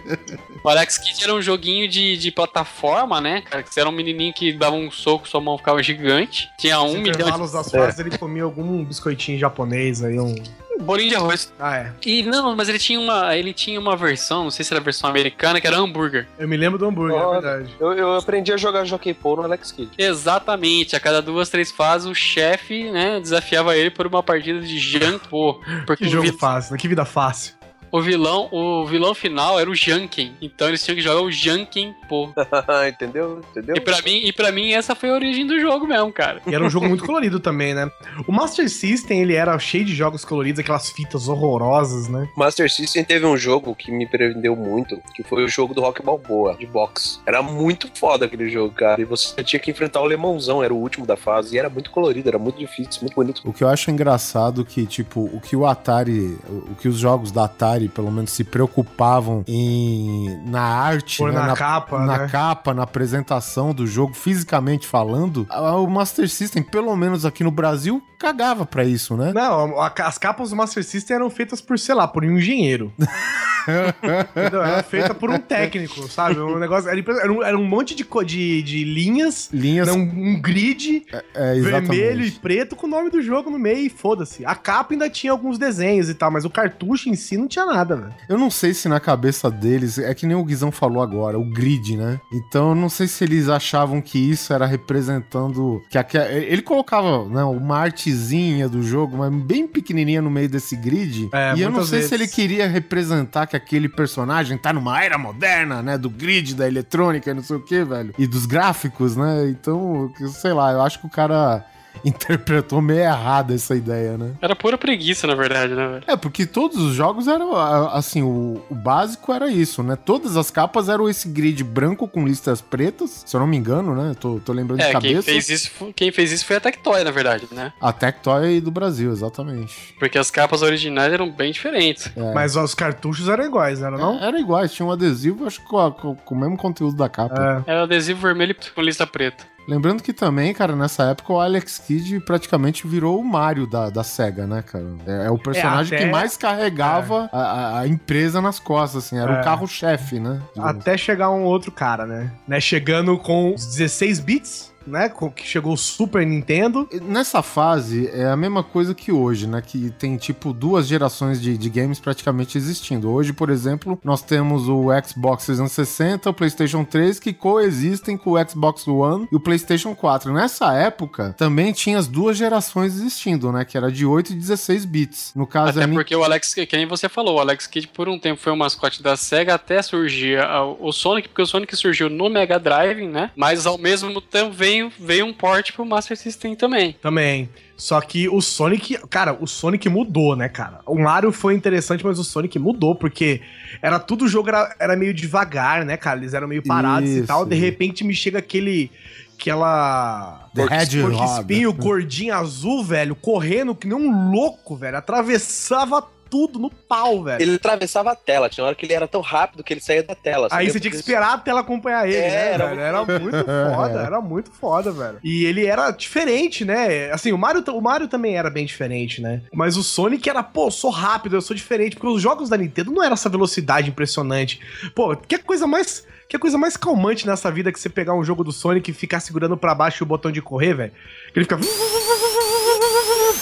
o 0.64 0.68
Alex 0.68 0.99
Kidd 0.99 1.22
era 1.22 1.32
um 1.32 1.41
joguinho 1.41 1.89
de, 1.89 2.16
de 2.16 2.32
plataforma, 2.32 3.20
né? 3.20 3.43
Cara, 3.43 3.62
que 3.62 3.72
você 3.72 3.78
era 3.78 3.89
um 3.89 3.93
menininho 3.93 4.34
que 4.34 4.53
dava 4.53 4.74
um 4.74 4.91
soco, 4.91 5.28
sua 5.28 5.41
mão 5.41 5.57
ficava 5.57 5.80
gigante. 5.84 6.51
Tinha 6.59 6.82
um 6.82 7.01
milhão 7.01 7.47
de 7.47 7.53
das 7.53 7.70
fases 7.70 8.01
ele 8.01 8.18
comia 8.18 8.43
algum 8.43 8.84
biscoitinho 8.84 9.39
japonês 9.39 10.03
aí, 10.03 10.18
um. 10.18 10.34
Bolinho 10.81 11.11
de 11.11 11.16
arroz. 11.16 11.53
Ah, 11.59 11.76
é. 11.76 11.93
E 12.05 12.22
não, 12.22 12.55
mas 12.57 12.68
ele 12.68 12.79
tinha 12.79 12.99
uma, 13.01 13.37
ele 13.37 13.53
tinha 13.53 13.79
uma 13.79 13.97
versão, 13.97 14.45
não 14.45 14.51
sei 14.51 14.64
se 14.64 14.72
era 14.72 14.81
a 14.81 14.85
versão 14.85 15.09
americana, 15.11 15.61
que 15.61 15.66
era 15.66 15.76
hambúrguer. 15.79 16.26
Eu 16.39 16.49
me 16.49 16.57
lembro 16.57 16.79
do 16.79 16.87
hambúrguer, 16.87 17.16
é 17.16 17.24
Olha. 17.24 17.41
verdade. 17.41 17.74
Eu, 17.81 17.93
eu 17.93 18.14
aprendi 18.16 18.53
a 18.53 18.57
jogar 18.57 18.85
Jockey 18.85 19.12
Pô 19.14 19.37
no 19.37 19.43
Alex 19.43 19.72
Kidd. 19.72 19.91
Exatamente, 19.99 20.95
a 20.97 21.01
cada 21.01 21.20
duas, 21.20 21.49
três 21.49 21.70
fases 21.70 22.07
o 22.09 22.14
chefe, 22.14 22.91
né, 22.91 23.20
desafiava 23.20 23.76
ele 23.76 23.91
por 23.91 24.07
uma 24.07 24.22
partida 24.22 24.61
de 24.61 24.79
Janko, 24.79 25.61
porque 25.87 26.05
Que 26.05 26.09
o, 26.09 26.12
jogo 26.12 26.31
vi- 26.31 26.39
fácil, 26.39 26.72
né? 26.72 26.79
Que 26.79 26.89
vida 26.89 27.05
fácil. 27.05 27.55
O 27.91 28.01
vilão, 28.01 28.49
o 28.53 28.86
vilão 28.86 29.14
final 29.14 29.59
era 29.59 29.70
o 29.70 29.74
Janken, 29.74 30.34
então 30.41 30.68
eles 30.68 30.84
tinham 30.84 30.97
que 30.97 31.03
jogar 31.03 31.20
o 31.22 31.30
Janken, 31.30 31.95
pô. 32.09 32.30
Entendeu? 32.89 33.41
Entendeu? 33.51 33.76
E 33.76 33.80
pra 33.80 34.01
mim, 34.03 34.20
e 34.24 34.32
para 34.32 34.53
mim 34.53 34.72
essa 34.72 34.95
foi 34.95 35.11
a 35.11 35.14
origem 35.14 35.47
do 35.47 35.59
jogo 35.61 35.86
mesmo, 35.86 36.12
cara. 36.12 36.41
E 36.47 36.55
era 36.55 36.64
um 36.64 36.70
jogo 36.70 36.89
muito 36.89 37.05
colorido 37.07 37.41
também, 37.41 37.74
né? 37.74 37.91
O 38.26 38.32
Master 38.32 38.68
System, 38.68 39.22
ele 39.22 39.34
era 39.34 39.59
cheio 39.59 39.84
de 39.84 39.95
jogos 39.95 40.24
coloridos, 40.24 40.61
aquelas 40.61 40.91
fitas 40.91 41.28
horrorosas, 41.28 42.09
né? 42.09 42.28
Master 42.36 42.70
System 42.70 43.05
teve 43.05 43.26
um 43.26 43.36
jogo 43.36 43.74
que 43.74 43.91
me 43.91 44.07
prendeu 44.07 44.55
muito, 44.55 45.01
que 45.14 45.22
foi 45.22 45.45
o 45.45 45.49
jogo 45.49 45.74
do 45.74 45.80
Rock 45.80 46.03
Balboa, 46.03 46.57
de 46.57 46.66
boxe. 46.66 47.18
Era 47.26 47.43
muito 47.43 47.91
foda 47.95 48.26
aquele 48.26 48.49
jogo, 48.51 48.74
cara. 48.74 49.01
E 49.01 49.05
você 49.05 49.43
tinha 49.43 49.61
que 49.61 49.70
enfrentar 49.70 50.01
o 50.01 50.05
Lemãozão, 50.05 50.62
era 50.62 50.72
o 50.72 50.76
último 50.76 51.07
da 51.07 51.16
fase. 51.16 51.57
E 51.57 51.59
era 51.59 51.68
muito 51.68 51.91
colorido, 51.91 52.28
era 52.28 52.39
muito 52.39 52.59
difícil, 52.59 53.03
muito 53.03 53.14
bonito. 53.14 53.43
O 53.45 53.53
que 53.53 53.64
eu 53.64 53.68
acho 53.68 53.91
engraçado 53.91 54.64
que, 54.64 54.86
tipo, 54.86 55.20
o 55.32 55.41
que 55.41 55.57
o 55.57 55.66
Atari, 55.66 56.39
o 56.49 56.74
que 56.74 56.89
os 56.89 56.99
jogos 56.99 57.30
da 57.30 57.45
Atari, 57.45 57.78
pelo 57.87 58.11
menos, 58.11 58.31
se 58.31 58.43
preocupavam 58.45 59.45
em 59.47 60.41
na 60.47 60.62
arte, 60.62 61.22
né, 61.22 61.33
na, 61.33 61.55
capa, 61.55 61.99
na 62.07 62.18
né? 62.20 62.29
capa, 62.33 62.72
na 62.72 62.85
apresentação 62.85 63.74
do 63.74 63.87
jogo, 63.87 64.14
fisicamente 64.14 64.87
falando, 64.87 65.47
o 65.51 65.87
Master 65.87 66.26
System, 66.31 66.62
pelo 66.62 66.97
menos 66.97 67.26
aqui 67.26 67.45
no 67.45 67.51
Brasil, 67.51 68.03
cagava 68.18 68.64
pra 68.64 68.85
isso, 68.85 69.16
né? 69.18 69.33
Não, 69.35 69.79
a- 69.81 69.93
as 69.99 70.16
capas 70.16 70.49
do 70.51 70.57
Master 70.57 70.83
System 70.83 71.16
eram 71.16 71.29
feitas 71.29 71.61
por, 71.61 71.79
sei 71.79 71.95
lá, 71.95 72.09
por 72.09 72.24
um 72.24 72.39
engenheiro. 72.39 72.91
Entendeu? 73.68 74.62
Era 74.62 74.83
feita 74.83 75.14
por 75.14 75.31
um 75.31 75.39
técnico, 75.39 76.09
sabe? 76.09 76.41
Um 76.41 76.59
negócio, 76.59 76.89
era, 76.89 77.33
um, 77.33 77.43
era 77.43 77.57
um 77.59 77.64
monte 77.64 77.95
de, 77.95 78.07
de, 78.24 78.62
de 78.62 78.85
linhas, 78.85 79.51
Linhas. 79.53 79.89
um, 79.91 80.01
um 80.01 80.41
grid 80.41 81.05
é, 81.35 81.57
exatamente. 81.57 81.89
vermelho 81.89 82.24
e 82.24 82.31
preto 82.31 82.74
com 82.74 82.87
o 82.87 82.91
nome 82.91 83.11
do 83.11 83.20
jogo 83.20 83.51
no 83.51 83.59
meio 83.59 83.79
e 83.87 83.91
foda-se. 83.91 84.45
A 84.47 84.55
capa 84.55 84.95
ainda 84.95 85.11
tinha 85.11 85.31
alguns 85.33 85.59
desenhos 85.59 86.09
e 86.09 86.14
tal, 86.14 86.31
mas 86.31 86.45
o 86.47 86.51
cartucho 86.51 87.09
em 87.11 87.14
si 87.14 87.37
não 87.37 87.47
tinha 87.47 87.64
nada, 87.69 87.97
velho. 87.97 88.14
Eu 88.29 88.39
não 88.39 88.51
sei 88.51 88.75
se 88.75 88.89
na 88.89 88.99
cabeça 88.99 89.51
deles, 89.51 89.99
é 89.99 90.12
que 90.14 90.27
nem 90.27 90.37
o 90.37 90.45
Guizão 90.45 90.73
falou 90.73 91.03
agora, 91.03 91.39
o 91.39 91.45
grid, 91.45 91.97
né? 91.97 92.21
Então 92.33 92.71
eu 92.71 92.75
não 92.75 92.89
sei 92.89 93.07
se 93.07 93.23
eles 93.25 93.49
achavam 93.49 94.01
que 94.01 94.19
isso 94.19 94.53
era 94.53 94.66
representando. 94.66 95.83
que 95.89 95.99
aque- 95.99 96.16
Ele 96.19 96.62
colocava 96.62 97.25
né, 97.29 97.43
uma 97.45 97.79
artezinha 97.79 98.69
do 98.69 98.83
jogo, 98.83 99.16
mas 99.19 99.33
bem 99.45 99.66
pequenininha 99.66 100.21
no 100.23 100.31
meio 100.31 100.49
desse 100.49 100.77
grid. 100.77 101.29
É, 101.33 101.55
e 101.57 101.62
eu 101.62 101.71
não 101.71 101.85
sei 101.85 102.03
se 102.03 102.09
vezes. 102.09 102.12
ele 102.12 102.29
queria 102.29 102.66
representar 102.66 103.47
que 103.47 103.57
aquele 103.57 103.89
personagem 103.89 104.57
tá 104.59 104.73
numa 104.73 105.03
era 105.03 105.19
moderna, 105.19 105.83
né? 105.83 105.97
Do 105.99 106.11
grid, 106.11 106.55
da 106.55 106.66
eletrônica 106.66 107.31
e 107.31 107.35
não 107.35 107.43
sei 107.43 107.57
o 107.57 107.61
que, 107.61 107.85
velho. 107.85 108.14
E 108.19 108.27
dos 108.27 108.47
gráficos, 108.47 109.16
né? 109.16 109.49
Então, 109.51 110.11
que- 110.16 110.29
sei 110.29 110.53
lá, 110.53 110.73
eu 110.73 110.83
acho 110.83 111.01
que 111.01 111.07
o 111.07 111.11
cara 111.11 111.64
interpretou 112.05 112.81
meio 112.81 113.01
errado 113.01 113.55
essa 113.55 113.75
ideia, 113.75 114.17
né? 114.17 114.33
Era 114.41 114.55
pura 114.57 114.77
preguiça, 114.79 115.27
na 115.27 115.35
verdade, 115.35 115.75
né, 115.75 115.87
velho? 115.89 116.05
É, 116.07 116.17
porque 116.17 116.47
todos 116.47 116.77
os 116.79 116.95
jogos 116.95 117.27
eram, 117.29 117.55
assim, 117.57 118.23
o, 118.23 118.61
o 118.71 118.75
básico 118.75 119.33
era 119.33 119.49
isso, 119.51 119.83
né? 119.83 119.97
Todas 119.97 120.37
as 120.37 120.51
capas 120.51 120.89
eram 120.89 121.09
esse 121.09 121.29
grid 121.29 121.63
branco 121.65 122.07
com 122.09 122.25
listas 122.27 122.61
pretas, 122.61 123.23
se 123.27 123.35
eu 123.37 123.41
não 123.41 123.47
me 123.47 123.57
engano, 123.57 123.95
né? 123.95 124.15
Tô, 124.19 124.41
tô 124.45 124.53
lembrando 124.53 124.79
de 124.81 124.85
É, 124.87 124.91
quem 124.93 124.95
cabeça. 125.15 125.23
fez, 125.23 125.49
isso, 125.49 125.71
quem 125.95 126.11
fez 126.13 126.33
isso 126.33 126.45
foi 126.47 126.57
a 126.57 126.61
Tectoy, 126.61 127.03
na 127.05 127.11
verdade, 127.11 127.47
né? 127.53 127.73
A 127.81 127.93
Tectoy 127.93 128.61
do 128.61 128.71
Brasil, 128.71 129.11
exatamente. 129.13 129.95
Porque 129.99 130.19
as 130.19 130.31
capas 130.31 130.63
originais 130.63 131.13
eram 131.13 131.31
bem 131.31 131.53
diferentes. 131.53 132.11
É. 132.17 132.33
Mas 132.35 132.57
os 132.57 132.75
cartuchos 132.75 133.29
eram 133.29 133.45
iguais, 133.45 133.81
não 133.81 133.87
era 133.89 133.97
não? 133.99 134.19
É, 134.19 134.27
Era 134.29 134.41
iguais, 134.41 134.73
tinha 134.73 134.87
um 134.87 134.93
adesivo, 134.93 135.47
acho 135.47 135.61
que 135.61 135.67
com, 135.67 135.79
a- 135.79 135.93
com- 135.93 136.15
com 136.15 136.35
o 136.35 136.39
mesmo 136.39 136.57
conteúdo 136.57 136.97
da 136.97 137.09
capa. 137.09 137.65
É. 137.67 137.71
Era 137.71 137.83
adesivo 137.85 138.21
vermelho 138.21 138.55
com 138.75 138.83
lista 138.83 139.07
preta. 139.07 139.45
Lembrando 139.69 140.03
que 140.03 140.14
também, 140.14 140.55
cara, 140.55 140.75
nessa 140.75 141.11
época 141.11 141.33
o 141.33 141.39
Alex 141.41 141.79
Kidd 141.79 142.21
praticamente 142.21 142.87
virou 142.87 143.21
o 143.21 143.25
Mario 143.25 143.66
da, 143.66 143.91
da 143.91 144.03
SEGA, 144.03 144.47
né, 144.47 144.62
cara? 144.62 144.87
É, 145.07 145.27
é 145.27 145.31
o 145.31 145.39
personagem 145.39 145.97
até- 145.99 146.07
que 146.07 146.11
mais 146.11 146.37
carregava 146.39 147.29
a, 147.31 147.39
a- 147.39 147.81
a 147.81 147.87
empresa 147.87 148.41
nas 148.41 148.59
costas, 148.59 149.05
assim, 149.05 149.19
era 149.19 149.35
É. 149.37 149.41
o 149.41 149.45
carro-chefe, 149.45 150.19
né? 150.19 150.41
digamos. 150.55 150.81
Até 150.81 150.97
chegar 150.97 151.31
um 151.31 151.43
outro 151.45 151.71
cara, 151.71 152.07
né? 152.07 152.31
né? 152.47 152.59
Chegando 152.61 153.19
com 153.19 153.55
os 153.55 153.66
16 153.66 154.21
bits, 154.21 154.73
né? 154.89 155.09
Com, 155.09 155.30
que 155.30 155.47
chegou 155.47 155.72
o 155.72 155.76
Super 155.76 156.26
Nintendo. 156.26 156.89
Nessa 157.03 157.43
fase 157.43 158.09
é 158.12 158.26
a 158.26 158.36
mesma 158.36 158.62
coisa 158.62 158.95
que 158.95 159.12
hoje, 159.12 159.47
né? 159.47 159.62
Que 159.64 159.91
tem 159.91 160.16
tipo 160.16 160.53
duas 160.53 160.86
gerações 160.86 161.41
de, 161.41 161.57
de 161.57 161.70
games 161.70 162.01
praticamente 162.01 162.57
existindo. 162.59 163.11
Hoje, 163.11 163.32
por 163.32 163.51
exemplo, 163.51 163.99
nós 164.03 164.22
temos 164.22 164.68
o 164.68 164.86
Xbox 165.05 165.47
360, 165.47 166.30
o 166.30 166.34
PlayStation 166.34 166.84
3 166.84 167.20
que 167.20 167.32
coexistem 167.32 168.16
com 168.16 168.32
o 168.32 168.49
Xbox 168.49 168.86
One 168.89 169.28
e 169.30 169.36
o 169.36 169.41
PlayStation 169.41 169.95
4. 169.95 170.32
Nessa 170.32 170.74
época 170.74 171.34
também 171.36 171.72
tinha 171.72 171.99
as 171.99 172.07
duas 172.07 172.36
gerações 172.36 172.95
existindo, 172.95 173.53
né? 173.53 173.64
Que 173.64 173.76
era 173.76 173.91
de 173.91 174.05
8 174.05 174.32
e 174.32 174.34
16 174.34 174.84
bits. 174.84 175.32
No 175.34 175.47
caso, 175.47 175.78
Até 175.78 175.84
a 175.84 175.89
porque 175.89 176.14
o 176.14 176.24
Alex, 176.24 176.55
que 176.55 176.76
nem 176.76 176.86
você 176.86 177.09
falou, 177.09 177.36
o 177.36 177.41
Alex 177.41 177.66
Kidd 177.66 177.89
por 177.89 178.09
um 178.09 178.18
tempo 178.18 178.41
foi 178.41 178.53
o 178.53 178.57
mascote 178.57 179.03
da 179.03 179.16
SEGA 179.16 179.55
até 179.55 179.82
surgir 179.82 180.39
o 180.78 180.93
Sonic, 180.93 181.28
porque 181.28 181.43
o 181.43 181.47
Sonic 181.47 181.74
surgiu 181.76 182.09
no 182.09 182.28
Mega 182.28 182.59
Drive, 182.59 183.07
né? 183.07 183.30
Mas 183.36 183.66
ao 183.66 183.78
mesmo 183.78 184.20
tempo 184.20 184.51
veio, 184.79 184.93
veio 184.99 185.26
um 185.26 185.33
port 185.33 185.72
pro 185.72 185.85
Master 185.85 186.16
System 186.16 186.55
também. 186.55 186.95
Também. 187.01 187.49
Só 187.76 188.01
que 188.01 188.29
o 188.29 188.41
Sonic, 188.41 188.99
cara, 189.09 189.37
o 189.41 189.47
Sonic 189.47 189.89
mudou, 189.89 190.35
né, 190.35 190.49
cara? 190.49 190.81
O 190.85 190.99
Mario 190.99 191.31
foi 191.33 191.55
interessante, 191.55 192.05
mas 192.05 192.18
o 192.18 192.24
Sonic 192.24 192.59
mudou, 192.59 192.95
porque 192.95 193.41
era 193.81 193.99
tudo 193.99 194.24
o 194.24 194.29
jogo 194.29 194.49
era, 194.49 194.74
era 194.79 194.97
meio 194.97 195.14
devagar, 195.14 195.85
né, 195.85 195.97
cara? 195.97 196.18
Eles 196.18 196.35
eram 196.35 196.49
meio 196.49 196.62
parados 196.62 197.09
e 197.09 197.18
Isso. 197.18 197.26
tal. 197.26 197.45
De 197.45 197.57
repente 197.57 198.05
me 198.05 198.14
chega 198.14 198.39
aquele. 198.39 198.91
Aquela. 199.39 200.51
Hedgehog. 200.57 201.14
espinho 201.14 201.72
gordinho 201.72 202.35
azul, 202.35 202.83
velho, 202.83 203.14
correndo 203.14 203.72
que 203.72 203.87
nem 203.87 203.97
um 203.97 204.33
louco, 204.33 204.74
velho. 204.74 204.97
Atravessava 204.97 206.05
tudo 206.31 206.59
no 206.59 206.70
pau, 206.70 207.22
velho. 207.22 207.43
Ele 207.43 207.55
atravessava 207.57 208.12
a 208.12 208.16
tela, 208.16 208.49
tinha 208.49 208.64
hora 208.64 208.74
que 208.74 208.87
ele 208.87 208.93
era 208.93 209.09
tão 209.09 209.20
rápido 209.20 209.62
que 209.64 209.72
ele 209.72 209.81
saía 209.81 210.03
da 210.03 210.14
tela. 210.14 210.49
Aí 210.51 210.70
você 210.70 210.81
tinha 210.81 210.91
que 210.91 210.97
esperar 210.97 211.35
a 211.35 211.39
tela 211.39 211.61
acompanhar 211.61 212.07
ele, 212.07 212.16
É, 212.16 212.29
né, 212.29 212.53
era 212.55 212.66
velho? 212.66 212.81
Era 212.81 213.05
muito 213.05 213.45
foda, 213.74 214.01
era 214.01 214.20
muito 214.20 214.51
foda, 214.51 214.91
velho. 214.93 215.18
E 215.22 215.45
ele 215.45 215.66
era 215.66 215.91
diferente, 215.91 216.64
né? 216.64 217.11
Assim, 217.11 217.33
o 217.33 217.39
Mario, 217.39 217.62
o 217.68 217.81
Mario 217.81 218.09
também 218.09 218.37
era 218.37 218.51
bem 218.51 218.64
diferente, 218.64 219.20
né? 219.20 219.43
Mas 219.53 219.76
o 219.76 219.83
Sonic 219.83 220.29
era, 220.29 220.43
pô, 220.43 220.66
eu 220.66 220.70
sou 220.70 220.91
rápido, 220.91 221.37
eu 221.37 221.41
sou 221.41 221.57
diferente, 221.57 221.97
porque 221.97 222.09
os 222.09 222.22
jogos 222.22 222.49
da 222.49 222.57
Nintendo 222.57 222.91
não 222.91 223.03
era 223.03 223.14
essa 223.14 223.29
velocidade 223.29 223.91
impressionante. 223.91 224.61
Pô, 224.95 225.16
que 225.16 225.39
coisa 225.39 225.66
mais... 225.66 226.07
Que 226.29 226.39
coisa 226.39 226.59
mais 226.59 226.76
calmante 226.76 227.26
nessa 227.26 227.51
vida 227.51 227.72
que 227.72 227.81
você 227.81 227.89
pegar 227.89 228.12
um 228.14 228.22
jogo 228.22 228.45
do 228.45 228.53
Sonic 228.53 228.91
e 228.91 228.93
ficar 228.93 229.18
segurando 229.18 229.57
pra 229.57 229.74
baixo 229.74 230.05
o 230.05 230.07
botão 230.07 230.31
de 230.31 230.43
correr, 230.43 230.74
velho. 230.74 230.93
Que 231.33 231.39
ele 231.39 231.45
fica... 231.47 231.57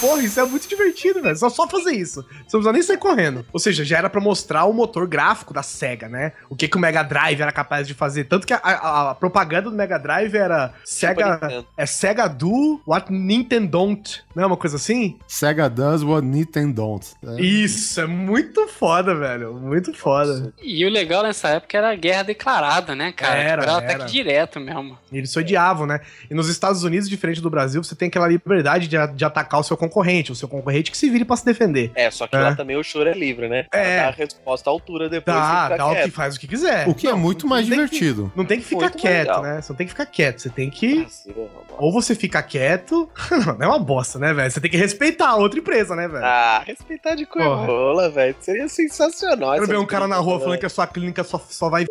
Porra, 0.00 0.22
isso 0.22 0.38
é 0.40 0.44
muito 0.44 0.68
divertido, 0.68 1.22
velho. 1.22 1.36
Só, 1.36 1.48
só 1.48 1.66
fazer 1.68 1.92
isso. 1.92 2.22
Você 2.22 2.28
não 2.38 2.44
precisa 2.60 2.72
nem 2.72 2.82
sair 2.82 2.98
correndo. 2.98 3.44
Ou 3.52 3.58
seja, 3.60 3.84
já 3.84 3.98
era 3.98 4.10
pra 4.10 4.20
mostrar 4.20 4.64
o 4.64 4.72
motor 4.72 5.06
gráfico 5.06 5.52
da 5.54 5.62
SEGA, 5.62 6.08
né? 6.08 6.32
O 6.50 6.56
que, 6.56 6.68
que 6.68 6.76
o 6.76 6.80
Mega 6.80 7.02
Drive 7.02 7.40
era 7.40 7.52
capaz 7.52 7.86
de 7.86 7.94
fazer. 7.94 8.24
Tanto 8.24 8.46
que 8.46 8.52
a, 8.52 8.58
a- 8.62 9.10
a 9.10 9.14
propaganda 9.14 9.70
do 9.70 9.76
Mega 9.76 9.98
Drive 9.98 10.34
era 10.34 10.72
SEGA. 10.84 11.64
É 11.76 11.86
SEGA 11.86 12.28
do 12.28 12.80
what 12.86 13.10
Nintendo 13.12 13.68
don't. 13.68 14.22
Não 14.34 14.42
é 14.44 14.46
uma 14.46 14.56
coisa 14.56 14.76
assim? 14.76 15.18
Sega 15.26 15.68
does 15.68 16.02
what 16.02 16.26
Nintendo 16.26 16.74
don't. 16.74 17.06
É. 17.24 17.40
Isso, 17.40 18.00
é 18.00 18.06
muito 18.06 18.66
foda, 18.68 19.14
velho. 19.14 19.54
Muito 19.54 19.94
foda. 19.94 20.52
E 20.62 20.84
o 20.84 20.90
legal 20.90 21.22
nessa 21.22 21.48
época 21.48 21.76
era 21.78 21.90
a 21.92 21.94
guerra 21.96 22.22
declarada, 22.24 22.94
né, 22.94 23.12
cara? 23.12 23.36
Era, 23.38 23.62
Tipo, 23.62 23.72
era. 23.78 23.92
ataque 23.94 24.12
direto 24.12 24.60
mesmo. 24.60 24.98
Eles 25.12 25.30
se 25.30 25.38
odiavam, 25.38 25.86
né? 25.86 26.00
E 26.30 26.34
nos 26.34 26.48
Estados 26.48 26.82
Unidos, 26.84 27.08
diferente 27.08 27.40
do 27.40 27.48
Brasil, 27.50 27.82
você 27.82 27.94
tem 27.94 28.08
aquela 28.08 28.28
liberdade 28.28 28.88
de, 28.88 28.96
de 29.14 29.24
atacar 29.24 29.60
o 29.60 29.62
seu 29.62 29.76
concorrente. 29.88 30.32
O 30.32 30.34
seu 30.34 30.48
concorrente 30.48 30.90
que 30.90 30.96
se 30.96 31.08
vire 31.08 31.24
pra 31.24 31.36
se 31.36 31.44
defender. 31.44 31.90
É, 31.94 32.10
só 32.10 32.26
que 32.26 32.36
É. 32.36 32.40
lá 32.40 32.54
também 32.54 32.76
o 32.76 32.82
choro 32.82 33.08
é 33.08 33.14
livre, 33.14 33.48
né? 33.48 33.66
É. 33.72 33.98
Dá 34.02 34.08
a 34.08 34.10
resposta 34.10 34.68
à 34.68 34.72
altura 34.72 35.08
depois. 35.08 35.36
Tá, 35.36 35.76
dá 35.76 35.86
o 35.86 35.94
que 35.94 36.10
faz 36.10 36.36
o 36.36 36.40
que 36.40 36.46
quiser. 36.46 36.88
O 36.88 36.94
que 36.94 37.06
é 37.06 37.14
muito 37.14 37.46
mais 37.46 37.68
não 37.68 37.76
tem 37.76 37.86
que- 37.86 37.90
divertido. 37.94 38.32
Não 38.36 38.44
tem 38.44 38.58
que 38.58 38.64
ficar 38.64 38.80
Muito 38.82 38.98
quieto, 38.98 39.26
legal. 39.28 39.42
né? 39.42 39.60
Você 39.62 39.72
não 39.72 39.76
tem 39.76 39.86
que 39.86 39.92
ficar 39.92 40.06
quieto. 40.06 40.40
Você 40.40 40.50
tem 40.50 40.70
que. 40.70 41.04
quieto. 41.06 41.50
Ou 41.78 41.92
você 41.92 42.14
fica 42.14 42.42
quieto. 42.42 43.08
não 43.58 43.66
é 43.66 43.66
uma 43.68 43.78
bosta, 43.78 44.18
né, 44.18 44.32
velho? 44.32 44.50
Você 44.50 44.60
tem 44.60 44.70
que 44.70 44.76
respeitar 44.76 45.28
a 45.28 45.36
outra 45.36 45.58
empresa, 45.58 45.94
né, 45.96 46.08
velho? 46.08 46.24
Ah, 46.24 46.62
respeitar 46.66 47.14
de 47.14 47.26
coirola, 47.26 48.08
velho. 48.10 48.34
Seria 48.40 48.68
sensacional. 48.68 49.52
Quero 49.52 49.64
essa 49.64 49.72
ver 49.72 49.78
um 49.78 49.86
cara 49.86 50.06
na 50.08 50.16
rua 50.16 50.40
falando 50.40 50.58
que 50.58 50.66
a 50.66 50.70
sua 50.70 50.86
clínica 50.86 51.22
só, 51.24 51.38
só 51.48 51.68
vai. 51.68 51.84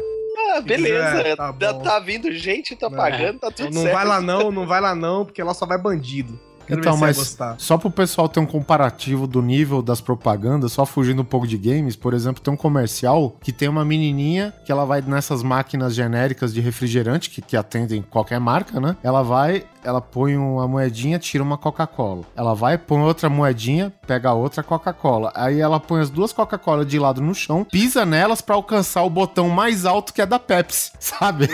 Ah, 0.53 0.61
beleza. 0.61 1.21
É, 1.21 1.35
tá 1.35 1.53
tá, 1.53 1.73
tá 1.73 1.99
vindo 1.99 2.31
gente, 2.31 2.75
tá 2.75 2.87
É. 2.87 2.89
pagando, 2.89 3.39
tá 3.39 3.51
tudo 3.51 3.73
Não 3.73 3.81
certo. 3.83 3.93
vai 3.93 4.05
lá 4.05 4.21
não, 4.21 4.51
não 4.51 4.65
vai 4.67 4.81
lá 4.81 4.93
não, 4.95 5.25
porque 5.25 5.41
lá 5.41 5.53
só 5.53 5.65
vai 5.65 5.77
bandido. 5.77 6.39
Quero 6.66 6.80
Então, 6.80 6.97
mas 6.97 7.38
só 7.57 7.78
pro 7.78 7.89
pessoal 7.89 8.28
ter 8.28 8.39
um 8.39 8.45
comparativo 8.45 9.28
do 9.28 9.41
nível 9.41 9.82
das 9.82 10.01
propagandas, 10.01 10.72
só 10.72 10.86
fugindo 10.86 11.22
um 11.22 11.26
pouco 11.26 11.47
de 11.47 11.57
games, 11.57 11.95
por 11.95 12.13
exemplo, 12.13 12.41
tem 12.41 12.53
um 12.53 12.57
comercial 12.57 13.36
que 13.41 13.51
tem 13.51 13.68
uma 13.68 13.86
menininha 13.86 14.53
que 14.66 14.72
ela 14.72 14.86
vai 14.86 15.01
nessas 15.01 15.43
máquinas 15.43 15.93
genéricas 15.93 16.53
de 16.53 16.61
refrigerante 16.61 17.30
que, 17.30 17.41
que 17.41 17.55
atendem 17.55 18.01
qualquer 18.01 18.39
marca, 18.39 18.80
né? 18.80 18.95
Ela 19.03 19.22
vai 19.22 19.63
ela 19.86 20.01
põe 20.01 20.36
uma 20.36 20.67
moedinha, 20.67 21.19
tira 21.19 21.43
uma 21.43 21.57
Coca-Cola. 21.57 22.23
Ela 22.36 22.53
vai, 22.53 22.77
põe 22.77 23.01
outra 23.01 23.29
moedinha, 23.29 23.93
pega 24.07 24.33
outra 24.33 24.63
Coca-Cola. 24.63 25.31
Aí 25.36 25.59
ela 25.61 25.79
põe 25.79 26.01
as 26.01 26.09
duas 26.09 26.33
Coca-Cola 26.33 26.83
de 26.86 26.97
lado 26.99 27.21
no 27.21 27.33
chão, 27.36 27.63
pisa 27.63 28.05
nelas 28.05 28.41
pra 28.41 28.55
alcançar 28.55 29.03
o 29.03 29.09
botão 29.09 29.47
mais 29.49 29.86
alto 29.86 30.13
que 30.13 30.21
é 30.21 30.25
da 30.25 30.39
Pepsi, 30.39 30.91
sabe? 30.99 31.47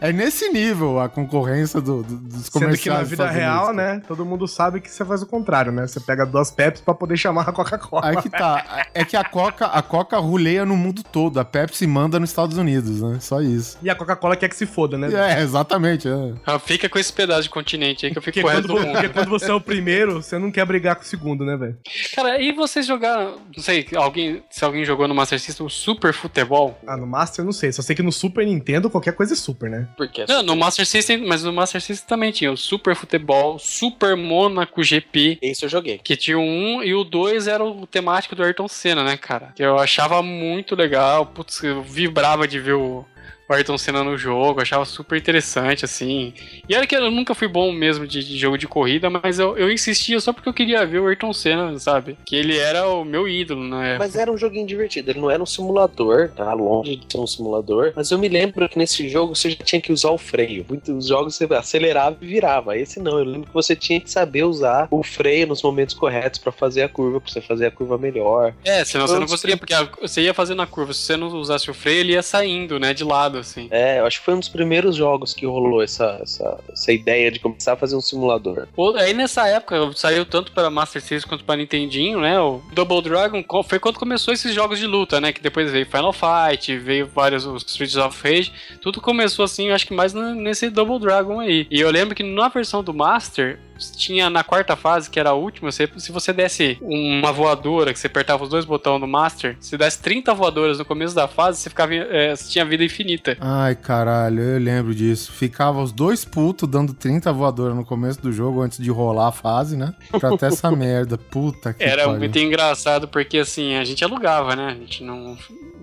é 0.00 0.12
nesse 0.12 0.48
nível 0.50 1.00
a 1.00 1.08
concorrência 1.08 1.80
do, 1.80 2.02
do- 2.02 2.16
dos 2.18 2.46
Sendo 2.46 2.50
comerciais. 2.52 2.80
que 2.80 2.88
na 2.90 3.02
vida 3.26 3.30
real, 3.30 3.64
Unidos. 3.68 3.76
né? 3.76 4.02
Todo 4.06 4.24
mundo 4.24 4.46
sabe 4.48 4.80
que 4.80 4.90
você 4.90 5.04
faz 5.04 5.22
o 5.22 5.26
contrário, 5.26 5.72
né? 5.72 5.86
Você 5.86 6.00
pega 6.00 6.24
duas 6.26 6.50
Pepsi 6.50 6.82
pra 6.82 6.94
poder 6.94 7.16
chamar 7.16 7.48
a 7.48 7.52
Coca-Cola. 7.52 8.06
Aí 8.06 8.16
que 8.22 8.30
tá. 8.30 8.86
É 8.94 9.04
que 9.04 9.16
a 9.16 9.24
Coca, 9.24 9.66
a 9.66 9.82
Coca 9.82 10.18
ruleia 10.18 10.64
no 10.64 10.76
mundo 10.76 11.02
todo. 11.02 11.38
A 11.38 11.44
Pepsi 11.44 11.86
manda 11.86 12.18
nos 12.20 12.30
Estados 12.30 12.56
Unidos, 12.56 13.00
né? 13.02 13.18
Só 13.20 13.40
isso. 13.40 13.78
E 13.82 13.90
a 13.90 13.94
Coca-Cola 13.94 14.36
quer 14.36 14.48
que 14.48 14.56
se 14.56 14.66
foda, 14.66 14.96
né? 14.98 15.08
É, 15.12 15.42
exatamente. 15.42 16.08
É. 16.08 16.58
Fica 16.60 16.88
com 16.94 16.98
esse 17.00 17.12
pedaço 17.12 17.42
de 17.42 17.48
continente 17.50 18.06
aí 18.06 18.12
que 18.12 18.18
eu 18.18 18.22
fico 18.22 18.40
Porque 18.40 18.42
com 18.42 18.46
o 18.46 18.50
resto 18.50 18.68
quando, 18.68 18.86
do 18.86 18.92
porque 18.92 19.08
quando 19.08 19.28
você 19.28 19.50
é 19.50 19.52
o 19.52 19.60
primeiro, 19.60 20.22
você 20.22 20.38
não 20.38 20.52
quer 20.52 20.64
brigar 20.64 20.94
com 20.94 21.02
o 21.02 21.04
segundo, 21.04 21.44
né, 21.44 21.56
velho? 21.56 21.76
Cara, 22.14 22.40
e 22.40 22.52
vocês 22.52 22.86
jogaram, 22.86 23.40
não 23.56 23.60
sei, 23.60 23.84
alguém, 23.96 24.44
se 24.48 24.64
alguém 24.64 24.84
jogou 24.84 25.08
no 25.08 25.14
Master 25.14 25.40
System 25.40 25.66
o 25.66 25.68
Super 25.68 26.14
Futebol? 26.14 26.78
Ah, 26.86 26.96
no 26.96 27.04
Master 27.04 27.42
eu 27.42 27.46
não 27.46 27.52
sei. 27.52 27.72
Só 27.72 27.82
sei 27.82 27.96
que 27.96 28.02
no 28.02 28.12
Super 28.12 28.46
Nintendo 28.46 28.88
qualquer 28.88 29.12
coisa 29.12 29.32
é 29.32 29.36
Super, 29.36 29.68
né? 29.68 29.88
Porque 29.96 30.24
Não, 30.28 30.40
no 30.44 30.54
Master 30.54 30.86
System, 30.86 31.26
mas 31.26 31.42
no 31.42 31.52
Master 31.52 31.80
System 31.80 32.06
também 32.06 32.30
tinha 32.30 32.52
o 32.52 32.56
Super 32.56 32.94
Futebol, 32.94 33.58
Super 33.58 34.16
Monaco 34.16 34.80
GP, 34.80 35.40
esse 35.42 35.64
eu 35.64 35.68
joguei. 35.68 35.98
que 35.98 36.16
tinha 36.16 36.38
o 36.38 36.42
1 36.42 36.84
e 36.84 36.94
o 36.94 37.02
2 37.02 37.48
era 37.48 37.64
o 37.64 37.88
temático 37.88 38.36
do 38.36 38.44
Ayrton 38.44 38.68
Senna, 38.68 39.02
né, 39.02 39.16
cara? 39.16 39.52
Que 39.56 39.64
eu 39.64 39.80
achava 39.80 40.22
muito 40.22 40.76
legal, 40.76 41.26
putz, 41.26 41.60
eu 41.64 41.82
vibrava 41.82 42.46
de 42.46 42.60
ver 42.60 42.74
o, 42.74 43.04
o 43.48 43.52
Ayrton 43.52 43.76
Senna 43.78 44.02
no 44.02 44.16
jogo, 44.16 44.60
achava 44.60 44.84
super 44.84 45.18
interessante, 45.18 45.84
assim. 45.84 46.32
E 46.68 46.74
era 46.74 46.86
que 46.86 46.96
eu 46.96 47.10
nunca 47.10 47.34
fui 47.34 47.48
bom 47.48 47.72
mesmo 47.72 48.06
de, 48.06 48.24
de 48.24 48.38
jogo 48.38 48.56
de 48.56 48.66
corrida, 48.66 49.10
mas 49.10 49.38
eu, 49.38 49.56
eu 49.56 49.70
insistia 49.70 50.18
só 50.20 50.32
porque 50.32 50.48
eu 50.48 50.54
queria 50.54 50.86
ver 50.86 51.00
o 51.00 51.06
Ayrton 51.06 51.32
Senna, 51.32 51.78
sabe? 51.78 52.16
Que 52.24 52.36
ele 52.36 52.56
era 52.56 52.88
o 52.88 53.04
meu 53.04 53.28
ídolo, 53.28 53.62
né? 53.64 53.98
Mas 53.98 54.16
era 54.16 54.30
um 54.30 54.38
joguinho 54.38 54.66
divertido. 54.66 55.10
Ele 55.10 55.20
não 55.20 55.30
era 55.30 55.42
um 55.42 55.46
simulador, 55.46 56.30
tá? 56.30 56.52
Longe 56.52 56.96
de 56.96 57.06
ser 57.10 57.18
um 57.18 57.26
simulador. 57.26 57.92
Mas 57.94 58.10
eu 58.10 58.18
me 58.18 58.28
lembro 58.28 58.68
que 58.68 58.78
nesse 58.78 59.08
jogo 59.08 59.34
você 59.34 59.50
já 59.50 59.56
tinha 59.56 59.80
que 59.80 59.92
usar 59.92 60.10
o 60.10 60.18
freio. 60.18 60.64
Muitos 60.68 61.06
jogos 61.06 61.34
você 61.34 61.44
acelerava 61.54 62.16
e 62.20 62.26
virava. 62.26 62.76
Esse 62.76 63.00
não. 63.00 63.18
Eu 63.18 63.24
lembro 63.24 63.48
que 63.48 63.54
você 63.54 63.76
tinha 63.76 64.00
que 64.00 64.10
saber 64.10 64.44
usar 64.44 64.88
o 64.90 65.02
freio 65.02 65.46
nos 65.46 65.62
momentos 65.62 65.94
corretos 65.94 66.38
pra 66.38 66.52
fazer 66.52 66.82
a 66.82 66.88
curva, 66.88 67.20
pra 67.20 67.30
você 67.30 67.40
fazer 67.40 67.66
a 67.66 67.70
curva 67.70 67.98
melhor. 67.98 68.54
É, 68.64 68.84
senão 68.84 69.06
você 69.06 69.18
não 69.18 69.26
conseguia, 69.26 69.56
porque 69.56 69.74
você 70.00 70.22
ia 70.22 70.34
fazendo 70.34 70.62
a 70.62 70.66
curva, 70.66 70.92
se 70.92 71.00
você 71.00 71.16
não 71.16 71.28
usasse 71.28 71.70
o 71.70 71.74
freio, 71.74 72.00
ele 72.00 72.12
ia 72.12 72.22
saindo, 72.22 72.78
né, 72.78 72.94
de 72.94 73.04
lado, 73.04 73.33
assim. 73.34 73.68
É, 73.70 74.00
eu 74.00 74.06
acho 74.06 74.18
que 74.18 74.24
foi 74.24 74.34
um 74.34 74.40
dos 74.40 74.48
primeiros 74.48 74.96
jogos 74.96 75.32
que 75.34 75.46
rolou 75.46 75.82
essa, 75.82 76.18
essa, 76.22 76.58
essa 76.72 76.92
ideia 76.92 77.30
de 77.30 77.38
começar 77.38 77.74
a 77.74 77.76
fazer 77.76 77.96
um 77.96 78.00
simulador. 78.00 78.66
Pô, 78.74 78.94
Aí 78.96 79.12
nessa 79.12 79.46
época 79.48 79.92
saiu 79.94 80.24
tanto 80.24 80.52
para 80.52 80.70
Master 80.70 81.00
System 81.00 81.28
quanto 81.28 81.44
para 81.44 81.56
Nintendinho, 81.56 82.20
né? 82.20 82.40
O 82.40 82.62
Double 82.72 83.02
Dragon 83.02 83.44
foi 83.62 83.78
quando 83.78 83.98
começou 83.98 84.32
esses 84.32 84.54
jogos 84.54 84.78
de 84.78 84.86
luta, 84.86 85.20
né? 85.20 85.32
Que 85.32 85.42
depois 85.42 85.70
veio 85.70 85.86
Final 85.86 86.12
Fight, 86.12 86.76
veio 86.78 87.06
vários 87.06 87.44
os 87.46 87.62
Streets 87.62 87.96
of 87.96 88.20
Rage. 88.22 88.52
Tudo 88.80 89.00
começou 89.00 89.44
assim, 89.44 89.68
eu 89.68 89.74
acho 89.74 89.86
que 89.86 89.94
mais 89.94 90.12
nesse 90.14 90.70
Double 90.70 90.98
Dragon 90.98 91.40
aí. 91.40 91.66
E 91.70 91.80
eu 91.80 91.90
lembro 91.90 92.14
que 92.14 92.22
na 92.22 92.48
versão 92.48 92.82
do 92.82 92.94
Master 92.94 93.58
tinha 93.96 94.28
na 94.30 94.42
quarta 94.44 94.76
fase, 94.76 95.10
que 95.10 95.18
era 95.18 95.30
a 95.30 95.34
última, 95.34 95.70
você- 95.70 95.88
se 95.96 96.12
você 96.12 96.32
desse 96.32 96.78
uma 96.82 97.32
voadora, 97.32 97.92
que 97.92 97.98
você 97.98 98.06
apertava 98.06 98.42
os 98.44 98.48
dois 98.50 98.64
botões 98.64 99.00
no 99.00 99.06
Master, 99.06 99.56
se 99.60 99.76
desse 99.76 99.98
30 100.00 100.32
voadoras 100.34 100.78
no 100.78 100.84
começo 100.84 101.14
da 101.14 101.26
fase, 101.28 101.58
você 101.60 101.68
ficava 101.70 101.94
é, 101.94 102.34
você 102.34 102.50
tinha 102.50 102.64
vida 102.64 102.84
infinita. 102.84 103.36
Ai, 103.40 103.74
caralho, 103.74 104.40
eu 104.40 104.58
lembro 104.60 104.94
disso. 104.94 105.32
Ficava 105.32 105.82
os 105.82 105.92
dois 105.92 106.24
putos 106.24 106.68
dando 106.68 106.92
30 106.94 107.32
voadoras 107.32 107.76
no 107.76 107.84
começo 107.84 108.20
do 108.20 108.32
jogo 108.32 108.60
antes 108.60 108.78
de 108.82 108.90
rolar 108.90 109.28
a 109.28 109.32
fase, 109.32 109.76
né? 109.76 109.94
Pra 110.18 110.36
ter 110.36 110.46
essa 110.46 110.70
merda. 110.72 111.16
Puta 111.18 111.72
que 111.72 111.82
Era 111.82 112.04
pariu. 112.04 112.18
muito 112.18 112.38
engraçado 112.38 113.08
porque 113.08 113.38
assim, 113.38 113.74
a 113.76 113.84
gente 113.84 114.04
alugava, 114.04 114.54
né? 114.56 114.68
A 114.68 114.74
gente 114.74 115.02
não. 115.02 115.36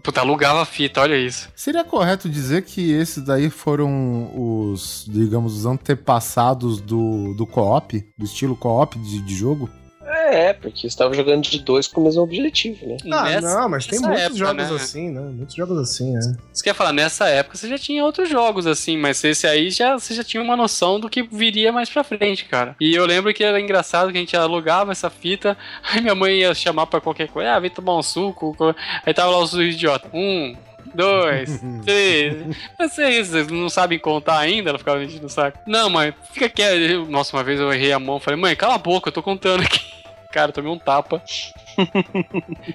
Puta, 0.03 0.21
alugava 0.21 0.61
a 0.61 0.65
fita, 0.65 1.01
olha 1.01 1.15
isso. 1.15 1.47
Seria 1.55 1.83
correto 1.83 2.27
dizer 2.27 2.63
que 2.63 2.91
esses 2.91 3.23
daí 3.23 3.49
foram 3.51 4.31
os, 4.35 5.05
digamos, 5.07 5.55
os 5.55 5.65
antepassados 5.65 6.81
do, 6.81 7.33
do 7.35 7.45
co-op, 7.45 7.80
do 8.17 8.25
estilo 8.25 8.55
co-op 8.55 8.97
de, 8.99 9.21
de 9.21 9.36
jogo? 9.36 9.69
É, 10.13 10.51
porque 10.53 10.82
você 10.82 10.88
estava 10.88 11.13
jogando 11.13 11.43
de 11.43 11.59
dois 11.59 11.88
com 11.88 12.01
o 12.01 12.03
mesmo 12.03 12.21
objetivo, 12.21 12.86
né? 12.86 12.97
Ah, 13.11 13.23
Nessa- 13.23 13.61
não, 13.61 13.69
mas 13.69 13.86
tem 13.86 13.99
muitos 13.99 14.21
época, 14.21 14.38
jogos 14.39 14.69
né? 14.69 14.75
assim, 14.75 15.09
né? 15.09 15.21
Muitos 15.21 15.55
jogos 15.55 15.77
assim, 15.77 16.11
né? 16.13 16.36
Você 16.51 16.63
quer 16.63 16.73
falar, 16.73 16.91
nessa 16.93 17.27
época 17.29 17.57
você 17.57 17.67
já 17.69 17.77
tinha 17.77 18.03
outros 18.03 18.27
jogos, 18.29 18.65
assim, 18.67 18.97
mas 18.97 19.23
esse 19.23 19.45
aí 19.47 19.69
já, 19.69 19.97
você 19.97 20.13
já 20.13 20.23
tinha 20.23 20.41
uma 20.43 20.55
noção 20.57 20.99
do 20.99 21.09
que 21.09 21.21
viria 21.23 21.71
mais 21.71 21.89
pra 21.89 22.03
frente, 22.03 22.45
cara. 22.45 22.75
E 22.79 22.93
eu 22.93 23.05
lembro 23.05 23.34
que 23.34 23.43
era 23.43 23.59
engraçado 23.59 24.11
que 24.11 24.17
a 24.17 24.21
gente 24.21 24.36
alugava 24.36 24.91
essa 24.91 25.09
fita, 25.09 25.57
aí 25.84 26.01
minha 26.01 26.15
mãe 26.15 26.39
ia 26.39 26.53
chamar 26.53 26.88
pra 26.88 26.99
qualquer 27.01 27.27
coisa, 27.29 27.51
ah, 27.53 27.59
vem 27.59 27.69
tomar 27.69 27.97
um 27.97 28.03
suco. 28.03 28.53
co- 28.57 28.75
Aí 29.05 29.13
tava 29.13 29.32
lá 29.32 29.38
os 29.39 29.53
idiotas. 29.53 30.09
Um, 30.13 30.55
dois, 30.93 31.61
três. 31.86 32.55
Vocês 32.79 33.27
vocês 33.29 33.47
não 33.47 33.69
sabem 33.69 33.99
contar 33.99 34.39
ainda? 34.39 34.69
Ela 34.69 34.79
ficava 34.79 34.99
me 34.99 35.05
enchendo 35.05 35.25
o 35.25 35.29
saco. 35.29 35.57
Não, 35.65 35.89
mãe, 35.89 36.13
fica 36.32 36.49
quieto. 36.49 37.05
Nossa, 37.09 37.36
uma 37.36 37.43
vez 37.43 37.59
eu 37.59 37.71
errei 37.73 37.91
a 37.91 37.99
mão, 37.99 38.19
falei, 38.19 38.39
mãe, 38.39 38.55
cala 38.55 38.75
a 38.75 38.79
boca, 38.79 39.09
eu 39.09 39.13
tô 39.13 39.21
contando 39.23 39.61
aqui. 39.63 39.79
Cara, 40.32 40.49
eu 40.49 40.53
tomei 40.53 40.71
um 40.71 40.79
tapa. 40.79 41.21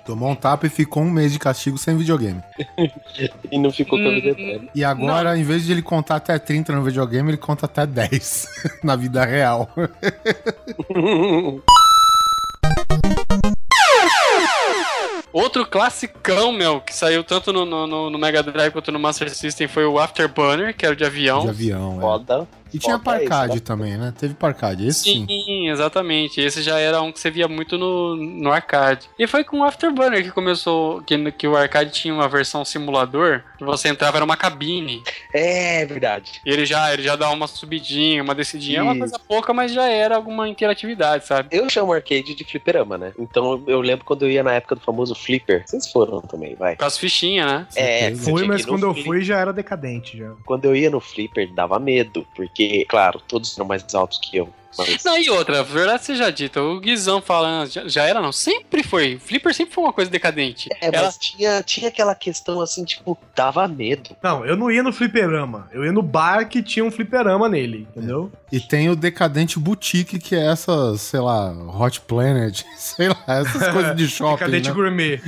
Tomou 0.05 0.29
um 0.31 0.35
tapa 0.35 0.67
e 0.67 0.71
ficou 0.71 1.03
um 1.03 1.11
mês 1.11 1.33
de 1.33 1.39
castigo 1.39 1.79
sem 1.79 1.97
videogame. 1.97 2.43
E 3.51 3.59
não 3.59 3.71
ficou 3.73 3.99
com 3.99 4.07
a 4.09 4.11
vida 4.11 4.29
Hum, 4.29 4.33
eterna. 4.33 4.69
E 4.75 4.85
agora, 4.85 5.39
em 5.39 5.43
vez 5.43 5.65
de 5.65 5.73
ele 5.73 5.81
contar 5.81 6.17
até 6.17 6.39
30 6.39 6.75
no 6.75 6.83
videogame, 6.83 7.31
ele 7.31 7.37
conta 7.39 7.65
até 7.65 7.87
10 7.87 8.47
na 8.85 8.95
vida 8.97 9.25
real. 9.25 9.71
Outro 15.39 15.67
classicão, 15.67 16.51
meu, 16.51 16.81
que 16.81 16.95
saiu 16.95 17.23
tanto 17.23 17.53
no, 17.53 17.67
no- 17.67 18.09
no- 18.09 18.19
Mega 18.19 18.43
Drive 18.43 18.73
quanto 18.73 18.91
no 18.91 18.99
Master 18.99 19.29
System 19.29 19.69
foi 19.69 19.85
o 19.85 19.99
Afterburner, 19.99 20.75
que 20.75 20.87
era 20.87 20.95
o 20.95 20.97
de 20.97 21.05
avião. 21.05 21.43
De 21.43 21.49
avião, 21.51 21.99
é. 21.99 22.01
E 22.73 22.79
tinha 22.79 22.97
esse, 22.97 23.05
parcade 23.05 23.55
né? 23.55 23.61
também, 23.61 23.97
né? 23.97 24.13
Teve 24.19 24.35
parcade, 24.35 24.87
esse 24.87 25.01
sim. 25.01 25.27
Sim, 25.27 25.69
exatamente. 25.69 26.41
Esse 26.41 26.63
já 26.63 26.79
era 26.79 27.01
um 27.01 27.13
que 27.13 27.21
você 27.21 27.31
via 27.31 27.49
muito 27.49 27.79
no, 27.79 28.17
no 28.17 28.53
arcade. 28.53 29.09
E 29.19 29.27
foi 29.27 29.45
com 29.45 29.61
o 29.61 29.65
Afterburner 29.65 30.23
que 30.23 30.31
começou, 30.31 31.03
que, 31.03 31.33
que 31.33 31.49
o 31.49 31.57
arcade 31.57 31.91
tinha 31.93 32.13
uma 32.13 32.29
versão 32.29 32.65
simulador, 32.65 33.43
que 33.59 33.65
você 33.65 33.89
entrava 33.89 34.19
era 34.19 34.25
uma 34.25 34.37
cabine. 34.37 35.03
É 35.33 35.85
verdade. 35.87 36.41
E 36.45 36.51
ele 36.51 36.67
já, 36.67 36.93
ele 36.93 37.03
já 37.03 37.17
dá 37.17 37.31
uma 37.31 37.47
subidinha, 37.47 38.23
uma 38.23 38.35
descidinha, 38.35 38.81
é 38.81 38.83
uma 38.83 38.93
Isso. 38.93 39.01
coisa 39.01 39.19
pouca, 39.19 39.53
mas 39.53 39.73
já 39.73 39.89
era 39.89 40.17
alguma 40.17 40.49
interatividade, 40.49 41.27
sabe? 41.27 41.49
Eu 41.51 41.69
chamo 41.71 41.93
arcade 41.93 42.35
de 42.35 42.45
fliperama, 42.45 42.99
né? 42.99 43.13
Então 43.19 43.63
eu 43.67 43.81
lembro 43.81 44.05
quando 44.05 44.23
eu 44.23 44.31
ia 44.31 44.43
na 44.43 44.53
época 44.53 44.75
do 44.75 44.81
famoso 44.81 45.15
flipper. 45.15 45.65
Vocês 45.67 45.91
foram 45.91 46.21
também, 46.21 46.55
vai. 46.55 46.77
Com 46.77 46.85
as 46.85 46.99
fichinhas, 46.99 47.47
né? 47.47 47.67
É, 47.75 48.15
Fui, 48.15 48.47
mas 48.47 48.65
quando 48.65 48.85
eu 48.85 48.95
fui 48.95 49.23
já 49.23 49.39
era 49.39 49.53
decadente 49.53 50.19
já. 50.19 50.33
Quando 50.45 50.65
eu 50.65 50.75
ia 50.75 50.91
no 50.91 51.01
flipper, 51.01 51.53
dava 51.53 51.79
medo. 51.79 52.27
Porque, 52.35 52.56
claro, 52.89 53.21
todos 53.27 53.57
eram 53.57 53.67
mais 53.67 53.95
altos 53.95 54.19
que 54.19 54.37
eu. 54.37 54.53
Mas 54.79 55.05
Não, 55.05 55.19
e 55.19 55.31
outra, 55.31 55.63
verdade 55.63 56.05
seja 56.05 56.31
dita, 56.31 56.61
o 56.63 56.81
Guizão 56.81 57.21
falando, 57.23 57.71
já, 57.71 57.87
já 57.89 58.03
era 58.05 58.21
não, 58.21 58.33
sempre 58.33 58.83
foi. 58.83 59.19
Flipper 59.19 59.55
sempre 59.55 59.75
foi 59.75 59.85
uma 59.85 59.93
coisa 59.93 60.11
decadente. 60.11 60.69
É, 60.81 60.87
Ela- 60.89 61.07
mas 61.07 61.17
tinha, 61.19 61.63
tinha 61.63 61.89
aquela 61.89 62.15
questão 62.15 62.61
assim, 62.61 62.85
tipo, 62.85 63.17
dava 63.35 63.67
medo. 63.69 64.17
Não, 64.23 64.45
eu 64.45 64.57
não 64.57 64.71
ia 64.71 64.83
no 64.83 64.93
fliperama. 64.93 65.69
Eu 65.73 65.85
ia 65.85 65.93
no 65.93 66.03
bar 66.03 66.49
que 66.49 66.63
tinha 66.63 66.85
um 66.85 66.91
fliperama 66.91 67.49
nele, 67.49 67.87
entendeu? 67.91 68.31
E 68.53 68.61
tem 68.61 68.89
o 68.89 68.97
Decadente 68.97 69.59
Boutique, 69.59 70.19
que 70.19 70.35
é 70.35 70.47
essas, 70.51 71.01
sei 71.01 71.21
lá, 71.21 71.51
Hot 71.53 72.01
Planet, 72.03 72.63
sei 72.77 73.09
lá, 73.09 73.23
essas 73.27 73.69
coisas 73.73 73.97
de 73.97 74.09
shopping, 74.09 74.37
Decadente 74.37 74.69
né? 74.69 74.75
gourmet. 74.75 75.21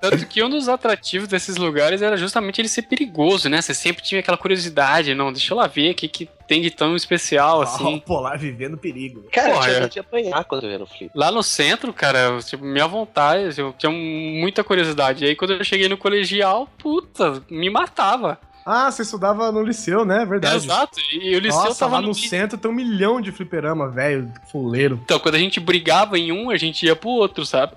Tanto 0.00 0.26
que 0.26 0.42
um 0.42 0.50
dos 0.50 0.68
atrativos 0.68 1.28
desses 1.28 1.56
lugares 1.56 2.02
era 2.02 2.16
justamente 2.16 2.60
ele 2.60 2.68
ser 2.68 2.82
perigoso, 2.82 3.48
né? 3.48 3.60
Você 3.62 3.74
sempre 3.74 4.02
tinha 4.02 4.20
aquela 4.20 4.36
curiosidade, 4.36 5.14
não, 5.14 5.32
deixa 5.32 5.52
eu 5.52 5.58
lá 5.58 5.66
ver 5.66 5.92
o 5.92 5.94
que, 5.94 6.08
que 6.08 6.28
tem 6.46 6.60
de 6.60 6.70
tão 6.70 6.94
especial, 6.96 7.62
assim. 7.62 7.98
Pô, 8.00 8.20
lá 8.20 8.36
vivendo 8.36 8.76
perigo. 8.76 9.24
Cara, 9.32 9.54
Porra, 9.54 9.68
eu 9.68 9.74
tinha 9.74 9.86
é. 9.86 9.88
de 9.88 9.98
apanhar 9.98 10.44
quando 10.44 10.64
eu 10.64 10.70
ia 10.70 10.78
no 10.78 10.86
flipper. 10.86 11.10
Lá 11.14 11.30
no 11.30 11.42
centro, 11.42 11.92
cara, 11.92 12.18
eu, 12.18 12.42
tipo, 12.42 12.64
minha 12.64 12.86
vontade, 12.86 13.60
eu 13.60 13.72
tinha 13.76 13.90
muita 13.90 14.62
curiosidade. 14.62 15.24
E 15.24 15.28
aí 15.28 15.36
quando 15.36 15.54
eu 15.54 15.64
cheguei 15.64 15.88
no 15.88 15.96
colegial, 15.96 16.68
puta, 16.78 17.42
me 17.50 17.68
matava. 17.68 18.38
Ah, 18.66 18.90
você 18.90 19.02
estudava 19.02 19.52
no 19.52 19.62
liceu, 19.62 20.04
né? 20.04 20.24
Verdade. 20.24 20.56
Exato, 20.56 20.98
e 21.12 21.36
o 21.36 21.38
liceu 21.38 21.62
Nossa, 21.62 21.78
tava 21.78 21.94
lá 21.94 22.02
no... 22.02 22.08
no 22.08 22.14
centro 22.14 22.58
tem 22.58 22.68
um 22.68 22.74
milhão 22.74 23.20
de 23.20 23.30
fliperama, 23.30 23.88
velho, 23.88 24.32
fuleiro. 24.50 24.98
Então, 25.04 25.20
quando 25.20 25.36
a 25.36 25.38
gente 25.38 25.60
brigava 25.60 26.18
em 26.18 26.32
um, 26.32 26.50
a 26.50 26.56
gente 26.56 26.84
ia 26.84 26.96
pro 26.96 27.10
outro, 27.10 27.46
sabe? 27.46 27.74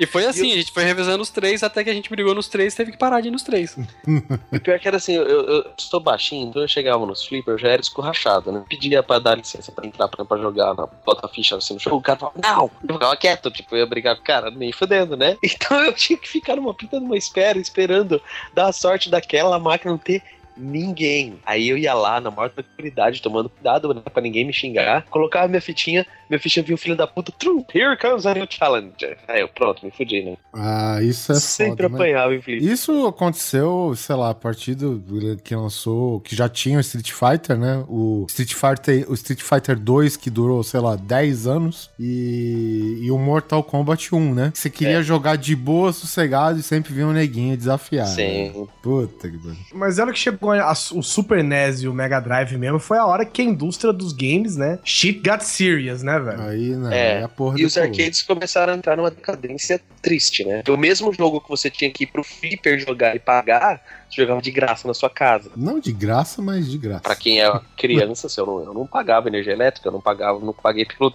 E 0.00 0.06
foi 0.06 0.26
assim, 0.26 0.52
a 0.52 0.56
gente 0.56 0.72
foi 0.72 0.84
revezando 0.84 1.22
os 1.22 1.30
três, 1.30 1.62
até 1.62 1.84
que 1.84 1.90
a 1.90 1.94
gente 1.94 2.08
brigou 2.08 2.34
nos 2.34 2.48
três, 2.48 2.74
teve 2.74 2.92
que 2.92 2.98
parar 2.98 3.20
de 3.20 3.28
ir 3.28 3.30
nos 3.30 3.42
três. 3.42 3.76
E 4.52 4.58
pior 4.58 4.78
que 4.78 4.88
era 4.88 4.96
assim, 4.96 5.14
eu, 5.14 5.24
eu 5.26 5.70
sou 5.76 6.00
baixinho, 6.00 6.48
então 6.48 6.62
eu 6.62 6.68
chegava 6.68 7.04
nos 7.04 7.24
flipper, 7.24 7.54
eu 7.54 7.58
já 7.58 7.68
era 7.68 7.80
escorrachado, 7.80 8.50
né? 8.50 8.64
Pedia 8.68 9.02
pra 9.02 9.18
dar 9.18 9.34
licença 9.34 9.70
pra 9.72 9.86
entrar 9.86 10.08
pra, 10.08 10.24
pra 10.24 10.38
jogar, 10.38 10.74
na, 10.74 10.86
bota 10.86 11.26
a 11.26 11.28
ficha 11.28 11.56
assim 11.56 11.74
no 11.74 11.80
jogo, 11.80 11.96
o 11.96 12.00
cara 12.00 12.18
falava, 12.18 12.38
não! 12.42 12.70
Eu 12.86 12.94
ficava 12.94 13.16
quieto, 13.16 13.50
tipo, 13.50 13.74
eu 13.74 13.80
ia 13.80 13.86
brigar 13.86 14.16
com 14.16 14.22
o 14.22 14.24
cara, 14.24 14.50
nem 14.50 14.72
fudendo, 14.72 15.16
né? 15.16 15.36
Então 15.66 15.82
eu 15.82 15.92
tinha 15.92 16.18
que 16.18 16.28
ficar 16.28 16.56
numa 16.56 16.72
pinta 16.74 17.00
numa 17.00 17.16
espera, 17.16 17.58
esperando 17.58 18.20
dar 18.54 18.68
a 18.68 18.72
sorte 18.72 19.10
daquela 19.10 19.58
máquina 19.66 19.92
não 19.92 19.98
ter 19.98 20.22
ninguém. 20.56 21.38
Aí 21.44 21.68
eu 21.68 21.76
ia 21.78 21.94
lá, 21.94 22.20
na 22.20 22.30
maior 22.30 22.50
tranquilidade, 22.50 23.20
tomando 23.22 23.48
cuidado 23.48 23.92
né, 23.94 24.00
pra 24.12 24.22
ninguém 24.22 24.44
me 24.44 24.52
xingar, 24.52 25.04
colocava 25.10 25.48
minha 25.48 25.60
fitinha, 25.60 26.06
minha 26.28 26.40
fitinha 26.40 26.62
vinha 26.64 26.74
o 26.74 26.78
filho 26.78 26.96
da 26.96 27.06
puta, 27.06 27.32
True, 27.32 27.64
here 27.74 27.96
comes 27.96 28.26
a 28.26 28.34
new 28.34 28.46
challenger. 28.48 29.16
Aí 29.28 29.40
eu, 29.40 29.48
pronto, 29.48 29.84
me 29.84 29.90
fudi, 29.90 30.22
né? 30.22 30.36
Ah, 30.52 30.98
isso 31.02 31.32
é 31.32 31.34
Sempre 31.36 31.84
foda, 31.84 31.88
mas- 31.90 32.00
apanhava 32.00 32.40
Flip. 32.42 32.64
Isso 32.66 33.06
aconteceu, 33.06 33.92
sei 33.96 34.16
lá, 34.16 34.30
a 34.30 34.34
partir 34.34 34.74
do 34.74 35.02
que 35.44 35.54
lançou, 35.54 36.20
que 36.20 36.34
já 36.34 36.48
tinha 36.48 36.78
o 36.78 36.80
Street 36.80 37.10
Fighter, 37.12 37.56
né? 37.58 37.84
O 37.88 38.26
Street 38.28 38.54
Fighter, 38.54 39.10
o 39.10 39.14
Street 39.14 39.42
Fighter 39.42 39.78
2 39.78 40.16
que 40.16 40.30
durou, 40.30 40.62
sei 40.62 40.80
lá, 40.80 40.96
10 40.96 41.46
anos 41.46 41.90
e, 41.98 43.00
e 43.02 43.10
o 43.10 43.18
Mortal 43.18 43.62
Kombat 43.62 44.14
1, 44.14 44.34
né? 44.34 44.52
Você 44.54 44.70
queria 44.70 44.98
É. 44.98 45.02
jogar 45.02 45.36
de 45.36 45.54
boa, 45.54 45.92
sossegado 45.92 46.58
e 46.58 46.62
sempre 46.62 46.92
vinha 46.92 47.06
um 47.06 47.12
neguinho 47.12 47.56
desafiar. 47.56 48.06
né? 48.08 48.12
Sim. 48.14 48.68
Puta 48.82 49.28
que 49.28 49.38
pariu. 49.38 49.56
Mas 49.74 49.98
era 49.98 50.12
que 50.12 50.18
chegou 50.18 50.45
a- 50.50 50.72
o 50.92 51.02
Super 51.02 51.42
NES 51.42 51.82
e 51.82 51.88
o 51.88 51.92
Mega 51.94 52.20
Drive 52.20 52.56
mesmo, 52.56 52.78
foi 52.78 52.98
a 52.98 53.06
hora 53.06 53.24
que 53.24 53.42
a 53.42 53.44
indústria 53.44 53.92
dos 53.92 54.12
games, 54.12 54.56
né? 54.56 54.78
Shit 54.84 55.20
got 55.28 55.42
serious, 55.42 56.02
né, 56.02 56.18
velho? 56.18 56.40
Aí, 56.42 56.68
né? 56.76 57.18
É, 57.20 57.22
a 57.22 57.28
porra 57.28 57.56
E 57.60 57.64
os 57.64 57.74
decolou. 57.74 57.96
arcades 57.96 58.22
começaram 58.22 58.72
a 58.72 58.76
entrar 58.76 58.96
numa 58.96 59.10
decadência 59.10 59.80
triste, 60.02 60.44
né? 60.44 60.62
O 60.68 60.76
mesmo 60.76 61.12
jogo 61.12 61.40
que 61.40 61.48
você 61.48 61.70
tinha 61.70 61.90
que 61.90 62.04
ir 62.04 62.06
pro 62.06 62.22
Flipper 62.22 62.78
jogar 62.78 63.16
e 63.16 63.18
pagar, 63.18 63.82
você 64.08 64.20
jogava 64.22 64.40
de 64.40 64.50
graça 64.52 64.86
na 64.86 64.94
sua 64.94 65.10
casa. 65.10 65.50
Não 65.56 65.80
de 65.80 65.92
graça, 65.92 66.40
mas 66.40 66.70
de 66.70 66.78
graça. 66.78 67.00
Pra 67.02 67.16
quem 67.16 67.42
é 67.42 67.60
criança, 67.76 68.28
assim, 68.28 68.40
eu, 68.40 68.46
não, 68.46 68.60
eu 68.64 68.74
não 68.74 68.86
pagava 68.86 69.28
energia 69.28 69.52
elétrica, 69.52 69.88
eu 69.88 69.92
não 69.92 70.00
pagava, 70.00 70.38
não 70.38 70.52
paguei 70.52 70.84
pelo, 70.86 71.12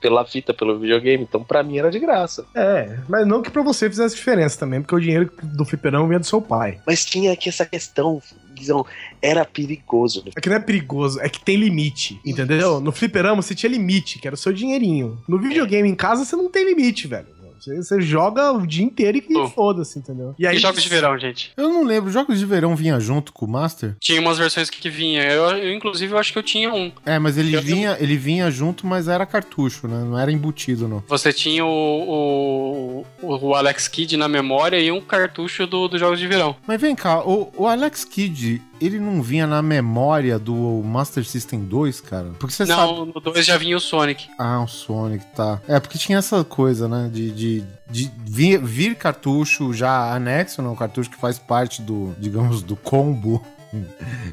pela 0.00 0.24
fita, 0.26 0.52
pelo 0.52 0.78
videogame, 0.78 1.22
então 1.24 1.42
pra 1.42 1.62
mim 1.62 1.78
era 1.78 1.90
de 1.90 1.98
graça. 1.98 2.44
É, 2.54 2.98
mas 3.08 3.26
não 3.26 3.40
que 3.40 3.50
pra 3.50 3.62
você 3.62 3.88
fizesse 3.88 4.14
diferença 4.14 4.58
também, 4.58 4.82
porque 4.82 4.94
o 4.94 5.00
dinheiro 5.00 5.30
do 5.42 5.64
fliperão 5.64 6.06
vinha 6.06 6.20
do 6.20 6.26
seu 6.26 6.42
pai. 6.42 6.80
Mas 6.86 7.04
tinha 7.04 7.32
aqui 7.32 7.48
essa 7.48 7.64
questão, 7.64 8.20
Guizão, 8.54 8.86
era 9.20 9.44
perigoso. 9.44 10.22
né? 10.24 10.32
É 10.36 10.40
que 10.40 10.48
não 10.48 10.56
é 10.56 10.60
perigoso, 10.60 11.20
é 11.20 11.28
que 11.28 11.40
tem 11.40 11.56
limite, 11.56 12.20
entendeu? 12.24 12.80
No 12.80 12.92
fliperama 12.92 13.42
você 13.42 13.54
tinha 13.54 13.70
limite, 13.70 14.18
que 14.18 14.26
era 14.26 14.34
o 14.34 14.38
seu 14.38 14.52
dinheirinho. 14.52 15.18
No 15.28 15.38
videogame 15.38 15.88
em 15.88 15.94
casa 15.94 16.24
você 16.24 16.36
não 16.36 16.48
tem 16.50 16.64
limite, 16.64 17.06
velho. 17.06 17.26
Você, 17.64 17.76
você 17.76 18.00
joga 18.00 18.52
o 18.52 18.66
dia 18.66 18.84
inteiro 18.84 19.18
e 19.18 19.36
Oh. 19.36 19.48
foda-se, 19.48 19.98
entendeu? 19.98 20.34
E 20.38 20.58
jogos 20.58 20.82
de 20.82 20.88
verão, 20.88 21.18
gente? 21.18 21.50
Eu 21.56 21.68
não 21.68 21.82
lembro, 21.82 22.10
jogos 22.10 22.38
de 22.38 22.44
verão 22.46 22.76
vinha 22.76 23.00
junto 23.00 23.32
com 23.32 23.46
o 23.46 23.48
Master? 23.48 23.96
Tinha 23.98 24.20
umas 24.20 24.38
versões 24.38 24.68
que 24.70 24.88
vinha. 24.90 25.22
Eu, 25.24 25.44
eu, 25.56 25.74
inclusive, 25.74 26.12
eu 26.12 26.18
acho 26.18 26.32
que 26.32 26.38
eu 26.38 26.42
tinha 26.42 26.72
um. 26.72 26.92
É, 27.06 27.18
mas 27.18 27.38
ele 27.38 27.54
Eu- 27.56 27.62
vinha, 27.62 27.96
ele 27.98 28.16
vinha 28.16 28.50
junto, 28.50 28.86
mas 28.86 29.08
era 29.08 29.24
cartucho, 29.26 29.88
né? 29.88 30.04
Não 30.04 30.18
era 30.18 30.30
embutido, 30.30 30.86
não. 30.86 31.02
Você 31.08 31.32
tinha 31.32 31.64
o, 31.64 33.04
o, 33.22 33.36
o 33.48 33.54
Alex 33.54 33.88
Kidd 33.88 34.16
na 34.16 34.28
memória 34.28 34.78
e 34.78 34.90
um 34.90 35.00
cartucho 35.00 35.66
do- 35.66 35.88
dos 35.88 35.98
jogos 36.00 36.18
de 36.18 36.26
verão. 36.26 36.56
Mas 36.66 36.80
vem 36.80 36.94
cá, 36.94 37.20
o, 37.24 37.50
o 37.56 37.66
Alex 37.66 38.04
Kidd, 38.04 38.60
ele 38.80 38.98
não 38.98 39.22
vinha 39.22 39.46
na 39.46 39.62
memória 39.62 40.38
do 40.38 40.54
Master 40.82 41.24
System 41.24 41.60
2, 41.60 42.00
cara? 42.00 42.30
Porque 42.38 42.54
você 42.54 42.66
sabe. 42.66 42.92
Não, 42.92 43.06
no 43.06 43.20
2 43.20 43.44
já 43.44 43.56
vinha 43.56 43.76
o 43.76 43.80
Sonic. 43.80 44.28
Ah, 44.38 44.62
o 44.62 44.68
Sonic, 44.68 45.24
tá. 45.34 45.60
É, 45.68 45.78
porque 45.80 45.98
tinha 45.98 46.18
essa 46.18 46.42
coisa, 46.44 46.88
né? 46.88 47.10
De, 47.12 47.30
de, 47.30 47.64
de 47.90 48.10
vir, 48.26 48.58
vir 48.60 48.96
cartucho 48.96 49.72
já 49.72 50.14
anexo, 50.14 50.62
né? 50.62 50.68
O 50.68 50.76
cartucho 50.76 51.10
que 51.10 51.16
faz 51.16 51.38
parte 51.38 51.82
do, 51.82 52.14
digamos, 52.18 52.62
do 52.62 52.76
combo. 52.76 53.42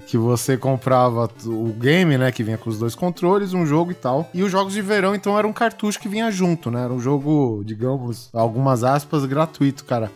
Que 0.05 0.19
você 0.19 0.55
comprava 0.55 1.27
o 1.45 1.73
game, 1.73 2.15
né? 2.15 2.31
Que 2.31 2.43
vinha 2.43 2.59
com 2.59 2.69
os 2.69 2.77
dois 2.77 2.93
controles, 2.93 3.53
um 3.53 3.65
jogo 3.65 3.89
e 3.89 3.95
tal. 3.95 4.29
E 4.35 4.43
os 4.43 4.51
jogos 4.51 4.73
de 4.73 4.83
verão, 4.83 5.15
então, 5.15 5.35
era 5.35 5.47
um 5.47 5.53
cartucho 5.53 5.99
que 5.99 6.07
vinha 6.07 6.29
junto, 6.29 6.69
né? 6.69 6.83
Era 6.83 6.93
um 6.93 6.99
jogo, 6.99 7.63
digamos, 7.65 8.29
algumas 8.33 8.83
aspas, 8.83 9.25
gratuito, 9.25 9.83
cara. 9.83 10.11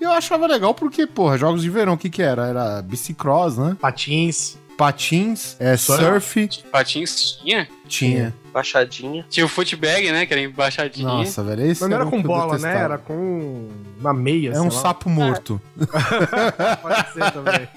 E 0.00 0.04
eu 0.04 0.10
achava 0.12 0.46
legal 0.46 0.72
porque, 0.74 1.06
porra, 1.06 1.36
jogos 1.36 1.62
de 1.62 1.68
verão, 1.70 1.92
o 1.94 1.98
que 1.98 2.08
que 2.08 2.22
era? 2.22 2.46
Era 2.46 2.82
bicicross, 2.82 3.58
né? 3.58 3.76
Patins. 3.80 4.58
Patins, 4.78 5.56
é, 5.60 5.76
Surf. 5.76 6.02
surf, 6.02 6.62
Patins 6.72 7.32
tinha. 7.42 7.68
tinha. 7.86 8.34
Baixadinha. 8.50 9.26
Tinha 9.28 9.44
o 9.44 9.48
footbag, 9.48 10.10
né? 10.10 10.24
Que 10.24 10.32
era 10.32 10.40
embaixadinha. 10.42 11.06
Nossa, 11.06 11.42
velho, 11.44 11.66
esse 11.66 11.82
Mas 11.82 11.90
não 11.90 11.96
era 11.98 12.06
um 12.06 12.10
com 12.10 12.22
bola, 12.22 12.56
né? 12.56 12.76
Era 12.78 12.96
com 12.96 13.68
uma 14.00 14.14
meia, 14.14 14.48
É 14.48 14.52
sei 14.54 14.60
um 14.62 14.64
lá. 14.64 14.70
sapo 14.70 15.10
morto. 15.10 15.60
Pode 16.80 17.12
ser 17.12 17.30
também. 17.30 17.68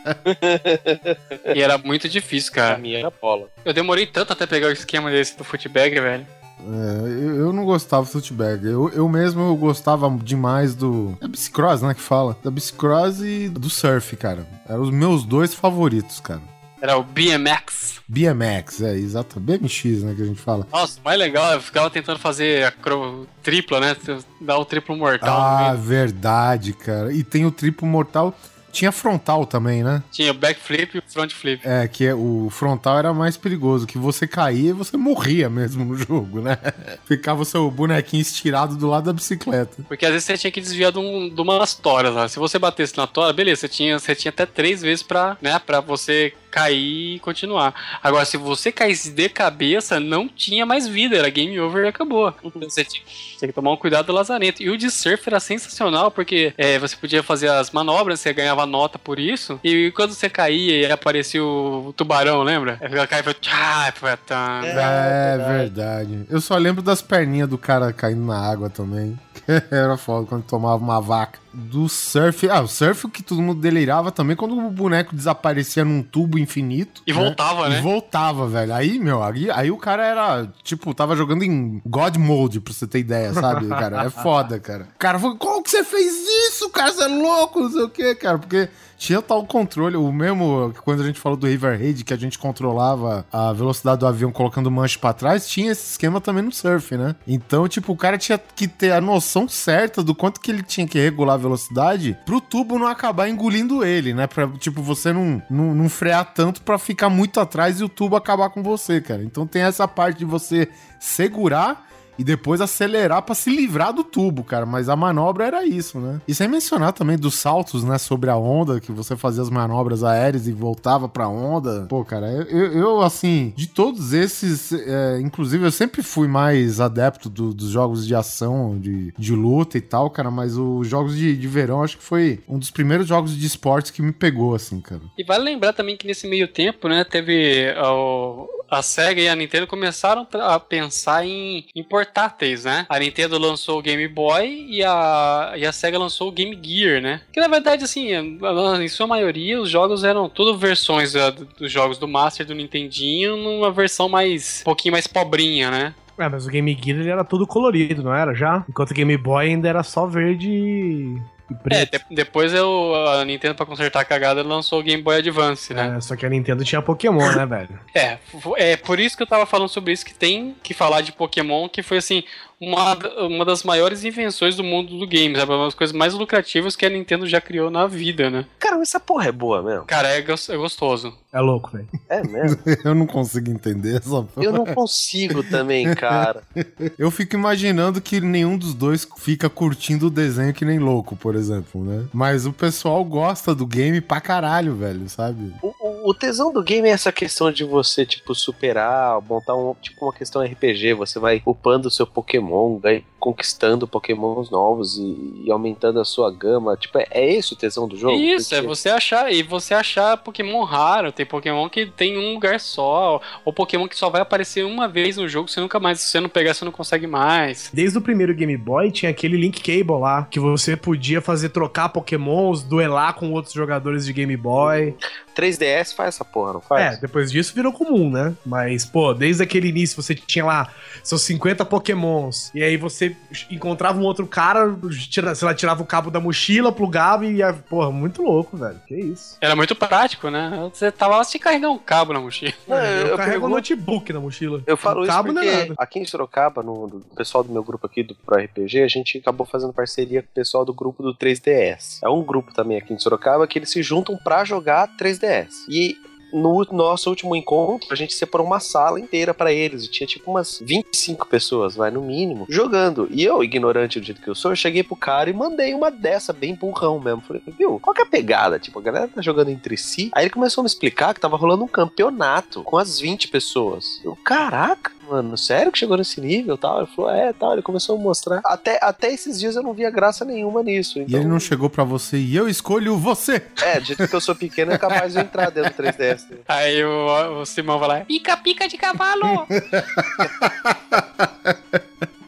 E 1.53 1.61
era 1.61 1.77
muito 1.77 2.07
difícil, 2.07 2.53
cara. 2.53 2.77
mim 2.77 2.93
era 2.93 3.11
bola. 3.11 3.49
Eu 3.65 3.73
demorei 3.73 4.05
tanto 4.05 4.31
até 4.31 4.47
pegar 4.47 4.67
o 4.67 4.71
esquema 4.71 5.11
desse 5.11 5.37
do 5.37 5.43
footbag, 5.43 5.99
velho. 5.99 6.25
É, 6.65 7.39
eu, 7.39 7.51
não 7.51 7.65
gostava 7.65 8.03
do 8.03 8.11
footbag. 8.11 8.65
Eu, 8.65 8.89
eu 8.89 9.09
mesmo 9.09 9.41
eu 9.41 9.55
gostava 9.55 10.09
demais 10.21 10.75
do. 10.75 11.17
É 11.21 11.27
bicicross, 11.27 11.81
né? 11.81 11.93
Que 11.93 12.01
fala. 12.01 12.37
Da 12.43 12.49
bicicross 12.49 13.19
e 13.21 13.49
do 13.49 13.69
surf, 13.69 14.15
cara. 14.15 14.47
Eram 14.67 14.81
os 14.81 14.89
meus 14.89 15.23
dois 15.25 15.53
favoritos, 15.53 16.19
cara. 16.19 16.41
Era 16.81 16.97
o 16.97 17.03
BMX. 17.03 18.01
BMX, 18.05 18.81
é, 18.81 18.97
exato. 18.97 19.39
BMX, 19.39 20.03
né? 20.03 20.13
Que 20.15 20.21
a 20.21 20.25
gente 20.25 20.41
fala. 20.41 20.67
Nossa, 20.69 20.99
mais 21.03 21.17
legal, 21.17 21.53
eu 21.53 21.61
ficava 21.61 21.89
tentando 21.89 22.19
fazer 22.19 22.65
a 22.65 22.71
cro... 22.71 23.25
tripla, 23.41 23.79
né? 23.79 23.95
Dar 24.41 24.57
o 24.57 24.65
triplo 24.65 24.95
mortal. 24.97 25.41
Ah, 25.41 25.73
verdade, 25.73 26.73
cara. 26.73 27.13
E 27.13 27.23
tem 27.23 27.45
o 27.45 27.51
triplo 27.51 27.87
mortal. 27.87 28.35
Tinha 28.73 28.91
frontal 28.91 29.45
também, 29.45 29.83
né? 29.83 30.03
Tinha 30.11 30.31
o 30.31 30.33
backflip 30.33 30.95
e 30.95 30.99
o 30.99 31.03
front 31.07 31.31
flip. 31.31 31.61
É, 31.63 31.87
que 31.87 32.05
é, 32.07 32.15
o 32.15 32.49
frontal 32.49 32.97
era 32.97 33.13
mais 33.13 33.37
perigoso, 33.37 33.85
que 33.85 33.99
você 33.99 34.27
caía 34.27 34.71
e 34.71 34.73
você 34.73 34.97
morria 34.97 35.47
mesmo 35.47 35.85
no 35.85 35.95
jogo, 35.95 36.41
né? 36.41 36.57
Ficava 37.05 37.43
o 37.43 37.45
seu 37.45 37.69
bonequinho 37.69 38.21
estirado 38.21 38.75
do 38.75 38.89
lado 38.89 39.05
da 39.05 39.13
bicicleta. 39.13 39.83
Porque 39.87 40.05
às 40.05 40.11
vezes 40.11 40.25
você 40.25 40.37
tinha 40.37 40.51
que 40.51 40.59
desviar 40.59 40.91
de, 40.91 40.97
um, 40.97 41.29
de 41.29 41.39
umas 41.39 41.75
toras 41.75 42.15
lá. 42.15 42.27
Se 42.27 42.39
você 42.39 42.57
batesse 42.57 42.97
na 42.97 43.05
tora, 43.05 43.31
beleza, 43.31 43.61
você 43.61 43.69
tinha, 43.69 43.99
você 43.99 44.15
tinha 44.15 44.31
até 44.31 44.45
três 44.45 44.81
vezes 44.81 45.03
pra, 45.03 45.37
né, 45.39 45.59
pra 45.59 45.79
você 45.79 46.33
cair 46.53 47.15
e 47.15 47.19
continuar. 47.19 47.73
Agora, 48.03 48.23
se 48.25 48.37
você 48.37 48.71
caísse 48.71 49.09
de 49.09 49.27
cabeça, 49.27 49.99
não 49.99 50.27
tinha 50.27 50.67
mais 50.67 50.87
vida, 50.87 51.17
era 51.17 51.27
game 51.29 51.59
over 51.59 51.85
e 51.85 51.87
acabou. 51.87 52.31
Então 52.43 52.61
você 52.61 52.85
tinha, 52.85 53.03
tinha 53.39 53.47
que 53.47 53.53
tomar 53.53 53.71
um 53.71 53.77
cuidado 53.77 54.05
do 54.05 54.13
lazarento. 54.13 54.61
E 54.61 54.69
o 54.69 54.77
de 54.77 54.91
surf 54.91 55.23
era 55.25 55.39
sensacional, 55.39 56.11
porque 56.11 56.53
é, 56.55 56.77
você 56.77 56.95
podia 56.95 57.23
fazer 57.23 57.49
as 57.49 57.71
manobras, 57.71 58.19
você 58.19 58.31
ganhava 58.31 58.67
nota 58.67 58.99
por 58.99 59.17
isso, 59.17 59.59
e 59.63 59.91
quando 59.95 60.13
você 60.13 60.29
caía 60.29 60.87
e 60.87 60.91
aparecia 60.91 61.43
o 61.43 61.91
tubarão, 61.97 62.43
lembra? 62.43 62.77
Aí 62.79 62.87
ficava 62.87 63.07
caindo 63.07 63.23
e 63.23 63.25
foi... 63.25 63.33
tchá, 63.33 63.93
foi 63.95 64.17
tá. 64.17 64.61
É, 64.63 65.37
verdade. 65.37 66.25
Eu 66.29 66.39
só 66.39 66.55
lembro 66.57 66.83
das 66.83 67.01
perninhas 67.01 67.49
do 67.49 67.57
cara 67.57 67.91
caindo 67.91 68.23
na 68.25 68.37
água 68.37 68.69
também. 68.69 69.19
Era 69.71 69.97
foda 69.97 70.27
quando 70.27 70.43
tomava 70.43 70.83
uma 70.83 71.01
vaca. 71.01 71.42
Do 71.53 71.87
surf. 71.87 72.49
Ah, 72.49 72.61
o 72.61 72.67
surf 72.67 73.07
que 73.09 73.21
todo 73.21 73.41
mundo 73.41 73.61
delirava 73.61 74.11
também 74.11 74.35
quando 74.35 74.57
o 74.57 74.71
boneco 74.71 75.15
desaparecia 75.15 75.85
num 75.85 76.01
tubo 76.01 76.39
infinito. 76.39 77.01
E 77.05 77.13
né? 77.13 77.19
voltava, 77.19 77.69
né? 77.69 77.79
E 77.79 77.81
voltava, 77.81 78.47
velho. 78.47 78.73
Aí, 78.73 78.99
meu, 78.99 79.21
aí, 79.21 79.49
aí 79.51 79.71
o 79.71 79.77
cara 79.77 80.05
era, 80.05 80.47
tipo, 80.63 80.93
tava 80.93 81.15
jogando 81.15 81.43
em 81.43 81.81
God 81.85 82.17
Mode, 82.17 82.59
pra 82.59 82.73
você 82.73 82.87
ter 82.87 82.99
ideia, 82.99 83.33
sabe, 83.33 83.67
cara? 83.69 84.03
É 84.03 84.09
foda, 84.09 84.59
cara. 84.59 84.87
O 84.95 84.99
cara 84.99 85.19
falou, 85.19 85.37
como 85.37 85.63
que 85.63 85.69
você 85.69 85.83
fez 85.83 86.13
isso, 86.47 86.69
cara? 86.69 86.91
Você 86.91 87.03
é 87.03 87.07
louco, 87.07 87.59
não 87.59 87.69
sei 87.69 87.83
o 87.83 87.89
quê, 87.89 88.15
cara. 88.15 88.37
Porque 88.37 88.69
tinha 89.03 89.21
tal 89.21 89.45
controle, 89.45 89.97
o 89.97 90.11
mesmo 90.13 90.73
quando 90.83 91.01
a 91.01 91.05
gente 91.05 91.19
falou 91.19 91.37
do 91.37 91.45
River 91.45 91.77
Raid, 91.77 92.05
que 92.05 92.13
a 92.13 92.17
gente 92.17 92.39
controlava 92.39 93.25
a 93.33 93.51
velocidade 93.51 93.99
do 93.99 94.07
avião 94.07 94.31
colocando 94.31 94.71
manche 94.71 94.97
pra 94.97 95.11
trás, 95.11 95.47
tinha 95.47 95.73
esse 95.73 95.91
esquema 95.91 96.21
também 96.21 96.41
no 96.41 96.51
surf, 96.53 96.95
né? 96.95 97.13
Então, 97.27 97.67
tipo, 97.67 97.91
o 97.91 97.97
cara 97.97 98.17
tinha 98.17 98.37
que 98.37 98.65
ter 98.65 98.93
a 98.93 99.01
noção 99.01 99.47
certa 99.49 100.01
do 100.01 100.15
quanto 100.15 100.39
que 100.39 100.49
ele 100.49 100.63
tinha 100.63 100.87
que 100.87 100.97
regular 100.97 101.35
a 101.35 101.37
velocidade 101.43 102.17
pro 102.25 102.41
tubo 102.41 102.79
não 102.79 102.87
acabar 102.87 103.29
engolindo 103.29 103.83
ele, 103.85 104.13
né? 104.13 104.25
Pra, 104.27 104.47
tipo, 104.47 104.81
você 104.81 105.13
não, 105.13 105.41
não, 105.49 105.75
não 105.75 105.89
frear 105.89 106.33
tanto 106.33 106.61
pra 106.61 106.77
ficar 106.79 107.09
muito 107.09 107.39
atrás 107.39 107.79
e 107.79 107.83
o 107.83 107.89
tubo 107.89 108.15
acabar 108.15 108.49
com 108.49 108.63
você, 108.63 108.99
cara. 108.99 109.23
Então 109.23 109.45
tem 109.45 109.61
essa 109.61 109.87
parte 109.87 110.19
de 110.19 110.25
você 110.25 110.69
segurar 110.99 111.87
e 112.17 112.23
depois 112.23 112.61
acelerar 112.61 113.21
pra 113.21 113.35
se 113.35 113.49
livrar 113.49 113.93
do 113.93 114.03
tubo, 114.03 114.43
cara. 114.43 114.65
Mas 114.65 114.89
a 114.89 114.95
manobra 114.95 115.45
era 115.45 115.65
isso, 115.65 115.99
né? 115.99 116.21
E 116.27 116.33
sem 116.33 116.47
mencionar 116.47 116.93
também 116.93 117.17
dos 117.17 117.35
saltos, 117.35 117.83
né, 117.83 117.97
sobre 117.97 118.29
a 118.29 118.37
onda, 118.37 118.79
que 118.79 118.91
você 118.91 119.15
fazia 119.15 119.41
as 119.41 119.49
manobras 119.49 120.03
aéreas 120.03 120.47
e 120.47 120.51
voltava 120.51 121.07
pra 121.09 121.27
onda. 121.27 121.85
Pô, 121.89 122.03
cara, 122.05 122.27
eu, 122.49 122.71
eu 122.73 123.01
assim, 123.01 123.53
de 123.55 123.67
todos 123.67 124.13
esses, 124.13 124.71
é, 124.73 125.19
inclusive 125.21 125.65
eu 125.65 125.71
sempre 125.71 126.01
fui 126.03 126.27
mais 126.27 126.79
adepto 126.79 127.29
do- 127.29 127.53
dos 127.53 127.69
jogos 127.69 128.05
de 128.05 128.13
ação, 128.15 128.77
de, 128.79 129.13
de 129.17 129.33
luta 129.33 129.77
e 129.77 129.81
tal, 129.81 130.09
cara, 130.09 130.29
mas 130.31 130.57
os 130.57 130.87
jogos 130.87 131.15
de, 131.15 131.35
de 131.35 131.47
verão 131.47 131.83
acho 131.83 131.97
que 131.97 132.03
foi 132.03 132.39
um 132.47 132.57
dos 132.59 132.69
primeiros 132.71 133.07
jogos 133.07 133.35
de 133.35 133.45
esportes 133.45 133.91
que 133.91 134.01
me 134.01 134.11
pegou, 134.11 134.55
assim, 134.55 134.79
cara. 134.79 135.01
E 135.17 135.23
vale 135.23 135.43
lembrar 135.43 135.73
também 135.73 135.97
que 135.97 136.05
nesse 136.07 136.27
meio 136.27 136.47
tempo, 136.47 136.87
né, 136.87 137.03
teve 137.03 137.73
ó, 137.77 138.45
a 138.73 138.81
Sega 138.81 139.21
e 139.21 139.29
a 139.29 139.35
Nintendo 139.35 139.67
começaram 139.67 140.27
a 140.33 140.59
pensar 140.59 141.25
em, 141.25 141.65
em 141.75 141.83
portáteis, 141.83 142.65
né? 142.65 142.85
A 142.89 142.99
Nintendo 142.99 143.37
lançou 143.37 143.79
o 143.79 143.81
Game 143.81 144.07
Boy 144.07 144.67
e 144.69 144.83
a, 144.83 145.53
e 145.55 145.65
a 145.65 145.71
Sega 145.71 145.97
lançou 145.97 146.29
o 146.29 146.31
Game 146.31 146.57
Gear, 146.61 147.01
né? 147.01 147.21
Que 147.31 147.39
na 147.39 147.47
verdade, 147.47 147.83
assim, 147.83 148.09
em 148.11 148.87
sua 148.87 149.07
maioria, 149.07 149.61
os 149.61 149.69
jogos 149.69 150.03
eram 150.03 150.29
tudo 150.29 150.57
versões 150.57 151.15
ah, 151.15 151.31
dos 151.31 151.71
jogos 151.71 151.97
do 151.97 152.07
Master 152.07 152.45
do 152.45 152.55
Nintendinho 152.55 153.37
numa 153.37 153.71
versão 153.71 154.09
mais, 154.09 154.61
um 154.61 154.65
pouquinho 154.65 154.93
mais 154.93 155.07
pobrinha, 155.07 155.69
né? 155.69 155.95
É, 156.17 156.29
mas 156.29 156.45
o 156.45 156.49
Game 156.49 156.77
Gear 156.81 156.99
ele 156.99 157.09
era 157.09 157.23
todo 157.23 157.47
colorido, 157.47 158.03
não 158.03 158.13
era 158.13 158.33
já? 158.35 158.63
Enquanto 158.69 158.91
o 158.91 158.93
Game 158.93 159.17
Boy 159.17 159.47
ainda 159.47 159.67
era 159.67 159.81
só 159.81 160.05
verde 160.05 161.19
É, 161.69 161.85
de- 161.85 162.01
depois 162.11 162.53
eu, 162.53 162.93
a 163.09 163.23
Nintendo, 163.25 163.55
pra 163.55 163.65
consertar 163.65 164.01
a 164.01 164.05
cagada, 164.05 164.41
lançou 164.43 164.79
o 164.79 164.83
Game 164.83 165.01
Boy 165.01 165.17
Advance, 165.17 165.73
né? 165.73 165.95
É, 165.97 166.01
só 166.01 166.15
que 166.15 166.25
a 166.25 166.29
Nintendo 166.29 166.63
tinha 166.63 166.81
Pokémon, 166.81 167.31
né, 167.35 167.45
velho? 167.47 167.79
É, 167.93 168.17
é 168.57 168.77
por 168.77 168.99
isso 168.99 169.15
que 169.17 169.23
eu 169.23 169.27
tava 169.27 169.45
falando 169.45 169.69
sobre 169.69 169.93
isso, 169.93 170.05
que 170.05 170.13
tem 170.13 170.55
que 170.63 170.73
falar 170.73 171.01
de 171.01 171.11
Pokémon, 171.11 171.67
que 171.69 171.81
foi 171.83 171.97
assim, 171.97 172.23
uma, 172.67 172.97
uma 173.27 173.45
das 173.45 173.63
maiores 173.63 174.03
invenções 174.03 174.55
do 174.55 174.63
mundo 174.63 174.97
do 174.97 175.07
game, 175.07 175.35
sabe? 175.35 175.51
Uma 175.51 175.65
das 175.65 175.73
coisas 175.75 175.95
mais 175.95 176.13
lucrativas 176.13 176.75
que 176.75 176.85
a 176.85 176.89
Nintendo 176.89 177.27
já 177.27 177.39
criou 177.41 177.69
na 177.69 177.87
vida, 177.87 178.29
né? 178.29 178.45
Cara, 178.59 178.81
essa 178.81 178.99
porra 178.99 179.27
é 179.27 179.31
boa 179.31 179.61
mesmo. 179.61 179.85
Cara, 179.85 180.09
é, 180.09 180.19
é 180.19 180.57
gostoso. 180.57 181.13
É 181.31 181.39
louco, 181.39 181.71
velho. 181.71 181.87
É 182.09 182.21
mesmo. 182.25 182.59
Eu 182.85 182.93
não 182.93 183.07
consigo 183.07 183.49
entender 183.49 183.97
essa 183.97 184.25
Eu 184.37 184.51
não 184.51 184.65
consigo 184.65 185.43
também, 185.43 185.93
cara. 185.95 186.43
Eu 186.97 187.09
fico 187.09 187.35
imaginando 187.35 187.99
que 188.01 188.21
nenhum 188.21 188.57
dos 188.57 188.73
dois 188.73 189.07
fica 189.17 189.49
curtindo 189.49 190.07
o 190.07 190.11
desenho 190.11 190.53
que 190.53 190.63
nem 190.65 190.79
louco, 190.79 191.15
por 191.15 191.35
exemplo, 191.35 191.83
né? 191.83 192.05
Mas 192.13 192.45
o 192.45 192.53
pessoal 192.53 193.03
gosta 193.03 193.55
do 193.55 193.65
game 193.65 193.99
pra 194.01 194.21
caralho, 194.21 194.75
velho, 194.75 195.09
sabe? 195.09 195.53
O, 195.61 195.67
o- 195.79 195.93
o 196.09 196.13
tesão 196.13 196.51
do 196.51 196.61
game 196.61 196.87
é 196.87 196.91
essa 196.91 197.11
questão 197.13 197.49
de 197.51 197.63
você, 197.63 198.05
tipo, 198.05 198.35
superar, 198.35 199.21
montar 199.21 199.55
um, 199.55 199.73
tipo, 199.81 200.05
uma 200.05 200.13
questão 200.13 200.43
RPG. 200.43 200.93
Você 200.95 201.17
vai 201.17 201.41
upando 201.45 201.87
o 201.87 201.91
seu 201.91 202.05
Pokémon, 202.05 202.52
vai 202.81 203.03
conquistando 203.19 203.87
Pokémons 203.87 204.49
novos 204.49 204.97
e, 204.97 205.43
e 205.45 205.51
aumentando 205.51 205.99
a 205.99 206.03
sua 206.05 206.29
gama. 206.29 206.75
Tipo, 206.75 206.97
é, 206.97 207.07
é 207.11 207.33
esse 207.33 207.53
o 207.53 207.55
tesão 207.55 207.87
do 207.87 207.95
jogo? 207.95 208.17
Isso, 208.17 208.53
é 208.53 208.57
Porque- 208.57 208.67
você 208.67 208.89
achar, 208.89 209.31
e 209.31 209.41
você 209.41 209.73
achar 209.73 210.17
Pokémon 210.17 210.61
raro, 210.63 211.11
tem 211.11 211.25
Pokémon 211.25 211.69
que 211.69 211.85
tem 211.85 212.17
um 212.17 212.33
lugar 212.33 212.59
só, 212.59 213.21
ou 213.45 213.53
Pokémon 213.53 213.87
que 213.87 213.95
só 213.97 214.09
vai 214.09 214.21
aparecer 214.21 214.65
uma 214.65 214.87
vez 214.87 215.15
no 215.15 215.27
jogo, 215.27 215.49
você 215.49 215.61
nunca 215.61 215.79
mais, 215.79 216.01
se 216.01 216.07
você 216.07 216.19
não 216.19 216.27
pegar, 216.27 216.53
você 216.53 216.65
não 216.65 216.71
consegue 216.71 217.07
mais. 217.07 217.69
Desde 217.73 217.97
o 217.97 218.01
primeiro 218.01 218.33
Game 218.35 218.57
Boy 218.57 218.91
tinha 218.91 219.09
aquele 219.09 219.37
Link 219.37 219.61
Cable 219.61 220.01
lá, 220.01 220.27
que 220.29 220.39
você 220.39 220.75
podia 220.75 221.21
fazer 221.21 221.49
trocar 221.49 221.89
Pokémons, 221.89 222.61
duelar 222.61 223.13
com 223.13 223.31
outros 223.31 223.53
jogadores 223.53 224.05
de 224.05 224.11
Game 224.11 224.35
Boy. 224.35 224.95
3DS 225.35 225.93
faz 225.95 226.15
essa 226.15 226.25
porra, 226.25 226.53
não 226.53 226.59
É, 226.59 226.63
faz? 226.63 226.99
depois 226.99 227.31
disso 227.31 227.53
virou 227.53 227.71
comum, 227.73 228.09
né? 228.09 228.33
Mas, 228.45 228.85
pô, 228.85 229.13
desde 229.13 229.43
aquele 229.43 229.67
início 229.69 230.01
você 230.01 230.13
tinha 230.15 230.45
lá 230.45 230.71
seus 231.03 231.21
50 231.23 231.65
Pokémons, 231.65 232.51
e 232.55 232.63
aí 232.63 232.77
você 232.77 233.15
encontrava 233.49 233.99
um 233.99 234.03
outro 234.03 234.25
cara, 234.27 234.73
tira, 235.09 235.33
sei 235.35 235.47
lá, 235.47 235.53
tirava 235.53 235.81
o 235.81 235.85
cabo 235.85 236.09
da 236.11 236.19
mochila, 236.19 236.71
plugava 236.71 237.25
e 237.25 237.35
ia, 237.37 237.53
porra, 237.53 237.91
muito 237.91 238.21
louco, 238.21 238.55
velho. 238.57 238.79
Que 238.87 238.95
isso. 238.95 239.37
Era 239.41 239.55
muito 239.55 239.75
prático, 239.75 240.29
né? 240.29 240.69
Você 240.73 240.91
tava 240.91 241.17
lá 241.17 241.23
sem 241.23 241.39
carregar 241.39 241.69
um 241.69 241.77
cabo 241.77 242.13
na 242.13 242.19
mochila. 242.19 242.53
Não, 242.67 242.77
eu, 242.77 242.83
eu, 242.83 243.07
eu 243.07 243.17
carrego 243.17 243.31
pergunto- 243.31 243.45
um 243.51 243.55
notebook 243.55 244.13
na 244.13 244.19
mochila. 244.19 244.61
Eu 244.65 244.77
falo 244.77 245.01
o 245.01 245.03
isso 245.03 245.11
cabo 245.11 245.31
não 245.31 245.41
é 245.41 245.45
porque 245.45 245.61
nada. 245.69 245.73
aqui 245.77 245.99
em 245.99 246.05
Sorocaba, 246.05 246.61
no, 246.63 246.87
do 246.87 246.99
pessoal 247.15 247.43
do 247.43 247.51
meu 247.51 247.63
grupo 247.63 247.85
aqui 247.87 248.03
do 248.03 248.15
Pro 248.15 248.37
RPG, 248.41 248.81
a 248.81 248.87
gente 248.87 249.17
acabou 249.17 249.45
fazendo 249.45 249.73
parceria 249.73 250.21
com 250.21 250.27
o 250.29 250.33
pessoal 250.33 250.63
do 250.65 250.73
grupo 250.73 251.03
do 251.03 251.13
3DS. 251.15 251.99
É 252.03 252.09
um 252.09 252.23
grupo 252.23 252.53
também 252.53 252.77
aqui 252.77 252.93
em 252.93 252.99
Sorocaba 252.99 253.47
que 253.47 253.59
eles 253.59 253.69
se 253.69 253.81
juntam 253.83 254.17
pra 254.17 254.43
jogar 254.43 254.87
3DS. 254.97 255.22
E 255.69 255.97
no 256.33 256.65
nosso 256.71 257.09
último 257.09 257.35
encontro, 257.35 257.87
a 257.91 257.95
gente 257.95 258.15
separou 258.15 258.45
uma 258.47 258.59
sala 258.59 258.99
inteira 258.99 259.33
pra 259.33 259.53
eles. 259.53 259.85
E 259.85 259.87
tinha 259.87 260.07
tipo 260.07 260.31
umas 260.31 260.59
25 260.59 261.27
pessoas, 261.27 261.75
vai, 261.75 261.91
no 261.91 262.01
mínimo, 262.01 262.47
jogando. 262.49 263.07
E 263.11 263.23
eu, 263.23 263.43
ignorante 263.43 263.99
do 263.99 264.05
jeito 264.05 264.21
que 264.21 264.29
eu 264.29 264.35
sou, 264.35 264.55
cheguei 264.55 264.81
pro 264.81 264.95
cara 264.95 265.29
e 265.29 265.33
mandei 265.33 265.73
uma 265.73 265.91
dessa, 265.91 266.33
bem 266.33 266.55
burrão 266.55 266.99
mesmo. 266.99 267.21
Falei, 267.21 267.41
viu, 267.57 267.79
qual 267.79 267.93
que 267.93 268.01
é 268.01 268.03
a 268.03 268.09
pegada? 268.09 268.57
Tipo, 268.57 268.79
a 268.79 268.81
galera 268.81 269.07
tá 269.07 269.21
jogando 269.21 269.49
entre 269.49 269.77
si. 269.77 270.09
Aí 270.13 270.23
ele 270.23 270.33
começou 270.33 270.61
a 270.61 270.63
me 270.63 270.67
explicar 270.67 271.13
que 271.13 271.19
tava 271.19 271.37
rolando 271.37 271.63
um 271.63 271.67
campeonato 271.67 272.63
com 272.63 272.77
as 272.77 272.99
20 272.99 273.27
pessoas. 273.27 274.01
Eu, 274.03 274.17
caraca, 274.23 274.91
mano, 275.09 275.37
sério 275.37 275.71
que 275.71 275.77
chegou 275.77 275.97
nesse 275.97 276.19
nível 276.19 276.57
tal? 276.57 276.79
Ele 276.79 276.89
falou, 276.95 277.11
é, 277.11 277.33
tal. 277.33 277.53
Ele 277.53 277.61
começou 277.61 277.97
a 277.97 277.99
mostrar. 277.99 278.41
Até, 278.45 278.79
até 278.81 279.11
esses 279.11 279.39
dias 279.39 279.55
eu 279.55 279.63
não 279.63 279.73
via 279.73 279.89
graça 279.89 280.25
nenhuma 280.25 280.63
nisso. 280.63 280.99
E 280.99 281.03
Então, 281.03 281.19
ele 281.19 281.27
não 281.27 281.39
chegou 281.39 281.69
pra 281.69 281.83
você 281.83 282.17
e 282.17 282.35
eu 282.35 282.47
escolho 282.47 282.97
você. 282.97 283.41
É, 283.61 283.79
do 283.79 283.85
jeito 283.85 284.07
que 284.07 284.15
eu 284.15 284.21
sou 284.21 284.35
pequeno, 284.35 284.71
é 284.71 284.77
capaz 284.77 285.13
de 285.13 285.19
eu 285.19 285.23
entrar 285.23 285.49
dentro 285.49 285.73
do 285.73 285.83
3DS. 285.83 286.25
Aí 286.47 286.83
o, 286.83 287.41
o 287.41 287.45
Simão 287.45 287.79
vai 287.79 287.87
lá, 287.87 287.99
pica, 288.01 288.35
pica 288.37 288.67
de 288.67 288.77
cavalo! 288.77 289.47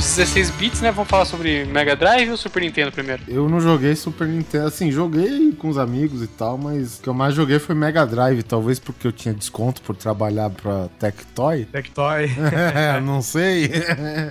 Dos 0.00 0.16
16 0.16 0.50
bits, 0.52 0.80
né? 0.80 0.90
Vamos 0.90 1.10
falar 1.10 1.26
sobre 1.26 1.66
Mega 1.66 1.94
Drive 1.94 2.30
ou 2.30 2.36
Super 2.38 2.62
Nintendo 2.62 2.90
primeiro? 2.90 3.22
Eu 3.28 3.46
não 3.50 3.60
joguei 3.60 3.94
Super 3.94 4.26
Nintendo, 4.26 4.66
assim, 4.66 4.90
joguei 4.90 5.52
com 5.52 5.68
os 5.68 5.76
amigos 5.76 6.22
e 6.22 6.26
tal, 6.26 6.56
mas 6.56 6.98
o 6.98 7.02
que 7.02 7.08
eu 7.10 7.12
mais 7.12 7.34
joguei 7.34 7.58
foi 7.58 7.74
Mega 7.74 8.06
Drive, 8.06 8.42
talvez 8.42 8.78
porque 8.78 9.06
eu 9.06 9.12
tinha 9.12 9.34
desconto 9.34 9.82
por 9.82 9.94
trabalhar 9.94 10.48
pra 10.48 10.88
Tectoy. 10.98 11.66
Tectoy. 11.66 12.30
É, 12.40 12.98
não 12.98 13.20
sei. 13.20 13.70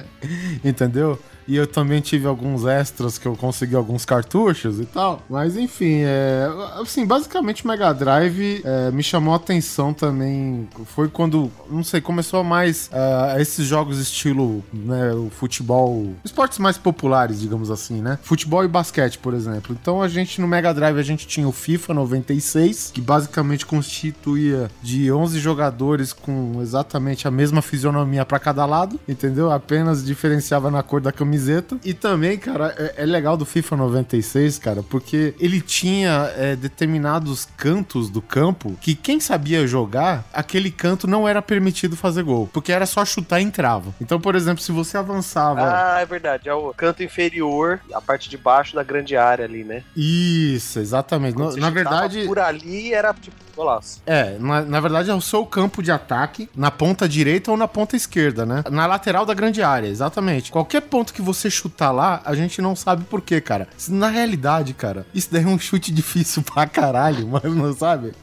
Entendeu? 0.66 1.20
E 1.50 1.56
eu 1.56 1.66
também 1.66 2.00
tive 2.00 2.28
alguns 2.28 2.64
extras 2.64 3.18
que 3.18 3.28
eu 3.28 3.36
consegui 3.36 3.76
alguns 3.76 4.06
cartuchos 4.06 4.80
e 4.80 4.86
tal. 4.86 5.24
Mas 5.28 5.58
enfim, 5.58 6.02
é, 6.04 6.48
assim, 6.80 7.08
basicamente 7.08 7.66
o 7.66 7.68
Mega 7.68 7.92
Drive 7.92 8.62
é, 8.64 8.92
me 8.92 9.02
chamou 9.02 9.34
a 9.34 9.38
atenção 9.38 9.92
também. 9.92 10.70
Foi 10.86 11.10
quando, 11.10 11.52
não 11.68 11.84
sei, 11.84 12.02
começou 12.02 12.44
mais 12.44 12.88
ah, 12.94 13.36
esses 13.40 13.66
jogos 13.66 13.98
estilo, 13.98 14.64
né, 14.72 15.12
o 15.14 15.32
futebol, 15.32 16.14
esportes 16.24 16.60
mais 16.60 16.78
populares, 16.78 17.42
digamos 17.42 17.72
assim, 17.72 18.00
né? 18.00 18.20
Futebol 18.22 18.64
e 18.64 18.68
basquete, 18.68 19.18
por 19.18 19.34
exemplo. 19.34 19.76
Então 19.80 20.04
a 20.04 20.08
gente 20.08 20.40
no 20.40 20.48
Mega 20.48 20.72
Drive 20.72 21.00
a 21.00 21.04
gente 21.04 21.28
tinha 21.28 21.48
o 21.48 21.52
FIFA 21.52 21.96
96, 21.96 22.92
que 22.94 23.02
basicamente 23.02 23.66
constituía 23.66 24.70
de 24.84 25.12
11 25.12 25.40
jogadores 25.40 26.14
com 26.14 26.60
exatamente 26.62 27.28
a 27.28 27.32
mesma 27.32 27.64
fisionomia 27.64 28.24
pra 28.24 28.38
cada 28.38 28.68
lado, 28.68 29.00
entendeu? 29.08 29.52
Apenas 29.52 30.06
diferenciava 30.06 30.70
na 30.70 30.84
cor 30.84 31.02
da 31.02 31.12
camiseta. 31.40 31.78
E 31.84 31.94
também, 31.94 32.38
cara, 32.38 32.76
é, 32.78 33.04
é 33.04 33.06
legal 33.06 33.38
do 33.38 33.46
FIFA 33.46 33.78
96, 33.78 34.60
cara, 34.60 34.84
porque 34.84 35.34
ele 35.40 35.62
tinha 35.62 36.32
é, 36.36 36.56
determinados 36.56 37.48
cantos 37.58 38.10
do 38.10 38.22
campo 38.22 38.76
que 38.82 38.94
quem 38.94 39.20
sabia 39.20 39.66
jogar, 39.66 40.26
aquele 40.34 40.70
canto 40.70 41.08
não 41.08 41.28
era 41.28 41.42
permitido 41.42 41.96
fazer 41.96 42.24
gol, 42.24 42.50
porque 42.52 42.72
era 42.72 42.86
só 42.86 43.06
chutar 43.06 43.40
e 43.40 43.44
entrava. 43.44 43.94
Então, 44.02 44.20
por 44.20 44.36
exemplo, 44.36 44.62
se 44.62 44.72
você 44.72 44.98
avançava. 44.98 45.62
Ah, 45.62 46.00
é 46.02 46.06
verdade. 46.06 46.50
É 46.50 46.54
o 46.54 46.74
canto 46.74 47.02
inferior, 47.02 47.80
a 47.94 48.02
parte 48.02 48.30
de 48.30 48.38
baixo 48.38 48.76
da 48.76 48.84
grande 48.84 49.16
área 49.16 49.46
ali, 49.46 49.64
né? 49.64 49.84
Isso, 49.96 50.80
exatamente. 50.80 51.36
Quando 51.36 51.56
Na, 51.56 51.62
na 51.62 51.70
verdade. 51.70 52.26
Por 52.26 52.40
ali 52.40 52.94
era 52.94 53.14
tipo 53.14 53.49
golaço. 53.60 54.02
É, 54.06 54.38
na, 54.40 54.62
na 54.62 54.80
verdade 54.80 55.10
é 55.10 55.14
o 55.14 55.20
seu 55.20 55.46
campo 55.46 55.84
de 55.84 55.92
ataque, 55.92 56.50
na 56.56 56.72
ponta 56.72 57.10
direita 57.10 57.52
ou 57.52 57.58
na 57.58 57.68
ponta 57.68 57.96
esquerda, 57.96 58.46
né? 58.46 58.64
Na 58.72 58.86
lateral 58.86 59.26
da 59.26 59.34
grande 59.34 59.62
área, 59.62 59.88
exatamente. 59.88 60.52
Qualquer 60.52 60.82
ponto 60.82 61.14
que 61.14 61.22
você 61.22 61.50
chutar 61.50 61.92
lá, 61.92 62.22
a 62.24 62.34
gente 62.34 62.62
não 62.62 62.76
sabe 62.76 63.04
por 63.04 63.22
quê, 63.22 63.42
cara. 63.42 63.68
Na 63.90 64.08
realidade, 64.08 64.74
cara, 64.74 65.06
isso 65.14 65.28
daí 65.32 65.44
é 65.44 65.48
um 65.48 65.60
chute 65.60 65.92
difícil 65.94 66.42
pra 66.42 66.66
caralho, 66.66 67.28
mas 67.28 67.44
não 67.44 67.74
sabe? 67.74 68.14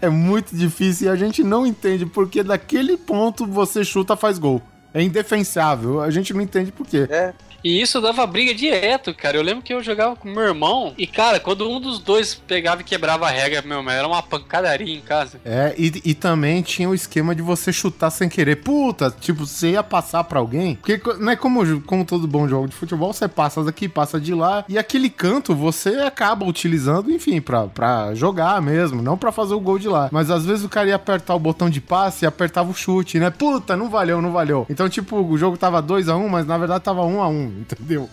É 0.00 0.08
muito 0.08 0.54
difícil 0.54 1.08
e 1.08 1.10
a 1.10 1.16
gente 1.16 1.42
não 1.42 1.66
entende 1.66 2.06
porque 2.06 2.42
daquele 2.42 2.96
ponto 2.96 3.46
você 3.46 3.84
chuta, 3.84 4.16
faz 4.16 4.38
gol. 4.38 4.62
É 4.92 5.02
indefensável, 5.02 6.00
a 6.00 6.08
gente 6.08 6.32
não 6.32 6.40
entende 6.40 6.70
por 6.70 6.86
quê. 6.86 7.08
É, 7.10 7.34
E 7.64 7.80
isso 7.80 7.98
dava 7.98 8.26
briga 8.26 8.54
direto, 8.54 9.14
cara. 9.14 9.38
Eu 9.38 9.42
lembro 9.42 9.62
que 9.62 9.72
eu 9.72 9.82
jogava 9.82 10.14
com 10.14 10.28
meu 10.28 10.42
irmão 10.42 10.92
e, 10.98 11.06
cara, 11.06 11.40
quando 11.40 11.68
um 11.68 11.80
dos 11.80 11.98
dois 11.98 12.34
pegava 12.34 12.82
e 12.82 12.84
quebrava 12.84 13.26
a 13.26 13.30
regra, 13.30 13.62
meu, 13.62 13.82
mas 13.82 13.94
era 13.94 14.06
uma 14.06 14.22
pancadaria 14.22 14.94
em 14.94 15.00
casa. 15.00 15.40
É, 15.46 15.74
e, 15.78 15.90
e 16.04 16.14
também 16.14 16.60
tinha 16.60 16.88
o 16.88 16.94
esquema 16.94 17.34
de 17.34 17.40
você 17.40 17.72
chutar 17.72 18.10
sem 18.10 18.28
querer. 18.28 18.56
Puta, 18.56 19.10
tipo, 19.10 19.46
você 19.46 19.70
ia 19.70 19.82
passar 19.82 20.24
pra 20.24 20.38
alguém. 20.38 20.74
Porque, 20.74 21.00
não 21.18 21.32
é 21.32 21.36
como, 21.36 21.80
como 21.82 22.04
todo 22.04 22.28
bom 22.28 22.46
jogo 22.46 22.68
de 22.68 22.74
futebol, 22.74 23.14
você 23.14 23.26
passa 23.26 23.64
daqui, 23.64 23.88
passa 23.88 24.20
de 24.20 24.34
lá. 24.34 24.64
E 24.68 24.76
aquele 24.76 25.08
canto 25.08 25.54
você 25.54 26.00
acaba 26.00 26.44
utilizando, 26.44 27.10
enfim, 27.10 27.40
pra, 27.40 27.66
pra 27.66 28.14
jogar 28.14 28.60
mesmo, 28.60 29.00
não 29.00 29.16
pra 29.16 29.32
fazer 29.32 29.54
o 29.54 29.60
gol 29.60 29.78
de 29.78 29.88
lá. 29.88 30.10
Mas 30.12 30.30
às 30.30 30.44
vezes 30.44 30.66
o 30.66 30.68
cara 30.68 30.88
ia 30.88 30.96
apertar 30.96 31.34
o 31.34 31.40
botão 31.40 31.70
de 31.70 31.80
passe 31.80 32.26
e 32.26 32.28
apertava 32.28 32.70
o 32.70 32.74
chute, 32.74 33.18
né? 33.18 33.30
Puta, 33.30 33.74
não 33.74 33.88
valeu, 33.88 34.20
não 34.20 34.32
valeu. 34.32 34.66
Então, 34.68 34.86
tipo, 34.86 35.16
o 35.16 35.38
jogo 35.38 35.56
tava 35.56 35.82
2x1, 35.82 36.28
mas 36.28 36.46
na 36.46 36.58
verdade 36.58 36.84
tava 36.84 37.00
1x1, 37.02 37.53
entendeu? 37.60 38.08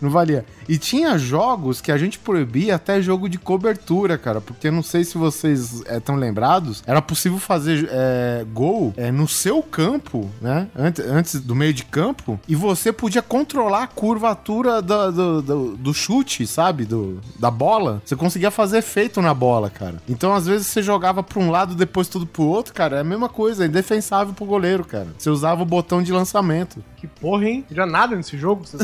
Não 0.00 0.10
valia. 0.10 0.44
E 0.68 0.76
tinha 0.76 1.16
jogos 1.16 1.80
que 1.80 1.90
a 1.90 1.96
gente 1.96 2.18
proibia 2.18 2.74
até 2.74 3.00
jogo 3.00 3.28
de 3.30 3.38
cobertura, 3.38 4.18
cara. 4.18 4.42
Porque 4.42 4.70
não 4.70 4.82
sei 4.82 5.04
se 5.04 5.16
vocês 5.16 5.82
estão 5.90 6.16
lembrados. 6.16 6.82
Era 6.86 7.00
possível 7.00 7.38
fazer 7.38 7.88
é, 7.90 8.44
gol 8.52 8.92
é, 8.96 9.10
no 9.10 9.26
seu 9.26 9.62
campo, 9.62 10.28
né? 10.40 10.68
Antes, 10.76 11.02
antes 11.06 11.40
do 11.40 11.54
meio 11.54 11.72
de 11.72 11.82
campo. 11.84 12.38
E 12.46 12.54
você 12.54 12.92
podia 12.92 13.22
controlar 13.22 13.84
a 13.84 13.86
curvatura 13.86 14.82
do, 14.82 15.12
do, 15.12 15.42
do- 15.42 15.76
do 15.78 15.94
chute, 15.94 16.46
sabe? 16.46 16.84
Do, 16.84 17.18
da 17.38 17.50
bola. 17.50 18.02
Você 18.04 18.14
conseguia 18.16 18.50
fazer 18.50 18.78
efeito 18.78 19.22
na 19.22 19.32
bola, 19.32 19.70
cara. 19.70 19.96
Então, 20.06 20.34
às 20.34 20.46
vezes, 20.46 20.66
você 20.66 20.82
jogava 20.82 21.22
pra 21.22 21.40
um 21.40 21.50
lado, 21.50 21.74
depois 21.74 22.06
tudo 22.06 22.26
pro 22.26 22.42
outro, 22.44 22.74
cara. 22.74 22.98
É 22.98 23.00
a 23.00 23.04
mesma 23.04 23.30
coisa. 23.30 23.64
É 23.64 23.66
indefensável 23.66 24.34
pro 24.34 24.44
goleiro, 24.44 24.84
cara. 24.84 25.08
Você 25.16 25.30
usava 25.30 25.62
o 25.62 25.66
botão 25.66 26.02
de 26.02 26.12
lançamento. 26.12 26.84
Que 27.06 27.20
porra, 27.20 27.48
hein? 27.48 27.64
Já 27.70 27.86
nada 27.86 28.16
nesse 28.16 28.36
jogo, 28.36 28.66
vocês 28.66 28.82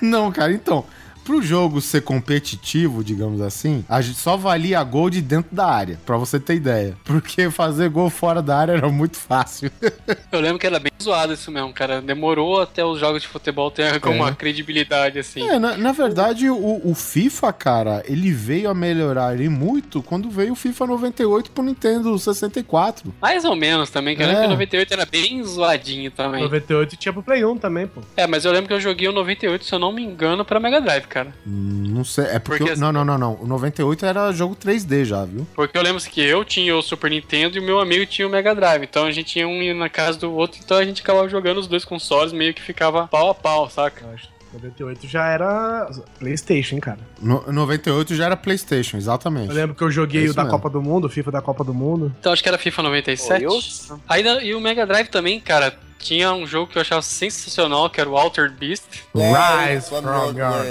não 0.00 0.30
cara, 0.32 0.52
então. 0.52 0.84
Pro 1.24 1.40
jogo 1.42 1.80
ser 1.80 2.02
competitivo, 2.02 3.02
digamos 3.02 3.40
assim, 3.40 3.84
a 3.88 4.00
gente 4.00 4.18
só 4.18 4.36
valia 4.36 4.82
gol 4.84 5.08
de 5.10 5.20
dentro 5.22 5.54
da 5.54 5.66
área, 5.66 5.98
pra 6.04 6.16
você 6.16 6.38
ter 6.38 6.54
ideia. 6.54 6.96
Porque 7.04 7.50
fazer 7.50 7.88
gol 7.88 8.10
fora 8.10 8.42
da 8.42 8.56
área 8.58 8.72
era 8.72 8.88
muito 8.88 9.16
fácil. 9.16 9.70
Eu 10.30 10.40
lembro 10.40 10.58
que 10.58 10.66
era 10.66 10.78
bem 10.78 10.92
zoado 11.02 11.32
isso 11.32 11.50
mesmo, 11.50 11.72
cara. 11.72 12.00
Demorou 12.02 12.60
até 12.60 12.84
os 12.84 12.98
jogos 12.98 13.22
de 13.22 13.28
futebol 13.28 13.70
terem 13.70 13.92
alguma 13.94 14.34
credibilidade, 14.34 15.18
assim. 15.18 15.48
É, 15.48 15.58
na, 15.58 15.76
na 15.76 15.92
verdade, 15.92 16.48
o, 16.50 16.80
o 16.84 16.94
FIFA, 16.94 17.52
cara, 17.52 18.02
ele 18.06 18.30
veio 18.32 18.68
a 18.68 18.74
melhorar 18.74 19.40
e 19.40 19.48
muito 19.48 20.02
quando 20.02 20.28
veio 20.30 20.52
o 20.52 20.56
FIFA 20.56 20.86
98 20.86 21.50
pro 21.50 21.62
Nintendo 21.64 22.18
64. 22.18 23.14
Mais 23.20 23.44
ou 23.44 23.54
menos 23.56 23.90
também, 23.90 24.16
lembro 24.16 24.34
É. 24.36 24.40
que 24.40 24.46
o 24.46 24.50
98 24.50 24.92
era 24.92 25.06
bem 25.06 25.42
zoadinho 25.44 26.10
também. 26.10 26.42
98 26.42 26.96
tinha 26.96 27.12
pro 27.12 27.22
Play 27.22 27.44
1 27.44 27.58
também, 27.58 27.86
pô. 27.86 28.00
É, 28.16 28.26
mas 28.26 28.44
eu 28.44 28.52
lembro 28.52 28.68
que 28.68 28.74
eu 28.74 28.80
joguei 28.80 29.08
o 29.08 29.12
98, 29.12 29.64
se 29.64 29.72
eu 29.74 29.78
não 29.78 29.92
me 29.92 30.02
engano, 30.02 30.44
pra 30.44 30.58
Mega 30.60 30.80
Drive, 30.80 31.06
cara. 31.14 31.32
Não 31.46 32.04
sei, 32.04 32.24
é 32.24 32.38
porque. 32.38 32.58
Porque 32.64 32.72
eu- 32.72 32.76
não, 32.76 32.92
não, 32.92 33.04
não, 33.04 33.16
não. 33.18 33.34
O 33.40 33.46
98 33.46 34.04
era 34.04 34.32
jogo 34.32 34.54
3D 34.56 35.04
já, 35.04 35.24
viu? 35.24 35.46
Porque 35.54 35.78
eu 35.78 35.82
lembro 35.82 36.02
que 36.02 36.20
eu 36.20 36.44
tinha 36.44 36.76
o 36.76 36.82
Super 36.82 37.10
Nintendo 37.10 37.56
e 37.56 37.60
o 37.60 37.62
meu 37.62 37.78
amigo 37.80 38.04
tinha 38.06 38.26
o 38.26 38.30
Mega 38.30 38.54
Drive. 38.54 38.82
Então 38.82 39.06
a 39.06 39.12
gente 39.12 39.38
ia 39.38 39.46
um 39.48 39.74
na 39.74 39.88
casa 39.88 40.18
do 40.18 40.32
outro, 40.34 40.60
então 40.62 40.76
a 40.76 40.84
gente 40.84 41.00
acabava 41.02 41.28
jogando 41.28 41.58
os 41.58 41.66
dois 41.68 41.84
consoles, 41.84 42.32
meio 42.32 42.52
que 42.52 42.60
ficava 42.60 43.06
pau 43.06 43.30
a 43.30 43.34
pau, 43.34 43.70
saca? 43.70 44.04
Eu 44.04 44.12
acho 44.14 44.28
que 44.28 44.33
98 44.54 45.06
já 45.08 45.26
era 45.26 45.90
Playstation, 46.18 46.78
cara. 46.80 46.98
No, 47.20 47.44
98 47.52 48.14
já 48.14 48.26
era 48.26 48.36
PlayStation, 48.36 48.96
exatamente. 48.96 49.48
Eu 49.50 49.54
lembro 49.54 49.74
que 49.74 49.82
eu 49.82 49.90
joguei 49.90 50.26
É 50.26 50.30
o 50.30 50.34
da 50.34 50.44
mesmo. 50.44 50.56
Copa 50.58 50.70
do 50.70 50.80
Mundo, 50.82 51.06
o 51.06 51.10
FIFA 51.10 51.30
da 51.32 51.42
Copa 51.42 51.64
do 51.64 51.74
Mundo. 51.74 52.12
Então 52.20 52.32
acho 52.32 52.42
que 52.42 52.48
era 52.48 52.56
FIFA 52.58 52.82
97. 52.84 53.46
Oi, 53.46 53.60
Ainda, 54.08 54.42
e 54.42 54.54
o 54.54 54.60
Mega 54.60 54.86
Drive 54.86 55.08
também, 55.08 55.40
cara. 55.40 55.74
Tinha 55.98 56.32
um 56.34 56.46
jogo 56.46 56.70
que 56.70 56.76
eu 56.76 56.82
achava 56.82 57.00
sensacional, 57.00 57.88
que 57.88 57.98
era 58.00 58.08
o 58.10 58.16
Altered 58.16 58.54
Beast. 58.58 58.84
Rise 59.14 59.88
from 59.88 60.02
your 60.06 60.34
grave. 60.34 60.68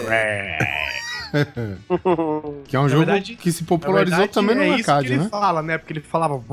Que 2.68 2.76
é 2.76 2.80
um 2.80 2.84
Na 2.84 2.90
jogo 2.90 3.06
verdade- 3.06 3.36
que 3.36 3.52
se 3.52 3.64
popularizou 3.64 4.20
verdade, 4.20 4.32
também 4.34 4.56
no 4.56 4.62
é 4.62 4.68
isso 4.80 4.92
arcade, 4.92 5.08
que 5.08 5.14
ele 5.14 5.24
né? 5.24 5.30
fala, 5.30 5.64
né? 5.64 5.78
Porque 5.80 5.94
ele 5.94 6.02
falava... 6.02 6.40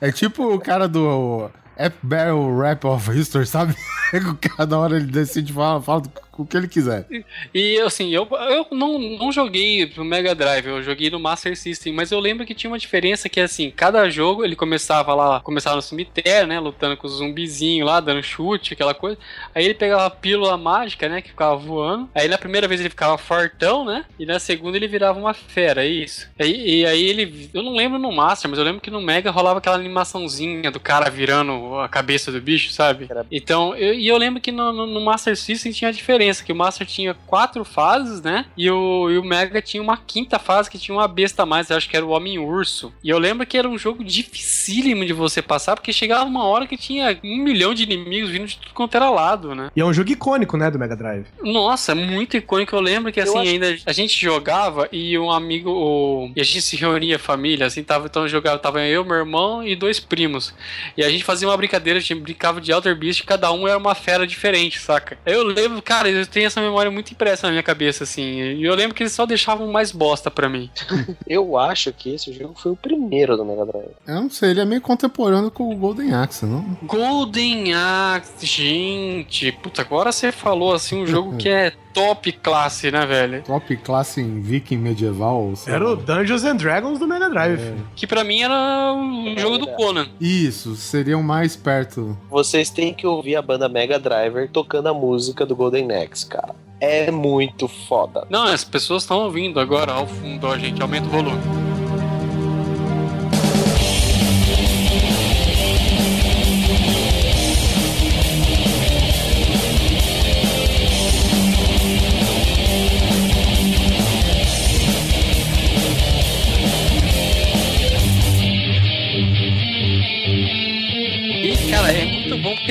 É. 0.00 0.08
É 0.08 0.12
tipo 0.12 0.54
o 0.54 0.60
cara 0.60 0.86
do 0.86 1.50
App 1.76 1.96
Battle 2.02 2.52
Rap 2.52 2.84
of 2.84 3.10
History, 3.10 3.46
sabe? 3.46 3.74
Cada 4.56 4.78
hora 4.78 4.96
ele 4.96 5.06
decide 5.06 5.52
falar, 5.52 5.80
fala 5.80 6.02
o 6.42 6.46
que 6.46 6.56
ele 6.56 6.68
quiser. 6.68 7.06
E 7.54 7.78
assim, 7.80 8.10
eu, 8.14 8.28
eu 8.50 8.66
não, 8.72 8.98
não 8.98 9.32
joguei 9.32 9.86
pro 9.86 10.04
Mega 10.04 10.34
Drive, 10.34 10.66
eu 10.66 10.82
joguei 10.82 11.10
no 11.10 11.18
Master 11.20 11.56
System, 11.56 11.92
mas 11.92 12.10
eu 12.12 12.20
lembro 12.20 12.44
que 12.46 12.54
tinha 12.54 12.70
uma 12.70 12.78
diferença 12.78 13.28
que 13.28 13.40
assim, 13.40 13.70
cada 13.70 14.08
jogo 14.10 14.44
ele 14.44 14.56
começava 14.56 15.14
lá, 15.14 15.40
começava 15.40 15.76
no 15.76 15.82
cemitério, 15.82 16.46
né, 16.48 16.58
lutando 16.60 16.96
com 16.96 17.06
os 17.06 17.14
zumbizinhos 17.14 17.86
lá, 17.86 18.00
dando 18.00 18.22
chute, 18.22 18.72
aquela 18.74 18.94
coisa. 18.94 19.18
Aí 19.54 19.64
ele 19.64 19.74
pegava 19.74 20.06
a 20.06 20.10
pílula 20.10 20.56
mágica, 20.56 21.08
né, 21.08 21.20
que 21.22 21.30
ficava 21.30 21.56
voando. 21.56 22.08
Aí 22.14 22.28
na 22.28 22.38
primeira 22.38 22.66
vez 22.68 22.80
ele 22.80 22.90
ficava 22.90 23.16
fortão, 23.18 23.84
né, 23.84 24.04
e 24.18 24.24
na 24.26 24.38
segunda 24.38 24.76
ele 24.76 24.88
virava 24.88 25.18
uma 25.18 25.34
fera, 25.34 25.84
é 25.84 25.88
isso. 25.88 26.28
E, 26.38 26.80
e 26.80 26.86
aí 26.86 27.02
ele, 27.04 27.50
eu 27.52 27.62
não 27.62 27.74
lembro 27.74 27.98
no 27.98 28.10
Master, 28.12 28.48
mas 28.50 28.58
eu 28.58 28.64
lembro 28.64 28.80
que 28.80 28.90
no 28.90 29.00
Mega 29.00 29.30
rolava 29.30 29.58
aquela 29.58 29.76
animaçãozinha 29.76 30.70
do 30.70 30.80
cara 30.80 31.10
virando 31.10 31.76
a 31.78 31.88
cabeça 31.88 32.30
do 32.32 32.40
bicho, 32.40 32.70
sabe? 32.72 33.04
Então, 33.30 33.74
eu, 33.76 33.94
e 33.94 34.06
eu 34.08 34.16
lembro 34.16 34.40
que 34.40 34.50
no, 34.52 34.72
no- 34.72 34.86
no 34.86 35.00
Master 35.00 35.36
System 35.36 35.72
tinha 35.72 35.88
a 35.88 35.92
diferença, 35.92 36.31
que 36.40 36.52
o 36.52 36.56
Master 36.56 36.86
tinha 36.86 37.14
quatro 37.26 37.64
fases, 37.64 38.22
né? 38.22 38.46
E 38.56 38.70
o, 38.70 39.10
e 39.10 39.18
o 39.18 39.24
Mega 39.24 39.60
tinha 39.60 39.82
uma 39.82 39.96
quinta 39.96 40.38
fase 40.38 40.70
que 40.70 40.78
tinha 40.78 40.96
uma 40.96 41.08
besta 41.08 41.42
a 41.42 41.46
mais, 41.46 41.68
eu 41.70 41.76
acho 41.76 41.88
que 41.88 41.96
era 41.96 42.06
o 42.06 42.10
Homem-Urso. 42.10 42.92
E 43.02 43.10
eu 43.10 43.18
lembro 43.18 43.44
que 43.46 43.58
era 43.58 43.68
um 43.68 43.76
jogo 43.76 44.04
dificílimo 44.04 45.04
de 45.04 45.12
você 45.12 45.42
passar, 45.42 45.74
porque 45.74 45.92
chegava 45.92 46.24
uma 46.24 46.44
hora 46.44 46.66
que 46.66 46.76
tinha 46.76 47.18
um 47.24 47.36
milhão 47.38 47.74
de 47.74 47.82
inimigos 47.82 48.30
vindo 48.30 48.46
de 48.46 48.56
tudo 48.58 48.72
quanto 48.74 48.94
era 48.94 49.10
lado, 49.10 49.54
né? 49.54 49.70
E 49.74 49.80
é 49.80 49.84
um 49.84 49.92
jogo 49.92 50.10
icônico, 50.10 50.56
né, 50.56 50.70
do 50.70 50.78
Mega 50.78 50.96
Drive. 50.96 51.26
Nossa, 51.42 51.94
muito 51.94 52.36
icônico. 52.36 52.74
Eu 52.74 52.80
lembro 52.80 53.12
que 53.12 53.20
assim, 53.20 53.38
acho- 53.38 53.48
ainda 53.50 53.76
a 53.86 53.92
gente 53.92 54.20
jogava 54.20 54.88
e 54.92 55.18
um 55.18 55.30
amigo. 55.30 55.70
o- 55.70 56.32
E 56.36 56.40
a 56.40 56.44
gente 56.44 56.62
se 56.62 56.76
reunia, 56.76 57.18
família, 57.18 57.66
assim, 57.66 57.82
tava, 57.82 58.06
então 58.06 58.26
jogava, 58.28 58.58
tava 58.58 58.80
eu, 58.82 59.04
meu 59.04 59.16
irmão 59.16 59.66
e 59.66 59.74
dois 59.76 59.98
primos. 60.00 60.54
E 60.96 61.02
a 61.04 61.08
gente 61.08 61.24
fazia 61.24 61.48
uma 61.48 61.56
brincadeira, 61.56 61.98
a 61.98 62.02
gente 62.02 62.14
brincava 62.20 62.60
de 62.60 62.72
Alter 62.72 62.96
Beast, 62.96 63.24
cada 63.24 63.50
um 63.52 63.66
era 63.66 63.76
uma 63.78 63.94
fera 63.94 64.26
diferente, 64.26 64.78
saca? 64.78 65.18
Eu 65.26 65.42
lembro, 65.44 65.80
cara, 65.82 66.08
eu 66.12 66.26
tenho 66.26 66.46
essa 66.46 66.60
memória 66.60 66.90
muito 66.90 67.12
impressa 67.12 67.46
na 67.46 67.52
minha 67.52 67.62
cabeça, 67.62 68.04
assim. 68.04 68.22
E 68.22 68.64
eu 68.64 68.74
lembro 68.74 68.94
que 68.94 69.02
eles 69.02 69.12
só 69.12 69.26
deixavam 69.26 69.70
mais 69.70 69.92
bosta 69.92 70.30
pra 70.30 70.48
mim. 70.48 70.70
Eu 71.26 71.56
acho 71.56 71.92
que 71.92 72.14
esse 72.14 72.32
jogo 72.32 72.54
foi 72.56 72.72
o 72.72 72.76
primeiro 72.76 73.36
do 73.36 73.44
Mega 73.44 73.64
Drive. 73.64 73.90
Eu 74.06 74.14
não 74.14 74.30
sei, 74.30 74.50
ele 74.50 74.60
é 74.60 74.64
meio 74.64 74.80
contemporâneo 74.80 75.50
com 75.50 75.70
o 75.72 75.76
Golden 75.76 76.12
Axe, 76.14 76.44
não? 76.44 76.76
Golden 76.82 77.72
Axe, 77.74 78.46
gente. 78.46 79.52
Puta, 79.52 79.82
agora 79.82 80.12
você 80.12 80.30
falou 80.32 80.74
assim 80.74 81.02
um 81.02 81.06
jogo 81.06 81.36
que 81.36 81.48
é 81.48 81.72
top 81.92 82.32
classe, 82.32 82.90
né, 82.90 83.04
velho? 83.06 83.42
Top 83.42 83.76
classe 83.78 84.20
em 84.20 84.40
viking 84.40 84.78
medieval. 84.78 85.52
Era 85.66 85.90
o 85.90 85.96
Dungeons 85.96 86.44
and 86.44 86.56
Dragons 86.56 86.98
do 86.98 87.06
Mega 87.06 87.28
Drive. 87.28 87.58
filho. 87.60 87.86
Que 87.94 88.06
pra 88.06 88.24
mim 88.24 88.42
era 88.42 88.94
o 88.94 89.38
jogo 89.38 89.58
do 89.58 89.66
Conan. 89.68 90.08
Isso, 90.20 90.74
seriam 90.74 91.22
mais 91.22 91.54
perto. 91.54 92.16
Vocês 92.30 92.70
têm 92.70 92.94
que 92.94 93.06
ouvir 93.06 93.36
a 93.36 93.42
banda 93.42 93.68
Mega 93.68 93.98
Driver 93.98 94.48
tocando 94.50 94.88
a 94.88 94.94
música 94.94 95.44
do 95.44 95.54
Golden 95.54 95.90
Axe, 95.92 96.01
cara. 96.24 96.54
É 96.80 97.10
muito 97.10 97.68
foda. 97.68 98.26
Não, 98.28 98.44
as 98.44 98.64
pessoas 98.64 99.04
estão 99.04 99.20
ouvindo 99.20 99.60
agora 99.60 99.92
ao 99.92 100.06
fundo, 100.06 100.46
ó, 100.46 100.58
gente. 100.58 100.82
Aumenta 100.82 101.06
o 101.06 101.10
volume. 101.10 101.61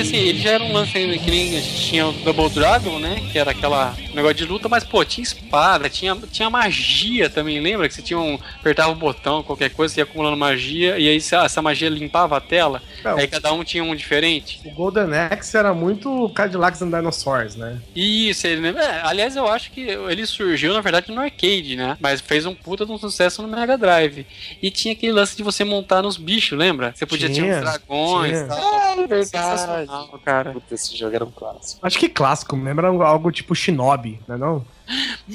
Assim, 0.02 0.18
ele 0.18 0.40
já 0.40 0.52
era 0.52 0.64
um 0.64 0.74
lance 0.74 0.98
ainda 0.98 1.18
que 1.18 1.30
nem 1.30 1.58
a 1.58 1.62
gente 1.62 1.82
tinha 1.82 2.08
o 2.08 2.12
Double 2.12 2.50
Dragon, 2.50 3.00
né? 3.00 3.22
Que 3.32 3.40
era 3.40 3.52
aquela 3.52 3.96
negócio 4.16 4.36
de 4.38 4.46
luta, 4.46 4.68
mas 4.70 4.84
pô, 4.84 5.04
tinha 5.04 5.24
espada, 5.24 5.90
tinha, 5.90 6.16
tinha 6.32 6.50
magia 6.50 7.30
também, 7.30 7.60
lembra? 7.60 7.88
Que 7.88 7.94
você 7.94 8.02
tinha 8.02 8.20
um. 8.20 8.40
apertava 8.60 8.92
o 8.92 8.96
botão, 8.96 9.44
qualquer 9.44 9.70
coisa, 9.70 9.94
você 9.94 10.02
ia 10.02 10.04
acumulando 10.04 10.38
magia, 10.38 10.98
e 10.98 11.10
aí 11.10 11.18
essa, 11.18 11.62
magia 11.62 11.90
limpava 11.90 12.38
a 12.38 12.42
tela, 12.42 12.82
Não, 13.04 13.18
aí 13.18 13.28
cada 13.28 13.54
um 13.54 13.64
tinha 13.64 13.84
um 13.84 13.96
diferente. 13.96 14.62
O 14.66 14.72
Golden 14.72 15.14
Axe 15.14 15.58
era 15.58 15.74
muito 15.74 16.30
Cadillacs 16.30 16.82
and 16.82 16.90
Dinosaurs, 16.90 17.56
né? 17.56 17.80
Isso, 17.96 18.48
ele 18.48 18.62
lembra. 18.62 18.84
É, 18.84 19.02
aliás, 19.04 19.36
eu 19.36 19.48
acho 19.48 19.72
que 19.72 19.82
ele 19.82 20.26
surgiu, 20.26 20.74
na 20.74 20.82
verdade, 20.82 21.12
no 21.12 21.22
arcade, 21.22 21.76
né? 21.76 21.98
Mas 22.00 22.22
fez 22.22 22.46
um 22.46 22.54
puta 22.54 22.86
de 22.86 22.92
um 22.92 22.98
sucesso 22.98 23.42
no 23.42 23.48
Mega 23.48 23.78
Drive. 23.78 24.26
E 24.62 24.72
tinha 24.72 24.94
aquele 24.94 25.12
lance 25.12 25.36
de 25.36 25.44
você 25.44 25.64
montar 25.64 26.02
nos 26.02 26.18
bichos, 26.18 26.58
lembra? 26.58 26.94
Você 26.96 27.06
podia 27.06 27.28
ter 27.28 27.36
Tinha, 27.36 27.56
uns 27.56 27.62
dragões 27.62 28.32
tinha. 28.32 28.44
e 28.44 28.48
tal. 28.48 28.82
É 29.12 29.24
Sensacional, 29.24 30.20
cara. 30.24 30.52
Puta, 30.52 30.74
esse 30.74 30.96
jogo 30.98 31.16
era 31.16 31.26
um 31.26 31.32
clássico. 31.32 31.86
Acho 31.86 32.00
que 32.00 32.10
clássico, 32.10 32.56
lembra 32.56 32.88
algo 32.88 33.32
tipo 33.32 33.56
Shinobi, 33.56 34.01
né 34.28 34.38
não? 34.38 34.66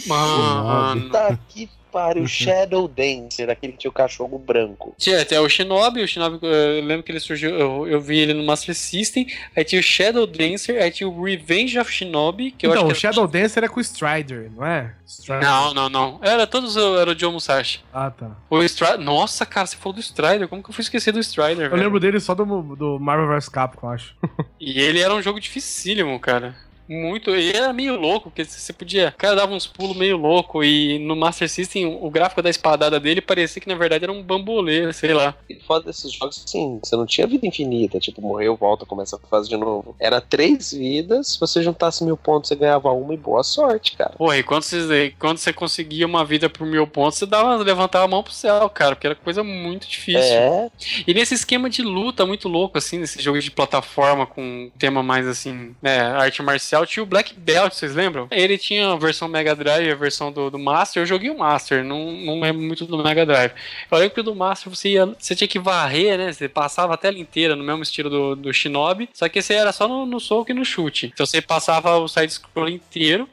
Mano. 0.07 1.11
Tá 1.11 1.39
que 1.49 1.69
pariu, 1.93 2.27
Shadow 2.29 2.87
Dancer, 2.87 3.49
aquele 3.49 3.73
que 3.73 3.79
tinha 3.79 3.91
o 3.91 3.95
cachorro 3.95 4.39
branco. 4.39 4.95
Tinha 4.99 5.23
até 5.23 5.41
o 5.41 5.49
Shinobi, 5.49 6.03
o 6.03 6.07
Shinobi, 6.09 6.39
eu 6.43 6.85
lembro 6.85 7.03
que 7.03 7.11
ele 7.11 7.19
surgiu, 7.21 7.49
eu, 7.59 7.87
eu 7.89 7.99
vi 8.03 8.19
ele 8.19 8.35
no 8.35 8.45
Master 8.45 8.75
System, 8.75 9.27
aí 9.57 9.65
tinha 9.65 9.81
o 9.81 9.83
Shadow 9.83 10.27
Dancer, 10.27 10.83
aí 10.83 10.91
tinha 10.91 11.09
o 11.09 11.25
Revenge 11.25 11.79
of 11.79 11.91
Shinobi, 11.91 12.51
que 12.51 12.67
eu 12.67 12.71
então, 12.73 12.87
o 12.87 12.91
acho 12.91 13.01
que 13.01 13.07
era- 13.07 13.15
Shadow 13.15 13.27
Dancer 13.27 13.65
é 13.65 13.69
com 13.69 13.79
o 13.79 13.83
Strider, 13.83 14.51
não 14.55 14.67
é? 14.67 14.93
Strider. 15.07 15.43
Não, 15.49 15.73
não, 15.73 15.89
não. 15.89 16.21
Era 16.23 16.47
todos, 16.47 16.77
era 16.77 17.11
o 17.13 17.19
Joe 17.19 17.33
Musashi. 17.33 17.81
Ah, 17.95 18.11
tá. 18.11 18.31
O 18.51 18.63
Strider, 18.63 18.99
nossa, 19.01 19.47
cara, 19.47 19.67
você 19.67 19.77
falou 19.77 19.95
do 19.95 20.01
Strider, 20.01 20.49
como 20.49 20.63
que 20.63 20.69
eu 20.69 20.75
fui 20.75 20.83
esquecer 20.83 21.13
do 21.13 21.21
Strider, 21.21 21.65
Eu 21.65 21.71
velho? 21.71 21.83
lembro 21.83 21.99
dele 21.99 22.21
só 22.21 22.35
do, 22.35 22.45
do 22.77 22.99
Marvel 23.01 23.29
vs 23.29 23.49
Capcom, 23.49 23.89
acho. 23.89 24.15
E 24.61 24.79
ele 24.79 25.01
era 25.01 25.15
um 25.15 25.23
jogo 25.23 25.41
dificílimo, 25.41 26.21
cara. 26.21 26.55
Muito. 26.89 27.35
E 27.35 27.53
era 27.53 27.73
meio 27.73 27.97
louco, 27.97 28.31
porque 28.31 28.45
você 28.45 28.73
podia. 28.73 29.13
O 29.15 29.19
cara 29.19 29.37
dava 29.37 29.53
uns 29.53 29.67
pulos 29.67 29.97
meio 29.97 30.17
louco. 30.17 30.63
E 30.63 30.99
no 30.99 31.17
Master 31.17 31.49
System, 31.49 31.99
o 32.01 32.11
gráfico 32.11 32.43
da 32.43 32.51
espadada 32.51 32.99
dele 33.01 33.21
parecia 33.21 33.61
que 33.61 33.69
na 33.69 33.75
verdade 33.75 34.05
era 34.05 34.13
um 34.13 34.23
bambolê, 34.23 34.93
sei 34.93 35.13
lá. 35.13 35.35
E 35.49 35.57
foda 35.61 35.87
desses 35.87 36.13
jogos, 36.13 36.43
assim, 36.45 36.81
você 36.83 36.97
não 36.97 37.07
tinha 37.07 37.27
vida 37.27 37.47
infinita, 37.47 37.99
tipo, 37.99 38.21
morreu, 38.21 38.57
volta, 38.57 38.87
começa 38.87 39.17
a 39.17 39.29
fase 39.29 39.49
de 39.49 39.57
novo. 39.57 39.97
Era 39.99 40.21
três 40.21 40.73
vidas, 40.73 41.29
se 41.29 41.41
você 41.41 41.63
juntasse 41.63 42.05
mil 42.05 42.17
pontos, 42.17 42.49
você 42.49 42.57
ganhava 42.57 42.91
uma 42.93 43.15
e 43.15 43.17
boa 43.17 43.43
sorte, 43.43 43.97
cara. 43.97 44.15
Porra, 44.17 44.39
e 44.39 44.43
quando 44.43 44.63
você, 44.63 45.15
quando 45.19 45.39
você 45.39 45.53
conseguia 45.53 46.07
uma 46.07 46.25
vida 46.25 46.49
por 46.49 46.67
mil 46.67 46.87
pontos, 46.87 47.19
você 47.19 47.27
dava, 47.27 47.57
levantava 47.57 48.05
a 48.05 48.09
mão 48.09 48.23
pro 48.23 48.33
céu, 48.33 48.69
cara, 48.71 48.95
porque 48.95 49.07
era 49.07 49.17
coisa 49.17 49.43
muito 49.43 49.89
difícil. 49.89 50.21
É, 50.21 50.71
E 51.07 51.15
nesse 51.15 51.35
esquema 51.35 51.69
de 51.69 51.83
luta 51.83 52.27
muito 52.27 52.49
louco, 52.49 52.79
assim, 52.79 52.99
nesse 52.99 53.21
jogo 53.23 53.41
de 53.41 53.51
plataforma 53.51 54.27
com 54.27 54.71
tema 54.79 55.03
mais 55.03 55.27
assim, 55.27 55.75
né, 55.81 56.01
arte 56.01 56.43
marcial, 56.43 56.76
tinha 56.85 57.03
o 57.03 57.07
Black 57.07 57.33
Belt, 57.35 57.73
vocês 57.73 57.95
lembram? 57.95 58.27
Ele 58.31 58.59
tinha 58.59 58.93
a 58.93 58.97
versão 58.97 59.29
Mega 59.29 59.55
Drive 59.55 59.91
a 59.91 59.95
versão 59.95 60.33
do, 60.33 60.51
do 60.51 60.59
Master. 60.59 61.03
Eu 61.03 61.07
joguei 61.07 61.31
o 61.31 61.39
Master, 61.39 61.85
não, 61.85 62.13
não 62.13 62.41
lembro 62.41 62.61
muito 62.61 62.85
do 62.85 63.03
Mega 63.03 63.25
Drive. 63.25 63.53
Eu 63.91 63.99
lembro 63.99 64.15
que 64.15 64.23
do 64.23 64.35
Master 64.35 64.75
você, 64.75 64.91
ia, 64.91 65.07
você 65.19 65.35
tinha 65.35 65.49
que 65.49 65.59
varrer, 65.59 66.19
né? 66.19 66.33
Você 66.33 66.49
passava 66.49 66.95
a 66.95 66.97
tela 66.97 67.19
inteira 67.19 67.55
no 67.55 67.65
mesmo 67.65 67.83
estilo 67.83 68.11
do, 68.11 68.37
do 68.37 68.53
Shinobi, 68.53 69.09
só 69.15 69.29
que 69.29 69.39
esse 69.39 69.55
era 69.55 69.73
só 69.73 69.87
no, 69.87 70.05
no 70.05 70.19
soco 70.19 70.51
e 70.51 70.55
no 70.55 70.65
chute. 70.65 71.11
Então 71.15 71.25
você 71.25 71.41
passava 71.41 71.97
o 71.97 72.09
side-scroll 72.09 72.69
inteiro. 72.69 73.29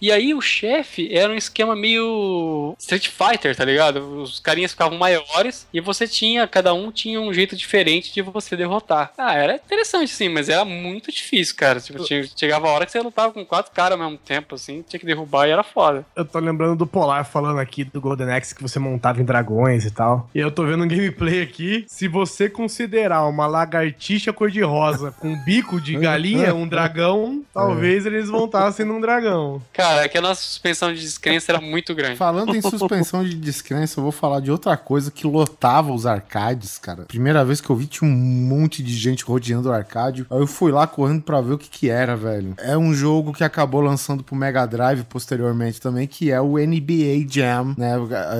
E 0.00 0.10
aí 0.10 0.34
o 0.34 0.40
chefe 0.40 1.08
era 1.12 1.32
um 1.32 1.36
esquema 1.36 1.74
meio 1.74 2.74
Street 2.78 3.08
Fighter, 3.08 3.54
tá 3.56 3.64
ligado? 3.64 4.22
Os 4.22 4.40
carinhas 4.40 4.72
ficavam 4.72 4.98
maiores 4.98 5.66
e 5.72 5.80
você 5.80 6.06
tinha, 6.06 6.46
cada 6.46 6.74
um 6.74 6.90
tinha 6.90 7.20
um 7.20 7.32
jeito 7.32 7.56
diferente 7.56 8.12
de 8.12 8.22
você 8.22 8.56
derrotar. 8.56 9.12
Ah, 9.16 9.34
era 9.34 9.56
interessante 9.56 10.10
sim, 10.10 10.28
mas 10.28 10.48
era 10.48 10.64
muito 10.64 11.10
difícil, 11.10 11.54
cara. 11.56 11.80
Tipo, 11.80 12.04
chegava 12.36 12.68
a 12.68 12.70
hora 12.72 12.86
que 12.86 12.92
você 12.92 13.00
lutava 13.00 13.32
com 13.32 13.44
quatro 13.44 13.72
caras 13.72 13.98
ao 13.98 14.04
mesmo 14.04 14.18
tempo, 14.18 14.54
assim, 14.54 14.82
tinha 14.88 15.00
que 15.00 15.06
derrubar 15.06 15.46
e 15.46 15.50
era 15.50 15.62
foda. 15.62 16.04
Eu 16.14 16.24
tô 16.24 16.38
lembrando 16.38 16.76
do 16.76 16.86
Polar 16.86 17.24
falando 17.24 17.58
aqui 17.58 17.84
do 17.84 18.00
Golden 18.00 18.30
Axe 18.32 18.54
que 18.54 18.62
você 18.62 18.78
montava 18.78 19.20
em 19.20 19.24
dragões 19.24 19.84
e 19.84 19.90
tal. 19.90 20.28
E 20.34 20.38
eu 20.38 20.50
tô 20.50 20.64
vendo 20.64 20.84
um 20.84 20.88
gameplay 20.88 21.42
aqui. 21.42 21.84
Se 21.88 22.08
você 22.08 22.48
considerar 22.48 23.26
uma 23.26 23.46
lagartixa 23.46 24.32
cor-de-rosa 24.32 25.12
com 25.12 25.36
bico 25.44 25.80
de 25.80 25.96
galinha, 25.98 26.54
um 26.54 26.66
dragão, 26.66 27.42
talvez 27.52 28.06
eles 28.06 28.30
montassem 28.30 28.86
num 28.86 29.00
dragão. 29.00 29.60
Cara, 29.72 29.81
é 29.82 30.08
que 30.08 30.18
a 30.18 30.20
nossa 30.20 30.42
suspensão 30.42 30.92
de 30.92 31.00
descrença 31.00 31.52
era 31.52 31.60
muito 31.60 31.94
grande. 31.94 32.16
Falando 32.16 32.54
em 32.54 32.60
suspensão 32.62 33.24
de 33.24 33.34
descrença, 33.34 33.98
eu 33.98 34.02
vou 34.02 34.12
falar 34.12 34.40
de 34.40 34.50
outra 34.50 34.76
coisa 34.76 35.10
que 35.10 35.26
lotava 35.26 35.92
os 35.92 36.06
arcades, 36.06 36.78
cara. 36.78 37.04
Primeira 37.04 37.44
vez 37.44 37.60
que 37.60 37.70
eu 37.70 37.76
vi, 37.76 37.86
tinha 37.86 38.08
um 38.08 38.14
monte 38.14 38.82
de 38.82 38.94
gente 38.94 39.24
rodeando 39.24 39.68
o 39.68 39.72
arcade. 39.72 40.26
Aí 40.30 40.38
eu 40.38 40.46
fui 40.46 40.72
lá 40.72 40.86
correndo 40.86 41.22
pra 41.22 41.40
ver 41.40 41.54
o 41.54 41.58
que 41.58 41.68
que 41.68 41.88
era, 41.88 42.16
velho. 42.16 42.54
É 42.58 42.76
um 42.76 42.94
jogo 42.94 43.32
que 43.32 43.44
acabou 43.44 43.80
lançando 43.80 44.22
pro 44.22 44.36
Mega 44.36 44.66
Drive 44.66 45.04
posteriormente 45.04 45.80
também, 45.80 46.06
que 46.06 46.30
é 46.30 46.40
o 46.40 46.58
NBA 46.58 47.26
Jam, 47.28 47.74
né? 47.76 47.94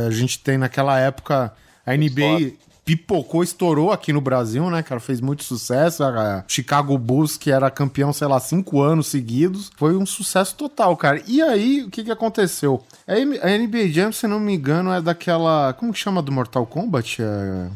A 0.07 0.11
gente 0.11 0.39
tem 0.39 0.59
naquela 0.59 0.99
época 0.99 1.53
a 1.85 1.97
NBA 1.97 2.53
pipocou, 2.97 3.43
estourou 3.43 3.93
aqui 3.93 4.13
no 4.13 4.21
Brasil, 4.21 4.69
né, 4.71 4.83
cara? 4.83 5.01
Fez 5.01 5.21
muito 5.21 5.45
sucesso. 5.45 6.03
A 6.05 6.45
Chicago 6.47 6.97
Bulls, 6.99 7.37
que 7.37 7.51
era 7.51 7.71
campeão, 7.71 8.13
sei 8.13 8.27
lá, 8.27 8.41
cinco 8.41 8.81
anos 8.81 9.07
seguidos, 9.09 9.71
foi 9.77 9.97
um 9.97 10.07
sucesso 10.07 10.55
total, 10.55 10.97
cara. 10.97 11.23
E 11.27 11.41
aí, 11.43 11.83
o 11.83 11.91
que 11.91 12.05
que 12.05 12.11
aconteceu? 12.11 12.83
A 13.07 13.15
NBA 13.59 13.89
Jam, 13.89 14.13
se 14.13 14.27
não 14.27 14.41
me 14.41 14.55
engano, 14.55 14.93
é 14.93 15.01
daquela. 15.01 15.73
Como 15.75 15.93
que 15.93 15.99
chama 15.99 16.23
do 16.23 16.33
Mortal 16.33 16.67
Kombat? 16.67 17.23
É... 17.23 17.69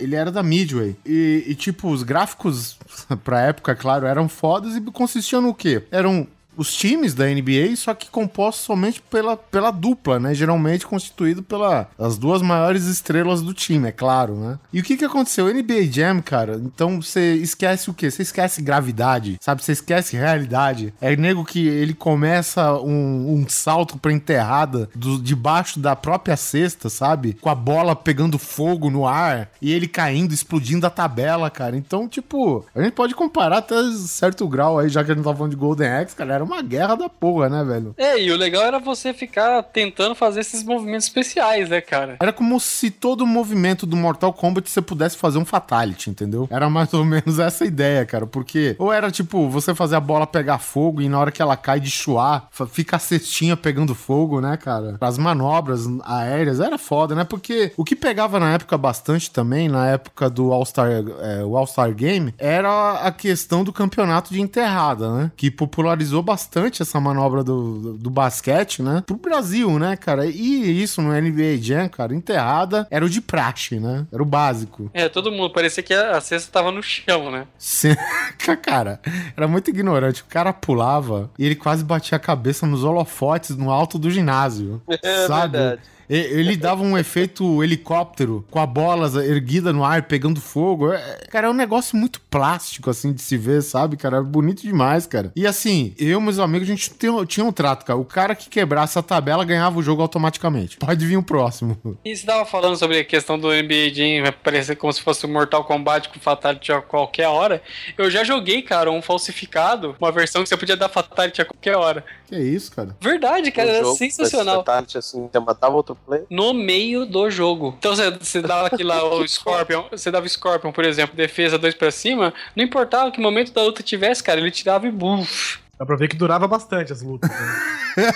Ele 0.00 0.16
era 0.16 0.32
da 0.32 0.42
Midway. 0.42 0.96
E, 1.06 1.44
e, 1.46 1.54
tipo, 1.54 1.88
os 1.88 2.02
gráficos, 2.02 2.76
pra 3.24 3.42
época, 3.42 3.74
claro, 3.74 4.06
eram 4.06 4.28
fodas 4.28 4.76
e 4.76 4.80
consistiam 4.80 5.40
no 5.40 5.54
quê? 5.54 5.84
Eram 5.90 6.26
os 6.60 6.74
times 6.74 7.14
da 7.14 7.24
NBA, 7.24 7.74
só 7.74 7.94
que 7.94 8.10
compostos 8.10 8.66
somente 8.66 9.00
pela, 9.00 9.34
pela 9.34 9.70
dupla, 9.70 10.20
né? 10.20 10.34
Geralmente 10.34 10.86
constituído 10.86 11.42
pelas 11.42 11.86
as 11.98 12.18
duas 12.18 12.42
maiores 12.42 12.84
estrelas 12.84 13.40
do 13.40 13.54
time, 13.54 13.88
é 13.88 13.92
claro, 13.92 14.36
né? 14.36 14.58
E 14.70 14.78
o 14.78 14.82
que 14.82 14.98
que 14.98 15.04
aconteceu? 15.06 15.46
NBA 15.46 15.90
Jam, 15.90 16.20
cara, 16.20 16.60
então 16.62 17.00
você 17.00 17.32
esquece 17.36 17.88
o 17.88 17.94
quê? 17.94 18.10
Você 18.10 18.20
esquece 18.20 18.60
gravidade, 18.60 19.38
sabe? 19.40 19.64
Você 19.64 19.72
esquece 19.72 20.18
realidade. 20.18 20.92
É 21.00 21.16
nego 21.16 21.46
que 21.46 21.66
ele 21.66 21.94
começa 21.94 22.74
um, 22.74 23.32
um 23.32 23.48
salto 23.48 23.96
pra 23.96 24.12
enterrada 24.12 24.90
do, 24.94 25.18
debaixo 25.18 25.80
da 25.80 25.96
própria 25.96 26.36
cesta, 26.36 26.90
sabe? 26.90 27.38
Com 27.40 27.48
a 27.48 27.54
bola 27.54 27.96
pegando 27.96 28.38
fogo 28.38 28.90
no 28.90 29.06
ar 29.06 29.48
e 29.62 29.72
ele 29.72 29.88
caindo, 29.88 30.34
explodindo 30.34 30.86
a 30.86 30.90
tabela, 30.90 31.48
cara. 31.48 31.74
Então, 31.74 32.06
tipo, 32.06 32.66
a 32.74 32.82
gente 32.82 32.92
pode 32.92 33.14
comparar 33.14 33.58
até 33.58 33.76
certo 33.96 34.46
grau 34.46 34.78
aí, 34.78 34.90
já 34.90 35.02
que 35.02 35.10
a 35.10 35.14
gente 35.14 35.24
tá 35.24 35.34
falando 35.34 35.52
de 35.52 35.56
Golden 35.56 35.88
Axe, 35.88 36.14
cara, 36.14 36.34
era 36.34 36.49
uma 36.50 36.62
guerra 36.62 36.94
da 36.96 37.08
porra, 37.08 37.48
né, 37.48 37.64
velho? 37.64 37.94
É, 37.96 38.20
e 38.20 38.30
o 38.30 38.36
legal 38.36 38.64
era 38.64 38.78
você 38.78 39.14
ficar 39.14 39.62
tentando 39.62 40.14
fazer 40.14 40.40
esses 40.40 40.62
movimentos 40.62 41.06
especiais, 41.06 41.68
né, 41.68 41.80
cara? 41.80 42.16
Era 42.20 42.32
como 42.32 42.58
se 42.58 42.90
todo 42.90 43.26
movimento 43.26 43.86
do 43.86 43.96
Mortal 43.96 44.32
Kombat 44.32 44.68
você 44.68 44.82
pudesse 44.82 45.16
fazer 45.16 45.38
um 45.38 45.44
Fatality, 45.44 46.10
entendeu? 46.10 46.48
Era 46.50 46.68
mais 46.68 46.92
ou 46.92 47.04
menos 47.04 47.38
essa 47.40 47.64
ideia, 47.64 48.04
cara. 48.04 48.26
Porque, 48.26 48.76
ou 48.78 48.92
era 48.92 49.10
tipo, 49.10 49.48
você 49.48 49.74
fazer 49.74 49.96
a 49.96 50.00
bola 50.00 50.26
pegar 50.26 50.58
fogo 50.58 51.00
e 51.00 51.08
na 51.08 51.18
hora 51.18 51.30
que 51.30 51.40
ela 51.40 51.56
cai 51.56 51.80
de 51.80 51.90
chuar, 51.90 52.48
fica 52.70 52.96
a 52.96 52.98
cestinha 52.98 53.56
pegando 53.56 53.94
fogo, 53.94 54.40
né, 54.40 54.56
cara? 54.56 54.96
As 55.00 55.16
manobras 55.16 55.86
aéreas, 56.04 56.60
era 56.60 56.76
foda, 56.76 57.14
né? 57.14 57.24
Porque 57.24 57.72
o 57.76 57.84
que 57.84 57.96
pegava 57.96 58.38
na 58.40 58.54
época 58.54 58.76
bastante 58.76 59.30
também, 59.30 59.68
na 59.68 59.86
época 59.86 60.28
do 60.28 60.52
All-Star 60.52 60.90
é, 60.90 61.44
o 61.44 61.56
All-Star 61.56 61.94
Game, 61.94 62.34
era 62.38 62.92
a 63.00 63.12
questão 63.12 63.62
do 63.62 63.72
campeonato 63.72 64.32
de 64.32 64.40
enterrada, 64.40 65.12
né? 65.12 65.32
Que 65.36 65.50
popularizou 65.50 66.22
bastante 66.22 66.39
essa 66.80 67.00
manobra 67.00 67.42
do, 67.42 67.78
do, 67.78 67.92
do 67.98 68.10
basquete, 68.10 68.82
né? 68.82 69.02
Pro 69.06 69.16
Brasil, 69.16 69.78
né, 69.78 69.96
cara? 69.96 70.26
E 70.26 70.82
isso 70.82 71.02
no 71.02 71.12
NBA 71.12 71.58
Jam, 71.60 71.88
cara, 71.88 72.14
enterrada 72.14 72.86
era 72.90 73.04
o 73.04 73.08
de 73.10 73.20
praxe, 73.20 73.78
né? 73.80 74.06
Era 74.12 74.22
o 74.22 74.26
básico. 74.26 74.90
É, 74.94 75.08
todo 75.08 75.30
mundo, 75.32 75.52
parecia 75.52 75.82
que 75.82 75.92
a 75.94 76.20
cesta 76.20 76.50
tava 76.52 76.70
no 76.70 76.82
chão, 76.82 77.30
né? 77.30 77.46
Se- 77.58 77.96
cara, 78.62 79.00
era 79.36 79.46
muito 79.48 79.70
ignorante. 79.70 80.22
O 80.22 80.26
cara 80.26 80.52
pulava 80.52 81.30
e 81.38 81.44
ele 81.46 81.54
quase 81.56 81.84
batia 81.84 82.16
a 82.16 82.20
cabeça 82.20 82.66
nos 82.66 82.84
holofotes 82.84 83.56
no 83.56 83.70
alto 83.70 83.98
do 83.98 84.10
ginásio. 84.10 84.80
É 85.02 85.26
sabe? 85.26 85.56
verdade. 85.56 85.82
Ele 86.10 86.56
dava 86.56 86.82
um 86.82 86.98
efeito 86.98 87.62
helicóptero 87.62 88.44
com 88.50 88.58
a 88.58 88.66
bola 88.66 89.06
erguida 89.24 89.72
no 89.72 89.84
ar, 89.84 90.02
pegando 90.02 90.40
fogo. 90.40 90.92
É- 90.92 91.20
Cara, 91.30 91.46
é 91.46 91.50
um 91.50 91.54
negócio 91.54 91.96
muito 91.96 92.20
plástico, 92.22 92.90
assim, 92.90 93.12
de 93.12 93.22
se 93.22 93.36
ver, 93.36 93.62
sabe, 93.62 93.96
cara? 93.96 94.16
É 94.18 94.22
bonito 94.22 94.62
demais, 94.62 95.06
cara. 95.06 95.30
E 95.36 95.46
assim, 95.46 95.94
eu 95.98 96.18
e 96.18 96.22
meus 96.22 96.38
amigos, 96.38 96.68
a 96.68 96.72
gente 96.72 96.90
tinha, 96.90 97.24
tinha 97.26 97.46
um 97.46 97.52
trato, 97.52 97.84
cara. 97.84 97.98
O 97.98 98.04
cara 98.04 98.34
que 98.34 98.48
quebrasse 98.48 98.98
a 98.98 99.02
tabela 99.02 99.44
ganhava 99.44 99.78
o 99.78 99.82
jogo 99.82 100.02
automaticamente. 100.02 100.76
Pode 100.78 101.06
vir 101.06 101.16
o 101.16 101.22
próximo. 101.22 101.78
E 102.04 102.16
você 102.16 102.26
tava 102.26 102.44
falando 102.44 102.76
sobre 102.76 102.98
a 102.98 103.04
questão 103.04 103.38
do 103.38 103.48
NBA 103.52 103.90
Jam, 103.94 104.22
vai 104.22 104.32
parecer 104.32 104.74
como 104.76 104.92
se 104.92 105.00
fosse 105.00 105.24
um 105.26 105.32
Mortal 105.32 105.64
Kombat 105.64 106.08
com 106.08 106.18
Fatality 106.18 106.72
a 106.72 106.80
qualquer 106.82 107.28
hora. 107.28 107.62
Eu 107.96 108.10
já 108.10 108.24
joguei, 108.24 108.62
cara, 108.62 108.90
um 108.90 109.00
falsificado, 109.00 109.94
uma 110.00 110.10
versão 110.10 110.42
que 110.42 110.48
você 110.48 110.56
podia 110.56 110.76
dar 110.76 110.88
Fatality 110.88 111.42
a 111.42 111.44
qualquer 111.44 111.76
hora. 111.76 112.04
Que 112.26 112.36
isso, 112.38 112.70
cara? 112.72 112.96
Verdade, 113.00 113.50
cara, 113.50 113.70
era 113.70 113.92
sensacional. 113.94 114.56
fatality, 114.56 114.98
assim, 114.98 115.28
você 115.30 115.38
matava 115.40 115.74
outro 115.76 115.96
player. 116.00 116.26
No 116.30 116.52
meio 116.52 117.06
do 117.06 117.30
jogo. 117.30 117.74
Então 117.78 117.94
você, 117.94 118.10
você 118.10 118.42
dava 118.42 118.66
aqui 118.68 118.82
lá 118.82 119.02
o 119.04 119.26
Scorpion, 119.28 119.84
você 119.90 120.10
dava 120.10 120.26
o 120.26 120.28
Scorpion, 120.28 120.72
por 120.72 120.84
exemplo, 120.84 121.16
defesa 121.16 121.58
2 121.58 121.74
pra 121.74 121.90
cima, 121.90 122.34
não 122.54 122.64
importava 122.64 123.10
que 123.10 123.20
momento 123.20 123.52
da 123.52 123.62
luta 123.62 123.82
tivesse, 123.82 124.22
cara, 124.22 124.40
ele 124.40 124.50
tirava 124.50 124.86
e 124.86 124.90
buf. 124.90 125.58
Dá 125.80 125.86
pra 125.86 125.96
ver 125.96 126.08
que 126.08 126.16
durava 126.16 126.46
bastante 126.46 126.92
as 126.92 127.00
lutas. 127.00 127.30
né? 127.30 128.12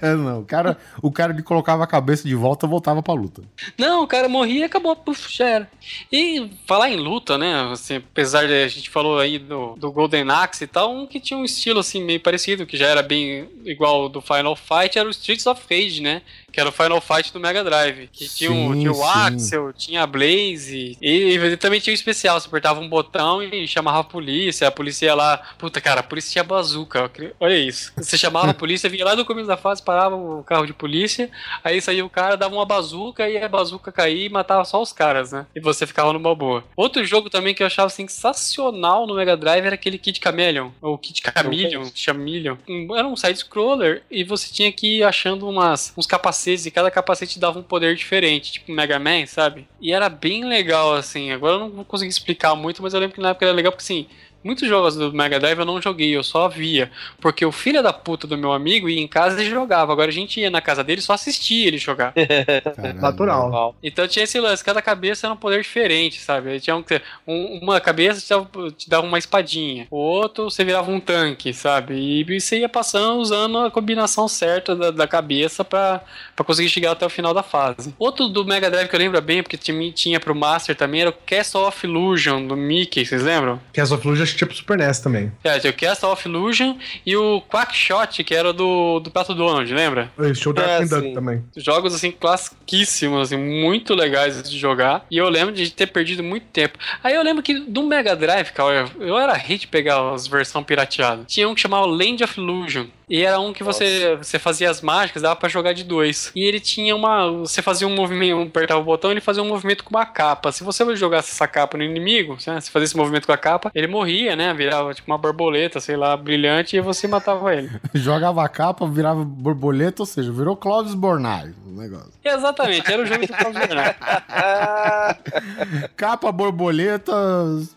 Não. 0.16 0.40
O 0.40 0.44
cara, 0.46 0.78
o 1.02 1.12
cara 1.12 1.34
que 1.34 1.42
colocava 1.42 1.84
a 1.84 1.86
cabeça 1.86 2.26
de 2.26 2.34
volta 2.34 2.66
voltava 2.66 3.02
pra 3.02 3.12
luta. 3.12 3.42
Não, 3.76 4.02
o 4.02 4.06
cara 4.06 4.30
morria 4.30 4.60
e 4.60 4.64
acabou, 4.64 4.96
puf, 4.96 5.28
já 5.30 5.46
era. 5.46 5.70
E 6.10 6.50
falar 6.66 6.88
em 6.88 6.96
luta, 6.96 7.36
né? 7.36 7.70
Assim, 7.70 7.96
apesar 7.96 8.46
de 8.46 8.54
a 8.54 8.68
gente 8.68 8.88
falou 8.88 9.18
aí 9.18 9.38
do, 9.38 9.74
do 9.76 9.92
Golden 9.92 10.30
Axe 10.30 10.64
e 10.64 10.66
tal, 10.66 10.90
um 10.90 11.06
que 11.06 11.20
tinha 11.20 11.38
um 11.38 11.44
estilo 11.44 11.80
assim 11.80 12.02
meio 12.02 12.18
parecido, 12.18 12.64
que 12.64 12.78
já 12.78 12.86
era 12.86 13.02
bem 13.02 13.46
igual 13.66 14.04
ao 14.04 14.08
do 14.08 14.22
Final 14.22 14.56
Fight, 14.56 14.98
era 14.98 15.06
o 15.06 15.10
Streets 15.10 15.46
of 15.46 15.62
Rage, 15.70 16.00
né? 16.00 16.22
Que 16.56 16.60
era 16.60 16.70
o 16.70 16.72
Final 16.72 17.02
Fight 17.02 17.34
do 17.34 17.38
Mega 17.38 17.62
Drive. 17.62 18.08
Que 18.10 18.26
tinha, 18.26 18.48
tinha 18.72 18.90
o. 18.90 19.04
Axel, 19.04 19.74
tinha 19.74 20.02
a 20.04 20.06
Blaze. 20.06 20.96
E, 21.02 21.36
e 21.36 21.56
também 21.58 21.80
tinha 21.80 21.92
o 21.92 21.94
especial. 21.94 22.40
Você 22.40 22.48
apertava 22.48 22.80
um 22.80 22.88
botão 22.88 23.42
e 23.42 23.68
chamava 23.68 23.98
a 23.98 24.04
polícia. 24.04 24.66
A 24.66 24.70
polícia 24.70 25.04
ia 25.04 25.14
lá. 25.14 25.36
Puta, 25.58 25.82
cara, 25.82 26.00
a 26.00 26.02
polícia 26.02 26.32
tinha 26.32 26.42
bazuca. 26.42 27.10
Olha 27.38 27.58
isso. 27.58 27.92
Você 27.98 28.16
chamava 28.16 28.52
a 28.52 28.54
polícia, 28.56 28.88
vinha 28.88 29.04
lá 29.04 29.14
do 29.14 29.26
começo 29.26 29.46
da 29.46 29.58
fase, 29.58 29.82
parava 29.82 30.16
o 30.16 30.42
carro 30.44 30.64
de 30.64 30.72
polícia. 30.72 31.30
Aí 31.62 31.78
saía 31.82 32.02
o 32.02 32.08
cara, 32.08 32.38
dava 32.38 32.54
uma 32.54 32.64
bazuca 32.64 33.28
e 33.28 33.36
a 33.36 33.48
bazuca 33.50 33.92
caía 33.92 34.24
e 34.24 34.30
matava 34.30 34.64
só 34.64 34.80
os 34.80 34.94
caras, 34.94 35.32
né? 35.32 35.44
E 35.54 35.60
você 35.60 35.86
ficava 35.86 36.10
numa 36.14 36.34
boa. 36.34 36.64
Outro 36.74 37.04
jogo 37.04 37.28
também 37.28 37.54
que 37.54 37.62
eu 37.62 37.66
achava 37.66 37.90
sensacional 37.90 39.06
no 39.06 39.14
Mega 39.14 39.36
Drive 39.36 39.66
era 39.66 39.74
aquele 39.74 39.98
Kid 39.98 40.18
Chameleon. 40.24 40.70
Ou 40.80 40.96
Kid 40.96 41.20
Chameleon, 41.22 41.84
Chameleon. 41.94 42.56
Era 42.96 43.06
um 43.06 43.14
side-scroller 43.14 44.04
e 44.10 44.24
você 44.24 44.50
tinha 44.50 44.72
que 44.72 45.00
ir 45.00 45.02
achando 45.02 45.46
umas, 45.46 45.92
uns 45.98 46.06
capacetes 46.06 46.45
e 46.46 46.70
cada 46.70 46.90
capacete 46.90 47.38
dava 47.38 47.58
um 47.58 47.62
poder 47.62 47.94
diferente, 47.96 48.52
tipo 48.52 48.72
Mega 48.72 48.98
Man, 48.98 49.26
sabe? 49.26 49.66
E 49.80 49.92
era 49.92 50.08
bem 50.08 50.44
legal, 50.44 50.94
assim. 50.94 51.32
Agora 51.32 51.54
eu 51.54 51.60
não 51.60 51.70
vou 51.70 51.84
conseguir 51.84 52.10
explicar 52.10 52.54
muito, 52.54 52.82
mas 52.82 52.94
eu 52.94 53.00
lembro 53.00 53.14
que 53.14 53.20
na 53.20 53.30
época 53.30 53.46
era 53.46 53.54
legal 53.54 53.72
porque, 53.72 53.82
assim, 53.82 54.06
Muitos 54.46 54.68
jogos 54.68 54.94
do 54.96 55.12
Mega 55.12 55.38
Drive 55.40 55.58
eu 55.58 55.64
não 55.64 55.82
joguei, 55.82 56.16
eu 56.16 56.22
só 56.22 56.48
via. 56.48 56.90
Porque 57.20 57.44
o 57.44 57.50
filho 57.52 57.82
da 57.82 57.92
puta 57.92 58.26
do 58.26 58.38
meu 58.38 58.52
amigo 58.52 58.88
ia 58.88 59.00
em 59.00 59.08
casa 59.08 59.42
e 59.42 59.50
jogava. 59.50 59.92
Agora 59.92 60.08
a 60.08 60.12
gente 60.14 60.40
ia 60.40 60.48
na 60.50 60.60
casa 60.60 60.84
dele 60.84 61.00
e 61.00 61.02
só 61.04 61.14
assistia 61.14 61.66
ele 61.66 61.78
jogar. 61.78 62.12
Natural. 62.94 63.74
Então 63.82 64.06
tinha 64.08 64.24
esse 64.24 64.38
lance, 64.38 64.62
cada 64.64 64.80
cabeça 64.82 65.26
era 65.26 65.34
um 65.34 65.36
poder 65.36 65.60
diferente, 65.62 66.20
sabe? 66.20 66.60
Tinha 66.60 66.76
um, 66.76 66.84
um- 67.26 67.58
uma 67.62 67.80
cabeça 67.80 68.20
te 68.20 68.28
dava, 68.28 68.70
te 68.70 68.90
dava 68.90 69.06
uma 69.06 69.18
espadinha, 69.18 69.86
o 69.90 69.96
outro 69.96 70.44
você 70.50 70.64
virava 70.64 70.90
um 70.90 71.00
tanque, 71.00 71.52
sabe? 71.52 71.94
E 71.94 72.40
você 72.40 72.60
ia 72.60 72.68
passando 72.68 73.18
usando 73.20 73.58
a 73.58 73.70
combinação 73.70 74.28
certa 74.28 74.74
da, 74.76 74.90
da 74.90 75.06
cabeça 75.08 75.64
pra, 75.64 76.02
pra 76.34 76.44
conseguir 76.44 76.68
chegar 76.68 76.92
até 76.92 77.04
o 77.06 77.10
final 77.10 77.34
da 77.34 77.42
fase. 77.42 77.94
Outro 77.98 78.28
do 78.28 78.44
Mega 78.44 78.70
Drive 78.70 78.88
que 78.88 78.94
eu 78.94 79.00
lembro 79.00 79.20
bem, 79.20 79.42
porque 79.42 79.56
tinha, 79.56 79.92
tinha 79.92 80.20
pro 80.20 80.34
Master 80.34 80.76
também, 80.76 81.00
era 81.02 81.10
o 81.10 81.14
Castle 81.26 81.62
of 81.62 81.86
Illusion 81.86 82.46
do 82.46 82.56
Mickey, 82.56 83.04
vocês 83.04 83.22
lembram? 83.22 83.60
Castle 83.72 83.96
of 83.96 84.06
Illusion 84.06 84.24
acho 84.24 84.35
pro 84.44 84.56
Super 84.56 84.76
NES 84.76 84.98
também. 84.98 85.32
É, 85.44 85.58
tinha 85.58 85.70
o 85.70 85.74
Castle 85.74 86.10
of 86.10 86.28
Illusion 86.28 86.76
e 87.06 87.16
o 87.16 87.40
Quackshot, 87.42 88.24
que 88.24 88.34
era 88.34 88.52
do, 88.52 89.00
do 89.00 89.10
Pato 89.10 89.34
Donald, 89.34 89.72
lembra? 89.72 90.10
Esse 90.18 90.48
o 90.48 90.52
Dark 90.52 90.68
É, 90.68 90.76
and 90.82 90.86
Duck 90.86 91.02
sim. 91.02 91.14
também. 91.14 91.44
Jogos, 91.56 91.94
assim, 91.94 92.10
classiquíssimos, 92.10 93.32
assim, 93.32 93.36
muito 93.36 93.94
legais 93.94 94.42
de 94.42 94.58
jogar. 94.58 95.06
E 95.10 95.16
eu 95.16 95.28
lembro 95.28 95.54
de 95.54 95.70
ter 95.70 95.86
perdido 95.86 96.22
muito 96.22 96.46
tempo. 96.52 96.78
Aí 97.02 97.14
eu 97.14 97.22
lembro 97.22 97.42
que 97.42 97.54
do 97.60 97.82
Mega 97.84 98.16
Drive, 98.16 98.50
cara, 98.52 98.90
eu 98.98 99.16
era 99.16 99.32
hit 99.34 99.68
pegar 99.68 100.12
as 100.12 100.26
versões 100.26 100.64
pirateadas. 100.66 101.24
Tinha 101.28 101.48
um 101.48 101.54
que 101.54 101.60
chamava 101.60 101.86
Land 101.86 102.24
of 102.24 102.40
Illusion. 102.40 102.86
E 103.08 103.22
era 103.22 103.38
um 103.38 103.52
que 103.52 103.62
você, 103.62 104.16
você 104.16 104.36
fazia 104.36 104.68
as 104.68 104.80
mágicas, 104.80 105.22
dava 105.22 105.36
pra 105.36 105.48
jogar 105.48 105.72
de 105.72 105.84
dois. 105.84 106.32
E 106.34 106.42
ele 106.44 106.58
tinha 106.58 106.94
uma. 106.94 107.30
Você 107.30 107.62
fazia 107.62 107.86
um 107.86 107.94
movimento, 107.94 108.48
apertava 108.48 108.80
o 108.80 108.84
botão, 108.84 109.12
ele 109.12 109.20
fazia 109.20 109.42
um 109.42 109.48
movimento 109.48 109.84
com 109.84 109.90
uma 109.90 110.04
capa. 110.04 110.50
Se 110.50 110.64
você 110.64 110.84
jogasse 110.96 111.30
essa 111.30 111.46
capa 111.46 111.78
no 111.78 111.84
inimigo, 111.84 112.36
né, 112.46 112.60
se 112.60 112.70
fazia 112.70 112.84
esse 112.84 112.96
movimento 112.96 113.26
com 113.26 113.32
a 113.32 113.38
capa, 113.38 113.70
ele 113.74 113.86
morria, 113.86 114.34
né? 114.34 114.52
Virava 114.52 114.92
tipo 114.92 115.08
uma 115.10 115.18
borboleta, 115.18 115.78
sei 115.78 115.96
lá, 115.96 116.16
brilhante, 116.16 116.76
e 116.76 116.80
você 116.80 117.06
matava 117.06 117.54
ele. 117.54 117.70
Jogava 117.94 118.44
a 118.44 118.48
capa, 118.48 118.88
virava 118.88 119.24
borboleta, 119.24 120.02
ou 120.02 120.06
seja, 120.06 120.32
virou 120.32 120.56
Clóvis 120.56 120.94
Bornai 120.94 121.54
o 121.76 121.80
negócio. 121.80 122.12
Exatamente, 122.24 122.90
era 122.90 123.02
o 123.02 123.06
jogo 123.06 123.26
do 123.26 123.32
Carlos 123.32 123.58
Bernardo. 123.58 123.96
Capa, 125.96 126.32
borboleta, 126.32 127.12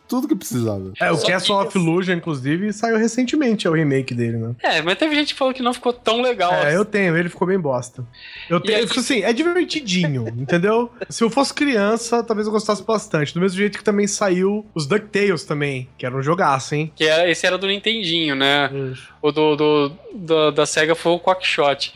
tudo 0.08 0.28
que 0.28 0.36
precisava. 0.36 0.92
É, 1.00 1.12
o 1.12 1.22
Castle 1.22 1.56
of 1.56 1.78
Illusion, 1.78 2.16
inclusive, 2.16 2.72
saiu 2.74 2.98
recentemente, 2.98 3.68
é 3.68 3.70
o 3.70 3.74
remake 3.74 4.14
dele, 4.14 4.38
né? 4.38 4.56
É, 4.64 4.82
mas 4.82 4.98
teve 4.98 5.16
gente 5.20 5.34
falou 5.34 5.54
que 5.54 5.62
não 5.62 5.74
ficou 5.74 5.94
tão 5.94 6.22
legal. 6.22 6.52
É, 6.54 6.68
assim. 6.68 6.76
eu 6.76 6.86
tenho, 6.86 7.16
ele 7.18 7.30
ficou 7.30 7.48
bem 7.48 7.60
bosta. 7.60 8.06
Eu 8.50 8.60
tenho, 8.60 8.86
tipo 8.88 9.00
assim, 9.00 9.22
é 9.22 9.32
divertidinho, 9.34 10.28
entendeu? 10.38 10.92
Se 11.10 11.24
eu 11.24 11.30
fosse 11.30 11.54
criança, 11.54 12.24
talvez 12.24 12.48
eu 12.48 12.54
gostasse 12.54 12.84
bastante. 12.84 13.34
Do 13.34 13.40
mesmo 13.40 13.58
jeito 13.58 13.78
que 13.78 13.84
também 13.84 14.08
saiu 14.08 14.66
os 14.74 14.86
DuckTales 14.86 15.44
também, 15.44 15.88
que 15.98 16.06
era 16.06 16.16
um 16.16 16.22
jogaço, 16.22 16.76
hein? 16.76 16.92
Que 16.96 17.06
era, 17.06 17.30
esse 17.30 17.46
era 17.46 17.58
do 17.58 17.68
Nintendinho, 17.68 18.36
né? 18.36 18.70
O 19.22 19.32
do, 19.32 19.56
do- 19.56 19.92
do- 20.14 20.52
da 20.52 20.66
SEGA 20.66 20.96
foi 20.96 21.12
o 21.12 21.20
Quackshot. 21.20 21.94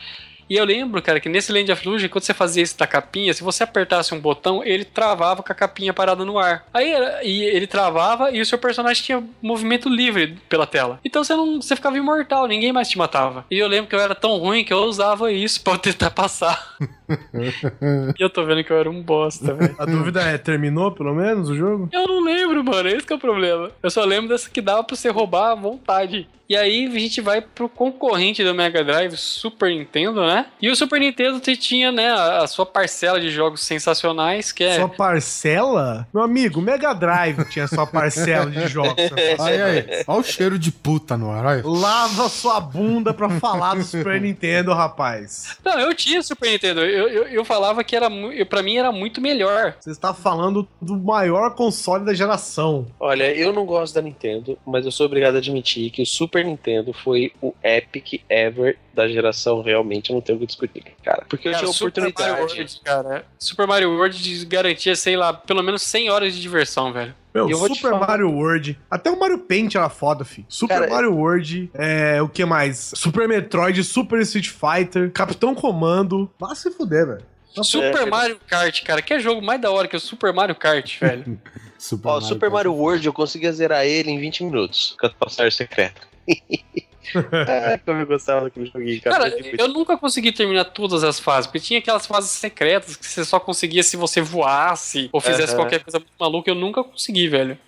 E 0.48 0.56
eu 0.56 0.64
lembro, 0.64 1.00
cara, 1.02 1.20
que 1.20 1.28
nesse 1.28 1.52
Land 1.52 1.70
of 1.72 1.86
Illusion, 1.86 2.08
quando 2.08 2.24
você 2.24 2.34
fazia 2.34 2.62
isso 2.62 2.78
da 2.78 2.86
capinha, 2.86 3.32
se 3.32 3.42
você 3.42 3.62
apertasse 3.62 4.14
um 4.14 4.20
botão, 4.20 4.62
ele 4.64 4.84
travava 4.84 5.42
com 5.42 5.52
a 5.52 5.54
capinha 5.54 5.92
parada 5.92 6.24
no 6.24 6.38
ar. 6.38 6.66
Aí 6.72 6.94
e 7.22 7.42
ele 7.42 7.66
travava 7.66 8.30
e 8.30 8.40
o 8.40 8.46
seu 8.46 8.58
personagem 8.58 9.02
tinha 9.02 9.22
movimento 9.40 9.88
livre 9.88 10.38
pela 10.48 10.66
tela. 10.66 11.00
Então 11.04 11.22
você 11.24 11.34
não 11.34 11.60
você 11.60 11.76
ficava 11.76 11.96
imortal, 11.96 12.46
ninguém 12.46 12.72
mais 12.72 12.88
te 12.88 12.98
matava. 12.98 13.44
E 13.50 13.58
eu 13.58 13.68
lembro 13.68 13.88
que 13.88 13.94
eu 13.94 14.00
era 14.00 14.14
tão 14.14 14.36
ruim 14.38 14.64
que 14.64 14.72
eu 14.72 14.84
usava 14.84 15.32
isso 15.32 15.62
pra 15.62 15.78
tentar 15.78 16.10
passar. 16.10 16.76
e 17.08 18.22
eu 18.22 18.30
tô 18.30 18.44
vendo 18.44 18.64
que 18.64 18.72
eu 18.72 18.78
era 18.78 18.90
um 18.90 19.02
bosta, 19.02 19.54
velho. 19.54 19.74
A 19.78 19.84
dúvida 19.84 20.22
é, 20.22 20.38
terminou 20.38 20.92
pelo 20.92 21.14
menos 21.14 21.48
o 21.48 21.54
jogo? 21.54 21.88
Eu 21.92 22.06
não 22.06 22.24
lembro, 22.24 22.64
mano. 22.64 22.88
Esse 22.88 23.06
que 23.06 23.12
é 23.12 23.16
o 23.16 23.18
problema. 23.18 23.70
Eu 23.82 23.90
só 23.90 24.04
lembro 24.04 24.28
dessa 24.28 24.48
que 24.48 24.60
dava 24.60 24.82
pra 24.84 24.96
você 24.96 25.10
roubar 25.10 25.52
à 25.52 25.54
vontade. 25.54 26.28
E 26.48 26.54
aí 26.56 26.86
a 26.86 26.98
gente 26.98 27.20
vai 27.22 27.40
pro 27.40 27.68
concorrente 27.68 28.44
do 28.44 28.54
Mega 28.54 28.84
Drive, 28.84 29.16
Super 29.16 29.70
Nintendo, 29.70 30.26
né? 30.26 30.46
E 30.60 30.68
o 30.68 30.76
Super 30.76 31.00
Nintendo 31.00 31.38
você 31.42 31.56
tinha, 31.56 31.90
né, 31.90 32.10
a, 32.12 32.46
sua 32.46 32.66
parcela 32.66 33.18
de 33.18 33.30
jogos 33.30 33.62
sensacionais, 33.62 34.52
que 34.52 34.62
é. 34.62 34.76
Sua 34.76 34.88
parcela? 34.88 36.06
Meu 36.12 36.22
amigo, 36.22 36.60
o 36.60 36.62
Mega 36.62 36.92
Drive 36.92 37.48
tinha 37.48 37.66
sua 37.66 37.86
parcela 37.86 38.50
de 38.50 38.68
jogos. 38.68 38.94
Aí, 39.40 39.60
aí, 39.60 40.04
olha 40.06 40.20
o 40.20 40.22
cheiro 40.22 40.58
de 40.58 40.70
puta 40.70 41.16
no 41.16 41.30
ar, 41.30 41.44
olha. 41.44 41.62
Lava 41.64 42.28
sua 42.28 42.60
bunda 42.60 43.12
pra 43.12 43.28
falar 43.28 43.74
do 43.74 43.82
Super 43.82 44.20
Nintendo, 44.20 44.72
rapaz. 44.72 45.56
Não, 45.64 45.78
eu 45.80 45.94
tinha 45.94 46.22
Super 46.22 46.50
Nintendo. 46.50 46.80
Eu, 46.94 47.08
eu, 47.08 47.26
eu 47.28 47.44
falava 47.44 47.82
que 47.84 47.94
era 47.96 48.06
eu- 48.06 48.46
pra 48.46 48.62
mim 48.62 48.76
era 48.76 48.90
muito 48.92 49.20
melhor. 49.20 49.74
Você 49.80 49.90
está 49.90 50.14
falando 50.14 50.66
do 50.80 50.96
maior 50.96 51.54
console 51.54 52.04
da 52.04 52.14
geração. 52.14 52.86
Olha, 53.00 53.34
eu 53.34 53.52
não 53.52 53.64
gosto 53.66 53.94
da 53.94 54.02
Nintendo, 54.02 54.58
mas 54.66 54.84
eu 54.84 54.92
sou 54.92 55.06
obrigado 55.06 55.34
a 55.34 55.38
admitir 55.38 55.90
que 55.90 56.02
o 56.02 56.06
Super 56.06 56.44
Nintendo 56.44 56.92
foi 56.92 57.32
o 57.42 57.52
epic 57.62 58.22
ever 58.28 58.78
da 58.94 59.08
geração, 59.08 59.60
realmente, 59.60 60.10
eu 60.10 60.14
não 60.14 60.20
tenho 60.20 60.36
o 60.36 60.40
que 60.40 60.46
discutir, 60.46 60.84
cara. 61.02 61.24
Porque 61.28 61.48
eu 61.48 61.52
Cara, 61.52 61.64
tinha 61.64 61.72
Super 61.74 62.00
Mario 62.00 62.10
oportunidade. 62.12 62.52
World, 62.58 62.80
cara. 62.84 63.26
Super 63.38 63.66
Mario 63.66 63.90
World 63.96 64.44
garantia, 64.46 64.94
sei 64.94 65.16
lá, 65.16 65.32
pelo 65.32 65.62
menos 65.62 65.82
100 65.82 66.10
horas 66.10 66.32
de 66.34 66.40
diversão, 66.40 66.92
velho. 66.92 67.14
Meu, 67.34 67.48
Super 67.56 67.90
falar- 67.90 68.06
Mario 68.06 68.30
World. 68.30 68.78
Até 68.88 69.10
o 69.10 69.18
Mario 69.18 69.38
Paint 69.38 69.74
era 69.74 69.88
foda, 69.88 70.24
fi. 70.24 70.46
Super 70.48 70.78
Cara, 70.80 70.88
Mario 70.90 71.12
World. 71.16 71.68
É, 71.74 72.22
o 72.22 72.28
que 72.28 72.44
mais? 72.44 72.92
Super 72.94 73.26
Metroid, 73.26 73.82
Super 73.82 74.20
Street 74.20 74.48
Fighter, 74.50 75.10
Capitão 75.10 75.52
Comando. 75.54 76.30
Vá 76.38 76.54
se 76.54 76.70
fuder, 76.70 77.06
velho. 77.06 77.22
Super 77.62 78.02
é- 78.02 78.06
Mario 78.06 78.38
Kart, 78.46 78.82
cara. 78.84 79.02
Que 79.02 79.14
é 79.14 79.18
jogo 79.18 79.42
mais 79.42 79.60
da 79.60 79.70
hora 79.70 79.88
que 79.88 79.96
o 79.96 80.00
Super 80.00 80.32
Mario 80.32 80.54
Kart, 80.54 80.98
velho. 81.00 81.40
Super 81.76 82.08
Ó, 82.08 82.20
Super 82.20 82.50
Mario 82.50 82.72
World 82.72 83.04
eu 83.06 83.12
conseguia 83.12 83.52
zerar 83.52 83.84
ele 83.84 84.10
em 84.10 84.18
20 84.18 84.44
minutos, 84.44 84.96
a 85.02 85.08
passagem 85.10 85.50
secreta. 85.50 86.00
ah, 87.14 87.78
como 87.84 88.00
eu 88.00 88.06
gostava 88.06 88.42
daquele 88.42 88.66
joguinho, 88.66 89.00
cara. 89.00 89.30
Cara, 89.30 89.36
eu 89.58 89.68
nunca 89.68 89.96
consegui 89.96 90.32
terminar 90.32 90.64
todas 90.66 91.04
as 91.04 91.18
fases, 91.20 91.46
porque 91.46 91.60
tinha 91.60 91.78
aquelas 91.78 92.06
fases 92.06 92.30
secretas 92.30 92.96
que 92.96 93.06
você 93.06 93.24
só 93.24 93.38
conseguia 93.40 93.82
se 93.82 93.96
você 93.96 94.20
voasse 94.20 95.08
ou 95.12 95.20
fizesse 95.20 95.54
qualquer 95.54 95.82
coisa 95.82 95.98
muito 95.98 96.12
maluca. 96.18 96.50
Eu 96.50 96.54
nunca 96.54 96.82
consegui, 96.84 97.28
velho. 97.28 97.58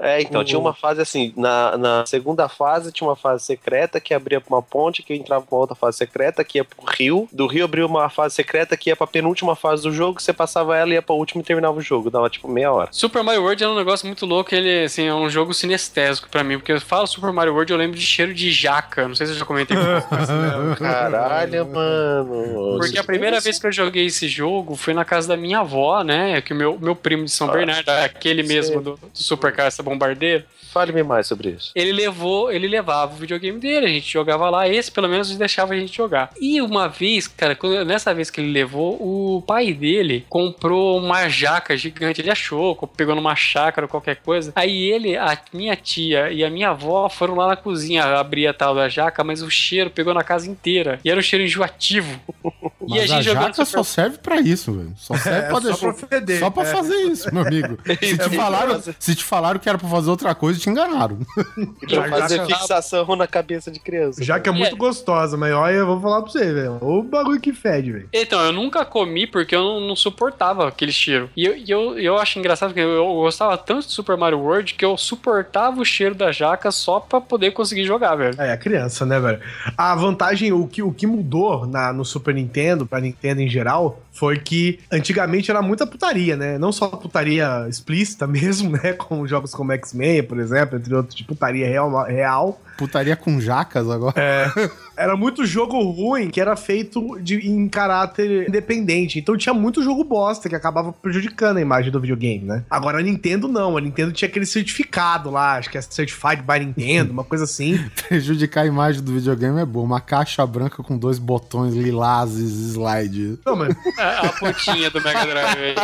É, 0.00 0.20
então, 0.22 0.40
Uhum. 0.40 0.44
tinha 0.46 0.58
uma 0.58 0.74
fase 0.74 1.00
assim, 1.00 1.32
na, 1.36 1.76
na 1.76 2.06
segunda 2.06 2.48
fase 2.48 2.90
tinha 2.92 3.06
uma 3.08 3.16
fase 3.16 3.44
secreta 3.44 4.00
que 4.00 4.14
abria 4.14 4.40
pra 4.40 4.54
uma 4.56 4.62
ponte, 4.62 5.02
que 5.02 5.14
entrava 5.14 5.44
pra 5.44 5.54
uma 5.54 5.60
outra 5.60 5.74
fase 5.76 5.98
secreta, 5.98 6.42
que 6.44 6.58
ia 6.58 6.64
pro 6.64 6.84
rio. 6.86 7.28
Do 7.32 7.46
rio 7.46 7.64
abriu 7.64 7.86
uma 7.86 8.08
fase 8.08 8.34
secreta 8.34 8.76
que 8.76 8.90
ia 8.90 8.96
pra 8.96 9.06
penúltima 9.06 9.54
fase 9.54 9.82
do 9.82 9.92
jogo, 9.92 10.20
você 10.20 10.32
passava 10.32 10.76
ela, 10.76 10.92
ia 10.94 11.02
pra 11.02 11.14
última 11.14 11.42
e 11.42 11.44
terminava 11.44 11.76
o 11.78 11.82
jogo. 11.82 12.10
Dava 12.10 12.28
tipo 12.30 12.48
meia 12.48 12.72
hora. 12.72 12.88
Super 12.92 13.22
Mario 13.22 13.42
World 13.42 13.62
era 13.62 13.72
um 13.72 13.76
negócio 13.76 14.06
muito 14.06 14.24
louco, 14.26 14.54
ele 14.54 14.84
assim, 14.84 15.06
é 15.06 15.14
um 15.14 15.28
jogo 15.28 15.52
sinestésico 15.52 16.28
pra 16.28 16.42
mim, 16.42 16.58
porque 16.58 16.72
eu 16.72 16.80
falo 16.80 17.06
Super 17.06 17.32
Mario 17.32 17.52
World, 17.52 17.72
eu 17.72 17.78
lembro 17.78 17.98
de 17.98 18.04
cheiro 18.04 18.32
de 18.32 18.50
jaca. 18.50 18.79
Não 19.08 19.14
sei 19.14 19.26
se 19.26 19.32
eu 19.32 19.38
já 19.38 19.44
comentei 19.44 19.76
com 19.76 19.82
vocês. 19.82 20.78
Caralho, 20.78 21.66
mano. 21.68 22.78
Porque 22.78 22.98
a 22.98 23.04
primeira 23.04 23.40
vez 23.40 23.58
que 23.58 23.66
eu 23.66 23.72
joguei 23.72 24.06
esse 24.06 24.28
jogo 24.28 24.76
foi 24.76 24.94
na 24.94 25.04
casa 25.04 25.28
da 25.28 25.36
minha 25.36 25.60
avó, 25.60 26.02
né? 26.02 26.40
Que 26.40 26.52
o 26.52 26.56
meu, 26.56 26.78
meu 26.80 26.94
primo 26.96 27.24
de 27.24 27.30
São 27.30 27.48
Ah, 27.48 27.52
Bernardo, 27.52 27.88
aquele 27.88 28.44
sei. 28.44 28.56
mesmo 28.56 28.80
do, 28.80 28.92
do 28.92 29.00
Super 29.14 29.52
Caça 29.52 29.82
Bombardeiro, 29.82 30.44
Fale-me 30.72 31.02
mais 31.02 31.26
sobre 31.26 31.48
isso. 31.50 31.72
ele 31.74 31.90
levou, 31.90 32.52
ele 32.52 32.68
levava 32.68 33.12
o 33.12 33.16
videogame 33.16 33.58
dele, 33.58 33.86
a 33.86 33.88
gente 33.88 34.08
jogava 34.08 34.48
lá, 34.48 34.68
esse 34.68 34.88
pelo 34.88 35.08
menos 35.08 35.36
deixava 35.36 35.74
a 35.74 35.76
gente 35.76 35.96
jogar. 35.96 36.30
E 36.40 36.62
uma 36.62 36.86
vez, 36.88 37.26
cara, 37.26 37.56
quando- 37.56 37.84
nessa 37.84 38.14
vez 38.14 38.30
que 38.30 38.40
ele 38.40 38.52
levou, 38.52 38.92
o 38.94 39.42
pai 39.42 39.72
dele 39.72 40.24
comprou 40.28 40.96
uma 40.96 41.28
jaca 41.28 41.76
gigante, 41.76 42.20
ele 42.20 42.30
achou, 42.30 42.76
pegou 42.96 43.16
numa 43.16 43.34
chácara 43.34 43.84
ou 43.84 43.88
qualquer 43.90 44.16
coisa. 44.18 44.52
Aí 44.54 44.84
ele, 44.92 45.16
a 45.16 45.36
minha 45.52 45.74
tia 45.74 46.30
e 46.30 46.44
a 46.44 46.48
minha 46.50 46.68
avó 46.70 47.08
foram 47.08 47.34
lá 47.34 47.48
na 47.48 47.56
cozinha 47.56 48.04
abrir 48.04 48.46
a 48.46 48.54
tal 48.54 48.69
da 48.74 48.88
jaca, 48.88 49.22
mas 49.24 49.42
o 49.42 49.50
cheiro 49.50 49.90
pegou 49.90 50.12
na 50.14 50.22
casa 50.24 50.48
inteira. 50.50 50.98
E 51.04 51.10
era 51.10 51.18
um 51.18 51.22
cheiro 51.22 51.44
enjoativo. 51.44 52.20
e 52.86 52.98
Mas 52.98 53.10
a, 53.10 53.20
jogando 53.22 53.42
jaca 53.54 53.64
Super 53.64 53.78
só 53.78 53.82
serve 53.82 54.18
pra 54.18 54.40
isso, 54.40 54.72
velho. 54.72 54.92
Só 54.96 55.14
serve 55.16 55.48
pra 55.48 55.50
só 55.50 55.60
deixar. 55.60 55.92
pra 55.94 56.08
feder. 56.08 56.38
Só 56.38 56.50
pra 56.50 56.62
É. 56.62 56.66
fazer 56.66 56.96
isso, 57.02 57.32
meu 57.34 57.46
amigo. 57.46 57.78
Se 58.00 58.18
te, 58.18 58.36
falaram, 58.36 58.82
se 58.98 59.14
te 59.14 59.24
falaram 59.24 59.58
que 59.60 59.68
era 59.68 59.78
pra 59.78 59.88
fazer 59.88 60.10
outra 60.10 60.34
coisa, 60.34 60.58
te 60.58 60.68
enganaram. 60.70 61.18
Pra 61.88 62.08
fazer 62.08 62.36
já- 62.38 62.46
fixação 62.46 63.16
na 63.16 63.26
cabeça 63.26 63.70
de 63.70 63.78
criança. 63.80 64.22
Já 64.22 64.38
que 64.40 64.48
é 64.48 64.52
muito 64.52 64.74
É. 64.74 64.78
gostosa, 64.78 65.36
mas 65.36 65.52
olha, 65.52 65.74
eu 65.74 65.86
vou 65.86 66.00
falar 66.00 66.22
pra 66.22 66.30
você, 66.30 66.52
velho. 66.52 66.78
O 66.80 67.02
bagulho 67.02 67.40
que 67.40 67.52
fede, 67.52 67.92
velho. 67.92 68.08
Então, 68.12 68.40
eu 68.40 68.52
nunca 68.52 68.84
comi 68.84 69.26
porque 69.26 69.54
eu 69.54 69.62
não, 69.62 69.80
não 69.80 69.96
suportava 69.96 70.68
aquele 70.68 70.92
cheiro. 70.92 71.28
E 71.36 71.44
eu, 71.44 71.56
e 71.56 71.70
eu, 71.70 71.98
eu 71.98 72.18
acho 72.18 72.38
engraçado 72.38 72.72
que 72.74 72.80
eu, 72.80 72.88
eu 72.90 73.06
gostava 73.14 73.56
tanto 73.58 73.86
de 73.86 73.92
Super 73.92 74.16
Mario 74.16 74.38
World 74.40 74.74
que 74.74 74.84
eu 74.84 74.96
suportava 74.96 75.80
o 75.80 75.84
cheiro 75.84 76.14
da 76.14 76.32
jaca 76.32 76.70
só 76.70 77.00
pra 77.00 77.20
poder 77.20 77.50
conseguir 77.52 77.84
jogar, 77.84 78.14
velho. 78.16 78.40
É, 78.40 78.56
criança, 78.60 79.04
né, 79.04 79.18
velho? 79.18 79.40
A 79.76 79.94
vantagem, 79.96 80.52
o 80.52 80.66
que, 80.66 80.82
o 80.82 80.92
que 80.92 81.06
mudou 81.06 81.66
na, 81.66 81.92
no 81.92 82.04
Super 82.04 82.34
Nintendo, 82.34 82.86
pra 82.86 83.00
Nintendo 83.00 83.40
em 83.40 83.48
geral, 83.48 84.00
foi 84.12 84.38
que 84.38 84.80
antigamente 84.90 85.50
era 85.50 85.62
muita 85.62 85.86
putaria, 85.86 86.36
né? 86.36 86.58
Não 86.58 86.72
só 86.72 86.88
putaria 86.88 87.66
explícita 87.68 88.26
mesmo, 88.28 88.70
né? 88.70 88.92
Com 88.92 89.26
jogos 89.26 89.54
como 89.54 89.72
X-Men, 89.72 90.22
por 90.22 90.38
exemplo, 90.38 90.76
entre 90.76 90.94
outros 90.94 91.14
de 91.14 91.24
putaria 91.24 91.66
real, 91.66 92.04
real. 92.04 92.60
Putaria 92.76 93.16
com 93.16 93.40
jacas 93.40 93.88
agora. 93.88 94.14
Era 95.00 95.16
muito 95.16 95.46
jogo 95.46 95.80
ruim 95.80 96.28
que 96.28 96.38
era 96.38 96.54
feito 96.54 97.18
de, 97.22 97.36
em 97.48 97.66
caráter 97.70 98.46
independente. 98.46 99.18
Então 99.18 99.34
tinha 99.34 99.54
muito 99.54 99.82
jogo 99.82 100.04
bosta 100.04 100.46
que 100.46 100.54
acabava 100.54 100.92
prejudicando 100.92 101.56
a 101.56 101.60
imagem 101.62 101.90
do 101.90 101.98
videogame, 101.98 102.44
né? 102.44 102.64
Agora 102.68 102.98
a 102.98 103.02
Nintendo 103.02 103.48
não. 103.48 103.78
A 103.78 103.80
Nintendo 103.80 104.12
tinha 104.12 104.28
aquele 104.28 104.44
certificado 104.44 105.30
lá, 105.30 105.56
acho 105.56 105.70
que 105.70 105.78
é 105.78 105.80
Certified 105.80 106.42
by 106.42 106.66
Nintendo, 106.66 107.14
uma 107.14 107.24
coisa 107.24 107.44
assim. 107.44 107.82
Prejudicar 108.08 108.64
a 108.64 108.66
imagem 108.66 109.02
do 109.02 109.12
videogame 109.12 109.58
é 109.58 109.64
bom. 109.64 109.82
Uma 109.82 110.02
caixa 110.02 110.44
branca 110.44 110.82
com 110.82 110.98
dois 110.98 111.18
botões 111.18 111.74
lilazes 111.74 112.50
slide. 112.72 113.38
Não, 113.46 113.56
mas 113.56 113.74
A, 114.00 114.28
pontinha 114.38 114.90
do 114.90 115.00
Mega 115.02 115.26
Drive 115.26 115.58
aí. 115.58 115.74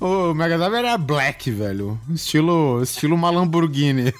O 0.00 0.32
Mega 0.34 0.56
Drive 0.56 0.74
era 0.74 0.96
black, 0.96 1.50
velho. 1.50 1.98
Estilo, 2.10 2.82
estilo 2.82 3.14
uma 3.16 3.30
Lamborghini. 3.30 4.14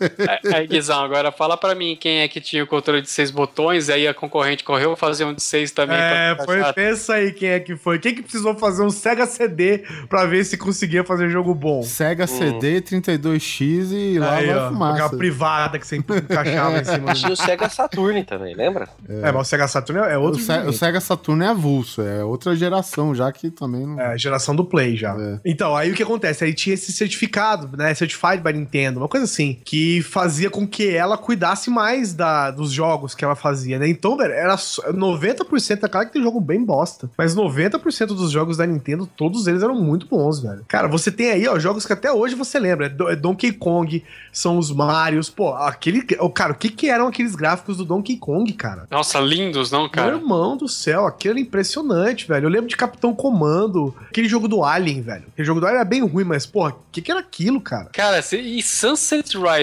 Aí, 0.00 0.54
aí, 0.54 0.66
Guizão, 0.66 1.02
agora 1.02 1.30
fala 1.32 1.56
pra 1.56 1.74
mim 1.74 1.96
quem 1.98 2.20
é 2.20 2.28
que 2.28 2.40
tinha 2.40 2.62
o 2.64 2.66
controle 2.66 3.02
de 3.02 3.10
seis 3.10 3.30
botões, 3.30 3.88
aí 3.90 4.06
a 4.06 4.14
concorrente 4.14 4.62
correu 4.64 4.96
fazer 4.96 5.24
um 5.24 5.34
de 5.34 5.42
seis 5.42 5.70
também. 5.70 5.96
É, 5.98 6.34
pra 6.34 6.44
foi, 6.44 6.60
chato. 6.60 6.74
pensa 6.74 7.14
aí 7.14 7.32
quem 7.32 7.48
é 7.50 7.60
que 7.60 7.76
foi. 7.76 7.98
Quem 7.98 8.14
que 8.14 8.22
precisou 8.22 8.54
fazer 8.56 8.82
um 8.82 8.90
Sega 8.90 9.26
CD 9.26 9.84
pra 10.08 10.24
ver 10.26 10.44
se 10.44 10.56
conseguia 10.56 11.04
fazer 11.04 11.28
jogo 11.30 11.54
bom? 11.54 11.82
Sega 11.82 12.26
CD, 12.26 12.80
32X 12.80 13.92
e 13.92 14.18
lá 14.18 14.36
Aí, 14.36 14.46
vai 14.46 14.56
ó, 14.58 14.68
fumaça. 14.68 14.94
aquela 15.04 15.18
privada 15.18 15.78
que 15.78 15.86
você 15.86 15.96
encaixava 15.96 16.78
em 16.78 16.84
cima. 16.84 17.14
Tinha 17.14 17.32
o 17.32 17.36
Sega 17.36 17.68
Saturn 17.68 18.24
também, 18.24 18.54
lembra? 18.54 18.88
É, 19.08 19.30
mas 19.32 19.46
o 19.46 19.50
Sega 19.50 19.68
Saturn 19.68 20.00
é 20.02 20.10
é 20.12 20.18
O, 20.18 20.22
outro 20.22 20.40
Se- 20.40 20.58
o. 20.66 20.72
Sega 20.72 21.00
Saturn 21.00 21.44
é 21.44 21.48
avulso, 21.48 22.02
é 22.02 22.24
outra 22.24 22.54
geração 22.56 23.14
já 23.14 23.30
que 23.32 23.50
também 23.50 23.86
não... 23.86 24.00
É, 24.00 24.16
geração 24.18 24.54
do 24.56 24.64
Play 24.64 24.96
já. 24.96 25.14
É. 25.18 25.40
Então, 25.44 25.76
aí 25.76 25.90
o 25.90 25.94
que 25.94 26.02
acontece? 26.02 26.44
Aí 26.44 26.52
tinha 26.54 26.74
esse 26.74 26.92
certificado, 26.92 27.76
né? 27.76 27.94
Certified 27.94 28.42
by 28.42 28.52
Nintendo, 28.52 28.98
uma 29.00 29.08
coisa 29.08 29.24
assim, 29.24 29.58
que 29.70 30.02
fazia 30.02 30.50
com 30.50 30.66
que 30.66 30.88
ela 30.96 31.16
cuidasse 31.16 31.70
mais 31.70 32.12
da, 32.12 32.50
dos 32.50 32.72
jogos 32.72 33.14
que 33.14 33.24
ela 33.24 33.36
fazia, 33.36 33.78
né? 33.78 33.88
Então, 33.88 34.16
velho, 34.16 34.32
era 34.32 34.56
só- 34.56 34.82
90%, 34.92 35.84
é 35.84 35.88
claro 35.88 36.08
que 36.08 36.12
tem 36.14 36.22
jogo 36.24 36.40
bem 36.40 36.64
bosta, 36.64 37.08
mas 37.16 37.36
90% 37.36 38.06
dos 38.08 38.32
jogos 38.32 38.56
da 38.56 38.66
Nintendo, 38.66 39.08
todos 39.16 39.46
eles 39.46 39.62
eram 39.62 39.76
muito 39.80 40.06
bons, 40.08 40.40
velho. 40.40 40.64
Cara, 40.66 40.88
você 40.88 41.12
tem 41.12 41.30
aí, 41.30 41.46
ó, 41.46 41.56
jogos 41.56 41.86
que 41.86 41.92
até 41.92 42.10
hoje 42.12 42.34
você 42.34 42.58
lembra. 42.58 42.86
É, 42.88 43.12
é 43.12 43.14
Donkey 43.14 43.52
Kong, 43.52 44.02
são 44.32 44.58
os 44.58 44.72
Marios, 44.72 45.30
pô, 45.30 45.54
aquele. 45.54 46.02
Cara, 46.34 46.50
o 46.52 46.56
que 46.56 46.68
que 46.68 46.88
eram 46.90 47.06
aqueles 47.06 47.36
gráficos 47.36 47.76
do 47.76 47.84
Donkey 47.84 48.16
Kong, 48.16 48.52
cara? 48.54 48.88
Nossa, 48.90 49.20
lindos, 49.20 49.70
não, 49.70 49.82
Meu 49.82 49.90
cara? 49.90 50.16
irmão 50.16 50.56
do 50.56 50.66
céu, 50.66 51.06
aquilo 51.06 51.34
era 51.34 51.40
impressionante, 51.40 52.26
velho. 52.26 52.46
Eu 52.46 52.50
lembro 52.50 52.66
de 52.66 52.76
Capitão 52.76 53.14
Comando, 53.14 53.94
aquele 54.08 54.28
jogo 54.28 54.48
do 54.48 54.64
Alien, 54.64 55.00
velho. 55.00 55.24
Aquele 55.32 55.46
jogo 55.46 55.60
do 55.60 55.66
Alien 55.66 55.80
era 55.80 55.88
bem 55.88 56.04
ruim, 56.04 56.24
mas, 56.24 56.44
porra, 56.44 56.70
o 56.70 56.76
que, 56.90 57.00
que 57.00 57.12
era 57.12 57.20
aquilo, 57.20 57.60
cara? 57.60 57.88
Cara, 57.92 58.18
e 58.32 58.60
Sunset 58.60 59.36
Riders? 59.38 59.59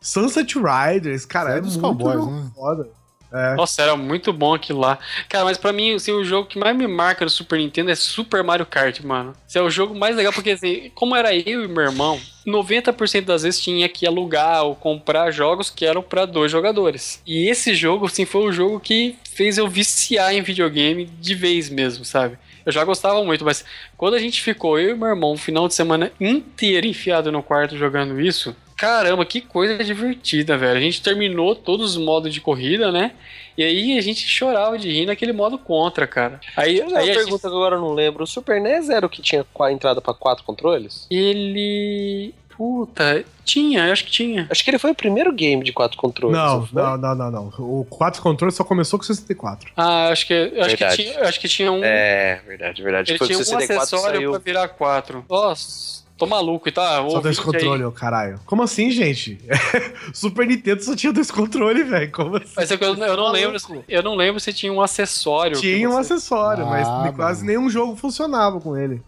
Sunset 0.00 0.54
Riders, 0.58 1.24
cara, 1.24 1.54
É 1.54 1.58
é, 1.58 1.60
dos 1.60 1.76
muito 1.76 2.04
cowboys, 2.04 2.26
né? 2.26 2.50
foda. 2.54 2.98
É. 3.30 3.54
Nossa, 3.56 3.82
era 3.82 3.94
muito 3.94 4.32
bom 4.32 4.54
aquilo 4.54 4.80
lá. 4.80 4.98
Cara, 5.28 5.44
mas 5.44 5.58
pra 5.58 5.72
mim, 5.72 5.94
assim, 5.94 6.12
o 6.12 6.24
jogo 6.24 6.48
que 6.48 6.58
mais 6.58 6.74
me 6.74 6.86
marca 6.86 7.24
no 7.24 7.30
Super 7.30 7.58
Nintendo 7.58 7.90
é 7.90 7.94
Super 7.94 8.42
Mario 8.42 8.64
Kart, 8.64 9.00
mano. 9.02 9.34
Esse 9.46 9.58
é 9.58 9.62
o 9.62 9.68
jogo 9.68 9.94
mais 9.94 10.16
legal, 10.16 10.32
porque 10.32 10.52
assim, 10.52 10.90
como 10.94 11.14
era 11.14 11.34
eu 11.34 11.62
e 11.62 11.68
meu 11.68 11.82
irmão, 11.84 12.18
90% 12.46 13.26
das 13.26 13.42
vezes 13.42 13.60
tinha 13.60 13.86
que 13.88 14.06
alugar 14.06 14.64
ou 14.64 14.74
comprar 14.74 15.30
jogos 15.30 15.68
que 15.68 15.84
eram 15.84 16.02
pra 16.02 16.24
dois 16.24 16.50
jogadores. 16.50 17.20
E 17.26 17.50
esse 17.50 17.74
jogo, 17.74 18.06
assim, 18.06 18.24
foi 18.24 18.42
o 18.48 18.52
jogo 18.52 18.80
que 18.80 19.16
fez 19.34 19.58
eu 19.58 19.68
viciar 19.68 20.32
em 20.32 20.40
videogame 20.40 21.04
de 21.04 21.34
vez 21.34 21.68
mesmo, 21.68 22.06
sabe? 22.06 22.38
Eu 22.64 22.72
já 22.72 22.82
gostava 22.84 23.22
muito, 23.24 23.44
mas 23.44 23.64
quando 23.96 24.14
a 24.14 24.18
gente 24.18 24.42
ficou, 24.42 24.78
eu 24.78 24.94
e 24.94 24.98
meu 24.98 25.08
irmão, 25.08 25.32
um 25.32 25.38
final 25.38 25.68
de 25.68 25.74
semana 25.74 26.10
inteiro 26.20 26.86
enfiado 26.86 27.30
no 27.30 27.42
quarto 27.42 27.76
jogando 27.76 28.20
isso, 28.20 28.54
caramba, 28.78 29.24
que 29.26 29.40
coisa 29.42 29.82
divertida, 29.84 30.56
velho. 30.56 30.78
A 30.78 30.80
gente 30.80 31.02
terminou 31.02 31.54
todos 31.54 31.96
os 31.96 32.02
modos 32.02 32.32
de 32.32 32.40
corrida, 32.40 32.90
né? 32.90 33.12
E 33.56 33.62
aí 33.64 33.98
a 33.98 34.00
gente 34.00 34.26
chorava 34.26 34.78
de 34.78 34.88
rir 34.90 35.04
naquele 35.06 35.32
modo 35.32 35.58
contra, 35.58 36.06
cara. 36.06 36.40
Aí, 36.56 36.80
aí 36.80 36.92
a 36.94 37.02
gente- 37.02 37.14
pergunta 37.16 37.40
que 37.48 37.54
agora 37.54 37.74
eu 37.76 37.80
não 37.80 37.92
lembro. 37.92 38.22
O 38.22 38.26
Super 38.26 38.60
NES 38.60 38.88
era 38.88 39.04
o 39.04 39.08
que 39.10 39.20
tinha 39.20 39.44
qua- 39.52 39.72
entrada 39.72 40.00
pra 40.00 40.14
quatro 40.14 40.44
controles? 40.44 41.06
ele. 41.10 42.32
Puta, 42.56 43.24
tinha, 43.44 43.86
eu 43.86 43.92
acho 43.92 44.04
que 44.04 44.10
tinha. 44.10 44.48
Acho 44.50 44.64
que 44.64 44.70
ele 44.70 44.80
foi 44.80 44.90
o 44.90 44.94
primeiro 44.94 45.32
game 45.32 45.62
de 45.62 45.72
quatro 45.72 45.96
controles. 45.96 46.36
Não, 46.36 46.66
foi? 46.66 46.82
não, 46.82 46.96
não, 46.98 47.14
não, 47.14 47.30
não. 47.30 47.48
O 47.56 47.86
4 47.88 48.20
controles 48.20 48.56
só 48.56 48.64
começou 48.64 48.98
com 48.98 49.04
o 49.04 49.06
64. 49.06 49.70
Ah, 49.76 50.08
acho 50.08 50.26
que, 50.26 50.32
eu 50.34 50.64
acho 50.64 50.76
que, 50.76 50.88
tinha, 50.88 51.12
eu 51.20 51.24
acho 51.28 51.38
que 51.40 51.48
tinha 51.48 51.70
um. 51.70 51.84
É, 51.84 52.40
verdade, 52.44 52.82
verdade. 52.82 53.12
ele 53.12 53.18
Foi 53.18 53.28
tinha 53.28 53.38
um 53.38 53.44
64 53.44 53.82
acessório 53.84 54.16
saiu. 54.18 54.30
pra 54.32 54.40
virar 54.40 54.66
quatro. 54.70 55.24
Nossa, 55.30 55.97
tô 56.18 56.26
maluco 56.26 56.68
e 56.68 56.72
tá. 56.72 56.96
Só 57.08 57.20
dois 57.20 57.38
controles, 57.38 57.86
ô 57.86 57.92
caralho. 57.92 58.40
Como 58.44 58.62
assim, 58.62 58.90
gente? 58.90 59.38
Super 60.12 60.46
Nintendo 60.46 60.82
só 60.82 60.94
tinha 60.96 61.12
dois 61.12 61.30
controles, 61.30 61.88
velho. 61.88 62.10
Como 62.12 62.36
assim? 62.36 62.52
Mas 62.56 62.70
é 62.70 62.74
eu, 62.74 62.78
eu 62.82 62.94
não 62.96 63.06
Maluco. 63.06 63.32
lembro. 63.32 63.60
se- 63.60 63.84
Eu 63.88 64.02
não 64.02 64.14
lembro 64.14 64.40
se 64.40 64.52
tinha 64.52 64.72
um 64.72 64.80
acessório. 64.82 65.58
Tinha 65.60 65.88
um 65.88 65.92
você- 65.92 66.14
acessório, 66.14 66.64
Ah, 66.66 67.02
mas 67.04 67.14
quase 67.16 67.40
bom. 67.42 67.46
nenhum 67.46 67.70
jogo 67.70 67.96
funcionava 67.96 68.60
com 68.60 68.76
ele. 68.76 69.00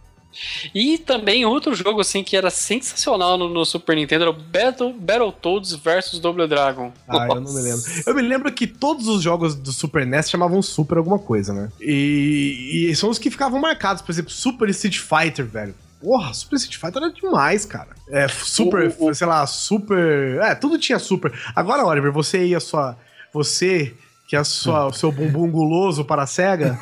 E 0.72 0.96
também 0.96 1.44
outro 1.44 1.74
jogo 1.74 2.00
assim 2.00 2.22
que 2.22 2.36
era 2.36 2.50
sensacional 2.50 3.36
no, 3.36 3.48
no 3.48 3.64
Super 3.64 3.96
Nintendo 3.96 4.22
era 4.22 4.30
o 4.30 4.32
Battle, 4.32 4.92
Battletoads 4.92 5.72
vs 5.74 6.20
Double 6.20 6.46
Dragon. 6.46 6.92
Ah, 7.08 7.26
eu 7.28 7.40
não 7.40 7.52
me 7.52 7.60
lembro. 7.60 7.82
Eu 8.06 8.14
me 8.14 8.22
lembro 8.22 8.52
que 8.52 8.64
todos 8.68 9.08
os 9.08 9.20
jogos 9.20 9.56
do 9.56 9.72
Super 9.72 10.06
NES 10.06 10.30
chamavam 10.30 10.62
Super 10.62 10.98
alguma 10.98 11.18
coisa, 11.18 11.52
né? 11.52 11.68
E, 11.80 12.86
e 12.90 12.94
são 12.94 13.10
os 13.10 13.18
que 13.18 13.28
ficavam 13.28 13.60
marcados. 13.60 14.02
Por 14.02 14.12
exemplo, 14.12 14.30
Super 14.30 14.68
Street 14.68 14.98
Fighter, 15.00 15.44
velho. 15.46 15.74
Porra, 16.00 16.32
Super 16.32 16.56
Street 16.56 16.80
Fighter 16.80 17.02
era 17.02 17.12
demais, 17.12 17.64
cara. 17.66 17.88
É, 18.08 18.26
Super, 18.28 18.94
O- 18.98 19.08
o- 19.10 19.14
sei 19.14 19.26
lá, 19.26 19.46
Super... 19.46 20.40
É, 20.42 20.54
tudo 20.54 20.78
tinha 20.78 20.98
Super. 20.98 21.32
Agora, 21.54 21.84
Oliver, 21.84 22.10
você 22.12 22.44
e 22.46 22.54
a 22.54 22.60
sua... 22.60 22.96
Você, 23.32 23.94
que 24.26 24.34
é 24.34 24.42
sua, 24.42 24.86
o 24.86 24.92
seu 24.92 25.12
bumbum 25.12 25.50
guloso 25.50 26.04
para 26.04 26.22
a 26.22 26.26
SEGA, 26.26 26.78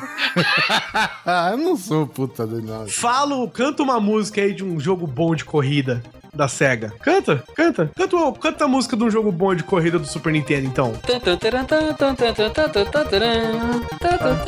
Ah, 1.25 1.49
eu 1.53 1.57
não 1.57 1.75
sou 1.77 2.07
puta 2.07 2.47
de 2.47 2.61
nada. 2.61 2.87
fala, 2.87 3.47
canta 3.49 3.83
uma 3.83 3.99
música 3.99 4.41
aí 4.41 4.53
de 4.53 4.63
um 4.63 4.79
jogo 4.79 5.05
bom 5.05 5.35
de 5.35 5.45
corrida 5.45 6.01
da 6.33 6.47
SEGA. 6.47 6.93
Canta, 7.01 7.43
canta. 7.55 7.91
Canta, 7.95 8.17
canta 8.39 8.65
a 8.65 8.67
música 8.67 8.95
de 8.95 9.03
um 9.03 9.09
jogo 9.11 9.31
bom 9.31 9.53
de 9.55 9.63
corrida 9.63 9.97
do 9.99 10.05
Super 10.05 10.31
Nintendo, 10.33 10.67
então. 10.67 10.93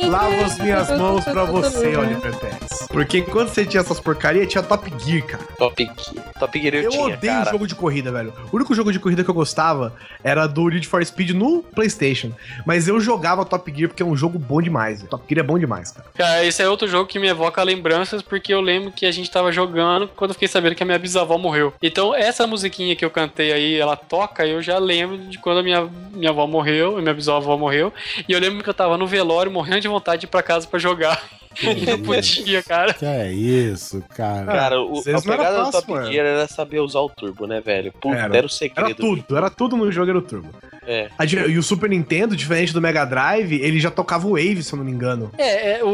Lavo 0.02 0.44
as 0.44 0.58
minhas 0.58 0.90
mãos 0.90 1.24
pra 1.24 1.44
você, 1.44 1.96
Oliver 1.96 2.36
Pérez. 2.38 2.86
Porque 2.88 3.18
enquanto 3.18 3.48
você 3.48 3.64
tinha 3.64 3.80
essas 3.80 3.98
porcarias, 4.00 4.48
tinha 4.48 4.62
Top 4.62 4.92
Gear, 5.04 5.26
cara. 5.26 5.42
Top 5.58 5.82
Gear. 5.84 6.32
Top 6.38 6.60
Gear 6.60 6.74
eu, 6.74 6.82
Eu 6.82 6.90
tinha, 6.90 7.04
odeio 7.04 7.32
cara. 7.32 7.50
jogo 7.50 7.66
de 7.66 7.74
corrida, 7.74 8.12
velho. 8.12 8.32
O 8.52 8.56
único 8.56 8.74
jogo 8.74 8.92
de 8.92 8.98
corrida 8.98 9.24
que 9.24 9.30
eu 9.30 9.34
gostava 9.34 9.94
era 10.22 10.46
do 10.46 10.68
Need 10.68 10.86
for 10.86 11.04
Speed 11.04 11.30
no 11.30 11.62
PlayStation. 11.62 12.32
Mas 12.66 12.88
eu 12.88 13.00
jogava 13.00 13.44
Top 13.44 13.70
Gear 13.74 13.88
porque 13.88 14.02
é 14.02 14.06
um 14.06 14.16
jogo 14.16 14.38
bom 14.38 14.60
demais. 14.60 14.98
velho. 14.98 15.10
Top 15.10 15.24
Gear 15.28 15.44
é 15.44 15.46
bom 15.46 15.58
demais, 15.58 15.90
cara. 15.92 16.06
Cara, 16.14 16.44
esse 16.44 16.62
é 16.62 16.68
outro 16.68 16.86
jogo 16.88 17.06
que 17.08 17.18
me 17.18 17.28
evoca 17.28 17.62
lembranças, 17.62 18.22
porque 18.22 18.52
eu 18.52 18.60
lembro 18.60 18.92
que 18.92 19.06
a 19.06 19.10
gente 19.12 19.30
tava 19.30 19.50
jogando 19.52 20.08
quando 20.08 20.30
eu 20.30 20.34
fiquei 20.34 20.48
sabendo 20.48 20.74
que 20.74 20.82
a 20.82 20.86
minha 20.86 20.98
bisavó 20.98 21.38
morreu. 21.38 21.71
Então, 21.80 22.14
essa 22.14 22.46
musiquinha 22.46 22.96
que 22.96 23.04
eu 23.04 23.10
cantei 23.10 23.52
aí, 23.52 23.78
ela 23.78 23.96
toca, 23.96 24.46
e 24.46 24.50
eu 24.50 24.62
já 24.62 24.78
lembro 24.78 25.18
de 25.18 25.38
quando 25.38 25.58
a 25.58 25.62
minha, 25.62 25.88
minha 26.12 26.30
avó 26.30 26.46
morreu, 26.46 26.98
e 26.98 27.02
minha 27.02 27.14
bisavó 27.14 27.56
morreu. 27.56 27.92
E 28.28 28.32
eu 28.32 28.40
lembro 28.40 28.62
que 28.62 28.68
eu 28.68 28.74
tava 28.74 28.96
no 28.96 29.06
velório, 29.06 29.50
morrendo 29.50 29.80
de 29.80 29.88
vontade 29.88 30.20
de 30.20 30.26
ir 30.26 30.30
pra 30.30 30.42
casa 30.42 30.66
pra 30.66 30.78
jogar. 30.78 31.22
e 31.62 31.86
não 31.86 32.00
podia, 32.00 32.62
cara. 32.62 32.94
Que 32.94 33.04
é 33.04 33.32
isso, 33.32 34.02
cara. 34.14 34.46
Cara, 34.46 34.80
o, 34.80 34.98
Às 34.98 35.06
a 35.06 35.20
pegada 35.20 35.64
do 35.64 35.70
Top 35.70 35.90
mano. 35.90 36.10
Gear 36.10 36.26
era 36.26 36.46
saber 36.46 36.80
usar 36.80 37.00
o 37.00 37.08
turbo, 37.08 37.46
né, 37.46 37.60
velho? 37.60 37.92
Puta, 37.92 38.16
Era. 38.16 38.36
era, 38.36 38.46
o 38.46 38.50
segredo. 38.50 38.86
Era 38.86 38.94
tudo, 38.94 39.36
era 39.36 39.50
tudo 39.50 39.76
no 39.76 39.90
jogo, 39.90 40.10
era 40.10 40.18
o 40.18 40.22
turbo. 40.22 40.48
É. 40.86 41.08
A 41.16 41.24
E 41.24 41.58
o 41.58 41.62
Super 41.62 41.88
Nintendo, 41.88 42.34
diferente 42.34 42.72
do 42.72 42.80
Mega 42.80 43.04
Drive, 43.04 43.60
ele 43.60 43.78
já 43.78 43.90
tocava 43.90 44.26
o 44.26 44.30
Wave, 44.30 44.62
se 44.62 44.72
eu 44.72 44.78
não 44.78 44.84
me 44.84 44.90
engano. 44.90 45.30
É, 45.38 45.78
é, 45.78 45.84
o, 45.84 45.88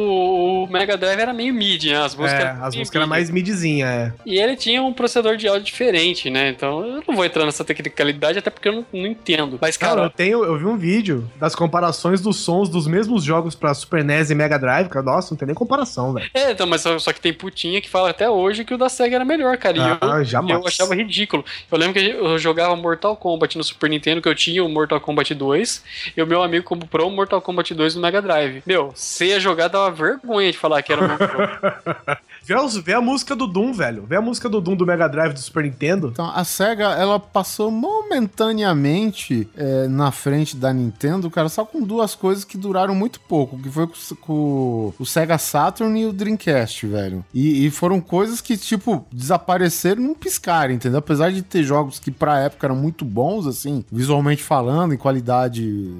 o 0.57 0.57
Mega 0.68 0.96
Drive 0.96 1.18
era 1.18 1.32
meio 1.32 1.52
mid, 1.54 1.84
né? 1.86 1.96
As 1.98 2.14
músicas 2.14 2.40
é, 2.44 2.46
eram 2.48 2.64
as 2.64 2.74
músicas 2.76 2.96
eram 2.96 3.08
mais 3.08 3.30
midzinha, 3.30 3.86
é. 3.86 4.12
E 4.26 4.38
ele 4.38 4.56
tinha 4.56 4.82
um 4.82 4.92
processador 4.92 5.36
de 5.36 5.46
áudio 5.48 5.64
diferente, 5.64 6.30
né? 6.30 6.48
Então 6.50 6.84
eu 6.84 7.02
não 7.06 7.14
vou 7.16 7.24
entrar 7.24 7.44
nessa 7.44 7.64
tecnicalidade, 7.64 8.38
até 8.38 8.50
porque 8.50 8.68
eu 8.68 8.72
não, 8.72 8.86
não 8.92 9.06
entendo. 9.06 9.58
Mas, 9.60 9.76
Cara, 9.76 9.92
eu 9.92 9.96
cara, 9.96 10.10
tenho, 10.10 10.44
eu 10.44 10.58
vi 10.58 10.64
um 10.64 10.76
vídeo 10.76 11.30
das 11.38 11.54
comparações 11.54 12.20
dos 12.20 12.36
sons 12.36 12.68
dos 12.68 12.86
mesmos 12.86 13.24
jogos 13.24 13.54
pra 13.54 13.72
Super 13.74 14.04
NES 14.04 14.30
e 14.30 14.34
Mega 14.34 14.58
Drive, 14.58 14.88
cara. 14.88 15.04
Nossa, 15.04 15.32
não 15.32 15.38
tem 15.38 15.46
nem 15.46 15.54
comparação, 15.54 16.12
velho. 16.12 16.30
é, 16.34 16.50
então, 16.52 16.66
mas 16.66 16.80
só, 16.80 16.98
só 16.98 17.12
que 17.12 17.20
tem 17.20 17.32
putinha 17.32 17.80
que 17.80 17.88
fala 17.88 18.10
até 18.10 18.28
hoje 18.28 18.64
que 18.64 18.74
o 18.74 18.78
da 18.78 18.88
SEGA 18.88 19.16
era 19.16 19.24
melhor, 19.24 19.56
cara. 19.56 19.76
E 19.76 19.80
Ah, 19.80 19.98
eu, 20.18 20.24
jamais. 20.24 20.60
eu 20.60 20.66
achava 20.66 20.94
ridículo. 20.94 21.44
Eu 21.70 21.78
lembro 21.78 21.94
que 21.94 22.08
eu 22.10 22.38
jogava 22.38 22.74
Mortal 22.76 23.16
Kombat 23.16 23.56
no 23.56 23.64
Super 23.64 23.88
Nintendo, 23.90 24.20
que 24.22 24.28
eu 24.28 24.34
tinha 24.34 24.64
o 24.64 24.68
Mortal 24.68 25.00
Kombat 25.00 25.34
2, 25.34 25.84
e 26.16 26.22
o 26.22 26.26
meu 26.26 26.42
amigo 26.42 26.64
comprou 26.64 27.08
o 27.08 27.10
Mortal 27.10 27.40
Kombat 27.40 27.74
2 27.74 27.94
no 27.94 28.02
Mega 28.02 28.20
Drive. 28.22 28.62
Meu, 28.66 28.92
você 28.94 29.26
ia 29.26 29.40
jogar, 29.40 29.68
dava 29.68 29.90
vergonha 29.90 30.48
de 30.58 30.60
falar 30.60 30.82
que 30.82 30.92
era 30.92 31.04
o 31.04 31.08
meu 31.08 31.16
jogo. 31.16 32.18
Vê, 32.44 32.54
os- 32.56 32.76
vê 32.76 32.92
a 32.94 33.00
música 33.00 33.36
do 33.36 33.46
Doom, 33.46 33.72
velho. 33.72 34.04
Vê 34.06 34.16
a 34.16 34.20
música 34.20 34.48
do 34.48 34.60
Doom 34.60 34.74
do 34.76 34.86
Mega 34.86 35.08
Drive 35.08 35.32
do 35.32 35.38
Super 35.40 35.64
Nintendo. 35.64 36.08
Então, 36.08 36.30
a 36.34 36.42
SEGA, 36.44 36.84
ela 36.94 37.18
passou 37.20 37.70
momentaneamente 37.70 39.48
é, 39.56 39.86
na 39.88 40.10
frente 40.10 40.56
da 40.56 40.72
Nintendo, 40.72 41.30
cara, 41.30 41.48
só 41.48 41.64
com 41.64 41.82
duas 41.82 42.14
coisas 42.14 42.44
que 42.44 42.56
duraram 42.58 42.94
muito 42.94 43.20
pouco, 43.20 43.58
que 43.58 43.70
foi 43.70 43.86
com, 43.86 43.92
com 44.20 44.92
o 44.98 45.06
Sega 45.06 45.38
Saturn 45.38 46.00
e 46.00 46.06
o 46.06 46.12
Dreamcast, 46.12 46.86
velho. 46.86 47.24
E, 47.32 47.66
e 47.66 47.70
foram 47.70 48.00
coisas 48.00 48.40
que, 48.40 48.56
tipo, 48.56 49.06
desapareceram 49.12 50.02
num 50.02 50.14
piscar, 50.14 50.70
entendeu? 50.70 50.98
Apesar 50.98 51.30
de 51.30 51.42
ter 51.42 51.62
jogos 51.62 51.98
que 51.98 52.10
pra 52.10 52.40
época 52.40 52.66
eram 52.66 52.76
muito 52.76 53.04
bons, 53.04 53.46
assim, 53.46 53.84
visualmente 53.92 54.42
falando, 54.42 54.94
em 54.94 54.98
qualidade 54.98 55.92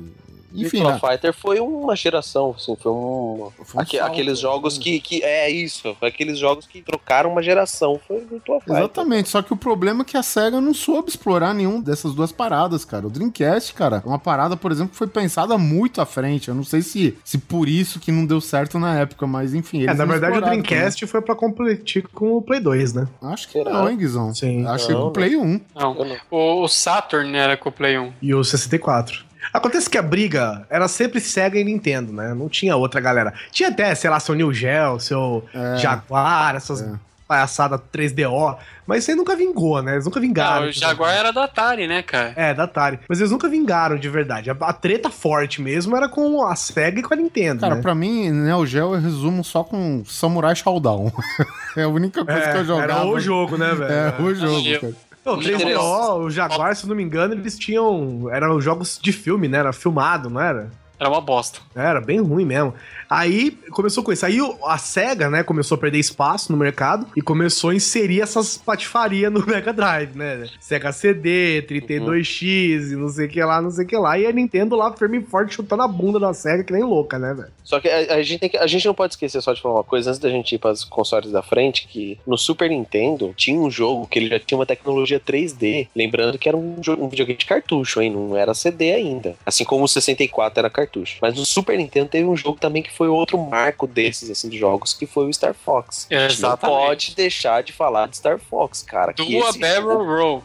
Enfim, 0.55 0.79
Virtua 0.79 0.93
né? 0.93 0.99
Fighter 0.99 1.33
foi 1.35 1.61
uma 1.61 1.95
geração, 1.95 2.55
assim, 2.57 2.75
foi 2.77 2.91
um. 2.93 3.51
Foi 3.65 3.79
um 3.79 3.83
aque- 3.83 3.99
salto, 3.99 4.11
aqueles 4.13 4.39
jogos 4.39 4.79
né? 4.79 4.85
que, 4.85 5.01
que. 5.01 5.23
É 5.23 5.51
isso, 5.51 5.95
foi 5.99 6.09
aqueles 6.09 6.39
jogos 6.39 6.67
que 6.67 6.81
trocaram 6.83 7.31
uma 7.31 7.43
geração. 7.43 8.01
Foi 8.09 8.17
o 8.19 8.27
Virtua 8.27 8.59
Fighter. 8.61 8.77
Exatamente, 8.79 9.29
só 9.29 9.43
que 9.43 9.53
o 9.53 9.57
problema 9.57 10.03
é 10.03 10.05
que 10.05 10.17
a 10.17 10.23
SEGA 10.23 10.61
não 10.61 10.73
soube 10.73 11.11
explorar 11.11 11.53
nenhum 11.55 11.81
dessas 11.81 12.15
duas 12.15 12.33
paradas, 12.33 12.85
cara. 12.85 13.07
O 13.07 13.11
Dreamcast, 13.11 13.75
cara, 13.75 14.03
é 14.05 14.09
uma 14.09 14.19
parada, 14.19 14.57
por 14.57 14.73
exemplo, 14.73 14.93
que 14.93 14.97
foi 14.97 15.07
pensada 15.07 15.57
muito 15.59 16.01
à 16.01 16.07
frente. 16.07 16.49
Eu 16.49 16.55
não 16.55 16.65
sei 16.65 16.81
se, 16.83 17.17
se 17.25 17.39
por 17.39 17.69
isso 17.69 18.01
que 18.01 18.11
não 18.11 18.25
deu 18.25 18.41
certo 18.41 18.79
na 18.79 18.99
época, 18.99 19.27
mas 19.27 19.53
enfim. 19.55 19.83
É, 19.83 19.87
na 19.95 20.07
não 20.07 20.07
verdade 20.07 20.39
o 20.39 20.41
Dreamcast 20.41 21.07
foi 21.07 21.21
pra 21.21 21.35
competir 21.35 22.07
com 22.09 22.33
o 22.37 22.43
Play 22.43 22.61
2, 22.61 22.93
né? 22.95 23.07
também. 23.21 23.35
Acho 23.35 23.47
que 23.49 23.53
Será? 23.53 23.71
não, 23.71 23.89
hein, 23.91 23.97
Guizão? 23.97 24.35
Sim. 24.35 24.67
Achei 24.67 24.95
Não, 24.95 25.03
que 25.03 25.07
o 25.09 25.11
Play 25.13 25.37
1. 25.37 25.61
Não. 25.75 25.97
Eu 25.99 26.05
não- 26.05 26.17
O, 26.31 26.65
o 26.65 26.69
Saturn 26.69 27.37
era 27.37 27.57
com 27.57 27.69
o 27.69 27.73
Play 27.73 27.99
1. 27.99 28.13
E 28.23 28.35
o 28.35 28.43
64. 28.43 29.25
Acontece 29.53 29.89
que 29.89 29.99
a 29.99 30.03
briga 30.03 30.67
era 30.71 30.89
sempre 30.89 31.21
Sega 31.21 31.59
e 31.59 31.65
Nintendo, 31.65 32.13
né? 32.13 32.35
Não 32.35 32.49
tinha 32.49 32.77
outra 32.77 33.01
galera. 33.01 33.33
Tinha 33.51 33.69
até, 33.69 33.95
sei 33.95 34.11
lá, 34.11 34.19
seu 34.21 34.35
New 34.35 34.53
Geo, 34.53 34.99
seu 35.01 35.45
É. 35.55 35.77
Jaguar, 35.79 36.55
essas 36.57 36.83
É. 36.83 36.93
palhaçadas 37.27 37.81
3DO. 37.93 38.57
Mas 38.87 39.03
isso 39.03 39.11
aí 39.11 39.17
nunca 39.17 39.37
vingou, 39.37 39.83
né? 39.83 39.93
Eles 39.93 40.07
nunca 40.07 40.19
vingaram. 40.19 40.63
Não, 40.63 40.69
o 40.71 40.73
Jaguar 40.73 41.15
era 41.15 41.31
da 41.31 41.45
Atari, 41.45 41.87
né, 41.87 42.03
cara? 42.03 42.33
É, 42.35 42.55
da 42.55 42.65
Atari. 42.65 42.99
Mas 43.07 43.19
eles 43.21 43.31
nunca 43.31 43.47
vingaram 43.49 43.99
de 43.99 44.09
verdade. 44.09 44.51
A, 44.51 44.55
a 44.61 44.73
treta 44.73 45.11
forte 45.11 45.61
mesmo 45.61 45.95
era 45.95 46.09
com 46.09 46.43
a 46.47 46.57
Sega 46.57 46.99
e 47.01 47.03
com 47.03 47.13
a 47.13 47.17
Nintendo, 47.17 47.61
Cara, 47.61 47.75
né? 47.75 47.83
pra 47.83 47.95
mim, 47.95 48.31
Neo 48.31 48.65
Geo 48.67 48.95
eu 48.95 49.01
resumo 49.01 49.45
só 49.45 49.63
com 49.63 50.03
Samurai 50.07 50.57
Showdown. 50.57 51.13
é 51.77 51.83
a 51.83 51.89
única 51.89 52.25
coisa 52.25 52.41
que 52.41 52.57
eu 52.57 52.61
É, 52.63 52.65
jogava. 52.65 52.93
era 52.93 53.05
o 53.07 53.21
jogo, 53.21 53.59
né, 53.59 53.75
velho? 53.75 53.93
É, 53.93 54.15
o 54.23 54.35
jogo, 54.35 54.81
cara. 54.81 54.95
O 55.35 55.39
3DO, 55.39 56.19
o 56.25 56.31
Jaguar, 56.31 56.75
se 56.75 56.87
não 56.87 56.95
me 56.97 57.03
engano, 57.03 57.35
eles 57.35 57.59
tinham. 57.59 58.29
Eram 58.31 58.61
jogos 58.61 58.99
de 59.01 59.13
filme, 59.13 59.49
né? 59.49 59.59
Era 59.59 59.73
filmado, 59.73 60.31
não 60.31 60.41
era? 60.41 60.71
Era 60.99 61.09
uma 61.09 61.21
bosta. 61.21 61.61
Era 61.75 62.01
bem 62.01 62.21
ruim 62.21 62.45
mesmo. 62.45 62.75
Aí 63.09 63.51
começou 63.71 64.03
com 64.05 64.13
isso. 64.13 64.25
Aí 64.27 64.39
a 64.65 64.79
SEGA, 64.79 65.31
né, 65.31 65.43
começou 65.43 65.77
a 65.77 65.79
perder 65.79 65.99
espaço 65.99 66.53
no 66.53 66.59
mercado 66.59 67.07
e 67.17 67.23
começou 67.23 67.71
a 67.71 67.75
inserir 67.75 68.21
essas 68.21 68.57
patifarias 68.59 69.33
no 69.33 69.45
Mega 69.47 69.73
Drive, 69.73 70.15
né? 70.17 70.47
Sega 70.61 70.93
CD, 70.93 71.63
32X 71.69 72.93
e 72.93 72.97
não 72.97 73.09
sei 73.09 73.27
o 73.27 73.29
que 73.29 73.43
lá, 73.43 73.61
não 73.61 73.71
sei 73.71 73.85
o 73.85 73.89
que 73.89 73.97
lá. 73.97 74.19
E 74.19 74.27
a 74.27 74.33
Nintendo 74.33 74.77
lá, 74.77 74.93
firme 74.97 75.19
e 75.19 75.23
forte, 75.23 75.55
chutando 75.55 75.83
a 75.83 75.89
bunda 75.89 76.19
da 76.19 76.33
SEGA 76.33 76.65
que 76.65 76.73
nem 76.73 76.83
louca, 76.83 77.19
né, 77.19 77.35
velho? 77.35 77.49
Só 77.65 77.81
que 77.81 77.89
a, 77.89 78.15
a 78.15 78.23
gente 78.23 78.49
que- 78.49 78.57
a 78.57 78.67
gente 78.67 78.87
não 78.87 78.95
pode 78.95 79.13
esquecer 79.15 79.41
só 79.43 79.53
de 79.53 79.61
falar 79.61 79.77
uma 79.77 79.85
coisa 79.85 80.11
antes 80.11 80.21
da 80.21 80.29
gente 80.31 80.55
ir 80.55 80.59
para 80.59 80.73
os 80.73 80.85
consoles 80.85 81.31
da 81.31 81.43
frente, 81.43 81.87
que 81.87 82.19
no 82.27 82.37
Super 82.39 82.71
Nintendo 82.71 83.33
tinha 83.37 83.59
um 83.61 83.71
jogo 83.71 84.07
que 84.07 84.19
ele 84.19 84.29
já 84.29 84.39
tinha 84.41 84.59
uma 84.59 84.67
tecnologia 84.67 85.21
3D, 85.21 85.89
lembrando 85.95 86.39
que 86.39 86.49
era 86.49 86.57
um, 86.57 86.77
um 86.99 87.09
videogame 87.09 87.39
de 87.39 87.47
cartucho, 87.47 88.01
hein? 88.01 88.11
Não 88.11 88.37
era 88.37 88.55
CD 88.55 88.93
ainda. 88.93 89.37
Assim 89.45 89.65
como 89.65 89.85
o 89.85 89.89
64 89.89 90.59
era 90.61 90.71
cartucho. 90.71 91.19
Mas 91.21 91.35
no 91.37 91.45
Super 91.45 91.77
Nintendo 91.77 92.09
teve 92.09 92.27
um 92.27 92.37
jogo 92.37 92.59
também 92.59 92.83
que 92.83 92.93
foi 92.99 93.09
outro 93.09 93.39
marco 93.39 93.87
desses, 93.87 94.29
assim, 94.29 94.49
de 94.49 94.59
jogos, 94.59 94.93
que 94.93 95.07
foi 95.07 95.27
o 95.29 95.33
Star 95.33 95.55
Fox. 95.55 96.07
A 96.11 96.15
gente 96.15 96.21
não 96.43 96.51
Exatamente. 96.51 96.77
pode 96.79 97.15
deixar 97.15 97.63
de 97.63 97.73
falar 97.73 98.09
de 98.09 98.17
Star 98.17 98.39
Fox, 98.39 98.83
cara. 98.83 99.13
que 99.15 99.25
Tua 99.25 99.53
Barrel 99.53 99.83
jogo- 99.83 100.05
Roll. 100.05 100.45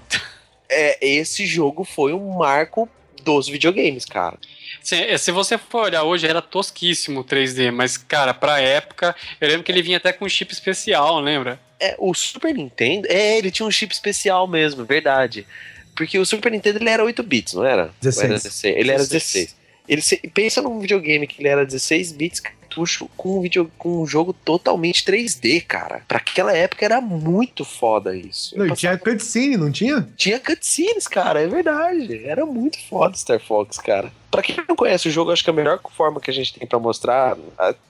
é, 0.70 0.98
esse 1.06 1.46
jogo 1.48 1.84
foi 1.84 2.14
um 2.14 2.38
marco 2.38 2.88
dos 3.24 3.48
videogames, 3.48 4.06
cara. 4.06 4.38
Se, 4.82 5.18
se 5.18 5.32
você 5.32 5.58
for 5.58 5.86
olhar 5.86 6.04
hoje, 6.04 6.28
era 6.28 6.42
tosquíssimo 6.42 7.22
o 7.22 7.24
3D, 7.24 7.72
mas, 7.72 7.98
cara, 7.98 8.34
pra 8.34 8.60
época, 8.62 9.16
eu 9.42 9.48
lembro 9.48 9.64
que 9.64 9.72
ele 9.72 9.82
vinha 9.82 9.98
até 9.98 10.14
com 10.14 10.26
um 10.26 10.30
chip 10.30 10.54
especial, 10.54 11.20
lembra? 11.20 11.60
É, 11.80 11.96
o 11.98 12.14
Super 12.14 12.54
Nintendo. 12.54 13.08
É, 13.10 13.38
ele 13.38 13.50
tinha 13.50 13.66
um 13.66 13.72
chip 13.72 13.94
especial 13.94 14.46
mesmo, 14.48 14.86
verdade. 14.86 15.48
Porque 15.96 16.18
o 16.20 16.26
Super 16.26 16.52
Nintendo 16.52 16.80
ele 16.80 16.90
era 16.90 17.04
8 17.04 17.24
bits, 17.24 17.54
não 17.54 17.64
era? 17.66 17.92
16. 18.02 18.18
Ou 18.18 18.24
era 18.26 18.34
16? 18.36 18.76
Ele 18.78 18.90
era 18.92 19.00
16. 19.00 19.56
16. 19.88 19.90
Ele 19.90 20.02
se- 20.02 20.18
pensa 20.34 20.62
num 20.62 20.80
videogame 20.80 21.28
que 21.28 21.42
ele 21.42 21.50
era 21.50 21.66
16 21.66 22.12
bits 22.12 22.40
cartucho 22.40 23.08
com 23.16 23.38
um, 23.38 23.42
video, 23.42 23.70
com 23.78 24.02
um 24.02 24.08
jogo 24.08 24.34
totalmente 24.34 25.04
3D, 25.06 25.62
cara. 25.66 26.02
Pra 26.08 26.18
aquela 26.18 26.52
época 26.56 26.84
era 26.84 27.00
muito 27.00 27.64
foda 27.64 28.16
isso. 28.16 28.58
Não, 28.58 28.66
e 28.68 28.74
tinha 28.76 28.98
cutscene, 28.98 29.58
não 29.58 29.72
tinha? 29.72 30.08
tinha 30.18 30.40
cutscenes, 30.40 31.08
cara, 31.08 31.40
é 31.42 31.48
verdade. 31.48 32.26
Era 32.26 32.46
muito 32.46 32.80
foda 32.90 33.16
Star 33.16 33.40
Fox, 33.40 33.78
cara. 33.78 34.12
Pra 34.32 34.42
quem 34.42 34.56
não 34.68 34.76
conhece 34.76 35.08
o 35.08 35.12
jogo, 35.12 35.32
acho 35.32 35.44
que 35.44 35.50
a 35.52 35.54
melhor 35.54 35.80
forma 35.96 36.20
que 36.20 36.32
a 36.32 36.34
gente 36.34 36.54
tem 36.58 36.68
pra 36.68 36.80
mostrar, 36.80 37.38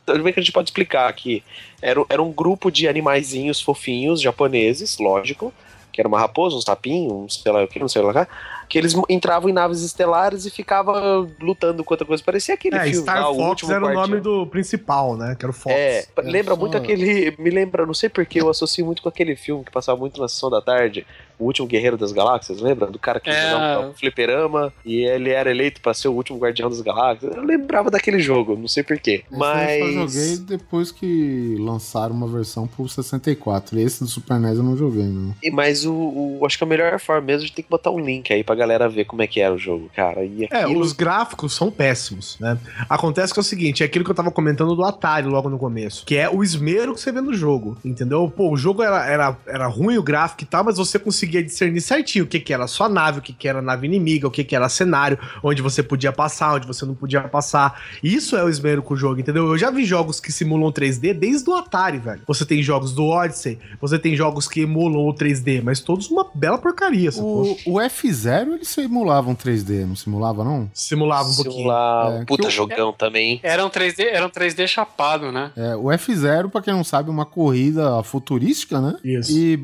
tudo 0.06 0.22
bem 0.24 0.34
que 0.34 0.40
a 0.41 0.44
gente 0.44 0.52
pode 0.52 0.68
explicar 0.70 1.07
aqui, 1.07 1.41
era, 1.82 2.03
era 2.10 2.22
um 2.22 2.34
grupo 2.34 2.70
de 2.70 2.86
animaizinhos 2.86 3.61
fofinhos 3.61 4.20
japoneses, 4.20 4.98
lógico, 4.98 5.53
que 5.94 6.02
era 6.02 6.07
uma 6.10 6.20
raposa, 6.20 6.57
um 6.57 6.61
sapinho, 6.61 7.14
um 7.14 7.30
sei 7.30 7.49
lá 7.49 7.64
o 7.64 7.68
que, 7.70 7.80
não 7.80 7.88
sei 7.88 8.02
lá, 8.02 8.28
que 8.69 8.77
eles 8.77 8.94
entravam 9.10 9.49
em 9.49 9.53
naves 9.53 9.81
estelares 9.81 10.45
e 10.45 10.49
ficavam 10.49 11.30
lutando 11.40 11.84
com 11.84 11.94
outra 11.94 12.06
coisa. 12.06 12.23
Parecia 12.23 12.53
aquele 12.56 12.76
É, 12.76 12.81
filme 12.84 12.95
Star 13.02 13.22
lá, 13.22 13.30
o 13.30 13.35
Fox 13.35 13.48
Último 13.49 13.72
era 13.73 13.85
o 13.85 13.94
nome 13.94 14.19
do 14.19 14.45
principal, 14.48 15.15
né? 15.18 15.35
Que 15.38 15.45
era 15.45 15.52
o 15.52 15.53
Fox. 15.53 15.76
É, 15.76 16.06
lembra 16.23 16.56
só- 16.56 16.60
muito 16.60 16.77
aquele. 16.77 17.35
Me 17.38 17.49
lembra, 17.49 17.85
não 17.85 17.94
sei 17.94 18.10
porquê, 18.10 18.41
eu 18.41 18.49
associo 18.49 18.85
muito 18.85 19.02
com 19.02 19.10
aquele 19.10 19.35
filme 19.35 19.64
que 19.64 19.72
passava 19.72 19.99
muito 19.99 20.19
na 20.22 20.27
sessão 20.27 20.49
da 20.49 20.61
tarde, 20.61 21.06
O 21.40 21.45
Último 21.45 21.68
Guerreiro 21.68 21.98
das 21.98 22.11
Galáxias, 22.11 22.61
lembra? 22.61 22.85
Do 22.88 22.99
cara 22.99 23.19
que 23.19 23.30
É. 23.30 23.49
jogava 23.52 23.88
um 23.88 23.94
fliperama 23.94 24.72
e 24.85 25.03
ele 25.03 25.31
era 25.31 25.49
eleito 25.49 25.81
pra 25.81 25.94
ser 25.94 26.07
o 26.07 26.14
último 26.14 26.38
guardião 26.38 26.69
das 26.69 26.80
galáxias. 26.80 27.35
Eu 27.35 27.41
lembrava 27.44 27.90
daquele 27.90 28.19
jogo, 28.19 28.56
não 28.56 28.68
sei 28.68 28.84
porquê. 28.84 29.23
Aí 29.31 29.80
eu 29.80 29.85
só 29.88 29.99
Mas. 30.03 30.14
joguei 30.14 30.38
depois 30.57 30.91
que 30.91 31.57
lançaram 31.60 32.14
uma 32.15 32.27
versão 32.27 32.68
pro 32.68 32.88
64. 32.88 33.77
Esse 33.80 34.03
do 34.03 34.10
Super 34.10 34.40
NES 34.40 34.57
eu 34.57 34.64
não 34.64 34.77
joguei, 34.77 35.03
não. 35.03 35.34
e- 35.44 35.52
Mas 35.52 35.85
o, 35.85 35.94
o- 35.94 36.45
Acho 36.45 36.57
que 36.57 36.64
a 36.64 36.68
melhor 36.68 36.99
forma 36.99 37.22
mesmo 37.22 37.48
é 37.48 37.52
ter 37.52 37.64
que 37.64 37.69
botar 37.69 37.90
um 37.90 37.99
link 37.99 38.31
aí 38.31 38.44
pra 38.44 38.52
galera 38.55 38.89
ver 38.89 39.05
como 39.05 39.21
é 39.21 39.27
que 39.27 39.39
era 39.39 39.53
o 39.53 39.57
jogo, 39.57 39.89
cara. 39.95 40.23
E 40.23 40.47
É, 40.51 40.63
aquilo. 40.63 40.80
os 40.80 40.93
gráficos 40.93 41.53
são 41.53 41.71
péssimos, 41.71 42.38
né? 42.39 42.57
Acontece 42.89 43.34
que 43.34 43.39
é 43.39 43.41
o 43.41 43.43
seguinte, 43.43 43.84
é 43.84 43.85
aquilo 43.85 44.05
que 44.05 44.11
eu 44.11 44.15
tava 44.15 44.31
comentando 44.31 44.75
do 44.75 44.84
Atari 44.84 45.27
logo 45.27 45.49
no 45.49 45.57
começo, 45.57 46.05
que 46.05 46.15
é 46.15 46.30
o 46.30 46.43
esmero 46.43 46.93
que 46.93 47.01
você 47.01 47.11
vê 47.11 47.21
no 47.21 47.34
jogo, 47.34 47.77
entendeu? 47.84 48.31
Pô, 48.35 48.51
o 48.51 48.57
jogo 48.57 48.81
era, 48.84 49.05
era, 49.05 49.38
era 49.47 49.67
ruim, 49.67 49.97
o 49.97 50.03
gráfico 50.03 50.43
e 50.43 50.45
tal, 50.45 50.63
mas 50.63 50.77
você 50.77 50.97
conseguia 50.99 51.43
discernir 51.43 51.81
certinho 51.81 52.25
o 52.25 52.27
que 52.27 52.39
que 52.39 52.53
era 52.53 52.67
sua 52.67 52.89
nave, 52.89 53.19
o 53.19 53.21
que 53.21 53.34
que 53.34 53.47
era 53.47 53.61
nave 53.61 53.88
inimiga, 53.88 54.27
o 54.27 54.31
que 54.31 54.43
que 54.43 54.55
era 54.55 54.69
cenário, 54.69 55.17
onde 55.41 55.61
você 55.61 55.81
podia 55.81 56.11
passar, 56.11 56.55
onde 56.55 56.67
você 56.67 56.85
não 56.85 56.95
podia 56.95 57.21
passar. 57.21 57.81
Isso 58.01 58.35
é 58.35 58.43
o 58.43 58.49
esmero 58.49 58.81
com 58.81 58.93
o 58.93 58.97
jogo, 58.97 59.19
entendeu? 59.19 59.47
Eu 59.47 59.57
já 59.57 59.69
vi 59.69 59.85
jogos 59.85 60.19
que 60.19 60.31
simulam 60.31 60.71
3D 60.71 61.13
desde 61.13 61.49
o 61.49 61.55
Atari, 61.55 61.97
velho. 61.97 62.21
Você 62.27 62.45
tem 62.45 62.61
jogos 62.61 62.93
do 62.93 63.05
Odyssey, 63.05 63.59
você 63.80 63.97
tem 63.99 64.15
jogos 64.15 64.47
que 64.47 64.61
emulam 64.61 65.07
o 65.07 65.13
3D, 65.13 65.61
mas 65.63 65.80
todos 65.80 66.09
uma 66.09 66.27
bela 66.34 66.57
porcaria? 66.57 67.09
O, 67.17 67.57
o 67.65 67.73
F0 67.80 68.43
ele 68.52 68.65
simulava 68.65 69.30
um 69.30 69.36
3D, 69.36 69.86
não 69.86 69.95
simulava, 69.95 70.44
não? 70.44 70.70
Simulava 70.74 71.30
um 71.30 71.36
pouquinho. 71.36 71.56
Simular- 71.57 72.22
É, 72.22 72.26
Puta 72.26 72.49
jogão 72.49 72.91
também. 72.94 73.40
Era 73.44 73.65
um 73.65 73.70
3D, 73.70 74.03
era 74.11 74.26
um 74.26 74.30
3D 74.30 74.68
chapado, 74.68 75.32
né? 75.32 75.52
É, 75.56 75.76
o 75.76 75.86
F0, 75.86 76.49
pra 76.49 76.61
quem 76.61 76.74
não 76.74 76.84
sabe, 76.84 77.10
é 77.10 77.11
uma 77.11 77.26
corrida 77.26 78.02
futurística, 78.03 78.82
né? 78.82 78.95
Isso. 79.03 79.32
E 79.32 79.56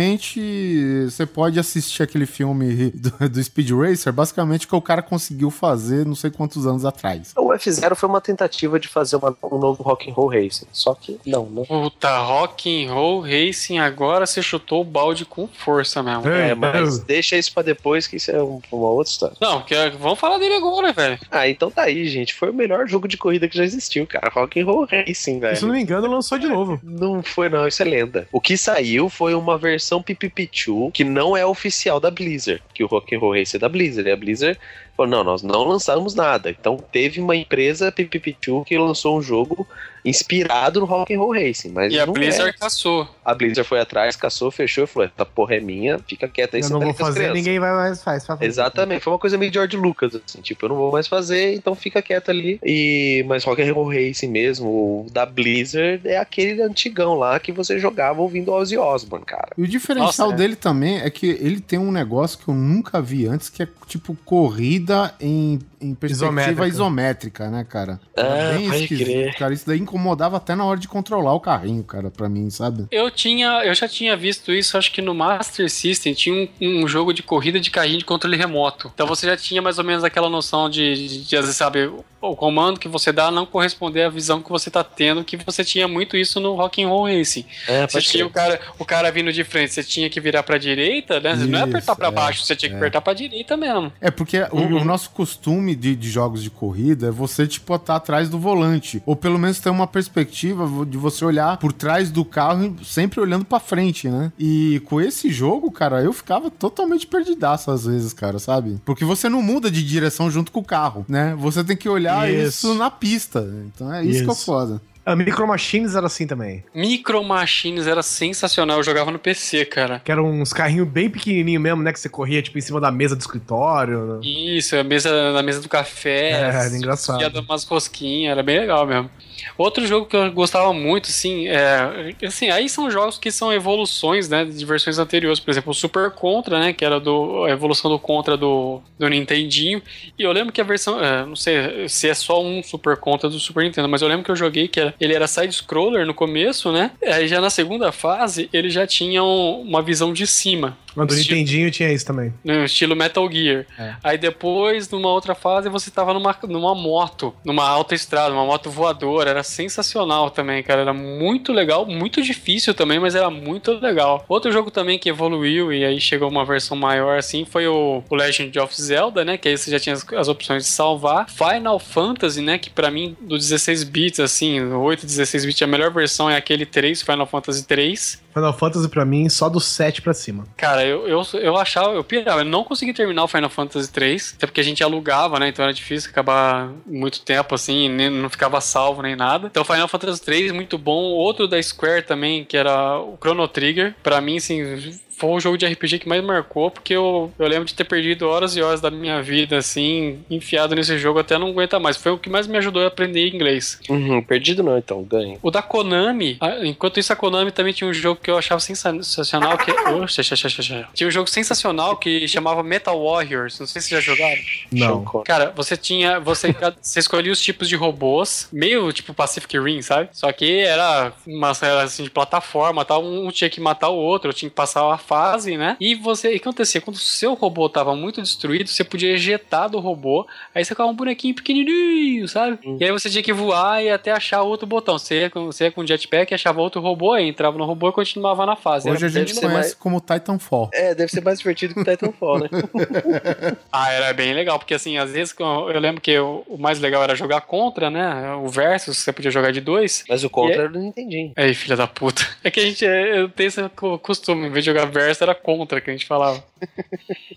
basicamente 0.00 1.04
você 1.08 1.26
pode 1.26 1.58
assistir 1.58 2.02
aquele 2.02 2.26
filme 2.26 2.90
do, 2.90 3.28
do 3.28 3.42
Speed 3.42 3.70
Racer, 3.70 4.12
basicamente 4.12 4.66
que 4.66 4.74
o 4.74 4.80
cara 4.80 5.02
conseguiu 5.02 5.50
fazer 5.50 6.04
não 6.06 6.14
sei 6.14 6.30
quantos 6.30 6.66
anos 6.66 6.84
atrás. 6.84 7.32
O 7.36 7.52
F0 7.52 7.94
foi 7.94 8.08
uma 8.08 8.20
tentativa 8.20 8.78
de 8.78 8.88
fazer 8.88 9.16
uma- 9.16 9.36
um 9.44 9.58
novo 9.58 9.82
Rock 9.82 10.10
and 10.10 10.14
Roll 10.14 10.28
Racing. 10.28 10.66
Só 10.72 10.94
que 10.94 11.18
não, 11.26 11.46
né? 11.46 11.62
Puta, 11.66 12.18
Rock 12.18 12.84
and 12.86 12.92
Roll 12.92 13.20
Racing, 13.22 13.78
agora 13.78 14.26
você 14.26 14.42
chutou 14.42 14.80
o 14.82 14.84
balde 14.84 15.24
com 15.24 15.46
força 15.48 16.02
mesmo. 16.02 16.28
É, 16.28 16.50
É, 16.50 16.54
mas 16.54 16.98
é. 17.00 17.04
deixa 17.04 17.36
isso 17.36 17.52
pra 17.52 17.62
depois, 17.62 18.06
que 18.06 18.15
isso 18.16 18.30
é 18.30 18.42
um- 18.42 18.60
uma 18.72 18.88
outra 18.90 19.10
história. 19.10 19.36
Não, 19.40 19.60
porque 19.60 19.74
vamos 19.98 20.18
falar 20.18 20.38
dele 20.38 20.54
agora, 20.54 20.92
velho. 20.92 21.18
Ah, 21.30 21.48
então 21.48 21.70
tá 21.70 21.82
aí, 21.82 22.06
gente. 22.08 22.34
Foi 22.34 22.50
o 22.50 22.54
melhor 22.54 22.86
jogo 22.88 23.06
de 23.08 23.16
corrida 23.16 23.48
que 23.48 23.56
já 23.56 23.64
existiu, 23.64 24.06
cara. 24.06 24.30
Rock 24.32 24.60
and 24.60 24.64
Roll 24.66 24.86
Racing, 24.86 25.38
velho. 25.40 25.56
Se 25.56 25.62
eu 25.62 25.68
não 25.68 25.74
me 25.74 25.82
engano, 25.82 26.06
lançou 26.08 26.38
de 26.38 26.48
novo. 26.48 26.80
Não 26.82 27.22
foi, 27.22 27.48
não, 27.48 27.66
isso 27.66 27.82
é 27.82 27.84
lenda. 27.84 28.28
O 28.32 28.40
que 28.40 28.56
saiu 28.56 29.08
foi 29.08 29.34
uma 29.34 29.56
versão 29.58 30.02
Pipipichu 30.02 30.90
que 30.92 31.04
não 31.04 31.36
é 31.36 31.44
oficial 31.46 32.00
da 32.00 32.10
Blizzard. 32.10 32.62
Que 32.74 32.82
o 32.84 32.86
Rock 32.86 33.14
and 33.14 33.18
Roll 33.18 33.34
Race 33.34 33.56
é 33.56 33.58
da 33.58 33.68
Blizzard. 33.68 34.08
E 34.08 34.12
a 34.12 34.16
Blizzard 34.16 34.58
falou: 34.96 35.10
não, 35.10 35.24
nós 35.24 35.42
não 35.42 35.64
lançamos 35.64 36.14
nada. 36.14 36.50
Então 36.50 36.76
teve 36.90 37.20
uma 37.20 37.36
empresa 37.36 37.92
Pipipichu 37.92 38.64
que 38.64 38.76
lançou 38.78 39.18
um 39.18 39.22
jogo 39.22 39.66
inspirado 40.04 40.78
no 40.80 40.86
Rock 40.86 41.12
and 41.12 41.18
Roll 41.18 41.32
Racing. 41.34 41.70
Mas 41.70 41.92
E 41.92 41.98
a 41.98 42.06
Blizzard 42.06 42.50
é. 42.50 42.52
caçou. 42.52 43.08
A 43.24 43.34
Blizzard 43.34 43.68
foi 43.68 43.80
atrás, 43.80 44.14
caçou, 44.14 44.50
fechou 44.52 44.84
e 44.84 44.86
falou: 44.86 45.08
essa 45.12 45.26
porra 45.26 45.56
é 45.56 45.60
minha, 45.60 45.98
fica 45.98 46.28
quieta 46.28 46.56
aí, 46.56 46.62
Eu 46.62 46.70
não 46.70 46.78
tá 46.78 46.84
vou 46.86 46.94
fazer, 46.94 47.14
crianças." 47.20 47.34
ninguém 47.36 47.58
vai 47.58 47.72
mais 47.72 48.02
faz. 48.02 48.24
faz- 48.24 48.40
Exatamente, 48.40 49.02
foi 49.02 49.12
uma 49.12 49.18
coisa 49.18 49.36
meio 49.36 49.52
George 49.52 49.76
Lucas, 49.76 50.14
assim, 50.14 50.40
tipo, 50.40 50.64
eu 50.64 50.68
não 50.68 50.76
vou 50.76 50.92
mais 50.92 51.08
fazer, 51.08 51.54
então 51.54 51.74
fica 51.74 52.00
quieto 52.00 52.30
ali. 52.30 52.60
E 52.64 53.24
mas 53.26 53.42
Rock 53.44 53.60
and 53.62 53.72
Roll 53.72 53.88
Racing 53.88 54.28
mesmo, 54.28 54.68
o 54.68 55.06
da 55.10 55.26
Blizzard 55.26 56.06
é 56.06 56.18
aquele 56.18 56.62
antigão 56.62 57.14
lá 57.14 57.40
que 57.40 57.50
você 57.50 57.78
jogava 57.80 58.20
ouvindo 58.20 58.52
Ozzy 58.52 58.78
Osbourne, 58.78 59.26
cara. 59.26 59.48
E 59.58 59.62
o 59.62 59.66
diferencial 59.68 60.28
Nossa, 60.28 60.34
é. 60.34 60.36
dele 60.36 60.54
também 60.54 61.00
é 61.00 61.10
que 61.10 61.26
ele 61.26 61.60
tem 61.60 61.78
um 61.80 61.90
negócio 61.90 62.38
que 62.38 62.46
eu 62.48 62.54
nunca 62.54 63.02
vi 63.02 63.26
antes, 63.26 63.48
que 63.48 63.62
é 63.64 63.68
tipo 63.88 64.16
corrida 64.24 64.85
em, 65.20 65.58
em 65.80 65.94
perspectiva 65.94 66.26
Isométrica. 66.66 66.66
isométrica, 66.68 67.50
né, 67.50 67.64
cara? 67.68 68.00
Ah, 68.16 68.52
Bem 68.56 68.68
pode 68.68 68.82
esquisito, 68.82 69.06
crer. 69.06 69.34
cara. 69.36 69.54
Isso 69.54 69.66
daí 69.66 69.78
incomodava 69.78 70.36
até 70.36 70.54
na 70.54 70.64
hora 70.64 70.78
de 70.78 70.88
controlar 70.88 71.32
o 71.34 71.40
carrinho, 71.40 71.82
cara, 71.84 72.10
pra 72.10 72.28
mim, 72.28 72.48
sabe? 72.50 72.86
Eu 72.90 73.10
tinha, 73.10 73.64
eu 73.64 73.74
já 73.74 73.88
tinha 73.88 74.16
visto 74.16 74.52
isso, 74.52 74.76
acho 74.78 74.92
que 74.92 75.02
no 75.02 75.14
Master 75.14 75.70
System 75.70 76.14
tinha 76.14 76.48
um, 76.60 76.82
um 76.84 76.88
jogo 76.88 77.12
de 77.12 77.22
corrida 77.22 77.58
de 77.60 77.70
carrinho 77.70 77.98
de 77.98 78.04
controle 78.04 78.36
remoto. 78.36 78.90
Então 78.94 79.06
você 79.06 79.26
já 79.26 79.36
tinha 79.36 79.60
mais 79.62 79.78
ou 79.78 79.84
menos 79.84 80.04
aquela 80.04 80.28
noção 80.30 80.68
de, 80.70 80.94
de, 81.08 81.24
de, 81.24 81.36
às 81.36 81.42
vezes, 81.42 81.56
sabe, 81.56 81.90
o 82.20 82.34
comando 82.34 82.80
que 82.80 82.88
você 82.88 83.12
dá 83.12 83.30
não 83.30 83.46
corresponder 83.46 84.02
à 84.02 84.08
visão 84.08 84.42
que 84.42 84.50
você 84.50 84.70
tá 84.70 84.82
tendo, 84.82 85.22
que 85.24 85.36
você 85.36 85.62
tinha 85.64 85.86
muito 85.86 86.16
isso 86.16 86.40
no 86.40 86.54
Rock 86.54 86.82
and 86.82 86.88
Roll 86.88 87.06
Racing. 87.06 87.44
É, 87.68 87.86
Você 87.86 88.00
tinha 88.00 88.26
o 88.26 88.30
cara, 88.30 88.60
o 88.78 88.84
cara 88.84 89.10
vindo 89.12 89.32
de 89.32 89.44
frente, 89.44 89.72
você 89.72 89.84
tinha 89.84 90.10
que 90.10 90.20
virar 90.20 90.42
pra 90.42 90.58
direita, 90.58 91.20
né? 91.20 91.36
Você 91.36 91.44
não 91.44 91.58
ia 91.58 91.64
Isso, 91.66 91.68
apertar 91.76 91.94
pra 91.96 92.08
é, 92.08 92.10
baixo, 92.10 92.44
você 92.44 92.56
tinha 92.56 92.70
que 92.70 92.76
apertar 92.76 93.00
pra 93.00 93.12
direita 93.12 93.56
mesmo. 93.56 93.92
É 94.00 94.10
porque 94.10 94.40
o- 94.50 94.75
o, 94.82 94.84
nosso 94.84 95.10
costume 95.10 95.74
de, 95.74 95.94
de 95.94 96.10
jogos 96.10 96.42
de 96.42 96.50
corrida 96.50 97.08
é 97.08 97.10
você, 97.10 97.46
tipo, 97.46 97.74
estar 97.74 97.96
atrás 97.96 98.28
do 98.28 98.38
volante. 98.38 99.02
Ou 99.04 99.16
pelo 99.16 99.38
menos 99.38 99.58
ter 99.58 99.70
uma 99.70 99.86
perspectiva 99.86 100.68
de 100.86 100.96
você 100.96 101.24
olhar 101.24 101.56
por 101.58 101.72
trás 101.72 102.10
do 102.10 102.24
carro, 102.24 102.76
sempre 102.84 103.20
olhando 103.20 103.44
pra 103.44 103.60
frente, 103.60 104.08
né? 104.08 104.32
E 104.38 104.80
com 104.86 105.00
esse 105.00 105.30
jogo, 105.30 105.70
cara, 105.70 106.02
eu 106.02 106.12
ficava 106.12 106.50
totalmente 106.50 107.06
perdidaço 107.06 107.70
às 107.70 107.84
vezes, 107.86 108.12
cara, 108.12 108.38
sabe? 108.38 108.80
Porque 108.84 109.04
você 109.04 109.28
não 109.28 109.42
muda 109.42 109.70
de 109.70 109.82
direção 109.82 110.30
junto 110.30 110.52
com 110.52 110.60
o 110.60 110.64
carro, 110.64 111.04
né? 111.08 111.34
Você 111.38 111.62
tem 111.64 111.76
que 111.76 111.88
olhar 111.88 112.30
isso, 112.30 112.68
Isso. 112.68 112.74
na 112.74 112.90
pista. 112.90 113.46
Então 113.66 113.92
é 113.92 114.04
isso, 114.04 114.24
que 114.24 114.30
é 114.30 114.32
Isso. 114.32 114.44
foda. 114.44 114.80
A 115.06 115.14
Micro 115.14 115.46
Machines 115.46 115.94
era 115.94 116.08
assim 116.08 116.26
também. 116.26 116.64
Micro 116.74 117.22
Machines 117.22 117.86
era 117.86 118.02
sensacional, 118.02 118.78
eu 118.78 118.82
jogava 118.82 119.08
no 119.12 119.20
PC, 119.20 119.64
cara. 119.64 120.00
Que 120.04 120.10
eram 120.10 120.28
uns 120.28 120.52
carrinhos 120.52 120.88
bem 120.88 121.08
pequenininhos 121.08 121.62
mesmo, 121.62 121.80
né? 121.80 121.92
Que 121.92 122.00
você 122.00 122.08
corria, 122.08 122.42
tipo, 122.42 122.58
em 122.58 122.60
cima 122.60 122.80
da 122.80 122.90
mesa 122.90 123.14
do 123.14 123.20
escritório. 123.20 124.18
Isso, 124.20 124.76
a 124.76 124.82
mesa, 124.82 125.32
na 125.32 125.44
mesa 125.44 125.60
do 125.60 125.68
café. 125.68 126.30
É, 126.30 126.40
era 126.40 126.76
engraçado. 126.76 127.20
Ia 127.20 127.30
dar 127.30 127.40
umas 127.40 127.62
rosquinhas, 127.62 128.32
era 128.32 128.42
bem 128.42 128.58
legal 128.58 128.84
mesmo. 128.84 129.08
Outro 129.56 129.86
jogo 129.86 130.06
que 130.06 130.16
eu 130.16 130.30
gostava 130.32 130.72
muito, 130.72 131.06
assim, 131.08 131.48
é. 131.48 132.14
Assim, 132.24 132.50
aí 132.50 132.68
são 132.68 132.90
jogos 132.90 133.18
que 133.18 133.30
são 133.30 133.52
evoluções, 133.52 134.28
né? 134.28 134.44
De 134.44 134.64
versões 134.64 134.98
anteriores. 134.98 135.40
Por 135.40 135.50
exemplo, 135.50 135.70
o 135.70 135.74
Super 135.74 136.10
Contra, 136.10 136.58
né? 136.58 136.72
Que 136.72 136.84
era 136.84 136.98
do, 137.00 137.44
a 137.44 137.50
evolução 137.50 137.90
do 137.90 137.98
Contra 137.98 138.36
do, 138.36 138.80
do 138.98 139.08
Nintendinho. 139.08 139.82
E 140.18 140.22
eu 140.22 140.32
lembro 140.32 140.52
que 140.52 140.60
a 140.60 140.64
versão. 140.64 141.02
é, 141.02 141.24
não 141.24 141.36
sei 141.36 141.88
se 141.88 142.08
é 142.08 142.14
só 142.14 142.42
um 142.42 142.62
Super 142.62 142.96
Contra 142.96 143.28
do 143.28 143.38
Super 143.38 143.64
Nintendo, 143.64 143.88
mas 143.88 144.02
eu 144.02 144.08
lembro 144.08 144.24
que 144.24 144.30
eu 144.30 144.36
joguei 144.36 144.68
que 144.68 144.80
era, 144.80 144.94
ele 145.00 145.14
era 145.14 145.26
side-scroller 145.26 146.06
no 146.06 146.14
começo, 146.14 146.72
né? 146.72 146.90
Aí 147.04 147.28
já 147.28 147.40
na 147.40 147.50
segunda 147.50 147.92
fase, 147.92 148.48
ele 148.52 148.70
já 148.70 148.86
tinha 148.86 149.22
um- 149.22 149.60
uma 149.62 149.82
visão 149.82 150.12
de 150.12 150.26
cima. 150.26 150.76
Mas 150.96 151.06
do 151.08 151.14
Estilo- 151.14 151.38
Nintendinho 151.38 151.70
tinha 151.70 151.92
isso 151.92 152.06
também. 152.06 152.32
no 152.42 152.64
estilo 152.64 152.96
Metal 152.96 153.30
Gear. 153.30 153.66
É. 153.78 153.94
Aí 154.02 154.18
depois, 154.18 154.88
numa 154.90 155.08
outra 155.10 155.34
fase, 155.34 155.68
você 155.68 155.90
tava 155.90 156.12
numa, 156.14 156.34
numa 156.48 156.74
moto, 156.74 157.34
numa 157.44 157.68
autoestrada, 157.68 158.32
uma 158.34 158.44
moto 158.46 158.70
voadora. 158.70 159.30
Era 159.30 159.42
sensacional 159.42 160.30
também, 160.30 160.62
cara. 160.62 160.80
Era 160.80 160.94
muito 160.94 161.52
legal, 161.52 161.84
muito 161.86 162.22
difícil 162.22 162.72
também, 162.74 162.98
mas 162.98 163.14
era 163.14 163.28
muito 163.30 163.72
legal. 163.72 164.24
Outro 164.28 164.50
jogo 164.50 164.70
também 164.70 164.98
que 164.98 165.08
evoluiu 165.08 165.72
e 165.72 165.84
aí 165.84 166.00
chegou 166.00 166.28
uma 166.28 166.44
versão 166.44 166.76
maior 166.76 167.18
assim 167.18 167.44
foi 167.44 167.66
o, 167.66 168.02
o 168.08 168.14
Legend 168.14 168.58
of 168.58 168.80
Zelda, 168.80 169.24
né? 169.24 169.36
Que 169.36 169.48
aí 169.48 169.58
você 169.58 169.70
já 169.70 169.78
tinha 169.78 169.94
as, 169.94 170.06
as 170.14 170.28
opções 170.28 170.64
de 170.64 170.70
salvar. 170.70 171.26
Final 171.28 171.78
Fantasy, 171.78 172.40
né? 172.40 172.56
Que 172.58 172.70
pra 172.70 172.90
mim, 172.90 173.16
do 173.20 173.36
16 173.36 173.84
bits, 173.84 174.20
assim, 174.20 174.60
o 174.60 174.80
8 174.80 175.04
16 175.04 175.44
bits, 175.44 175.62
a 175.62 175.66
melhor 175.66 175.92
versão 175.92 176.30
é 176.30 176.36
aquele 176.36 176.64
3, 176.64 177.02
Final 177.02 177.26
Fantasy 177.26 177.66
3. 177.66 178.24
Final 178.36 178.52
Fantasy, 178.52 178.88
pra 178.88 179.04
mim, 179.04 179.28
só 179.30 179.48
do 179.48 179.58
7 179.58 180.02
pra 180.02 180.12
cima. 180.12 180.44
Cara, 180.58 180.84
eu, 180.84 181.08
eu, 181.08 181.22
eu 181.40 181.56
achava, 181.56 181.94
eu 181.94 182.04
pirava, 182.04 182.42
eu 182.42 182.44
não 182.44 182.64
consegui 182.64 182.92
terminar 182.92 183.24
o 183.24 183.28
Final 183.28 183.48
Fantasy 183.48 183.90
3, 183.90 184.34
até 184.36 184.46
porque 184.46 184.60
a 184.60 184.64
gente 184.64 184.84
alugava, 184.84 185.38
né? 185.38 185.48
Então 185.48 185.64
era 185.64 185.72
difícil 185.72 186.10
acabar 186.10 186.70
muito 186.86 187.22
tempo 187.22 187.54
assim, 187.54 187.88
nem, 187.88 188.10
não 188.10 188.28
ficava 188.28 188.60
salvo 188.60 189.00
nem 189.00 189.16
nada. 189.16 189.46
Então 189.46 189.64
Final 189.64 189.88
Fantasy 189.88 190.22
3, 190.22 190.52
muito 190.52 190.76
bom. 190.76 191.02
Outro 191.02 191.48
da 191.48 191.62
Square 191.62 192.02
também, 192.02 192.44
que 192.44 192.56
era 192.56 192.98
o 192.98 193.16
Chrono 193.16 193.48
Trigger. 193.48 193.94
Pra 194.02 194.20
mim, 194.20 194.36
assim, 194.36 194.98
foi 195.16 195.30
o 195.30 195.40
jogo 195.40 195.56
de 195.56 195.66
RPG 195.66 196.00
que 196.00 196.08
mais 196.08 196.22
marcou, 196.22 196.70
porque 196.70 196.94
eu, 196.94 197.32
eu 197.38 197.48
lembro 197.48 197.64
de 197.64 197.74
ter 197.74 197.84
perdido 197.84 198.28
horas 198.28 198.54
e 198.56 198.62
horas 198.62 198.80
da 198.80 198.90
minha 198.90 199.22
vida, 199.22 199.56
assim, 199.56 200.20
enfiado 200.30 200.74
nesse 200.74 200.98
jogo 200.98 201.18
até 201.18 201.38
não 201.38 201.48
aguentar 201.48 201.80
mais. 201.80 201.96
Foi 201.96 202.12
o 202.12 202.18
que 202.18 202.28
mais 202.28 202.46
me 202.46 202.58
ajudou 202.58 202.82
a 202.82 202.88
aprender 202.88 203.26
inglês. 203.26 203.80
Uhum, 203.88 204.22
perdido 204.22 204.62
não, 204.62 204.76
então, 204.76 205.02
ganho. 205.02 205.38
O 205.42 205.50
da 205.50 205.62
Konami, 205.62 206.38
enquanto 206.62 207.00
isso 207.00 207.12
a 207.12 207.16
Konami 207.16 207.50
também 207.50 207.72
tinha 207.72 207.88
um 207.88 207.94
jogo 207.94 208.20
que 208.22 208.30
eu 208.30 208.36
achava 208.36 208.60
sensacional, 208.60 209.56
que 209.56 209.72
Oxe, 209.96 210.22
xa, 210.22 210.36
xa, 210.36 210.48
xa, 210.48 210.62
xa. 210.62 210.88
tinha 210.92 211.08
um 211.08 211.10
jogo 211.10 211.30
sensacional 211.30 211.96
que 211.96 212.28
chamava 212.28 212.62
Metal 212.62 213.02
Warriors, 213.02 213.58
não 213.58 213.66
sei 213.66 213.80
se 213.80 213.88
vocês 213.88 214.04
já 214.04 214.12
jogaram. 214.12 214.40
Não. 214.70 215.04
Cara, 215.24 215.52
você 215.56 215.76
tinha, 215.76 216.20
você, 216.20 216.54
você 216.80 217.00
escolhia 217.00 217.32
os 217.32 217.40
tipos 217.40 217.68
de 217.68 217.76
robôs, 217.76 218.48
meio 218.52 218.92
tipo 218.92 219.14
Pacific 219.14 219.58
Rim, 219.58 219.80
sabe? 219.80 220.10
Só 220.12 220.30
que 220.32 220.58
era 220.60 221.12
uma 221.26 221.52
era 221.62 221.82
assim 221.82 222.02
de 222.02 222.10
plataforma, 222.10 222.84
tal, 222.84 223.02
um 223.02 223.30
tinha 223.30 223.48
que 223.48 223.60
matar 223.60 223.88
o 223.88 223.96
outro, 223.96 224.32
tinha 224.32 224.50
que 224.50 224.54
passar 224.54 224.92
a 224.92 224.98
fase, 225.06 225.56
né? 225.56 225.76
E 225.80 225.94
você, 225.94 226.32
e 226.32 226.36
o 226.36 226.40
que 226.40 226.48
acontecia? 226.48 226.80
Quando 226.80 226.96
o 226.96 227.00
seu 227.00 227.34
robô 227.34 227.68
tava 227.68 227.94
muito 227.94 228.20
destruído, 228.22 228.68
você 228.68 228.84
podia 228.84 229.12
ejetar 229.12 229.68
do 229.70 229.78
robô, 229.78 230.26
aí 230.54 230.64
você 230.64 230.70
ficava 230.70 230.90
um 230.90 230.94
bonequinho 230.94 231.34
pequenininho, 231.34 232.26
sabe? 232.28 232.58
E 232.78 232.84
aí 232.84 232.90
você 232.90 233.08
tinha 233.10 233.22
que 233.22 233.32
voar 233.32 233.82
e 233.82 233.90
até 233.90 234.10
achar 234.12 234.42
outro 234.42 234.66
botão. 234.66 234.98
Você 234.98 235.20
ia 235.22 235.30
com, 235.30 235.46
você 235.46 235.64
ia 235.64 235.70
com 235.72 235.86
jetpack, 235.86 236.32
achava 236.34 236.60
outro 236.60 236.80
robô, 236.80 237.12
aí 237.12 237.28
entrava 237.28 237.56
no 237.58 237.64
robô 237.64 237.88
e 237.88 237.92
continuava 237.92 238.44
na 238.46 238.56
fase. 238.56 238.88
Hoje 238.90 239.04
a 239.04 239.08
Era 239.08 239.14
bem 239.14 239.26
gente 239.26 239.40
conhece 239.40 239.54
mais- 239.54 239.74
como 239.74 240.00
Titanfall. 240.00 240.70
É, 240.72 240.94
deve 240.94 241.10
ser 241.10 241.22
mais 241.22 241.38
divertido 241.38 241.74
que 241.74 241.80
o 241.80 241.84
Titanfall, 241.84 242.40
né? 242.40 242.48
Ah, 243.72 243.92
era 243.92 244.12
bem 244.12 244.32
legal, 244.34 244.58
porque 244.58 244.74
assim, 244.74 244.96
às 244.98 245.12
vezes 245.12 245.34
eu 245.38 245.46
eu 245.70 245.80
lembro 245.80 246.00
que 246.00 246.18
o 246.18 246.44
o 246.48 246.58
mais 246.58 246.78
legal 246.80 247.02
era 247.02 247.14
jogar 247.14 247.40
contra, 247.42 247.90
né? 247.90 248.34
O 248.36 248.48
versus, 248.48 248.96
você 248.98 249.12
podia 249.12 249.30
jogar 249.30 249.52
de 249.52 249.60
dois. 249.60 250.04
Mas 250.08 250.24
o 250.24 250.30
contra 250.30 250.54
E 250.54 250.56
é- 250.56 250.60
era 250.60 250.68
do 250.68 250.78
Nintendinho. 250.78 251.32
Aí, 251.36 251.54
filha 251.54 251.76
da 251.76 251.86
puta. 251.86 252.22
É 252.44 252.50
que 252.50 252.60
a 252.60 252.62
gente 252.62 252.84
é, 252.86 253.18
eu 253.20 253.28
tenho 253.28 253.48
esse 253.48 253.68
co- 253.70 253.98
costume, 253.98 254.46
em 254.46 254.50
vez 254.50 254.64
de 254.64 254.70
jogar 254.70 254.86
verso, 254.96 255.22
era 255.22 255.34
contra 255.34 255.80
que 255.80 255.90
a 255.90 255.92
gente 255.92 256.06
falava. 256.06 256.42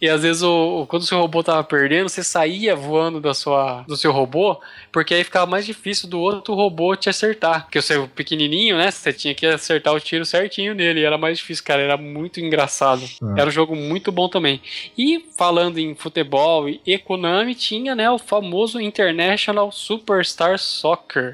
e 0.02 0.08
às 0.08 0.24
vezes, 0.24 0.42
o, 0.42 0.86
quando 0.88 1.04
o 1.04 1.06
seu 1.06 1.20
robô 1.20 1.44
tava 1.44 1.64
perdendo, 1.64 2.10
você 2.10 2.24
saía 2.24 2.76
voando 2.76 3.20
da 3.20 3.34
sua, 3.34 3.84
do 3.88 3.98
seu 3.98 4.12
robô, 4.12 4.60
porque 4.92 5.14
aí 5.14 5.24
ficava 5.24 5.46
mais 5.46 5.66
difícil 5.66 6.10
do 6.10 6.20
outro 6.20 6.54
robô 6.54 6.96
te 6.96 7.10
acertar. 7.10 7.64
Porque 7.64 7.80
o 7.80 7.84
seu 7.84 8.08
pequenininho, 8.08 8.78
né? 8.78 8.90
Você 8.92 9.12
tinha 9.12 9.36
que 9.36 9.46
acertar 9.46 9.94
o 9.94 10.00
tiro 10.00 10.26
certinho 10.26 10.74
nele. 10.74 11.02
E 11.02 11.06
era 11.06 11.18
mais 11.18 11.38
difícil, 11.38 11.64
cara. 11.64 11.82
Era 11.82 11.98
muito 11.98 12.40
engraçado. 12.40 13.04
É. 13.04 13.42
Era 13.42 13.50
um 13.50 13.52
jogo 13.52 13.76
muito 13.76 14.12
bom 14.12 14.30
também. 14.30 14.62
E 14.98 15.26
falando 15.38 15.78
em 15.78 15.96
futebol 15.96 16.70
e 16.70 16.98
Konami, 16.98 17.56
tinha, 17.56 17.96
né, 17.96 18.10
o 18.10 18.18
famoso 18.18 18.80
International 18.80 19.72
Superstar 19.72 20.58
Soccer. 20.60 21.34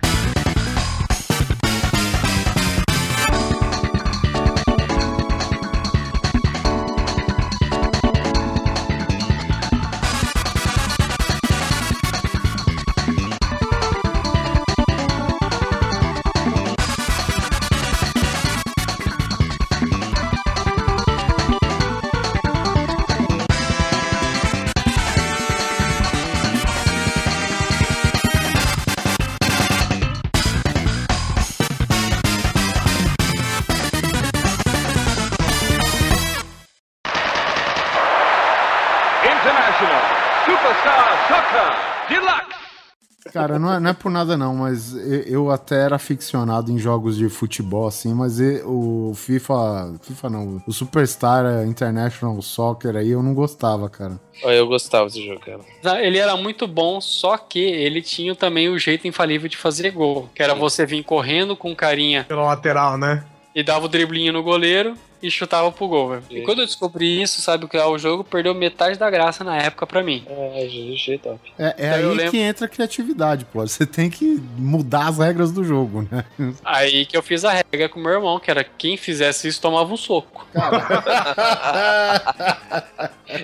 Cara, 43.45 43.59
não 43.59 43.72
é, 43.72 43.80
não 43.80 43.89
é 43.91 43.93
por 43.93 44.09
nada 44.09 44.35
não, 44.35 44.55
mas 44.55 44.95
eu, 44.95 45.22
eu 45.22 45.51
até 45.51 45.84
era 45.84 45.97
aficionado 45.97 46.72
em 46.72 46.80
jogos 46.80 47.15
de 47.15 47.30
futebol, 47.30 47.88
assim, 47.88 48.11
mas 48.11 48.39
e- 48.39 48.63
o 48.65 49.13
FIFA. 49.15 49.93
FIFA 50.01 50.30
não, 50.31 50.63
o 50.65 50.73
Superstar 50.73 51.63
International 51.67 52.41
Soccer 52.41 52.95
aí 52.95 53.11
eu 53.11 53.22
não 53.22 53.35
gostava, 53.35 53.88
cara. 53.88 54.19
Eu 54.41 54.65
gostava 54.65 55.05
desse 55.05 55.23
jogo, 55.23 55.39
cara. 55.41 55.59
Ah, 55.84 56.01
Ele 56.01 56.17
era 56.17 56.35
muito 56.35 56.65
bom, 56.65 56.99
só 56.99 57.38
que 57.38 57.59
ele 57.59 58.01
tinha 58.01 58.34
também 58.34 58.67
o 58.67 58.80
jeito 58.80 59.07
infalível 59.07 59.47
de 59.47 59.57
fazer 59.57 59.91
gol, 59.91 60.27
que 60.34 60.41
era 60.41 60.55
você 60.55 60.84
vir 60.84 61.03
correndo 61.03 61.55
com 61.55 61.76
carinha 61.76 62.23
Pela 62.27 62.45
lateral, 62.45 62.97
né? 62.97 63.23
E 63.56 63.64
dava 63.64 63.86
o 63.86 63.88
driblinho 63.90 64.34
no 64.34 64.44
goleiro 64.44 64.95
e 65.23 65.32
chutava 65.32 65.72
pro 65.72 65.88
gol, 65.88 66.10
velho. 66.10 66.23
E 66.30 66.41
quando 66.41 66.60
eu 66.60 66.65
descobri 66.65 67.22
isso, 67.22 67.41
sabe 67.41 67.65
o 67.65 67.68
que 67.69 67.77
é 67.77 67.86
o 67.86 67.98
jogo, 67.98 68.23
perdeu 68.23 68.53
metade 68.53 68.99
da 68.99 69.10
graça 69.10 69.44
na 69.45 69.56
época 69.57 69.88
pra 69.88 70.03
mim. 70.03 70.23
É, 70.27 70.68
GG 70.68 71.18
top. 71.23 71.40
É, 71.57 71.68
é 71.68 71.72
Então 71.77 71.94
aí 72.11 72.15
lembro- 72.18 72.32
que 72.32 72.38
entra 72.38 72.65
a 72.65 72.69
criatividade, 72.69 73.45
pô. 73.45 73.61
Você 73.65 73.86
tem 73.88 74.10
que 74.10 74.40
mudar 74.57 75.07
as 75.07 75.18
regras 75.18 75.52
do 75.53 75.64
jogo, 75.64 76.07
né? 76.11 76.26
Aí 76.64 77.06
que 77.06 77.15
eu 77.18 77.23
fiz 77.23 77.44
a 77.45 77.52
regra 77.53 77.88
com 77.90 77.99
meu 77.99 78.11
irmão, 78.11 78.40
que 78.40 78.52
era 78.52 78.64
quem 78.64 78.98
fizesse 78.98 79.48
isso 79.48 79.61
tomava 79.61 79.91
um 79.91 79.98
soco. 79.98 80.45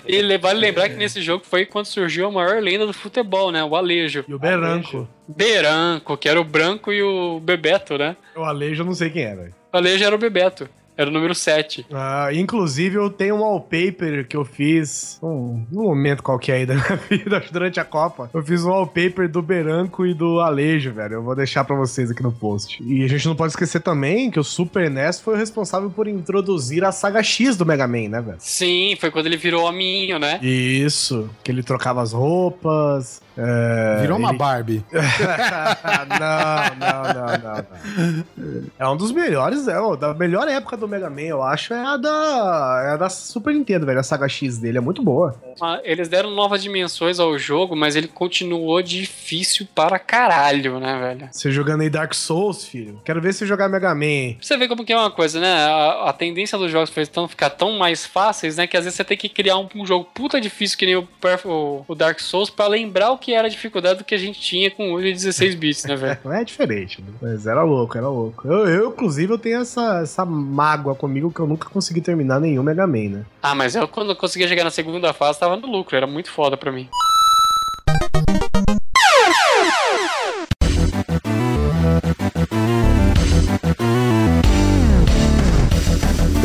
E 0.07 0.21
le- 0.21 0.37
vale 0.37 0.59
lembrar 0.59 0.89
que 0.89 0.95
nesse 0.95 1.21
jogo 1.21 1.43
foi 1.45 1.65
quando 1.65 1.85
surgiu 1.85 2.27
a 2.27 2.31
maior 2.31 2.61
lenda 2.61 2.85
do 2.85 2.93
futebol, 2.93 3.51
né? 3.51 3.63
O 3.63 3.75
Alejo. 3.75 4.23
E 4.27 4.33
o 4.33 4.39
Beranco. 4.39 5.07
Beranco, 5.27 6.17
que 6.17 6.29
era 6.29 6.39
o 6.39 6.43
branco 6.43 6.91
e 6.93 7.01
o 7.01 7.39
Bebeto, 7.39 7.97
né? 7.97 8.15
O 8.35 8.41
Alejo 8.43 8.81
eu 8.81 8.85
não 8.85 8.93
sei 8.93 9.09
quem 9.09 9.23
era. 9.23 9.51
Alejo 9.71 10.03
era 10.03 10.15
o 10.15 10.19
Bebeto. 10.19 10.69
Era 10.97 11.09
o 11.09 11.13
número 11.13 11.33
7. 11.33 11.85
Ah, 11.91 12.29
inclusive, 12.33 12.97
eu 12.97 13.09
tenho 13.09 13.35
um 13.35 13.39
wallpaper 13.41 14.27
que 14.27 14.35
eu 14.35 14.43
fiz 14.43 15.17
um, 15.23 15.65
num 15.71 15.83
momento 15.83 16.21
qualquer 16.21 16.53
aí 16.57 16.65
da 16.65 16.75
minha 16.77 16.95
vida, 17.09 17.43
durante 17.51 17.79
a 17.79 17.85
Copa. 17.85 18.29
Eu 18.33 18.43
fiz 18.43 18.63
um 18.65 18.69
wallpaper 18.69 19.29
do 19.29 19.41
Beranco 19.41 20.05
e 20.05 20.13
do 20.13 20.39
Alejo, 20.39 20.91
velho. 20.91 21.15
Eu 21.15 21.23
vou 21.23 21.35
deixar 21.35 21.63
pra 21.63 21.75
vocês 21.75 22.11
aqui 22.11 22.21
no 22.21 22.31
post. 22.31 22.83
E 22.83 23.03
a 23.03 23.07
gente 23.07 23.25
não 23.25 23.35
pode 23.35 23.53
esquecer 23.53 23.79
também 23.79 24.29
que 24.29 24.39
o 24.39 24.43
Super 24.43 24.91
NES 24.91 25.19
foi 25.21 25.33
o 25.33 25.37
responsável 25.37 25.89
por 25.89 26.07
introduzir 26.07 26.83
a 26.83 26.91
saga 26.91 27.23
X 27.23 27.55
do 27.55 27.65
Mega 27.65 27.87
Man, 27.87 28.09
né, 28.09 28.21
velho? 28.21 28.37
Sim, 28.39 28.95
foi 28.99 29.09
quando 29.09 29.27
ele 29.27 29.37
virou 29.37 29.65
hominho, 29.65 30.19
né? 30.19 30.39
Isso, 30.43 31.29
que 31.43 31.51
ele 31.51 31.63
trocava 31.63 32.01
as 32.01 32.11
roupas. 32.11 33.21
É, 33.43 34.01
Virou 34.01 34.17
uma 34.17 34.29
ele- 34.29 34.37
Barbie. 34.37 34.85
não, 34.91 36.75
não, 36.79 37.13
não, 37.13 37.37
não, 37.37 37.55
não. 37.57 38.63
É 38.77 38.87
um 38.87 38.97
dos 38.97 39.11
melhores, 39.11 39.67
é, 39.67 39.79
ó, 39.79 39.95
da 39.95 40.13
melhor 40.13 40.47
época 40.47 40.77
do 40.77 40.87
Mega 40.87 41.09
Man, 41.09 41.21
eu 41.21 41.41
acho, 41.43 41.73
é 41.73 41.79
a 41.83 41.97
da, 41.97 42.83
é 42.85 42.89
a 42.93 42.97
da 42.97 43.09
Super 43.09 43.53
Nintendo, 43.53 43.85
velho. 43.85 43.99
A 43.99 44.03
saga 44.03 44.27
X 44.27 44.57
dele 44.57 44.77
é 44.77 44.81
muito 44.81 45.01
boa. 45.01 45.35
Ah, 45.61 45.79
Eles 45.83 46.07
deram 46.09 46.31
novas 46.31 46.61
dimensões 46.61 47.19
ao 47.19 47.37
jogo, 47.37 47.75
mas 47.75 47.95
ele 47.95 48.07
continuou 48.07 48.81
difícil 48.81 49.67
para 49.73 49.97
caralho, 49.99 50.79
né, 50.79 50.99
velho? 50.99 51.29
Você 51.31 51.51
jogando 51.51 51.81
aí 51.81 51.89
Dark 51.89 52.13
Souls, 52.13 52.65
filho. 52.65 53.01
Quero 53.03 53.21
ver 53.21 53.33
você 53.33 53.45
jogar 53.45 53.67
Mega 53.69 53.93
Man. 53.95 54.35
Você 54.41 54.57
ver 54.57 54.67
como 54.67 54.83
que 54.85 54.93
é 54.93 54.97
uma 54.97 55.11
coisa, 55.11 55.39
né? 55.39 55.51
A, 55.65 56.09
a 56.09 56.13
tendência 56.13 56.57
dos 56.57 56.71
jogos 56.71 56.89
foi 56.89 57.05
tão, 57.05 57.27
ficar 57.27 57.49
tão 57.49 57.77
mais 57.77 58.05
fáceis, 58.05 58.57
né? 58.57 58.67
Que 58.67 58.77
às 58.77 58.83
vezes 58.83 58.97
você 58.97 59.03
tem 59.03 59.17
que 59.17 59.29
criar 59.29 59.57
um, 59.57 59.67
um 59.75 59.85
jogo 59.85 60.07
puta 60.13 60.39
difícil 60.39 60.77
que 60.77 60.85
nem 60.85 60.95
o, 60.95 61.07
o, 61.45 61.85
o 61.87 61.95
Dark 61.95 62.19
Souls 62.19 62.49
pra 62.49 62.67
lembrar 62.67 63.11
o 63.11 63.17
que 63.17 63.30
era 63.33 63.47
a 63.47 63.49
dificuldade 63.49 63.99
do 63.99 64.05
que 64.05 64.15
a 64.15 64.17
gente 64.17 64.39
tinha 64.39 64.69
com 64.71 64.91
8 64.93 65.07
e 65.07 65.13
16 65.13 65.55
bits, 65.55 65.85
né, 65.85 65.95
velho? 65.95 66.17
Não 66.25 66.33
é 66.33 66.43
diferente, 66.43 67.01
né? 67.01 67.07
mas 67.21 67.45
era 67.45 67.63
louco, 67.63 67.97
era 67.97 68.07
louco. 68.07 68.47
Eu, 68.47 68.67
eu, 68.67 68.89
inclusive, 68.89 69.33
eu 69.33 69.37
tenho 69.37 69.61
essa, 69.61 70.01
essa 70.01 70.25
mágoa 70.25 70.95
comigo 70.95 71.31
que 71.31 71.39
eu 71.39 71.47
nunca 71.47 71.69
consegui 71.69 72.01
terminar 72.01 72.39
nenhum 72.39 72.63
Mega 72.63 72.87
Man, 72.87 73.09
né? 73.09 73.25
Ah, 73.41 73.55
mas 73.55 73.75
eu 73.75 73.87
quando 73.87 74.11
eu 74.11 74.15
conseguia 74.15 74.47
chegar 74.47 74.63
na 74.63 74.71
segunda 74.71 75.13
fase 75.13 75.39
tava 75.39 75.55
no 75.57 75.67
lucro, 75.67 75.95
era 75.95 76.07
muito 76.07 76.31
foda 76.31 76.55
pra 76.55 76.71
mim. 76.71 76.89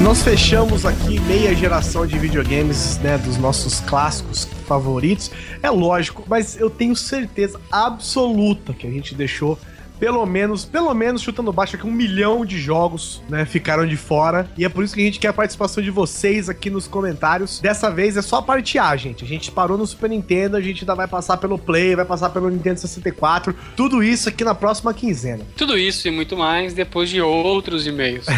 Nós 0.06 0.22
fechamos 0.22 0.86
aqui 0.86 1.18
meia 1.18 1.52
geração 1.52 2.06
de 2.06 2.16
videogames, 2.16 2.96
né, 2.98 3.18
dos 3.18 3.36
nossos 3.38 3.80
clássicos 3.80 4.44
favoritos. 4.64 5.32
É 5.60 5.68
lógico, 5.68 6.22
mas 6.28 6.56
eu 6.56 6.70
tenho 6.70 6.94
certeza 6.94 7.60
absoluta 7.72 8.72
que 8.72 8.86
a 8.86 8.90
gente 8.90 9.16
deixou 9.16 9.58
pelo 9.98 10.24
menos, 10.26 10.64
pelo 10.64 10.92
menos 10.94 11.22
chutando 11.22 11.52
baixo 11.52 11.76
aqui 11.76 11.86
um 11.86 11.92
milhão 11.92 12.44
de 12.44 12.58
jogos, 12.58 13.22
né, 13.28 13.44
ficaram 13.44 13.86
de 13.86 13.96
fora. 13.96 14.48
E 14.56 14.64
é 14.64 14.68
por 14.68 14.84
isso 14.84 14.94
que 14.94 15.00
a 15.00 15.04
gente 15.04 15.18
quer 15.18 15.28
a 15.28 15.32
participação 15.32 15.82
de 15.82 15.90
vocês 15.90 16.48
aqui 16.48 16.70
nos 16.70 16.86
comentários. 16.86 17.60
Dessa 17.60 17.90
vez 17.90 18.16
é 18.16 18.22
só 18.22 18.36
a 18.36 18.42
parte 18.42 18.78
A, 18.78 18.96
gente. 18.96 19.24
A 19.24 19.26
gente 19.26 19.50
parou 19.50 19.78
no 19.78 19.86
Super 19.86 20.10
Nintendo, 20.10 20.56
a 20.56 20.60
gente 20.60 20.82
ainda 20.82 20.94
vai 20.94 21.08
passar 21.08 21.36
pelo 21.36 21.58
Play, 21.58 21.96
vai 21.96 22.04
passar 22.04 22.30
pelo 22.30 22.48
Nintendo 22.50 22.80
64. 22.80 23.54
Tudo 23.76 24.02
isso 24.02 24.28
aqui 24.28 24.44
na 24.44 24.54
próxima 24.54 24.92
quinzena. 24.92 25.44
Tudo 25.56 25.76
isso 25.76 26.08
e 26.08 26.10
muito 26.10 26.36
mais 26.36 26.74
depois 26.74 27.08
de 27.10 27.20
outros 27.20 27.86
e-mails. 27.86 28.26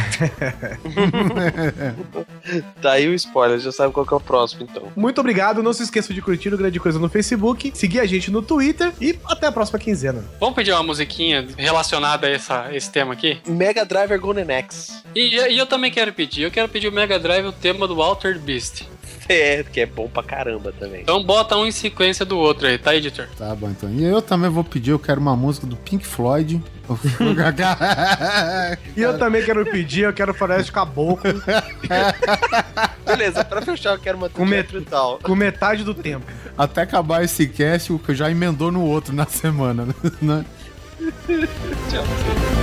Tá 2.80 2.92
aí 2.92 3.08
o 3.08 3.14
spoiler, 3.14 3.58
já 3.58 3.70
sabe 3.72 3.92
qual 3.92 4.06
que 4.06 4.12
é 4.12 4.16
o 4.16 4.20
próximo, 4.20 4.66
então. 4.68 4.84
Muito 4.96 5.20
obrigado, 5.20 5.62
não 5.62 5.72
se 5.72 5.82
esqueça 5.82 6.14
de 6.14 6.22
curtir 6.22 6.52
o 6.52 6.56
Grande 6.56 6.80
Coisa 6.80 6.98
no 6.98 7.08
Facebook, 7.08 7.72
seguir 7.74 8.00
a 8.00 8.06
gente 8.06 8.30
no 8.30 8.40
Twitter 8.40 8.92
e 9.00 9.18
até 9.26 9.46
a 9.46 9.52
próxima 9.52 9.78
quinzena. 9.78 10.24
Vamos 10.40 10.54
pedir 10.54 10.72
uma 10.72 10.82
musiquinha 10.82 11.46
relacionada 11.56 12.26
a 12.26 12.30
essa, 12.30 12.68
esse 12.74 12.90
tema 12.90 13.12
aqui? 13.12 13.40
Mega 13.46 13.84
Driver 13.84 14.20
Golden 14.20 14.50
X. 14.50 15.02
E, 15.14 15.36
e 15.36 15.58
eu 15.58 15.66
também 15.66 15.90
quero 15.90 16.12
pedir. 16.12 16.42
Eu 16.42 16.50
quero 16.50 16.68
pedir 16.68 16.88
o 16.88 16.92
Mega 16.92 17.18
Drive 17.18 17.46
o 17.46 17.52
tema 17.52 17.86
do 17.88 18.00
Altered 18.02 18.40
Beast. 18.40 18.82
É, 19.30 19.62
que 19.62 19.78
é 19.78 19.84
bom 19.84 20.08
pra 20.08 20.22
caramba 20.22 20.72
também. 20.72 21.02
Então 21.02 21.22
bota 21.22 21.54
um 21.54 21.66
em 21.66 21.70
sequência 21.70 22.24
do 22.24 22.38
outro 22.38 22.66
aí, 22.66 22.78
tá, 22.78 22.96
editor? 22.96 23.28
Tá 23.36 23.54
bom, 23.54 23.68
então. 23.68 23.90
E 23.90 24.02
eu 24.02 24.22
também 24.22 24.48
vou 24.48 24.64
pedir, 24.64 24.92
eu 24.92 24.98
quero 24.98 25.20
uma 25.20 25.36
música 25.36 25.66
do 25.66 25.76
Pink 25.76 26.06
Floyd. 26.06 26.62
E 28.96 29.02
eu 29.02 29.18
também 29.18 29.44
quero 29.44 29.64
pedir, 29.66 30.04
eu 30.04 30.12
quero 30.14 30.32
Floresta 30.32 30.72
Caboclo 30.72 31.20
Beleza, 33.04 33.44
pra 33.44 33.60
fechar 33.62 33.92
eu 33.94 33.98
quero 33.98 34.16
uma 34.16 34.28
Com 34.30 34.44
met- 34.46 34.80
tal. 34.88 35.18
com 35.22 35.34
metade 35.34 35.84
do 35.84 35.92
tempo. 35.94 36.24
Até 36.56 36.82
acabar 36.82 37.22
esse 37.22 37.46
cast, 37.48 37.92
o 37.92 37.98
que 37.98 38.14
já 38.14 38.30
emendou 38.30 38.72
no 38.72 38.82
outro 38.82 39.14
na 39.14 39.26
semana, 39.26 39.86
né? 40.22 40.44
Chelsea. 40.98 42.58